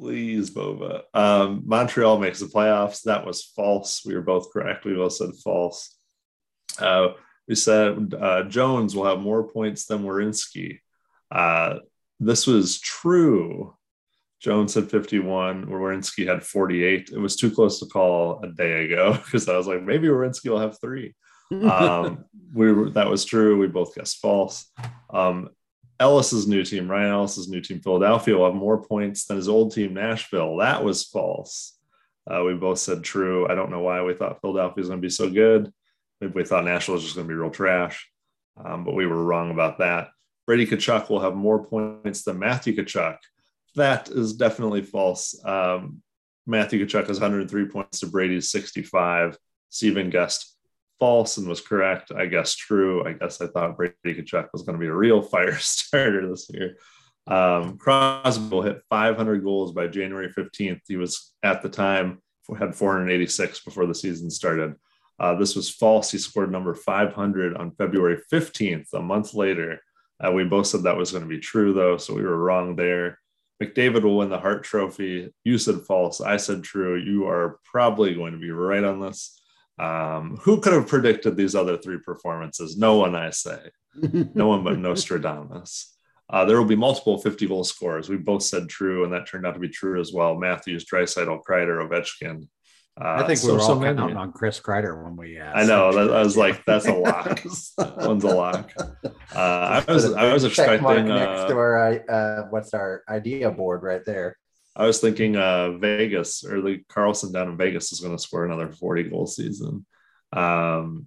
please, 0.00 0.50
Bova. 0.50 1.02
Um, 1.12 1.62
Montreal 1.66 2.18
makes 2.18 2.40
the 2.40 2.46
playoffs. 2.46 3.02
That 3.02 3.26
was 3.26 3.44
false. 3.44 4.02
We 4.04 4.14
were 4.14 4.22
both 4.22 4.52
correct. 4.52 4.84
We 4.84 4.94
both 4.94 5.12
said 5.12 5.30
false. 5.44 5.94
Uh, 6.78 7.08
we 7.46 7.54
said 7.54 8.14
uh, 8.18 8.44
Jones 8.44 8.96
will 8.96 9.04
have 9.04 9.20
more 9.20 9.46
points 9.46 9.84
than 9.84 10.04
Werenski. 10.04 10.78
Uh, 11.30 11.80
this 12.18 12.46
was 12.46 12.80
true. 12.80 13.74
Jones 14.40 14.72
had 14.72 14.90
51, 14.90 15.66
Werenski 15.66 16.26
had 16.26 16.42
48. 16.42 17.10
It 17.12 17.18
was 17.18 17.36
too 17.36 17.50
close 17.50 17.78
to 17.80 17.86
call 17.86 18.40
a 18.42 18.48
day 18.48 18.86
ago 18.86 19.12
because 19.24 19.48
I 19.48 19.56
was 19.56 19.66
like, 19.66 19.82
maybe 19.82 20.08
Werenski 20.08 20.48
will 20.48 20.60
have 20.60 20.80
three 20.80 21.14
um, 21.64 22.24
we 22.54 22.72
were, 22.72 22.90
that 22.90 23.08
was 23.08 23.24
true. 23.24 23.58
We 23.58 23.66
both 23.66 23.94
guessed 23.94 24.18
false. 24.18 24.70
Um, 25.12 25.50
Ellis's 26.00 26.48
new 26.48 26.64
team, 26.64 26.90
Ryan 26.90 27.12
Ellis's 27.12 27.48
new 27.48 27.60
team, 27.60 27.80
Philadelphia, 27.80 28.36
will 28.36 28.46
have 28.46 28.54
more 28.54 28.82
points 28.82 29.26
than 29.26 29.36
his 29.36 29.48
old 29.48 29.74
team, 29.74 29.94
Nashville. 29.94 30.56
That 30.56 30.82
was 30.82 31.04
false. 31.04 31.78
Uh, 32.28 32.42
we 32.44 32.54
both 32.54 32.78
said 32.78 33.04
true. 33.04 33.46
I 33.48 33.54
don't 33.54 33.70
know 33.70 33.80
why 33.80 34.02
we 34.02 34.14
thought 34.14 34.40
Philadelphia 34.40 34.80
was 34.80 34.88
going 34.88 35.00
to 35.00 35.06
be 35.06 35.10
so 35.10 35.30
good. 35.30 35.70
Maybe 36.20 36.32
we 36.32 36.44
thought 36.44 36.64
Nashville 36.64 36.94
was 36.94 37.04
just 37.04 37.16
going 37.16 37.26
to 37.26 37.32
be 37.32 37.38
real 37.38 37.50
trash, 37.50 38.10
um, 38.62 38.84
but 38.84 38.94
we 38.94 39.06
were 39.06 39.22
wrong 39.22 39.50
about 39.50 39.78
that. 39.78 40.08
Brady 40.46 40.66
Tkachuk 40.66 41.10
will 41.10 41.20
have 41.20 41.36
more 41.36 41.64
points 41.64 42.22
than 42.22 42.38
Matthew 42.38 42.74
Tkachuk. 42.74 43.18
That 43.76 44.08
is 44.08 44.32
definitely 44.32 44.82
false. 44.82 45.38
Um, 45.44 46.02
Matthew 46.46 46.84
Tkachuk 46.84 47.08
has 47.08 47.20
103 47.20 47.66
points 47.66 48.00
to 48.00 48.06
Brady's 48.06 48.50
65. 48.50 49.36
Steven 49.68 50.10
guessed 50.10 50.56
false 51.00 51.38
and 51.38 51.48
was 51.48 51.60
correct. 51.60 52.12
I 52.16 52.26
guess 52.26 52.54
true. 52.54 53.04
I 53.06 53.14
guess 53.14 53.40
I 53.40 53.48
thought 53.48 53.76
Brady 53.76 53.94
Tkachuk 54.04 54.48
was 54.52 54.62
going 54.62 54.78
to 54.78 54.80
be 54.80 54.86
a 54.86 54.94
real 54.94 55.22
fire 55.32 55.58
starter 55.58 56.28
this 56.28 56.48
year. 56.52 56.76
Um, 57.26 57.78
Crosby 57.78 58.48
will 58.48 58.62
hit 58.62 58.82
500 58.88 59.42
goals 59.42 59.72
by 59.72 59.86
January 59.88 60.28
15th. 60.28 60.80
He 60.86 60.96
was 60.96 61.32
at 61.42 61.62
the 61.62 61.68
time 61.68 62.20
had 62.58 62.74
486 62.74 63.60
before 63.60 63.86
the 63.86 63.94
season 63.94 64.30
started. 64.30 64.74
Uh, 65.18 65.34
this 65.34 65.54
was 65.54 65.70
false. 65.70 66.10
He 66.10 66.18
scored 66.18 66.50
number 66.50 66.74
500 66.74 67.56
on 67.56 67.72
February 67.72 68.18
15th, 68.32 68.92
a 68.94 69.00
month 69.00 69.34
later. 69.34 69.80
Uh, 70.22 70.32
we 70.32 70.44
both 70.44 70.66
said 70.66 70.82
that 70.82 70.96
was 70.96 71.12
going 71.12 71.22
to 71.22 71.28
be 71.28 71.38
true, 71.38 71.72
though, 71.72 71.96
so 71.96 72.14
we 72.14 72.22
were 72.22 72.38
wrong 72.38 72.76
there. 72.76 73.18
McDavid 73.62 74.02
will 74.02 74.16
win 74.16 74.30
the 74.30 74.38
Hart 74.38 74.64
Trophy. 74.64 75.32
You 75.44 75.58
said 75.58 75.82
false. 75.86 76.20
I 76.20 76.38
said 76.38 76.62
true. 76.62 76.96
You 76.96 77.26
are 77.26 77.58
probably 77.64 78.14
going 78.14 78.32
to 78.32 78.38
be 78.38 78.50
right 78.50 78.84
on 78.84 79.00
this. 79.00 79.39
Um, 79.80 80.36
who 80.42 80.60
could 80.60 80.72
have 80.74 80.86
predicted 80.88 81.36
these 81.36 81.54
other 81.54 81.76
three 81.78 81.98
performances? 81.98 82.76
No 82.76 82.96
one, 82.98 83.14
I 83.14 83.30
say. 83.30 83.58
No 84.34 84.48
one 84.48 84.62
but 84.64 84.78
Nostradamus. 84.86 85.96
Uh, 86.28 86.44
there 86.44 86.56
will 86.58 86.68
be 86.68 86.76
multiple 86.76 87.18
50 87.18 87.46
goal 87.48 87.64
scores. 87.64 88.08
We 88.08 88.16
both 88.16 88.42
said 88.42 88.68
true, 88.68 89.04
and 89.04 89.12
that 89.12 89.26
turned 89.26 89.46
out 89.46 89.54
to 89.54 89.60
be 89.60 89.68
true 89.68 90.00
as 90.00 90.12
well. 90.12 90.36
Matthews, 90.36 90.84
Draisaitl, 90.84 91.40
Kreider, 91.48 91.88
Ovechkin. 91.88 92.46
Uh, 93.00 93.14
I 93.14 93.26
think 93.26 93.28
we 93.30 93.36
so- 93.48 93.54
were 93.54 93.60
so 93.60 93.72
all 93.74 93.80
many. 93.80 93.96
counting 93.96 94.16
on 94.16 94.30
Chris 94.32 94.60
Kreider 94.60 95.02
when 95.02 95.16
we. 95.16 95.38
Uh, 95.38 95.50
I 95.52 95.64
know. 95.64 95.92
That, 95.92 96.14
I 96.14 96.22
was 96.22 96.36
like, 96.36 96.64
that's 96.66 96.86
a 96.86 96.92
lock. 96.94 97.40
That 97.78 97.96
one's 97.96 98.24
a 98.24 98.28
lock. 98.28 98.70
Uh, 98.76 99.02
I 99.34 99.84
was 99.92 100.12
I 100.12 100.32
was 100.32 100.42
Check 100.52 100.82
mark 100.82 100.98
expecting. 100.98 101.08
next 101.08 101.48
to 101.48 101.54
Uh, 101.54 101.56
our 101.56 102.10
uh, 102.10 102.42
what's 102.50 102.74
our 102.74 103.02
idea 103.08 103.50
board 103.50 103.82
right 103.82 104.04
there. 104.04 104.36
I 104.76 104.86
was 104.86 105.00
thinking 105.00 105.36
uh, 105.36 105.72
Vegas 105.72 106.44
or 106.44 106.60
the 106.60 106.82
Carlson 106.88 107.32
down 107.32 107.48
in 107.48 107.56
Vegas 107.56 107.92
is 107.92 108.00
going 108.00 108.16
to 108.16 108.22
score 108.22 108.44
another 108.44 108.70
40 108.70 109.04
goal 109.04 109.26
season. 109.26 109.84
Um, 110.32 111.06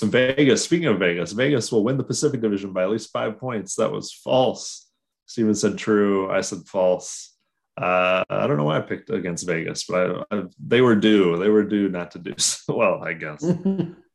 Vegas, 0.00 0.64
speaking 0.64 0.88
of 0.88 0.98
Vegas, 0.98 1.32
Vegas 1.32 1.70
will 1.70 1.84
win 1.84 1.96
the 1.96 2.04
Pacific 2.04 2.40
Division 2.40 2.72
by 2.72 2.82
at 2.82 2.90
least 2.90 3.12
five 3.12 3.38
points. 3.38 3.76
That 3.76 3.92
was 3.92 4.12
false. 4.12 4.90
Steven 5.26 5.54
said 5.54 5.78
true. 5.78 6.30
I 6.30 6.40
said 6.40 6.66
false. 6.66 7.34
Uh, 7.80 8.24
I 8.28 8.46
don't 8.46 8.56
know 8.56 8.64
why 8.64 8.78
I 8.78 8.82
picked 8.82 9.10
against 9.10 9.46
Vegas, 9.46 9.84
but 9.84 10.26
I, 10.30 10.36
I, 10.36 10.42
they 10.64 10.80
were 10.80 10.96
due. 10.96 11.36
They 11.36 11.48
were 11.48 11.64
due 11.64 11.88
not 11.88 12.10
to 12.12 12.18
do 12.18 12.34
so 12.38 12.76
well, 12.76 13.02
I 13.02 13.12
guess. 13.12 13.44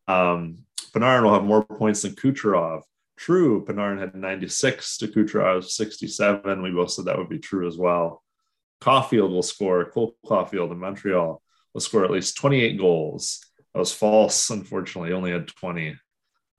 Um, 0.07 0.57
Panarin 0.93 1.23
will 1.23 1.33
have 1.33 1.43
more 1.43 1.63
points 1.63 2.01
than 2.01 2.15
Kucherov. 2.15 2.81
True, 3.15 3.63
Panarin 3.63 3.99
had 3.99 4.13
96 4.13 4.97
to 4.97 5.07
Kucherov's 5.07 5.75
67. 5.75 6.61
We 6.61 6.71
both 6.71 6.91
said 6.91 7.05
that 7.05 7.17
would 7.17 7.29
be 7.29 7.39
true 7.39 7.65
as 7.67 7.77
well. 7.77 8.20
Caufield 8.81 9.29
will 9.29 9.43
score, 9.43 9.85
Cole 9.85 10.15
Caufield 10.25 10.71
in 10.71 10.79
Montreal 10.79 11.41
will 11.73 11.81
score 11.81 12.03
at 12.03 12.11
least 12.11 12.37
28 12.37 12.77
goals. 12.77 13.45
That 13.73 13.79
was 13.79 13.93
false, 13.93 14.49
unfortunately. 14.49 15.09
He 15.09 15.15
only 15.15 15.31
had 15.31 15.47
20. 15.47 15.95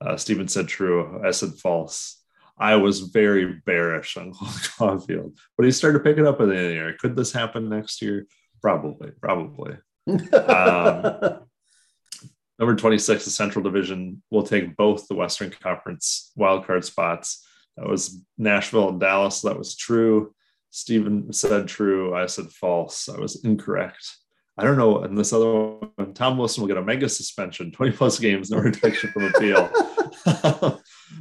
Uh, 0.00 0.16
Steven 0.16 0.48
said 0.48 0.68
true. 0.68 1.20
I 1.24 1.30
said 1.32 1.54
false. 1.54 2.22
I 2.58 2.76
was 2.76 3.00
very 3.00 3.60
bearish 3.66 4.16
on 4.16 4.32
Cole 4.34 4.48
Caufield, 4.48 5.36
but 5.56 5.66
he 5.66 5.72
started 5.72 6.04
picking 6.04 6.26
up 6.26 6.40
at 6.40 6.46
the 6.46 6.54
end 6.54 6.64
of 6.64 6.68
the 6.68 6.74
year. 6.74 6.96
Could 6.98 7.16
this 7.16 7.32
happen 7.32 7.68
next 7.68 8.00
year? 8.00 8.26
Probably, 8.60 9.10
probably. 9.20 9.76
Um, 10.06 11.40
Number 12.58 12.76
26, 12.76 13.24
the 13.24 13.30
Central 13.30 13.64
Division 13.64 14.22
will 14.30 14.44
take 14.44 14.76
both 14.76 15.08
the 15.08 15.16
Western 15.16 15.50
Conference 15.50 16.30
wildcard 16.38 16.84
spots. 16.84 17.44
That 17.76 17.88
was 17.88 18.22
Nashville 18.38 18.90
and 18.90 19.00
Dallas. 19.00 19.40
That 19.40 19.58
was 19.58 19.74
true. 19.74 20.32
Steven 20.72 21.30
said 21.34 21.68
true. 21.68 22.14
I 22.14 22.24
said 22.24 22.50
false. 22.50 23.08
I 23.10 23.18
was 23.18 23.44
incorrect. 23.44 24.16
I 24.56 24.64
don't 24.64 24.78
know. 24.78 25.02
And 25.02 25.16
this 25.16 25.34
other 25.34 25.52
one, 25.52 26.14
Tom 26.14 26.38
Wilson 26.38 26.62
will 26.62 26.68
get 26.68 26.78
a 26.78 26.82
mega 26.82 27.10
suspension, 27.10 27.70
20 27.72 27.92
plus 27.92 28.18
games, 28.18 28.50
no 28.50 28.60
protection 28.60 29.10
from 29.12 29.24
appeal. 29.24 29.70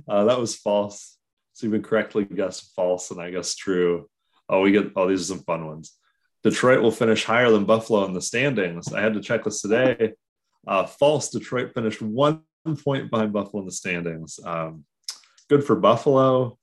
uh, 0.07 0.23
that 0.23 0.40
was 0.40 0.56
false. 0.56 1.18
Steven 1.53 1.84
correctly 1.84 2.23
guessed 2.23 2.72
false, 2.76 3.11
and 3.11 3.22
I 3.22 3.30
guess 3.30 3.56
true. 3.56 4.10
Oh, 4.48 4.61
we 4.61 4.72
get, 4.72 4.94
oh, 4.95 5.07
these 5.07 5.22
are 5.22 5.36
some 5.36 5.44
fun 5.44 5.68
ones. 5.68 5.98
Detroit 6.44 6.82
will 6.82 6.91
finish 6.91 7.26
higher 7.26 7.52
than 7.52 7.65
Buffalo 7.65 8.06
in 8.06 8.14
the 8.14 8.22
standings. 8.22 8.91
I 8.94 9.02
had 9.02 9.14
to 9.15 9.22
check 9.22 9.44
this 9.44 9.61
today. 9.61 10.14
Uh, 10.65 10.86
false. 10.86 11.30
Detroit 11.30 11.73
finished 11.73 12.02
one 12.02 12.41
point 12.86 13.11
behind 13.11 13.34
Buffalo 13.34 13.61
in 13.61 13.65
the 13.65 13.73
standings. 13.73 14.40
Um, 14.44 14.86
good 15.49 15.65
for 15.65 15.76
Buffalo. 15.76 16.57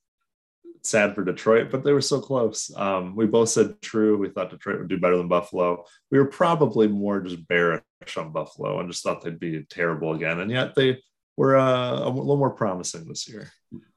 Sad 0.83 1.15
for 1.15 1.25
Detroit, 1.25 1.71
but 1.71 1.85
they 1.85 1.93
were 1.93 2.01
so 2.01 2.21
close. 2.21 2.71
Um, 2.77 3.17
we 3.17 3.27
both 3.27 3.49
said 3.49 3.81
true. 3.83 4.17
We 4.17 4.29
thought 4.29 4.51
Detroit 4.51 4.79
would 4.79 4.89
do 4.89 4.99
better 4.99 5.17
than 5.17 5.29
Buffalo. 5.29 5.85
We 6.11 6.19
were 6.19 6.27
probably 6.27 6.89
more 6.89 7.21
just 7.21 7.47
bearish 7.49 7.83
on 8.17 8.33
Buffalo 8.33 8.81
and 8.81 8.91
just 8.91 9.03
thought 9.03 9.23
they'd 9.23 9.41
be 9.41 9.65
terrible 9.69 10.15
again. 10.15 10.41
And 10.41 10.51
yet 10.51 10.75
they 10.75 11.03
were 11.37 11.57
uh, 11.57 12.01
a 12.05 12.09
little 12.09 12.37
more 12.37 12.51
promising 12.51 13.07
this 13.07 13.29
year. 13.29 13.51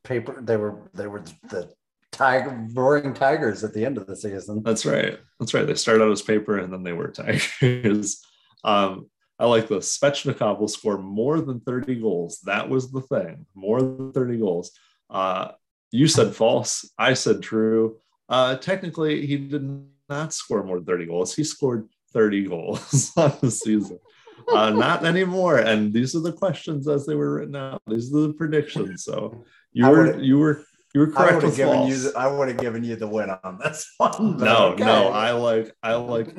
paper. 0.03 0.41
They 0.41 0.57
were 0.57 0.89
they 0.93 1.07
were 1.07 1.23
the 1.49 1.71
tiger 2.11 2.67
roaring 2.73 3.13
tigers 3.13 3.63
at 3.63 3.73
the 3.73 3.85
end 3.85 3.97
of 3.97 4.05
the 4.07 4.15
season. 4.15 4.61
That's 4.63 4.85
right. 4.85 5.17
That's 5.39 5.53
right. 5.53 5.65
They 5.65 5.75
started 5.75 6.03
out 6.03 6.11
as 6.11 6.21
paper 6.21 6.57
and 6.57 6.71
then 6.71 6.83
they 6.83 6.93
were 6.93 7.07
tigers. 7.11 8.23
um, 8.63 9.09
I 9.39 9.45
like 9.45 9.67
the 9.67 9.77
Svechnikov 9.79 10.59
will 10.59 10.67
score 10.67 10.99
more 10.99 11.41
than 11.41 11.61
30 11.61 11.95
goals. 11.95 12.41
That 12.45 12.69
was 12.69 12.91
the 12.91 13.01
thing. 13.01 13.47
More 13.55 13.81
than 13.81 14.11
30 14.11 14.37
goals. 14.37 14.71
Uh, 15.09 15.53
you 15.91 16.07
said 16.07 16.35
false. 16.35 16.89
I 16.97 17.13
said 17.13 17.41
true. 17.41 17.97
Uh, 18.29 18.55
technically, 18.55 19.25
he 19.25 19.37
did 19.37 19.83
not 20.09 20.33
score 20.33 20.63
more 20.63 20.77
than 20.77 20.85
30 20.85 21.05
goals. 21.05 21.35
He 21.35 21.43
scored 21.43 21.87
30 22.13 22.47
goals 22.47 23.11
on 23.17 23.33
the 23.41 23.51
season. 23.51 23.99
Uh, 24.47 24.69
not 24.71 25.05
anymore. 25.05 25.59
And 25.59 25.93
these 25.93 26.15
are 26.15 26.19
the 26.21 26.33
questions 26.33 26.87
as 26.87 27.05
they 27.05 27.15
were 27.15 27.35
written 27.35 27.55
out. 27.55 27.81
These 27.87 28.13
are 28.13 28.21
the 28.21 28.33
predictions. 28.33 29.03
So 29.03 29.43
you 29.71 29.87
were 29.87 30.19
you 30.19 30.39
were 30.39 30.65
you 30.93 31.01
were 31.01 31.11
correct. 31.11 31.31
I 31.31 31.35
would 31.35 31.43
have 31.43 31.55
given 31.55 31.73
false. 31.73 31.89
you. 31.89 32.11
The, 32.11 32.19
I 32.19 32.27
would 32.27 32.47
have 32.47 32.57
given 32.57 32.83
you 32.83 32.95
the 32.95 33.07
win 33.07 33.29
on 33.43 33.59
this 33.59 33.93
one. 33.97 34.37
No, 34.37 34.67
okay. 34.73 34.83
no. 34.83 35.09
I 35.09 35.31
like 35.31 35.73
I 35.83 35.93
like 35.95 36.35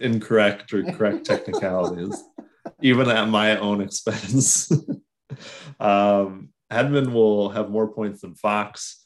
incorrect 0.00 0.72
or 0.72 0.82
correct 0.92 1.24
technicalities, 1.24 2.20
even 2.82 3.08
at 3.08 3.28
my 3.28 3.58
own 3.58 3.80
expense. 3.80 4.70
um, 5.80 6.50
Hedman 6.72 7.12
will 7.12 7.50
have 7.50 7.70
more 7.70 7.88
points 7.88 8.22
than 8.22 8.34
Fox. 8.34 9.04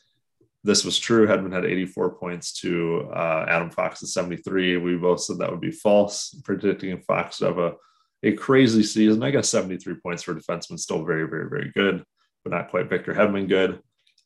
This 0.63 0.85
was 0.85 0.99
true. 0.99 1.27
Hedman 1.27 1.53
had 1.53 1.65
84 1.65 2.17
points 2.17 2.53
to 2.61 3.09
uh, 3.13 3.47
Adam 3.49 3.71
Fox's 3.71 4.13
73. 4.13 4.77
We 4.77 4.97
both 4.97 5.21
said 5.21 5.39
that 5.39 5.51
would 5.51 5.61
be 5.61 5.71
false, 5.71 6.35
predicting 6.45 7.01
Fox 7.03 7.39
to 7.39 7.47
have 7.47 7.59
a, 7.59 7.75
a 8.23 8.33
crazy 8.33 8.83
season. 8.83 9.23
I 9.23 9.31
guess 9.31 9.49
73 9.49 9.97
points 10.03 10.23
for 10.23 10.35
defenseman, 10.35 10.79
still 10.79 11.05
very, 11.05 11.29
very, 11.29 11.49
very 11.49 11.71
good, 11.75 12.05
but 12.45 12.53
not 12.53 12.71
quite 12.71 12.91
Victor 12.91 13.15
Hedman 13.15 13.49
good. 13.49 13.81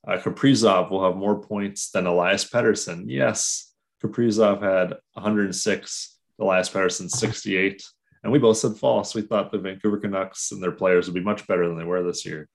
Uh, 0.06 0.19
Kaprizov 0.19 0.90
will 0.90 1.05
have 1.05 1.16
more 1.16 1.40
points 1.40 1.90
than 1.90 2.06
Elias 2.06 2.48
Pettersson. 2.48 3.05
Yes, 3.06 3.73
Kaprizov 4.02 4.62
had 4.62 4.98
106, 5.15 6.19
Elias 6.39 6.69
Pettersson 6.69 7.09
68. 7.09 7.82
And 8.23 8.32
we 8.32 8.39
both 8.39 8.56
said 8.56 8.77
false. 8.77 9.15
We 9.15 9.23
thought 9.23 9.52
the 9.52 9.59
Vancouver 9.59 9.98
Canucks 9.98 10.51
and 10.52 10.62
their 10.62 10.73
players 10.73 11.06
would 11.06 11.15
be 11.15 11.20
much 11.20 11.47
better 11.47 11.69
than 11.69 11.78
they 11.78 11.85
were 11.85 12.02
this 12.02 12.24
year. 12.24 12.48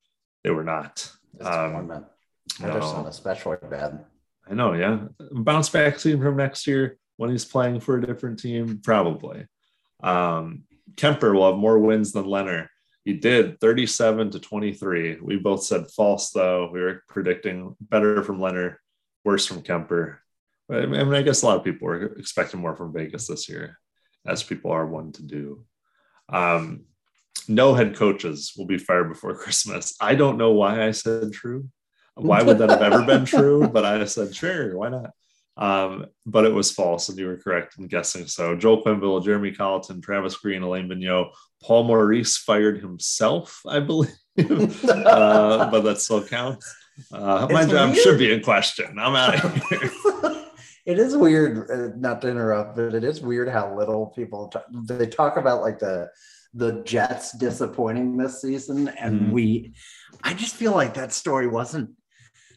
They 0.44 0.52
were 0.52 0.64
not. 0.64 1.12
Um, 1.42 2.06
especially 3.08 3.58
bad. 3.70 4.06
I 4.50 4.54
know, 4.54 4.74
yeah. 4.74 5.00
Bounce 5.32 5.70
back 5.70 6.00
season 6.00 6.22
from 6.22 6.38
next 6.38 6.66
year 6.66 6.98
when 7.18 7.30
he's 7.30 7.46
playing 7.46 7.80
for 7.82 7.98
a 7.98 8.06
different 8.06 8.40
team, 8.40 8.82
probably. 8.84 9.46
Um, 10.02 10.64
Kuemper 10.96 11.34
will 11.34 11.52
have 11.52 11.60
more 11.60 11.80
wins 11.80 12.12
than 12.12 12.26
Lehner. 12.26 12.68
He 13.06 13.14
did 13.14 13.60
37 13.60 14.32
to 14.32 14.40
23. 14.40 15.20
We 15.22 15.38
both 15.38 15.64
said 15.64 15.90
false, 15.92 16.32
though. 16.32 16.70
We 16.72 16.82
were 16.82 17.04
predicting 17.08 17.76
better 17.80 18.24
from 18.24 18.40
Lehner, 18.40 18.76
worse 19.24 19.46
from 19.46 19.62
Kuemper. 19.62 20.18
I 20.72 20.86
mean, 20.86 21.14
I 21.14 21.22
guess 21.22 21.42
a 21.42 21.46
lot 21.46 21.58
of 21.58 21.64
people 21.64 21.88
were 21.88 22.14
expecting 22.18 22.60
more 22.60 22.76
from 22.76 22.94
Vegas 22.94 23.28
this 23.28 23.50
year, 23.50 23.80
as 24.26 24.44
people 24.44 24.72
are 24.72 24.86
one 24.86 25.12
to 25.14 25.24
do. 25.24 25.66
Um, 26.28 26.86
no 27.48 27.74
head 27.74 27.96
coaches 27.96 28.54
will 28.58 28.66
be 28.66 28.78
fired 28.78 29.10
before 29.10 29.36
Christmas. 29.38 29.96
I 30.02 30.16
don't 30.16 30.38
know 30.38 30.52
why 30.52 30.86
I 30.86 30.92
said 30.92 31.32
true. 31.32 31.70
Why 32.16 32.42
would 32.42 32.58
that 32.58 32.70
have 32.70 32.82
ever 32.82 33.04
been 33.04 33.26
true? 33.26 33.68
But 33.74 33.86
I 33.86 34.04
said, 34.06 34.36
sure, 34.36 34.78
why 34.78 34.90
not? 34.90 35.12
Um, 35.56 36.06
but 36.26 36.46
it 36.46 36.54
was 36.54 36.72
false, 36.72 37.10
and 37.10 37.18
you 37.18 37.28
were 37.28 37.38
correct 37.38 37.78
in 37.78 37.88
guessing 37.88 38.28
so. 38.28 38.56
Joel 38.56 38.84
Quenneville, 38.84 39.24
Jeremy 39.24 39.52
Colliton, 39.52 40.02
Travis 40.02 40.38
Green, 40.38 40.64
Alain 40.64 40.88
Vigneault, 40.88 41.32
Paul 41.62 41.84
Maurice 41.84 42.38
fired 42.38 42.80
himself, 42.80 43.62
I 43.68 43.82
believe, 43.82 44.16
uh, 44.40 45.70
but 45.70 45.82
that 45.82 45.98
still 46.00 46.26
counts. 46.26 46.74
Uh, 47.12 47.48
my 47.52 47.66
job 47.66 47.94
should 47.96 48.18
be 48.18 48.32
in 48.32 48.42
question. 48.42 48.98
I'm 48.98 49.16
out 49.16 49.44
of 49.44 49.54
here. 49.68 49.92
it 50.86 50.98
is 50.98 51.16
weird, 51.18 51.70
uh, 51.70 51.96
not 51.98 52.22
to 52.22 52.30
interrupt, 52.30 52.78
but 52.78 52.94
it 52.94 53.04
is 53.04 53.20
weird 53.22 53.50
how 53.50 53.78
little 53.78 54.08
people 54.08 54.48
talk, 54.48 54.66
they 54.72 55.08
talk 55.08 55.36
about 55.36 55.62
like 55.62 55.80
the 55.80 56.10
the 56.54 56.84
Jets 56.84 57.38
disappointing 57.38 58.18
this 58.18 58.42
season, 58.42 58.88
and 58.88 59.22
mm-hmm. 59.22 59.32
we. 59.32 59.74
I 60.24 60.34
just 60.34 60.56
feel 60.56 60.72
like 60.74 60.96
that 60.96 61.14
story 61.14 61.48
wasn't 61.48 61.92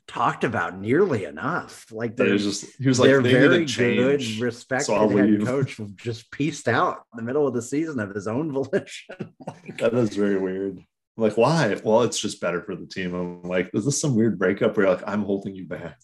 talked 0.09 0.45
about 0.45 0.79
nearly 0.79 1.25
enough. 1.25 1.87
Like 1.91 2.17
they're 2.17 2.37
just 2.37 2.67
he 2.79 2.89
was 2.89 2.99
like 2.99 3.09
they're 3.09 3.21
very 3.21 3.65
good, 3.65 4.23
respected 4.41 4.87
so 4.87 5.09
head 5.09 5.45
coach 5.45 5.81
just 5.97 6.31
pieced 6.31 6.69
out 6.69 7.03
in 7.13 7.17
the 7.17 7.23
middle 7.23 7.47
of 7.47 7.55
the 7.55 7.63
season 7.63 8.01
of 8.01 8.15
his 8.15 8.27
own 8.27 8.53
volition. 8.53 9.35
like, 9.47 9.79
that 9.79 9.95
is 9.95 10.17
very 10.17 10.39
weird. 10.39 10.79
I'm 11.17 11.23
like, 11.23 11.37
why? 11.37 11.79
Well, 11.85 12.03
it's 12.03 12.19
just 12.19 12.41
better 12.41 12.63
for 12.63 12.75
the 12.75 12.87
team. 12.87 13.15
I'm 13.15 13.43
like, 13.43 13.71
is 13.75 13.85
this 13.85 14.01
some 14.01 14.15
weird 14.15 14.39
breakup 14.39 14.77
where 14.77 14.89
like, 14.89 15.07
I'm 15.07 15.25
holding 15.25 15.55
you 15.55 15.67
back? 15.67 15.99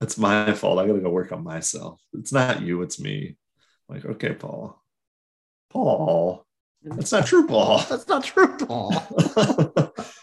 It's 0.00 0.18
my 0.18 0.52
fault. 0.52 0.78
I 0.78 0.86
gotta 0.86 1.00
go 1.00 1.10
work 1.10 1.32
on 1.32 1.44
myself. 1.44 2.00
It's 2.12 2.32
not 2.32 2.62
you, 2.62 2.82
it's 2.82 3.00
me. 3.00 3.36
I'm 3.88 3.96
like, 3.96 4.04
okay, 4.04 4.34
Paul. 4.34 4.80
Paul. 5.70 6.45
That's 6.86 7.12
not 7.12 7.26
true, 7.26 7.46
Paul. 7.46 7.78
That's 7.88 8.06
not 8.06 8.24
true, 8.24 8.56
Paul. 8.56 8.92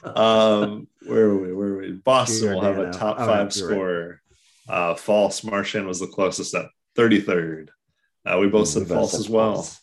um, 0.16 0.88
where 1.06 1.26
are 1.26 1.38
we? 1.38 1.54
Where 1.54 1.68
are 1.68 1.78
we? 1.80 1.92
Boston 1.92 2.54
will 2.54 2.62
have 2.62 2.80
a 2.80 2.92
top 2.92 3.18
oh, 3.20 3.26
five 3.26 3.54
scorer. 3.54 4.22
Right. 4.70 4.76
Uh, 4.76 4.96
false. 4.96 5.44
Marchand 5.44 5.88
was 5.88 6.00
the 6.00 6.08
closest 6.08 6.56
at 6.56 6.68
33rd. 6.98 7.70
Uh, 8.26 8.38
we 8.40 8.48
both 8.48 8.70
said 8.70 8.88
false 8.88 9.14
as 9.14 9.30
well. 9.30 9.56
False. 9.56 9.80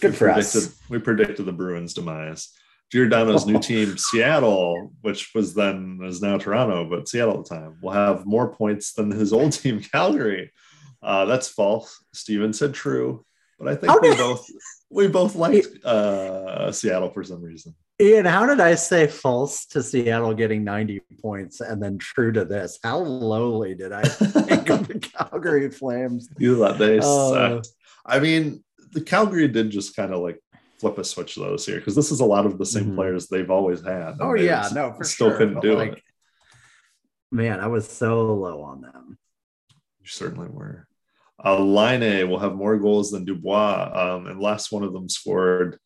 Good 0.00 0.12
we 0.12 0.16
for 0.16 0.30
us. 0.30 0.80
We 0.88 0.98
predicted 0.98 1.46
the 1.46 1.52
Bruins' 1.52 1.94
demise. 1.94 2.50
Giordano's 2.90 3.46
new 3.46 3.58
team, 3.60 3.96
Seattle, 3.96 4.92
which 5.02 5.34
was 5.34 5.54
then 5.54 6.00
is 6.02 6.20
now 6.20 6.38
Toronto, 6.38 6.88
but 6.88 7.08
Seattle 7.08 7.40
at 7.40 7.44
the 7.46 7.54
time, 7.54 7.78
will 7.80 7.92
have 7.92 8.26
more 8.26 8.52
points 8.52 8.92
than 8.92 9.10
his 9.10 9.32
old 9.32 9.52
team, 9.52 9.80
Calgary. 9.80 10.52
Uh, 11.02 11.24
that's 11.26 11.48
false. 11.48 12.04
Steven 12.12 12.52
said 12.52 12.74
true, 12.74 13.24
but 13.58 13.68
I 13.68 13.76
think 13.76 14.00
we 14.02 14.14
both 14.16 14.46
we 14.90 15.08
both 15.08 15.34
liked 15.34 15.84
uh, 15.84 16.70
Seattle 16.72 17.10
for 17.10 17.24
some 17.24 17.42
reason. 17.42 17.74
Ian, 18.00 18.24
how 18.24 18.46
did 18.46 18.60
I 18.60 18.74
say 18.74 19.06
false 19.06 19.66
to 19.66 19.82
Seattle 19.82 20.34
getting 20.34 20.64
90 20.64 21.00
points 21.22 21.60
and 21.60 21.80
then 21.80 21.98
true 21.98 22.32
to 22.32 22.44
this? 22.44 22.78
How 22.82 22.98
lowly 22.98 23.76
did 23.76 23.92
I 23.92 24.02
think 24.02 24.68
of 24.68 24.88
the 24.88 24.98
Calgary 25.16 25.70
Flames? 25.70 26.28
You 26.38 26.58
thought 26.58 26.78
they 26.78 26.98
uh, 26.98 27.62
I 28.04 28.18
mean, 28.18 28.64
the 28.92 29.00
Calgary 29.00 29.48
did 29.48 29.70
just 29.70 29.94
kind 29.94 30.12
of 30.12 30.20
like 30.20 30.40
flip 30.78 30.98
a 30.98 31.04
switch 31.04 31.36
those 31.36 31.64
here 31.64 31.76
because 31.76 31.94
this 31.94 32.10
is 32.10 32.20
a 32.20 32.24
lot 32.24 32.46
of 32.46 32.58
the 32.58 32.66
same 32.66 32.86
mm-hmm. 32.86 32.96
players 32.96 33.28
they've 33.28 33.50
always 33.50 33.80
had. 33.84 34.16
Oh 34.20 34.34
yeah, 34.34 34.68
no, 34.74 34.92
for 34.92 35.04
still 35.04 35.30
sure. 35.30 35.38
couldn't 35.38 35.60
do 35.60 35.76
like, 35.76 35.92
it. 35.92 36.02
Man, 37.30 37.60
I 37.60 37.68
was 37.68 37.88
so 37.88 38.34
low 38.34 38.62
on 38.62 38.80
them. 38.80 39.18
You 40.00 40.06
certainly 40.06 40.48
were. 40.48 40.86
Uh, 41.42 41.58
Laine 41.58 42.28
will 42.28 42.38
have 42.38 42.54
more 42.54 42.78
goals 42.78 43.10
than 43.10 43.24
Dubois, 43.24 43.90
um, 43.94 44.26
unless 44.26 44.70
one 44.70 44.84
of 44.84 44.92
them 44.92 45.08
scored 45.08 45.78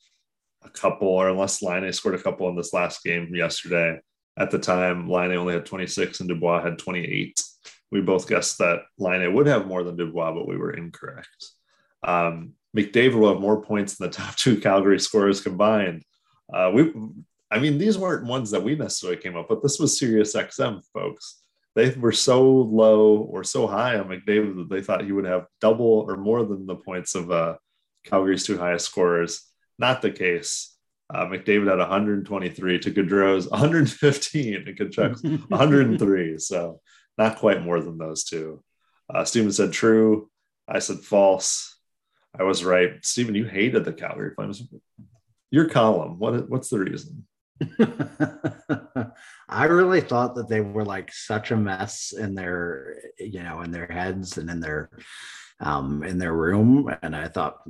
a 0.63 0.69
couple, 0.69 1.09
or 1.09 1.29
unless 1.29 1.63
Laine 1.63 1.93
scored 1.93 2.15
a 2.15 2.23
couple 2.23 2.49
in 2.49 2.57
this 2.57 2.73
last 2.73 3.03
game 3.03 3.35
yesterday. 3.35 3.99
At 4.39 4.51
the 4.51 4.59
time, 4.59 5.09
Laine 5.09 5.33
only 5.33 5.55
had 5.55 5.67
26 5.67 6.21
and 6.21 6.29
Dubois 6.29 6.63
had 6.63 6.79
28. 6.79 7.41
We 7.91 8.01
both 8.03 8.29
guessed 8.29 8.59
that 8.59 8.81
Laine 8.99 9.33
would 9.33 9.47
have 9.47 9.67
more 9.67 9.83
than 9.83 9.97
Dubois, 9.97 10.33
but 10.33 10.47
we 10.47 10.57
were 10.57 10.73
incorrect. 10.73 11.47
Um, 12.03 12.53
McDavid 12.77 13.15
will 13.15 13.33
have 13.33 13.41
more 13.41 13.63
points 13.63 13.97
than 13.97 14.11
the 14.11 14.17
top 14.17 14.37
two 14.37 14.61
Calgary 14.61 15.01
scorers 15.01 15.41
combined. 15.41 16.05
Uh, 16.53 16.71
we, 16.73 16.93
I 17.51 17.59
mean, 17.59 17.79
these 17.79 17.97
weren't 17.97 18.27
ones 18.27 18.51
that 18.51 18.63
we 18.63 18.77
necessarily 18.77 19.21
came 19.21 19.37
up 19.37 19.51
with. 19.51 19.63
This 19.63 19.79
was 19.79 19.99
Sirius 19.99 20.37
XM, 20.37 20.83
folks 20.93 21.43
they 21.75 21.91
were 21.91 22.13
so 22.13 22.43
low 22.45 23.19
or 23.19 23.45
so 23.45 23.67
high 23.67 23.99
on 23.99 24.09
McDavid 24.09 24.57
that 24.57 24.69
they 24.69 24.83
thought 24.83 25.05
he 25.05 25.13
would 25.13 25.27
have 25.27 25.47
double 25.61 26.07
or 26.09 26.17
more 26.17 26.45
than 26.45 26.67
the 26.67 26.77
points 26.77 27.15
of 27.15 27.31
uh, 27.31 27.57
Calgary's 28.05 28.45
two 28.45 28.59
highest 28.59 28.87
scorers. 28.87 29.43
Not 29.79 30.03
the 30.03 30.11
case. 30.11 30.75
Uh, 31.13 31.27
McDavid 31.27 31.69
had 31.69 31.79
123 31.79 32.79
to 32.81 32.91
Gaudreau's 32.91 33.47
115 33.51 34.55
and 34.55 34.67
Tkachuk's 34.67 35.23
103. 35.49 36.39
So 36.39 36.81
not 37.17 37.39
quite 37.39 37.63
more 37.63 37.81
than 37.81 37.97
those 37.97 38.25
two. 38.25 38.63
Uh, 39.13 39.25
Steven 39.25 39.53
said 39.53 39.73
true. 39.73 40.31
I 40.67 40.81
said 40.81 40.99
false. 40.99 41.77
I 42.39 42.43
was 42.43 42.65
right. 42.65 43.05
Steven, 43.05 43.35
you 43.35 43.45
hated 43.45 43.85
the 43.85 43.93
Calgary 43.93 44.35
Flames. 44.35 44.63
Your 45.51 45.69
column. 45.69 46.19
What? 46.19 46.49
What's 46.51 46.69
the 46.69 46.81
reason? 46.81 47.27
I 49.49 49.65
really 49.65 50.01
thought 50.01 50.35
that 50.37 50.49
they 50.49 50.61
were 50.61 50.85
like 50.85 51.13
such 51.13 51.51
a 51.51 51.57
mess 51.57 52.13
in 52.13 52.35
their, 52.35 52.97
you 53.19 53.43
know, 53.43 53.63
in 53.63 53.71
their 53.71 53.87
heads 53.87 54.39
and 54.39 54.51
in 54.51 54.61
their, 54.61 54.91
um, 55.61 56.03
in 56.03 56.19
their 56.19 56.35
room. 56.35 56.95
And 57.03 57.17
I 57.17 57.29
thought 57.29 57.63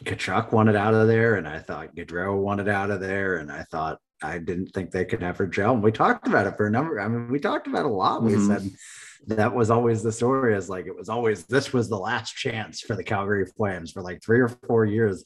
Tkachuk 0.00 0.52
wanted 0.52 0.76
out 0.76 0.94
of 0.94 1.08
there, 1.08 1.36
and 1.36 1.46
I 1.46 1.58
thought 1.58 1.94
Gaudreau 1.94 2.40
wanted 2.40 2.68
out 2.68 2.90
of 2.90 3.00
there, 3.00 3.36
and 3.36 3.50
I 3.50 3.62
thought 3.64 3.98
I 4.22 4.38
didn't 4.38 4.68
think 4.68 4.90
they 4.90 5.04
could 5.04 5.22
ever 5.22 5.46
gel. 5.46 5.74
And 5.74 5.82
we 5.82 5.92
talked 5.92 6.26
about 6.26 6.46
it 6.46 6.56
for 6.56 6.66
a 6.66 6.70
number. 6.70 7.00
I 7.00 7.08
mean, 7.08 7.30
we 7.30 7.38
talked 7.38 7.66
about 7.66 7.84
a 7.84 7.88
lot. 7.88 8.22
Mm-hmm. 8.22 8.36
We 8.36 8.46
said 8.46 8.70
that 9.26 9.54
was 9.54 9.70
always 9.70 10.02
the 10.02 10.12
story. 10.12 10.56
Is 10.56 10.68
like 10.68 10.86
it 10.86 10.96
was 10.96 11.08
always 11.08 11.44
this 11.44 11.72
was 11.72 11.88
the 11.88 11.98
last 11.98 12.34
chance 12.34 12.80
for 12.80 12.96
the 12.96 13.04
Calgary 13.04 13.46
Flames 13.46 13.92
for 13.92 14.02
like 14.02 14.22
three 14.22 14.40
or 14.40 14.48
four 14.48 14.84
years, 14.84 15.24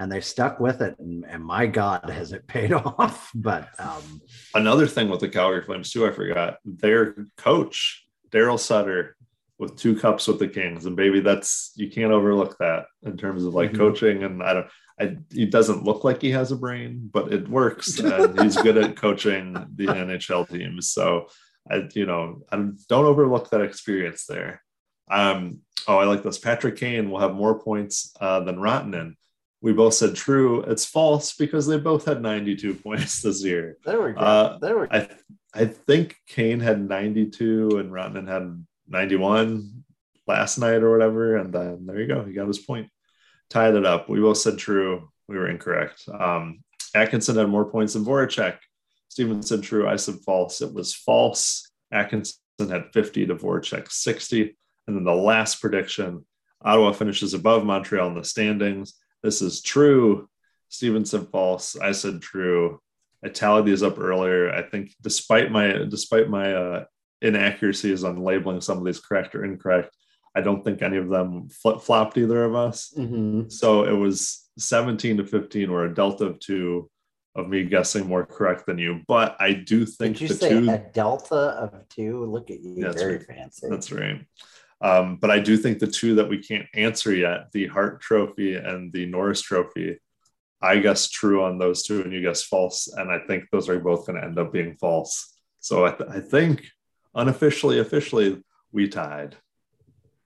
and 0.00 0.10
they 0.10 0.20
stuck 0.20 0.58
with 0.58 0.80
it. 0.80 0.98
And, 0.98 1.24
and 1.28 1.44
my 1.44 1.66
God, 1.66 2.08
has 2.08 2.32
it 2.32 2.46
paid 2.46 2.72
off? 2.72 3.30
But 3.34 3.68
um, 3.78 4.22
another 4.54 4.86
thing 4.86 5.08
with 5.10 5.20
the 5.20 5.28
Calgary 5.28 5.62
Flames 5.62 5.92
too, 5.92 6.06
I 6.06 6.10
forgot 6.10 6.56
their 6.64 7.14
coach 7.36 8.06
Darryl 8.30 8.58
Sutter 8.58 9.16
with 9.58 9.76
two 9.76 9.94
cups 9.94 10.26
with 10.26 10.38
the 10.38 10.48
Kings, 10.48 10.86
and 10.86 10.96
baby, 10.96 11.20
that's 11.20 11.72
you 11.76 11.90
can't 11.90 12.12
overlook 12.12 12.56
that 12.58 12.86
in 13.02 13.18
terms 13.18 13.44
of 13.44 13.52
like 13.52 13.72
mm-hmm. 13.72 13.78
coaching. 13.78 14.22
And 14.22 14.42
I 14.42 14.54
don't, 14.54 14.66
I, 14.98 15.16
he 15.30 15.44
doesn't 15.44 15.84
look 15.84 16.02
like 16.02 16.22
he 16.22 16.30
has 16.30 16.50
a 16.50 16.56
brain, 16.56 17.10
but 17.12 17.30
it 17.30 17.46
works, 17.46 17.98
and 17.98 18.40
he's 18.40 18.56
good 18.56 18.78
at 18.78 18.96
coaching 18.96 19.52
the 19.52 19.86
NHL 19.86 20.48
teams. 20.48 20.88
So, 20.88 21.26
I, 21.70 21.88
you 21.94 22.06
know, 22.06 22.42
I 22.50 22.56
don't 22.56 23.04
overlook 23.04 23.50
that 23.50 23.60
experience 23.60 24.24
there. 24.24 24.62
Um, 25.10 25.58
oh, 25.86 25.98
I 25.98 26.04
like 26.04 26.22
this. 26.22 26.38
Patrick 26.38 26.76
Kane 26.76 27.10
will 27.10 27.20
have 27.20 27.34
more 27.34 27.60
points 27.60 28.14
uh, 28.18 28.40
than 28.40 28.56
Rantanen. 28.56 29.16
We 29.62 29.72
both 29.72 29.94
said 29.94 30.14
true. 30.14 30.62
It's 30.62 30.86
false 30.86 31.34
because 31.34 31.66
they 31.66 31.78
both 31.78 32.06
had 32.06 32.22
92 32.22 32.74
points 32.84 33.22
this 33.22 33.44
year. 33.44 33.76
There 33.84 34.02
we 34.02 34.12
go. 34.12 34.20
Uh, 34.20 34.58
there 34.58 34.78
we 34.78 34.86
go. 34.86 34.96
I, 34.96 35.08
I 35.52 35.64
think 35.66 36.16
Kane 36.26 36.60
had 36.60 36.80
92 36.88 37.78
and 37.78 37.90
Rantanen 37.90 38.28
had 38.28 38.64
91 38.88 39.84
last 40.26 40.58
night 40.58 40.82
or 40.82 40.90
whatever. 40.90 41.36
And 41.36 41.52
then 41.52 41.86
there 41.86 42.00
you 42.00 42.06
go. 42.06 42.24
He 42.24 42.32
got 42.32 42.48
his 42.48 42.58
point. 42.58 42.88
Tied 43.50 43.74
it 43.74 43.84
up. 43.84 44.08
We 44.08 44.20
both 44.20 44.38
said 44.38 44.58
true. 44.58 45.10
We 45.28 45.36
were 45.36 45.48
incorrect. 45.48 46.08
Um, 46.08 46.60
Atkinson 46.94 47.36
had 47.36 47.48
more 47.48 47.64
points 47.64 47.92
than 47.92 48.04
Voracek. 48.04 48.56
Steven 49.08 49.42
said 49.42 49.62
true. 49.62 49.88
I 49.88 49.96
said 49.96 50.16
false. 50.24 50.60
It 50.60 50.72
was 50.72 50.94
false. 50.94 51.68
Atkinson 51.92 52.38
had 52.68 52.92
50 52.92 53.26
to 53.26 53.34
Voracek 53.34 53.90
60. 53.90 54.56
And 54.86 54.96
then 54.96 55.04
the 55.04 55.14
last 55.14 55.60
prediction 55.60 56.24
Ottawa 56.62 56.92
finishes 56.92 57.34
above 57.34 57.64
Montreal 57.64 58.08
in 58.08 58.14
the 58.14 58.24
standings. 58.24 58.94
This 59.22 59.42
is 59.42 59.62
true. 59.62 60.28
Steven 60.68 61.04
said 61.04 61.28
false. 61.28 61.76
I 61.76 61.92
said 61.92 62.22
true. 62.22 62.80
I 63.24 63.28
tallied 63.28 63.66
these 63.66 63.82
up 63.82 63.98
earlier. 63.98 64.50
I 64.50 64.62
think 64.62 64.94
despite 65.02 65.50
my 65.50 65.72
despite 65.88 66.28
my 66.30 66.54
uh, 66.54 66.84
inaccuracies 67.22 68.04
on 68.04 68.22
labeling 68.22 68.60
some 68.60 68.78
of 68.78 68.84
these 68.84 69.00
correct 69.00 69.34
or 69.34 69.44
incorrect. 69.44 69.94
I 70.34 70.40
don't 70.40 70.64
think 70.64 70.80
any 70.80 70.96
of 70.96 71.08
them 71.08 71.48
flip 71.48 71.80
flopped 71.80 72.16
either 72.16 72.44
of 72.44 72.54
us. 72.54 72.94
Mm-hmm. 72.96 73.48
So 73.48 73.84
it 73.84 73.96
was 73.96 74.48
17 74.58 75.16
to 75.18 75.26
15 75.26 75.68
or 75.68 75.84
a 75.84 75.94
delta 75.94 76.26
of 76.26 76.38
two 76.38 76.88
of 77.34 77.48
me 77.48 77.64
guessing 77.64 78.06
more 78.06 78.26
correct 78.26 78.66
than 78.66 78.78
you. 78.78 79.00
But 79.06 79.36
I 79.40 79.52
do 79.52 79.84
think 79.86 80.18
Did 80.18 80.22
you 80.22 80.28
the 80.28 80.34
say 80.34 80.48
two, 80.50 80.70
a 80.70 80.78
delta 80.78 81.34
of 81.34 81.88
two. 81.88 82.24
Look 82.26 82.50
at 82.50 82.62
you, 82.62 82.92
very 82.92 83.16
right. 83.18 83.26
fancy. 83.26 83.68
That's 83.68 83.92
right. 83.92 84.24
Um, 84.80 85.16
but 85.16 85.30
I 85.30 85.40
do 85.40 85.56
think 85.56 85.78
the 85.78 85.86
two 85.86 86.14
that 86.16 86.28
we 86.28 86.38
can't 86.38 86.66
answer 86.74 87.14
yet, 87.14 87.52
the 87.52 87.66
Hart 87.66 88.00
Trophy 88.00 88.54
and 88.54 88.92
the 88.92 89.06
Norris 89.06 89.42
Trophy, 89.42 89.98
I 90.62 90.78
guess 90.78 91.08
true 91.08 91.42
on 91.42 91.58
those 91.58 91.82
two, 91.82 92.02
and 92.02 92.12
you 92.12 92.22
guess 92.22 92.42
false. 92.42 92.88
And 92.88 93.10
I 93.10 93.18
think 93.26 93.44
those 93.50 93.68
are 93.68 93.78
both 93.78 94.06
going 94.06 94.20
to 94.20 94.26
end 94.26 94.38
up 94.38 94.52
being 94.52 94.76
false. 94.76 95.36
So 95.60 95.84
I, 95.84 95.92
th- 95.92 96.10
I 96.10 96.20
think 96.20 96.66
unofficially, 97.14 97.78
officially, 97.78 98.42
we 98.72 98.88
tied. 98.88 99.36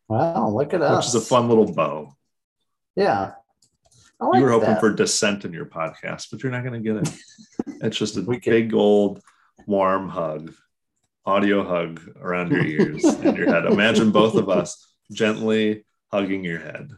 Wow, 0.09 0.51
look 0.51 0.74
at 0.74 0.82
us. 0.82 1.06
Which 1.06 1.14
is 1.14 1.14
a 1.14 1.26
fun 1.26 1.48
little 1.48 1.72
bow. 1.72 2.14
Yeah. 2.94 3.32
Like 4.20 4.39
you 4.39 4.44
were 4.44 4.51
hoping 4.51 4.70
that. 4.70 4.81
for 4.81 4.93
dissent 4.93 5.44
in 5.44 5.52
your 5.52 5.66
podcast, 5.66 6.28
but 6.31 6.43
you're 6.43 6.52
not 6.52 6.62
going 6.62 6.82
to 6.82 6.93
get 6.93 7.02
it. 7.02 7.14
it's 7.82 7.98
just 7.98 8.16
a 8.16 8.22
big 8.22 8.74
old 8.74 9.20
warm 9.66 10.09
hug, 10.09 10.55
audio 11.26 11.64
hug 11.64 12.01
around 12.20 12.51
your 12.52 12.64
ears 12.64 13.05
and 13.22 13.36
your 13.36 13.46
head. 13.46 13.66
Imagine 13.66 14.10
both 14.10 14.34
of 14.34 14.48
us 14.48 14.94
gently 15.12 15.84
hugging 16.12 16.44
your 16.44 16.59
head. 16.59 16.90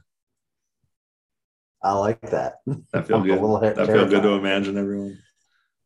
I 1.82 1.92
like 1.92 2.20
that. 2.30 2.54
That 2.92 3.06
feel 3.06 3.20
good. 3.60 3.76
That 3.76 3.86
feel 3.86 4.08
good 4.08 4.22
to 4.22 4.30
imagine 4.30 4.76
everyone. 4.76 5.18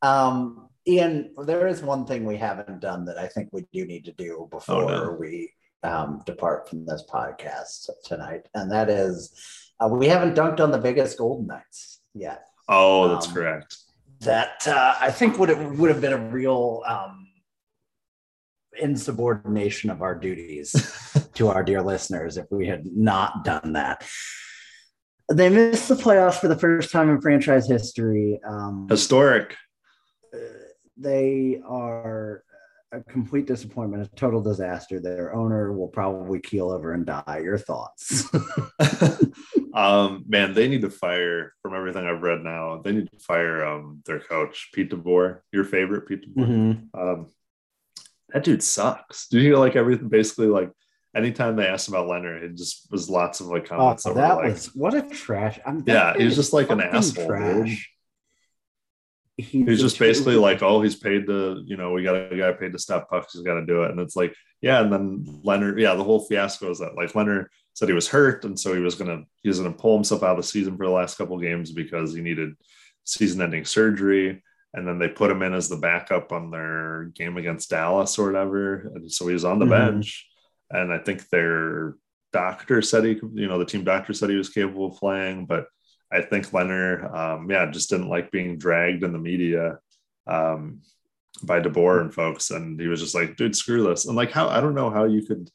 Um, 0.03 0.69
Ian, 0.87 1.35
there 1.45 1.67
is 1.67 1.83
one 1.83 2.07
thing 2.07 2.25
we 2.25 2.37
haven't 2.37 2.81
done 2.81 3.05
that 3.05 3.19
I 3.19 3.29
think 3.29 3.51
we 3.53 3.67
do 3.73 3.85
need 3.85 4.07
to 4.07 4.13
do 4.13 4.49
before 4.51 4.85
oh, 4.85 5.05
no. 5.05 5.17
we 5.19 5.53
um, 5.83 6.23
depart 6.25 6.69
from 6.69 6.87
this 6.87 7.05
podcast 7.13 7.91
tonight, 8.05 8.49
and 8.55 8.71
that 8.73 8.89
is 8.89 9.33
uh, 9.79 9.89
we 9.89 10.07
haven't 10.07 10.37
dunked 10.37 10.61
on 10.61 10.71
the 10.71 10.81
Vegas 10.81 11.15
Golden 11.15 11.47
Knights 11.47 12.01
yet. 12.15 12.47
Oh, 12.69 13.09
that's 13.09 13.29
um, 13.29 13.35
correct. 13.35 13.77
That 14.21 14.67
uh, 14.67 14.95
I 15.01 15.11
think 15.11 15.39
would 15.39 15.49
have, 15.49 15.79
would 15.79 15.91
have 15.91 16.01
been 16.01 16.13
a 16.13 16.29
real 16.29 16.83
um, 16.87 17.27
insubordination 18.81 19.91
of 19.91 20.03
our 20.03 20.15
duties 20.15 20.73
to 21.35 21.49
our 21.49 21.63
dear 21.63 21.83
listeners 21.83 22.37
if 22.37 22.47
we 22.51 22.67
had 22.67 22.87
not 22.87 23.45
done 23.45 23.75
that. 23.75 24.05
They 25.33 25.49
missed 25.49 25.89
the 25.89 25.95
playoffs 25.95 26.41
for 26.41 26.49
the 26.49 26.59
first 26.59 26.91
time 26.91 27.09
in 27.09 27.21
franchise 27.21 27.69
history. 27.69 28.41
Um, 28.45 28.89
Historic 28.89 29.57
they 31.01 31.61
are 31.67 32.45
a 32.93 33.01
complete 33.01 33.47
disappointment, 33.47 34.03
a 34.03 34.17
total 34.17 34.43
disaster. 34.43 35.01
Their 35.01 35.35
owner 35.35 35.73
will 35.73 35.89
probably 35.89 36.41
keel 36.41 36.71
over 36.71 36.93
and 36.93 37.07
die. 37.07 37.41
Your 37.43 37.59
thoughts? 37.59 38.29
um, 39.75 40.25
man, 40.29 40.55
they 40.55 40.69
need 40.69 40.83
to 40.83 40.91
fire. 40.91 41.55
From 41.63 41.75
everything 41.75 42.07
I've 42.07 42.23
read 42.23 42.43
now, 42.43 42.81
they 42.85 42.93
need 42.93 43.11
to 43.11 43.19
fire 43.19 43.65
um, 43.65 44.03
their 44.07 44.21
coach, 44.21 44.71
Pete 44.75 44.91
DeBoer. 44.91 45.41
Your 45.53 45.65
favorite, 45.65 46.07
Pete 46.07 46.35
DeBoer. 46.35 46.49
Mm-hmm. 46.49 47.01
Um, 47.01 47.27
that 48.33 48.45
dude 48.45 48.63
sucks. 48.63 49.29
Do 49.29 49.41
you 49.41 49.59
like 49.59 49.77
everything? 49.77 50.09
Basically, 50.09 50.47
like 50.47 50.71
anytime 51.15 51.57
they 51.57 51.67
asked 51.67 51.89
about 51.89 52.09
Lehner, 52.09 52.43
it 52.43 52.57
just 52.57 52.91
was 52.91 53.11
lots 53.11 53.41
of 53.41 53.47
like 53.47 53.65
oh, 53.67 53.77
comments. 53.77 54.07
Oh, 54.07 54.15
that 54.15 54.37
was 54.37 54.69
like, 54.69 54.75
what 54.77 54.95
a 54.95 55.03
trash. 55.09 55.59
I'm, 55.67 55.83
yeah, 55.87 56.15
he's 56.17 56.37
just 56.37 56.53
like 56.53 56.71
an 56.71 56.81
asshole. 56.81 57.27
Trash. 57.27 57.69
Dude 57.69 57.79
he's, 59.41 59.69
he's 59.69 59.81
just 59.81 59.99
basically 59.99 60.37
like, 60.37 60.63
oh, 60.63 60.81
he's 60.81 60.97
paid 60.97 61.27
to, 61.27 61.63
you 61.65 61.77
know, 61.77 61.93
we 61.93 62.03
got 62.03 62.33
a 62.33 62.37
guy 62.37 62.53
paid 62.53 62.73
to 62.73 62.79
stop 62.79 63.09
pucks. 63.09 63.33
He's 63.33 63.43
got 63.43 63.55
to 63.55 63.67
do 63.67 63.83
it. 63.83 63.91
And 63.91 64.01
it's 64.01 64.17
like, 64.17 64.35
yeah. 64.61 64.81
And 64.81 64.93
then 64.93 65.25
Lehner, 65.45 65.79
yeah, 65.79 65.95
the 65.95 66.05
whole 66.05 66.21
fiasco 66.21 66.71
is 66.71 66.79
that 66.79 66.95
like 66.95 67.13
Lehner 67.13 67.47
said 67.75 67.89
he 67.89 67.95
was 67.95 68.09
hurt. 68.09 68.45
And 68.45 68.59
so 68.59 68.75
he 68.75 68.81
was 68.81 68.95
going 68.95 69.11
to, 69.11 69.25
he 69.43 69.49
was 69.49 69.59
going 69.59 69.73
to 69.73 69.79
pull 69.79 69.95
himself 69.95 70.23
out 70.23 70.33
of 70.33 70.37
the 70.37 70.43
season 70.43 70.77
for 70.77 70.87
the 70.87 70.93
last 70.93 71.17
couple 71.17 71.39
games 71.39 71.73
because 71.73 72.15
he 72.15 72.21
needed 72.21 72.55
season 73.05 73.43
ending 73.43 73.65
surgery. 73.65 74.43
And 74.73 74.87
then 74.87 74.99
they 74.99 75.09
put 75.09 75.31
him 75.31 75.43
in 75.43 75.53
as 75.53 75.69
the 75.69 75.77
backup 75.77 76.33
on 76.33 76.51
their 76.51 77.11
game 77.15 77.37
against 77.37 77.71
Dallas 77.71 78.19
or 78.19 78.27
whatever. 78.27 78.91
And 78.95 79.11
so 79.11 79.27
he 79.27 79.33
was 79.33 79.45
on 79.45 79.59
the 79.59 79.65
mm-hmm. 79.65 79.95
bench. 79.95 80.29
And 80.71 80.93
I 80.93 80.99
think 80.99 81.29
their 81.29 81.97
doctor 82.33 82.81
said 82.81 83.05
he, 83.05 83.19
you 83.35 83.49
know, 83.49 83.59
the 83.59 83.65
team 83.65 83.83
doctor 83.83 84.13
said 84.13 84.31
he 84.31 84.37
was 84.37 84.49
capable 84.49 84.87
of 84.87 84.99
playing, 84.99 85.47
but 85.47 85.67
I 86.13 86.23
think 86.23 86.49
Lehner, 86.49 87.13
um, 87.15 87.51
yeah, 87.51 87.71
just 87.71 87.91
didn't 87.91 88.09
like 88.09 88.31
being 88.31 88.59
dragged 88.59 89.05
in 89.05 89.13
the 89.13 89.19
media 89.19 89.79
um, 90.27 90.81
by 91.43 91.61
DeBoer 91.61 92.01
and 92.01 92.13
folks, 92.13 92.51
and 92.51 92.81
he 92.81 92.89
was 92.89 93.01
just 93.01 93.15
like, 93.15 93.37
"Dude, 93.37 93.55
screw 93.55 93.85
this." 93.85 94.07
And 94.07 94.17
like, 94.17 94.33
how 94.33 94.49
I 94.49 94.61
don't 94.61 94.75
know 94.75 94.91
how 94.91 95.05
you 95.05 95.23
could. 95.23 95.51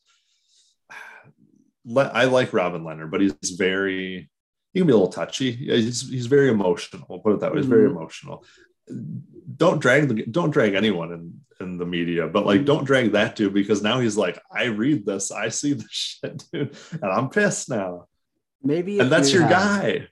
Let, 1.86 2.16
I 2.16 2.24
like 2.26 2.54
Robin 2.54 2.84
Lehner, 2.84 3.10
but 3.10 3.22
he's 3.22 3.34
very. 3.58 4.30
He 4.74 4.80
can 4.80 4.88
be 4.88 4.94
a 4.94 4.96
little 4.96 5.12
touchy. 5.12 5.52
He's 5.52 6.10
he's 6.10 6.26
very 6.28 6.50
emotional. 6.50 7.06
We'll 7.10 7.20
put 7.20 7.34
it 7.34 7.40
that 7.42 7.52
way. 7.52 7.60
He's 7.60 7.68
very 7.68 7.88
mm-hmm. 7.88 7.98
emotional. 7.98 8.46
Don't 9.58 9.80
drag 9.80 10.08
the 10.08 10.26
don't 10.26 10.52
drag 10.52 10.74
anyone 10.74 11.12
in 11.12 11.42
in 11.60 11.78
the 11.78 11.86
media, 11.86 12.28
but 12.28 12.46
like 12.46 12.66
don't 12.66 12.84
drag 12.84 13.14
that 13.14 13.36
dude 13.36 13.54
because 13.54 13.82
now 13.82 14.00
he's 14.00 14.18
like, 14.18 14.42
I 14.52 14.66
read 14.66 15.06
this, 15.06 15.32
I 15.32 15.50
see 15.50 15.74
the 15.74 15.88
shit, 15.90 16.44
dude, 16.52 16.76
and 16.92 17.12
I'm 17.12 17.30
pissed 17.30 17.70
now. 17.70 18.08
Maybe 18.62 19.00
and 19.00 19.12
that's 19.12 19.32
your 19.32 19.44
have, 19.44 19.52
guy 19.52 20.08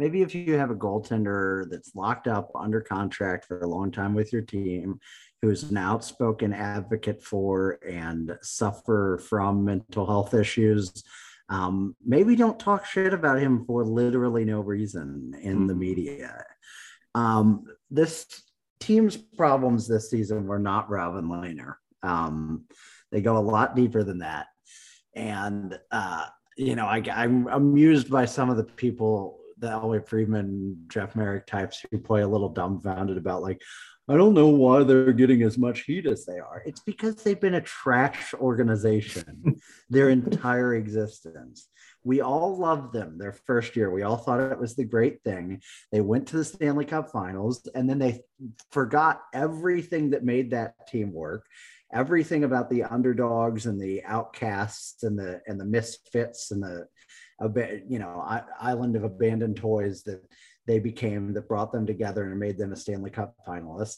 maybe 0.00 0.22
if 0.22 0.34
you 0.34 0.54
have 0.54 0.70
a 0.70 0.74
goaltender 0.74 1.68
that's 1.70 1.94
locked 1.94 2.26
up 2.26 2.50
under 2.54 2.80
contract 2.80 3.44
for 3.44 3.60
a 3.60 3.66
long 3.66 3.92
time 3.92 4.14
with 4.14 4.32
your 4.32 4.40
team, 4.40 4.98
who's 5.42 5.64
an 5.64 5.76
outspoken 5.76 6.54
advocate 6.54 7.22
for 7.22 7.78
and 7.86 8.34
suffer 8.40 9.20
from 9.28 9.62
mental 9.62 10.06
health 10.06 10.32
issues, 10.32 11.04
um, 11.50 11.94
maybe 12.02 12.34
don't 12.34 12.58
talk 12.58 12.86
shit 12.86 13.12
about 13.12 13.40
him 13.40 13.62
for 13.66 13.84
literally 13.84 14.46
no 14.46 14.60
reason 14.60 15.36
in 15.42 15.58
mm-hmm. 15.58 15.66
the 15.66 15.74
media. 15.74 16.44
Um, 17.14 17.64
this 17.90 18.26
team's 18.78 19.16
problems 19.16 19.86
this 19.86 20.10
season 20.10 20.46
were 20.46 20.58
not 20.58 20.90
Robin 20.90 21.26
Lehner. 21.26 21.74
Um, 22.02 22.64
they 23.12 23.20
go 23.20 23.36
a 23.36 23.38
lot 23.38 23.76
deeper 23.76 24.02
than 24.02 24.18
that. 24.18 24.46
And, 25.14 25.78
uh, 25.90 26.26
you 26.56 26.76
know, 26.76 26.86
I, 26.86 27.02
I'm 27.12 27.48
amused 27.48 28.10
by 28.10 28.24
some 28.24 28.50
of 28.50 28.56
the 28.56 28.64
people 28.64 29.40
the 29.60 29.70
Elliotte 29.70 30.08
Friedman, 30.08 30.84
Jeff 30.88 31.14
Marek 31.14 31.46
types 31.46 31.84
who 31.90 31.98
play 31.98 32.22
a 32.22 32.28
little 32.28 32.48
dumbfounded 32.48 33.16
about 33.16 33.42
like, 33.42 33.60
I 34.08 34.16
don't 34.16 34.34
know 34.34 34.48
why 34.48 34.82
they're 34.82 35.12
getting 35.12 35.42
as 35.42 35.56
much 35.56 35.82
heat 35.82 36.06
as 36.06 36.24
they 36.24 36.38
are. 36.38 36.62
It's 36.66 36.80
because 36.80 37.16
they've 37.16 37.40
been 37.40 37.54
a 37.54 37.60
trash 37.60 38.34
organization 38.34 39.60
their 39.90 40.08
entire 40.08 40.74
existence. 40.74 41.68
We 42.04 42.20
all 42.20 42.56
loved 42.56 42.92
them 42.92 43.18
their 43.18 43.32
first 43.32 43.76
year. 43.76 43.90
We 43.90 44.02
all 44.02 44.16
thought 44.16 44.40
it 44.40 44.58
was 44.58 44.74
the 44.74 44.84
great 44.84 45.22
thing. 45.22 45.60
They 45.92 46.00
went 46.00 46.28
to 46.28 46.36
the 46.36 46.44
Stanley 46.44 46.84
Cup 46.84 47.10
finals 47.10 47.68
and 47.74 47.88
then 47.88 47.98
they 47.98 48.22
forgot 48.72 49.22
everything 49.34 50.10
that 50.10 50.24
made 50.24 50.50
that 50.50 50.86
team 50.88 51.12
work 51.12 51.46
everything 51.92 52.44
about 52.44 52.70
the 52.70 52.84
underdogs 52.84 53.66
and 53.66 53.80
the 53.80 54.02
outcasts 54.04 55.02
and 55.02 55.18
the 55.18 55.40
and 55.46 55.58
the 55.58 55.64
misfits 55.64 56.50
and 56.50 56.62
the 56.62 56.86
you 57.88 57.98
know 57.98 58.24
island 58.60 58.96
of 58.96 59.04
abandoned 59.04 59.56
toys 59.56 60.02
that 60.04 60.22
they 60.66 60.78
became 60.78 61.32
that 61.32 61.48
brought 61.48 61.72
them 61.72 61.86
together 61.86 62.24
and 62.24 62.38
made 62.38 62.58
them 62.58 62.72
a 62.72 62.76
Stanley 62.76 63.10
Cup 63.10 63.34
finalist 63.46 63.96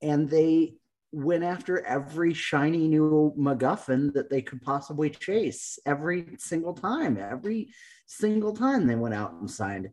and 0.00 0.28
they 0.30 0.74
went 1.14 1.44
after 1.44 1.84
every 1.84 2.34
shiny 2.34 2.88
new 2.88 3.32
MacGuffin 3.38 4.12
that 4.14 4.30
they 4.30 4.42
could 4.42 4.60
possibly 4.62 5.10
chase 5.10 5.78
every 5.86 6.36
single 6.38 6.74
time. 6.74 7.16
Every 7.16 7.68
single 8.06 8.54
time 8.54 8.86
they 8.86 8.96
went 8.96 9.14
out 9.14 9.32
and 9.32 9.50
signed 9.50 9.90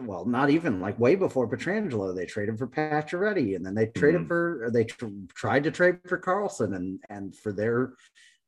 well, 0.00 0.24
not 0.24 0.50
even 0.50 0.80
like 0.80 0.98
way 1.00 1.16
before 1.16 1.48
Pietrangelo, 1.48 2.14
they 2.14 2.26
traded 2.26 2.58
for 2.58 2.68
Pacioretty, 2.68 3.56
and 3.56 3.66
then 3.66 3.74
they 3.74 3.86
traded 3.86 4.20
mm-hmm. 4.20 4.28
for 4.28 4.70
they 4.72 4.84
tr- 4.84 5.06
tried 5.34 5.64
to 5.64 5.70
trade 5.70 5.98
for 6.06 6.18
Karlsson, 6.18 6.76
and 6.76 7.00
and 7.10 7.34
for 7.34 7.52
their 7.52 7.94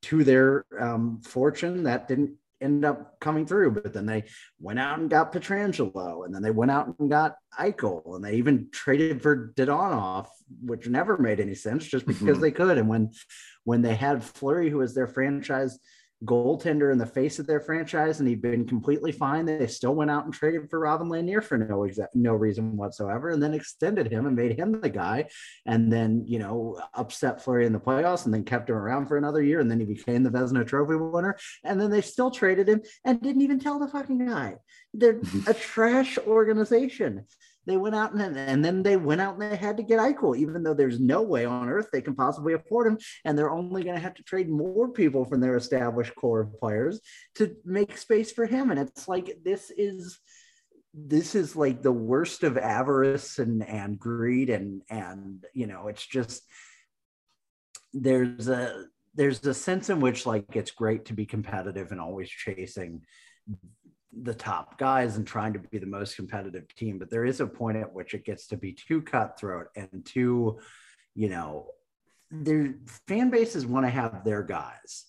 to 0.03 0.23
their 0.23 0.67
um, 0.79 1.21
fortune 1.23 1.83
that 1.83 2.07
didn't 2.07 2.37
end 2.61 2.85
up 2.85 3.19
coming 3.21 3.47
through. 3.47 3.73
But 3.73 3.93
then 3.93 4.07
they 4.07 4.25
went 4.61 4.79
out 4.79 4.99
and 4.99 5.11
got 5.11 5.33
Pietrangelo, 5.33 6.25
and 6.25 6.35
then 6.35 6.43
they 6.43 6.51
went 6.51 6.71
out 6.71 6.95
and 6.99 7.11
got 7.11 7.37
Eichel, 7.59 8.17
and 8.17 8.25
they 8.25 8.37
even 8.37 8.69
traded 8.73 9.23
for 9.23 9.53
Dadonov, 9.57 10.27
which 10.63 10.89
never 10.89 11.19
made 11.19 11.41
any 11.41 11.55
sense, 11.55 11.87
just 11.87 12.07
because 12.07 12.23
mm-hmm. 12.23 12.41
they 12.41 12.51
could. 12.51 12.79
And 12.79 12.89
when 12.89 13.11
when 13.65 13.83
they 13.83 13.95
had 13.95 14.23
Fleury, 14.23 14.71
who 14.71 14.79
was 14.79 14.95
their 14.95 15.09
franchise 15.09 15.79
goaltender 16.25 16.91
in 16.91 16.99
the 16.99 17.07
face 17.07 17.39
of 17.39 17.47
their 17.47 17.61
franchise 17.61 18.21
and 18.21 18.29
he'd 18.29 18.41
been 18.41 18.67
completely 18.67 19.13
fine. 19.13 19.45
They 19.45 19.67
still 19.67 19.95
went 19.95 20.11
out 20.11 20.25
and 20.25 20.33
traded 20.33 20.71
for 20.71 20.81
Robin 20.81 21.09
Lehner 21.09 21.43
for 21.43 21.59
no 21.59 21.85
exact 21.85 22.15
no 22.15 22.35
reason 22.35 22.77
whatsoever, 22.77 23.31
and 23.31 23.43
then 23.43 23.55
extended 23.55 24.11
him 24.11 24.27
and 24.27 24.35
made 24.35 24.59
him 24.59 24.81
the 24.81 24.89
guy, 24.89 25.29
and 25.67 25.93
then 25.93 26.25
you 26.27 26.39
know 26.39 26.81
upset 26.95 27.43
Fleury 27.43 27.67
in 27.67 27.73
the 27.73 27.81
playoffs, 27.81 28.25
and 28.25 28.33
then 28.33 28.45
kept 28.45 28.71
him 28.71 28.77
around 28.77 29.07
for 29.07 29.17
another 29.17 29.43
year, 29.43 29.61
and 29.61 29.71
then 29.71 29.81
he 29.81 29.87
became 29.87 30.23
the 30.23 30.31
Vezina 30.31 30.67
Trophy 30.67 30.97
winner, 30.97 31.37
and 31.65 31.81
then 31.81 31.91
they 31.91 32.01
still 32.01 32.31
traded 32.31 32.69
him 32.69 32.83
and 33.05 33.21
didn't 33.21 33.43
even 33.43 33.61
tell 33.61 33.79
the 33.79 33.89
fucking 33.89 34.27
guy. 34.27 34.55
They're 34.95 35.21
a 35.47 35.55
trash 35.55 36.19
organization 36.27 37.27
they 37.67 37.77
went 37.77 37.95
out 37.95 38.13
and, 38.15 38.37
and 38.37 38.65
then 38.65 38.83
they 38.83 38.97
went 38.97 39.21
out 39.21 39.35
and 39.35 39.43
they 39.43 39.57
had 39.57 39.77
to 39.77 39.83
get 39.83 39.99
Eichel, 39.99 40.37
even 40.37 40.63
though 40.63 40.75
there's 40.75 41.01
no 41.01 41.23
way 41.23 41.45
on 41.45 41.69
earth 41.69 41.89
they 41.93 42.01
can 42.01 42.15
possibly 42.15 42.55
afford 42.55 42.87
him. 42.87 42.99
And 43.25 43.37
they're 43.37 43.51
only 43.51 43.83
going 43.83 43.97
to 43.97 44.03
have 44.03 44.15
to 44.15 44.23
trade 44.23 44.49
more 44.49 44.89
people 44.89 45.25
from 45.25 45.41
their 45.41 45.57
established 45.57 46.15
core 46.15 46.41
of 46.41 46.59
players 46.59 47.01
to 47.37 47.57
make 47.65 47.99
space 47.99 48.31
for 48.31 48.47
him. 48.47 48.71
And 48.71 48.79
it's 48.79 49.09
like, 49.09 49.39
this 49.45 49.73
is, 49.77 50.19
this 50.95 51.35
is 51.35 51.57
like 51.57 51.83
the 51.83 51.93
worst 51.93 52.45
of 52.45 52.57
avarice 52.57 53.39
and, 53.39 53.67
and 53.67 53.99
greed. 53.99 54.49
And, 54.49 54.83
and, 54.89 55.45
you 55.53 55.67
know, 55.67 55.89
it's 55.89 56.07
just, 56.07 56.43
there's 57.93 58.49
a, 58.49 58.85
there's 59.15 59.45
a 59.45 59.55
sense 59.55 59.91
in 59.91 60.01
which 60.01 60.27
like 60.27 60.55
it's 60.55 60.71
great 60.71 61.07
to 61.07 61.15
be 61.15 61.27
competitive 61.27 61.91
and 61.91 62.01
always 62.01 62.29
chasing 62.29 63.03
the 64.23 64.35
top 64.35 64.79
guys 64.79 65.17
and 65.17 65.27
trying 65.27 65.53
to 65.53 65.59
be 65.59 65.79
the 65.79 65.87
most 65.87 66.17
competitive 66.17 66.67
team 66.75 66.99
but 66.99 67.11
there 67.11 67.25
is 67.25 67.41
a 67.41 67.47
point 67.47 67.77
at 67.77 67.93
which 67.93 68.15
it 68.15 68.25
gets 68.25 68.47
to 68.47 68.57
be 68.57 68.73
too 68.73 69.03
cutthroat 69.03 69.67
and 69.77 70.05
too 70.05 70.59
you 71.15 71.29
know 71.29 71.67
their 72.31 72.75
fan 73.07 73.31
bases 73.31 73.67
want 73.67 73.85
to 73.85 73.91
have 73.91 74.25
their 74.25 74.43
guys 74.43 75.05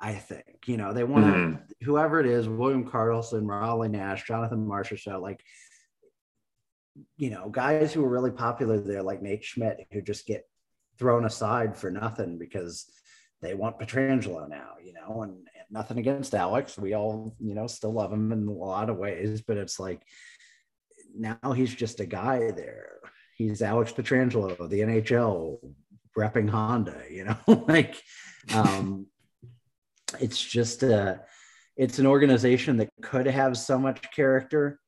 i 0.00 0.12
think 0.12 0.66
you 0.66 0.76
know 0.76 0.92
they 0.92 1.04
want 1.04 1.24
mm-hmm. 1.24 1.62
whoever 1.84 2.18
it 2.18 2.26
is 2.26 2.48
william 2.48 2.88
karlsson 2.88 3.46
raleigh 3.46 3.88
nash 3.88 4.24
jonathan 4.24 4.66
marchessault 4.66 5.22
like 5.22 5.42
you 7.16 7.30
know 7.30 7.48
guys 7.48 7.92
who 7.92 8.04
are 8.04 8.08
really 8.08 8.30
popular 8.30 8.80
there 8.80 9.02
like 9.02 9.22
nate 9.22 9.44
schmidt 9.44 9.86
who 9.92 10.02
just 10.02 10.26
get 10.26 10.48
thrown 10.98 11.24
aside 11.24 11.76
for 11.76 11.90
nothing 11.90 12.38
because 12.38 12.90
they 13.42 13.54
want 13.54 13.78
Pietrangelo 13.78 14.48
now, 14.48 14.74
you 14.82 14.92
know, 14.92 15.22
and, 15.22 15.48
nothing 15.72 15.98
against 15.98 16.34
Alex. 16.34 16.78
We 16.78 16.94
all, 16.94 17.34
you 17.40 17.54
know, 17.54 17.66
still 17.66 17.92
love 17.92 18.12
him 18.12 18.30
in 18.30 18.46
a 18.46 18.52
lot 18.52 18.90
of 18.90 18.98
ways, 18.98 19.40
but 19.40 19.56
it's 19.56 19.80
like 19.80 20.02
now 21.16 21.52
he's 21.54 21.74
just 21.74 22.00
a 22.00 22.06
guy 22.06 22.50
there. 22.50 23.00
He's 23.36 23.62
Alex 23.62 23.92
Pietrangelo, 23.92 24.68
the 24.68 24.80
NHL 24.80 25.58
repping 26.16 26.48
Honda, 26.48 27.02
you 27.10 27.24
know, 27.24 27.64
like 27.68 28.00
um, 28.54 29.06
it's 30.20 30.40
just 30.40 30.82
a, 30.82 31.22
it's 31.76 31.98
an 31.98 32.06
organization 32.06 32.76
that 32.76 32.90
could 33.00 33.26
have 33.26 33.56
so 33.56 33.78
much 33.78 34.02
character 34.14 34.78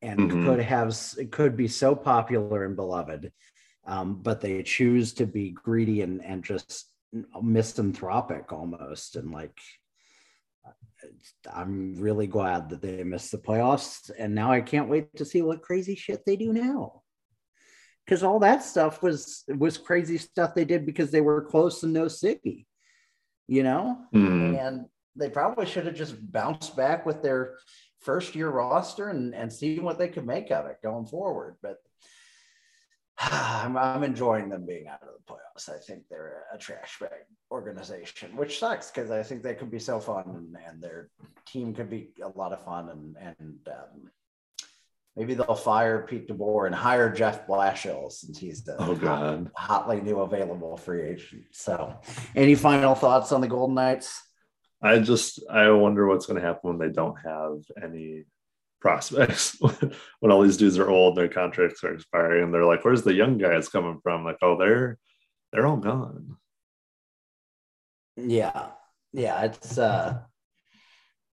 and 0.00 0.18
mm-hmm. 0.18 0.46
could 0.46 0.60
have, 0.60 0.96
it 1.18 1.30
could 1.30 1.56
be 1.56 1.68
so 1.68 1.94
popular 1.94 2.64
and 2.64 2.74
beloved. 2.74 3.30
Um, 3.86 4.22
but 4.22 4.40
they 4.40 4.62
choose 4.62 5.12
to 5.14 5.26
be 5.26 5.50
greedy 5.50 6.00
and, 6.02 6.24
and 6.24 6.42
just 6.42 6.86
misanthropic 7.42 8.52
almost 8.52 9.16
and 9.16 9.32
like 9.32 9.58
i'm 11.52 11.94
really 11.96 12.26
glad 12.26 12.68
that 12.68 12.82
they 12.82 13.02
missed 13.04 13.30
the 13.30 13.38
playoffs 13.38 14.10
and 14.18 14.34
now 14.34 14.50
i 14.50 14.60
can't 14.60 14.88
wait 14.88 15.14
to 15.16 15.24
see 15.24 15.42
what 15.42 15.62
crazy 15.62 15.94
shit 15.94 16.24
they 16.24 16.36
do 16.36 16.52
now 16.52 17.02
because 18.04 18.22
all 18.22 18.40
that 18.40 18.62
stuff 18.62 19.02
was 19.02 19.44
was 19.56 19.78
crazy 19.78 20.18
stuff 20.18 20.54
they 20.54 20.64
did 20.64 20.84
because 20.84 21.10
they 21.10 21.20
were 21.20 21.42
close 21.42 21.82
and 21.82 21.92
no 21.92 22.08
city 22.08 22.66
you 23.46 23.62
know 23.62 23.98
mm. 24.14 24.58
and 24.58 24.86
they 25.16 25.28
probably 25.28 25.66
should 25.66 25.86
have 25.86 25.94
just 25.94 26.14
bounced 26.32 26.76
back 26.76 27.04
with 27.04 27.22
their 27.22 27.56
first 28.00 28.34
year 28.34 28.48
roster 28.48 29.10
and 29.10 29.34
and 29.34 29.52
see 29.52 29.78
what 29.78 29.98
they 29.98 30.08
could 30.08 30.26
make 30.26 30.50
of 30.50 30.66
it 30.66 30.76
going 30.82 31.06
forward 31.06 31.56
but 31.62 31.76
I'm, 33.30 33.76
I'm 33.76 34.02
enjoying 34.02 34.48
them 34.48 34.64
being 34.66 34.86
out 34.88 35.02
of 35.02 35.08
the 35.08 35.32
playoffs. 35.32 35.68
I 35.68 35.78
think 35.78 36.04
they're 36.08 36.44
a 36.52 36.58
trash 36.58 36.98
bag 36.98 37.26
organization, 37.50 38.34
which 38.36 38.58
sucks 38.58 38.90
because 38.90 39.10
I 39.10 39.22
think 39.22 39.42
they 39.42 39.54
could 39.54 39.70
be 39.70 39.78
so 39.78 40.00
fun 40.00 40.24
and, 40.26 40.56
and, 40.66 40.82
their 40.82 41.10
team 41.46 41.74
could 41.74 41.90
be 41.90 42.10
a 42.22 42.28
lot 42.28 42.52
of 42.52 42.64
fun. 42.64 42.88
And, 42.88 43.16
and 43.38 43.58
um, 43.68 44.10
maybe 45.16 45.34
they'll 45.34 45.54
fire 45.54 46.06
Pete 46.08 46.28
DeBoer 46.28 46.66
and 46.66 46.74
hire 46.74 47.12
Jeff 47.12 47.46
Blashill 47.46 48.10
since 48.10 48.38
he's 48.38 48.62
the 48.62 48.76
oh, 48.82 48.94
God. 48.94 49.50
Hot, 49.54 49.82
hotly 49.82 50.00
new 50.00 50.20
available 50.20 50.78
free 50.78 51.02
agent. 51.02 51.44
So, 51.50 52.00
any 52.34 52.54
final 52.54 52.94
thoughts 52.94 53.32
on 53.32 53.42
the 53.42 53.48
Golden 53.48 53.74
Knights? 53.74 54.22
I 54.82 54.98
just 54.98 55.40
I 55.50 55.70
wonder 55.70 56.06
what's 56.06 56.24
going 56.24 56.40
to 56.40 56.46
happen 56.46 56.70
when 56.70 56.78
they 56.78 56.94
don't 56.94 57.16
have 57.16 57.58
any 57.82 58.24
prospects 58.80 59.56
when 60.20 60.32
all 60.32 60.42
these 60.42 60.56
dudes 60.56 60.78
are 60.78 60.90
old, 60.90 61.16
their 61.16 61.28
contracts 61.28 61.84
are 61.84 61.94
expiring, 61.94 62.44
and 62.44 62.54
they're 62.54 62.64
like, 62.64 62.84
"Where's 62.84 63.02
the 63.02 63.14
young 63.14 63.38
guys 63.38 63.68
coming 63.68 64.00
from?" 64.02 64.24
Like, 64.24 64.38
oh, 64.42 64.56
they're 64.58 64.98
they're 65.52 65.66
all 65.66 65.76
gone. 65.76 66.36
Yeah, 68.16 68.68
yeah, 69.12 69.42
it's 69.42 69.78
uh, 69.78 70.18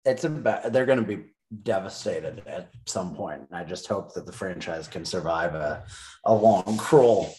it's 0.03 0.23
a 0.23 0.29
they're 0.71 0.85
going 0.85 1.05
to 1.05 1.17
be 1.17 1.25
devastated 1.63 2.43
at 2.47 2.69
some 2.85 3.15
point. 3.15 3.47
I 3.51 3.63
just 3.63 3.87
hope 3.87 4.13
that 4.13 4.25
the 4.25 4.31
franchise 4.31 4.87
can 4.87 5.05
survive 5.05 5.55
a 5.55 5.83
a 6.25 6.33
long, 6.33 6.77
cruel 6.77 7.33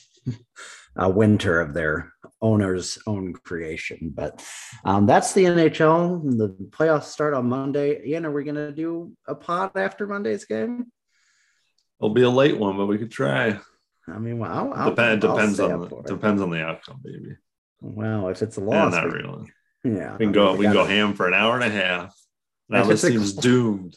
uh, 1.03 1.09
winter 1.09 1.61
of 1.61 1.75
their 1.75 2.13
owner's 2.41 2.99
own 3.07 3.33
creation. 3.33 4.13
But 4.15 4.45
um, 4.85 5.07
that's 5.07 5.33
the 5.33 5.45
NHL. 5.45 6.39
The 6.39 6.49
playoffs 6.71 7.05
start 7.05 7.35
on 7.35 7.49
Monday. 7.49 8.07
Ian, 8.07 8.27
are 8.27 8.33
we 8.33 8.45
going 8.45 8.57
to 8.57 8.73
do 8.73 9.13
a 9.27 9.35
pod 9.35 9.73
after 9.77 10.07
Monday's 10.07 10.45
game? 10.45 10.87
It'll 12.01 12.15
be 12.15 12.23
a 12.23 12.31
late 12.31 12.59
one, 12.59 12.77
but 12.77 12.87
we 12.87 12.99
could 12.99 13.11
try. 13.11 13.59
I 14.09 14.19
mean, 14.19 14.39
well, 14.39 14.53
I'll, 14.53 14.73
I'll, 14.75 14.95
Dep- 14.95 15.21
depends 15.21 15.59
on 15.59 15.81
the, 15.81 16.03
depends 16.03 16.43
on 16.43 16.51
the 16.51 16.63
outcome, 16.63 17.01
baby. 17.03 17.37
Well, 17.81 18.29
if 18.29 18.43
it's 18.43 18.57
a 18.57 18.61
loss, 18.61 18.93
yeah, 18.93 19.01
not 19.01 19.13
we, 19.13 19.19
really. 19.19 19.53
Yeah, 19.85 20.13
we 20.13 20.27
can 20.27 20.33
go. 20.33 20.53
We, 20.53 20.59
we 20.59 20.65
can 20.67 20.75
go 20.75 20.85
ham 20.85 21.15
for 21.15 21.27
an 21.27 21.35
hour 21.35 21.55
and 21.55 21.65
a 21.65 21.71
half. 21.71 22.15
Now 22.69 22.85
this 22.85 23.03
seems 23.03 23.33
doomed. 23.33 23.97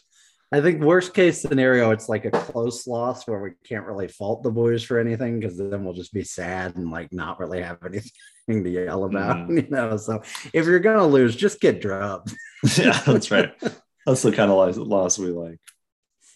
I 0.52 0.60
think 0.60 0.82
worst 0.82 1.14
case 1.14 1.40
scenario, 1.40 1.92
it's 1.92 2.08
like 2.08 2.24
a 2.24 2.30
close 2.30 2.86
loss 2.86 3.26
where 3.26 3.40
we 3.40 3.50
can't 3.64 3.86
really 3.86 4.08
fault 4.08 4.42
the 4.42 4.50
boys 4.50 4.82
for 4.82 4.98
anything 4.98 5.38
because 5.38 5.56
then 5.56 5.84
we'll 5.84 5.94
just 5.94 6.12
be 6.12 6.24
sad 6.24 6.74
and 6.74 6.90
like 6.90 7.12
not 7.12 7.38
really 7.38 7.62
have 7.62 7.78
anything 7.86 8.64
to 8.64 8.70
yell 8.70 9.04
about, 9.04 9.36
mm-hmm. 9.36 9.58
you 9.58 9.68
know. 9.70 9.96
So 9.96 10.22
if 10.52 10.66
you're 10.66 10.80
gonna 10.80 11.06
lose, 11.06 11.36
just 11.36 11.60
get 11.60 11.80
drubbed. 11.80 12.34
yeah, 12.76 13.00
that's 13.06 13.30
right. 13.30 13.52
That's 14.06 14.22
the 14.22 14.32
kind 14.32 14.50
of 14.50 14.78
loss 14.78 15.18
we 15.18 15.26
like. 15.26 15.60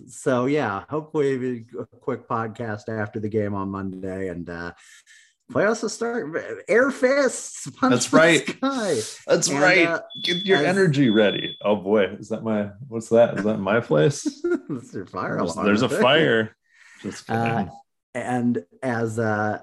So 0.06 0.44
yeah, 0.44 0.84
hopefully 0.90 1.64
a 1.80 1.86
quick 1.96 2.28
podcast 2.28 2.90
after 2.90 3.20
the 3.20 3.28
game 3.28 3.54
on 3.54 3.70
Monday 3.70 4.28
and 4.28 4.48
uh 4.48 4.72
playoffs 5.52 5.82
will 5.82 5.88
start 5.88 6.62
air 6.68 6.90
fists 6.90 7.68
that's 7.82 8.12
right. 8.12 8.46
that's 8.60 9.48
and, 9.48 9.60
right. 9.60 9.86
uh, 9.86 10.00
get 10.22 10.44
your 10.46 10.58
as, 10.58 10.64
energy 10.64 11.10
ready. 11.10 11.56
Oh 11.62 11.76
boy. 11.76 12.04
Is 12.18 12.28
that 12.30 12.42
my 12.42 12.70
what's 12.88 13.08
that? 13.10 13.38
Is 13.38 13.44
that 13.44 13.58
my 13.58 13.80
place? 13.80 14.24
That's 14.68 14.94
your 14.94 15.06
fire 15.06 15.36
there's, 15.36 15.54
there's 15.54 15.82
a 15.82 15.88
fire. 15.88 16.56
Uh, 17.28 17.66
and 18.14 18.64
as 18.82 19.18
uh 19.18 19.60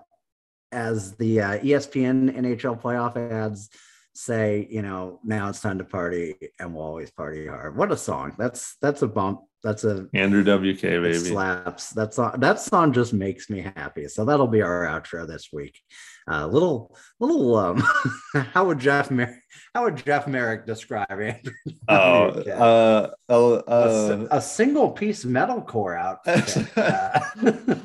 as 0.71 1.15
the 1.15 1.41
uh, 1.41 1.59
espn 1.59 2.35
nhl 2.35 2.79
playoff 2.79 3.17
ads 3.17 3.69
say, 4.13 4.67
you 4.69 4.81
know, 4.81 5.19
now 5.23 5.49
it's 5.49 5.61
time 5.61 5.77
to 5.79 5.83
party 5.83 6.35
and 6.59 6.75
we'll 6.75 6.83
always 6.83 7.11
party 7.11 7.47
hard. 7.47 7.75
What 7.75 7.91
a 7.91 7.97
song. 7.97 8.35
That's 8.37 8.75
that's 8.81 9.01
a 9.01 9.07
bump. 9.07 9.41
That's 9.63 9.83
a 9.83 10.07
Andrew 10.13 10.43
WK 10.43 10.81
baby. 10.81 11.13
slaps. 11.13 11.91
That 11.91 12.13
song 12.15 12.39
that 12.39 12.59
song 12.59 12.93
just 12.93 13.13
makes 13.13 13.49
me 13.49 13.61
happy. 13.75 14.07
So 14.07 14.25
that'll 14.25 14.47
be 14.47 14.61
our 14.63 14.85
outro 14.85 15.27
this 15.27 15.49
week. 15.53 15.79
Uh, 16.27 16.47
little 16.47 16.95
little 17.19 17.55
um 17.55 17.83
how 18.53 18.65
would 18.65 18.79
Jeff 18.79 19.11
Mer- 19.11 19.41
how 19.75 19.83
would 19.83 20.03
Jeff 20.03 20.27
Marek 20.27 20.65
describe 20.65 21.11
Andrew? 21.11 21.53
Oh, 21.87 22.31
WK? 22.41 22.47
uh, 22.47 23.07
oh, 23.29 23.53
a, 23.53 23.59
uh, 23.59 24.27
a 24.31 24.41
single 24.41 24.89
piece 24.91 25.25
metalcore 25.25 25.97
outfit. 25.99 26.67
Uh, 26.77 27.19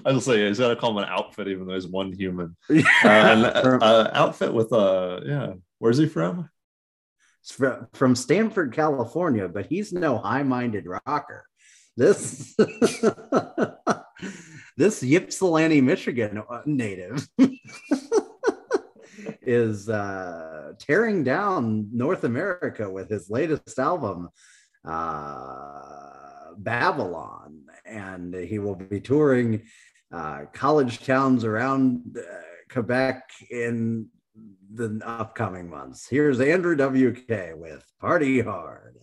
I 0.04 0.12
was 0.12 0.24
say 0.24 0.46
he's 0.46 0.58
got 0.58 0.68
to 0.68 0.76
call 0.76 0.90
him 0.92 0.98
an 1.04 1.08
outfit, 1.08 1.48
even 1.48 1.66
though 1.66 1.74
he's 1.74 1.86
one 1.86 2.12
human. 2.12 2.56
Uh, 2.70 2.80
an 3.04 3.44
uh, 3.82 4.10
outfit 4.14 4.52
with 4.52 4.72
uh, 4.72 5.20
yeah. 5.24 5.52
Where's 5.78 5.98
he 5.98 6.06
from? 6.06 6.48
from- 7.44 7.86
from 7.92 8.16
Stanford, 8.16 8.72
California, 8.72 9.48
but 9.48 9.66
he's 9.66 9.92
no 9.92 10.18
high-minded 10.18 10.86
rocker. 10.86 11.44
This 11.96 12.54
this 14.76 15.02
Ypsilanti, 15.02 15.80
Michigan 15.80 16.42
uh, 16.48 16.60
native 16.66 17.26
is 19.42 19.88
uh, 19.88 20.72
tearing 20.78 21.24
down 21.24 21.88
North 21.92 22.24
America 22.24 22.90
with 22.90 23.08
his 23.08 23.30
latest 23.30 23.78
album, 23.78 24.28
uh, 24.84 26.52
Babylon, 26.58 27.62
and 27.86 28.34
he 28.34 28.58
will 28.58 28.74
be 28.74 29.00
touring 29.00 29.62
uh, 30.12 30.42
college 30.52 31.04
towns 31.04 31.44
around 31.44 32.18
uh, 32.18 32.22
Quebec 32.68 33.22
in 33.50 34.08
the 34.72 35.00
upcoming 35.04 35.70
months. 35.70 36.08
Here's 36.08 36.40
Andrew 36.40 36.76
WK 36.76 37.56
with 37.56 37.84
Party 38.00 38.40
Hard. 38.40 38.98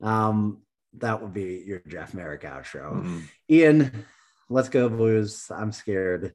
Um, 0.00 0.62
that 0.98 1.22
would 1.22 1.32
be 1.32 1.62
your 1.66 1.82
Jeff 1.88 2.14
Marek 2.14 2.42
outro. 2.42 3.02
Mm. 3.02 3.22
Ian, 3.50 4.04
let's 4.48 4.68
go 4.68 4.88
Blues. 4.88 5.50
I'm 5.50 5.72
scared. 5.72 6.34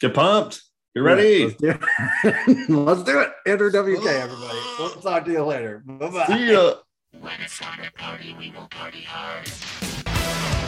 Get 0.00 0.14
pumped. 0.14 0.62
You 0.94 1.02
ready? 1.02 1.46
Let's 1.46 1.56
do 1.56 1.70
it. 1.70 2.68
let's 2.68 3.02
do 3.02 3.20
it. 3.20 3.32
Andrew 3.46 3.70
WK, 3.70 4.06
everybody. 4.06 4.58
We'll 4.78 4.90
talk 4.90 5.24
to 5.24 5.32
you 5.32 5.44
later. 5.44 5.82
Bye 5.84 6.10
bye. 6.10 6.26
See 6.26 6.52
ya. 6.52 6.74
When 7.20 7.32
it's 7.42 7.58
time 7.58 7.82
to 7.82 7.92
party, 7.92 8.34
we 8.38 8.50
will 8.50 8.68
party 8.68 9.02
hard. 9.02 10.60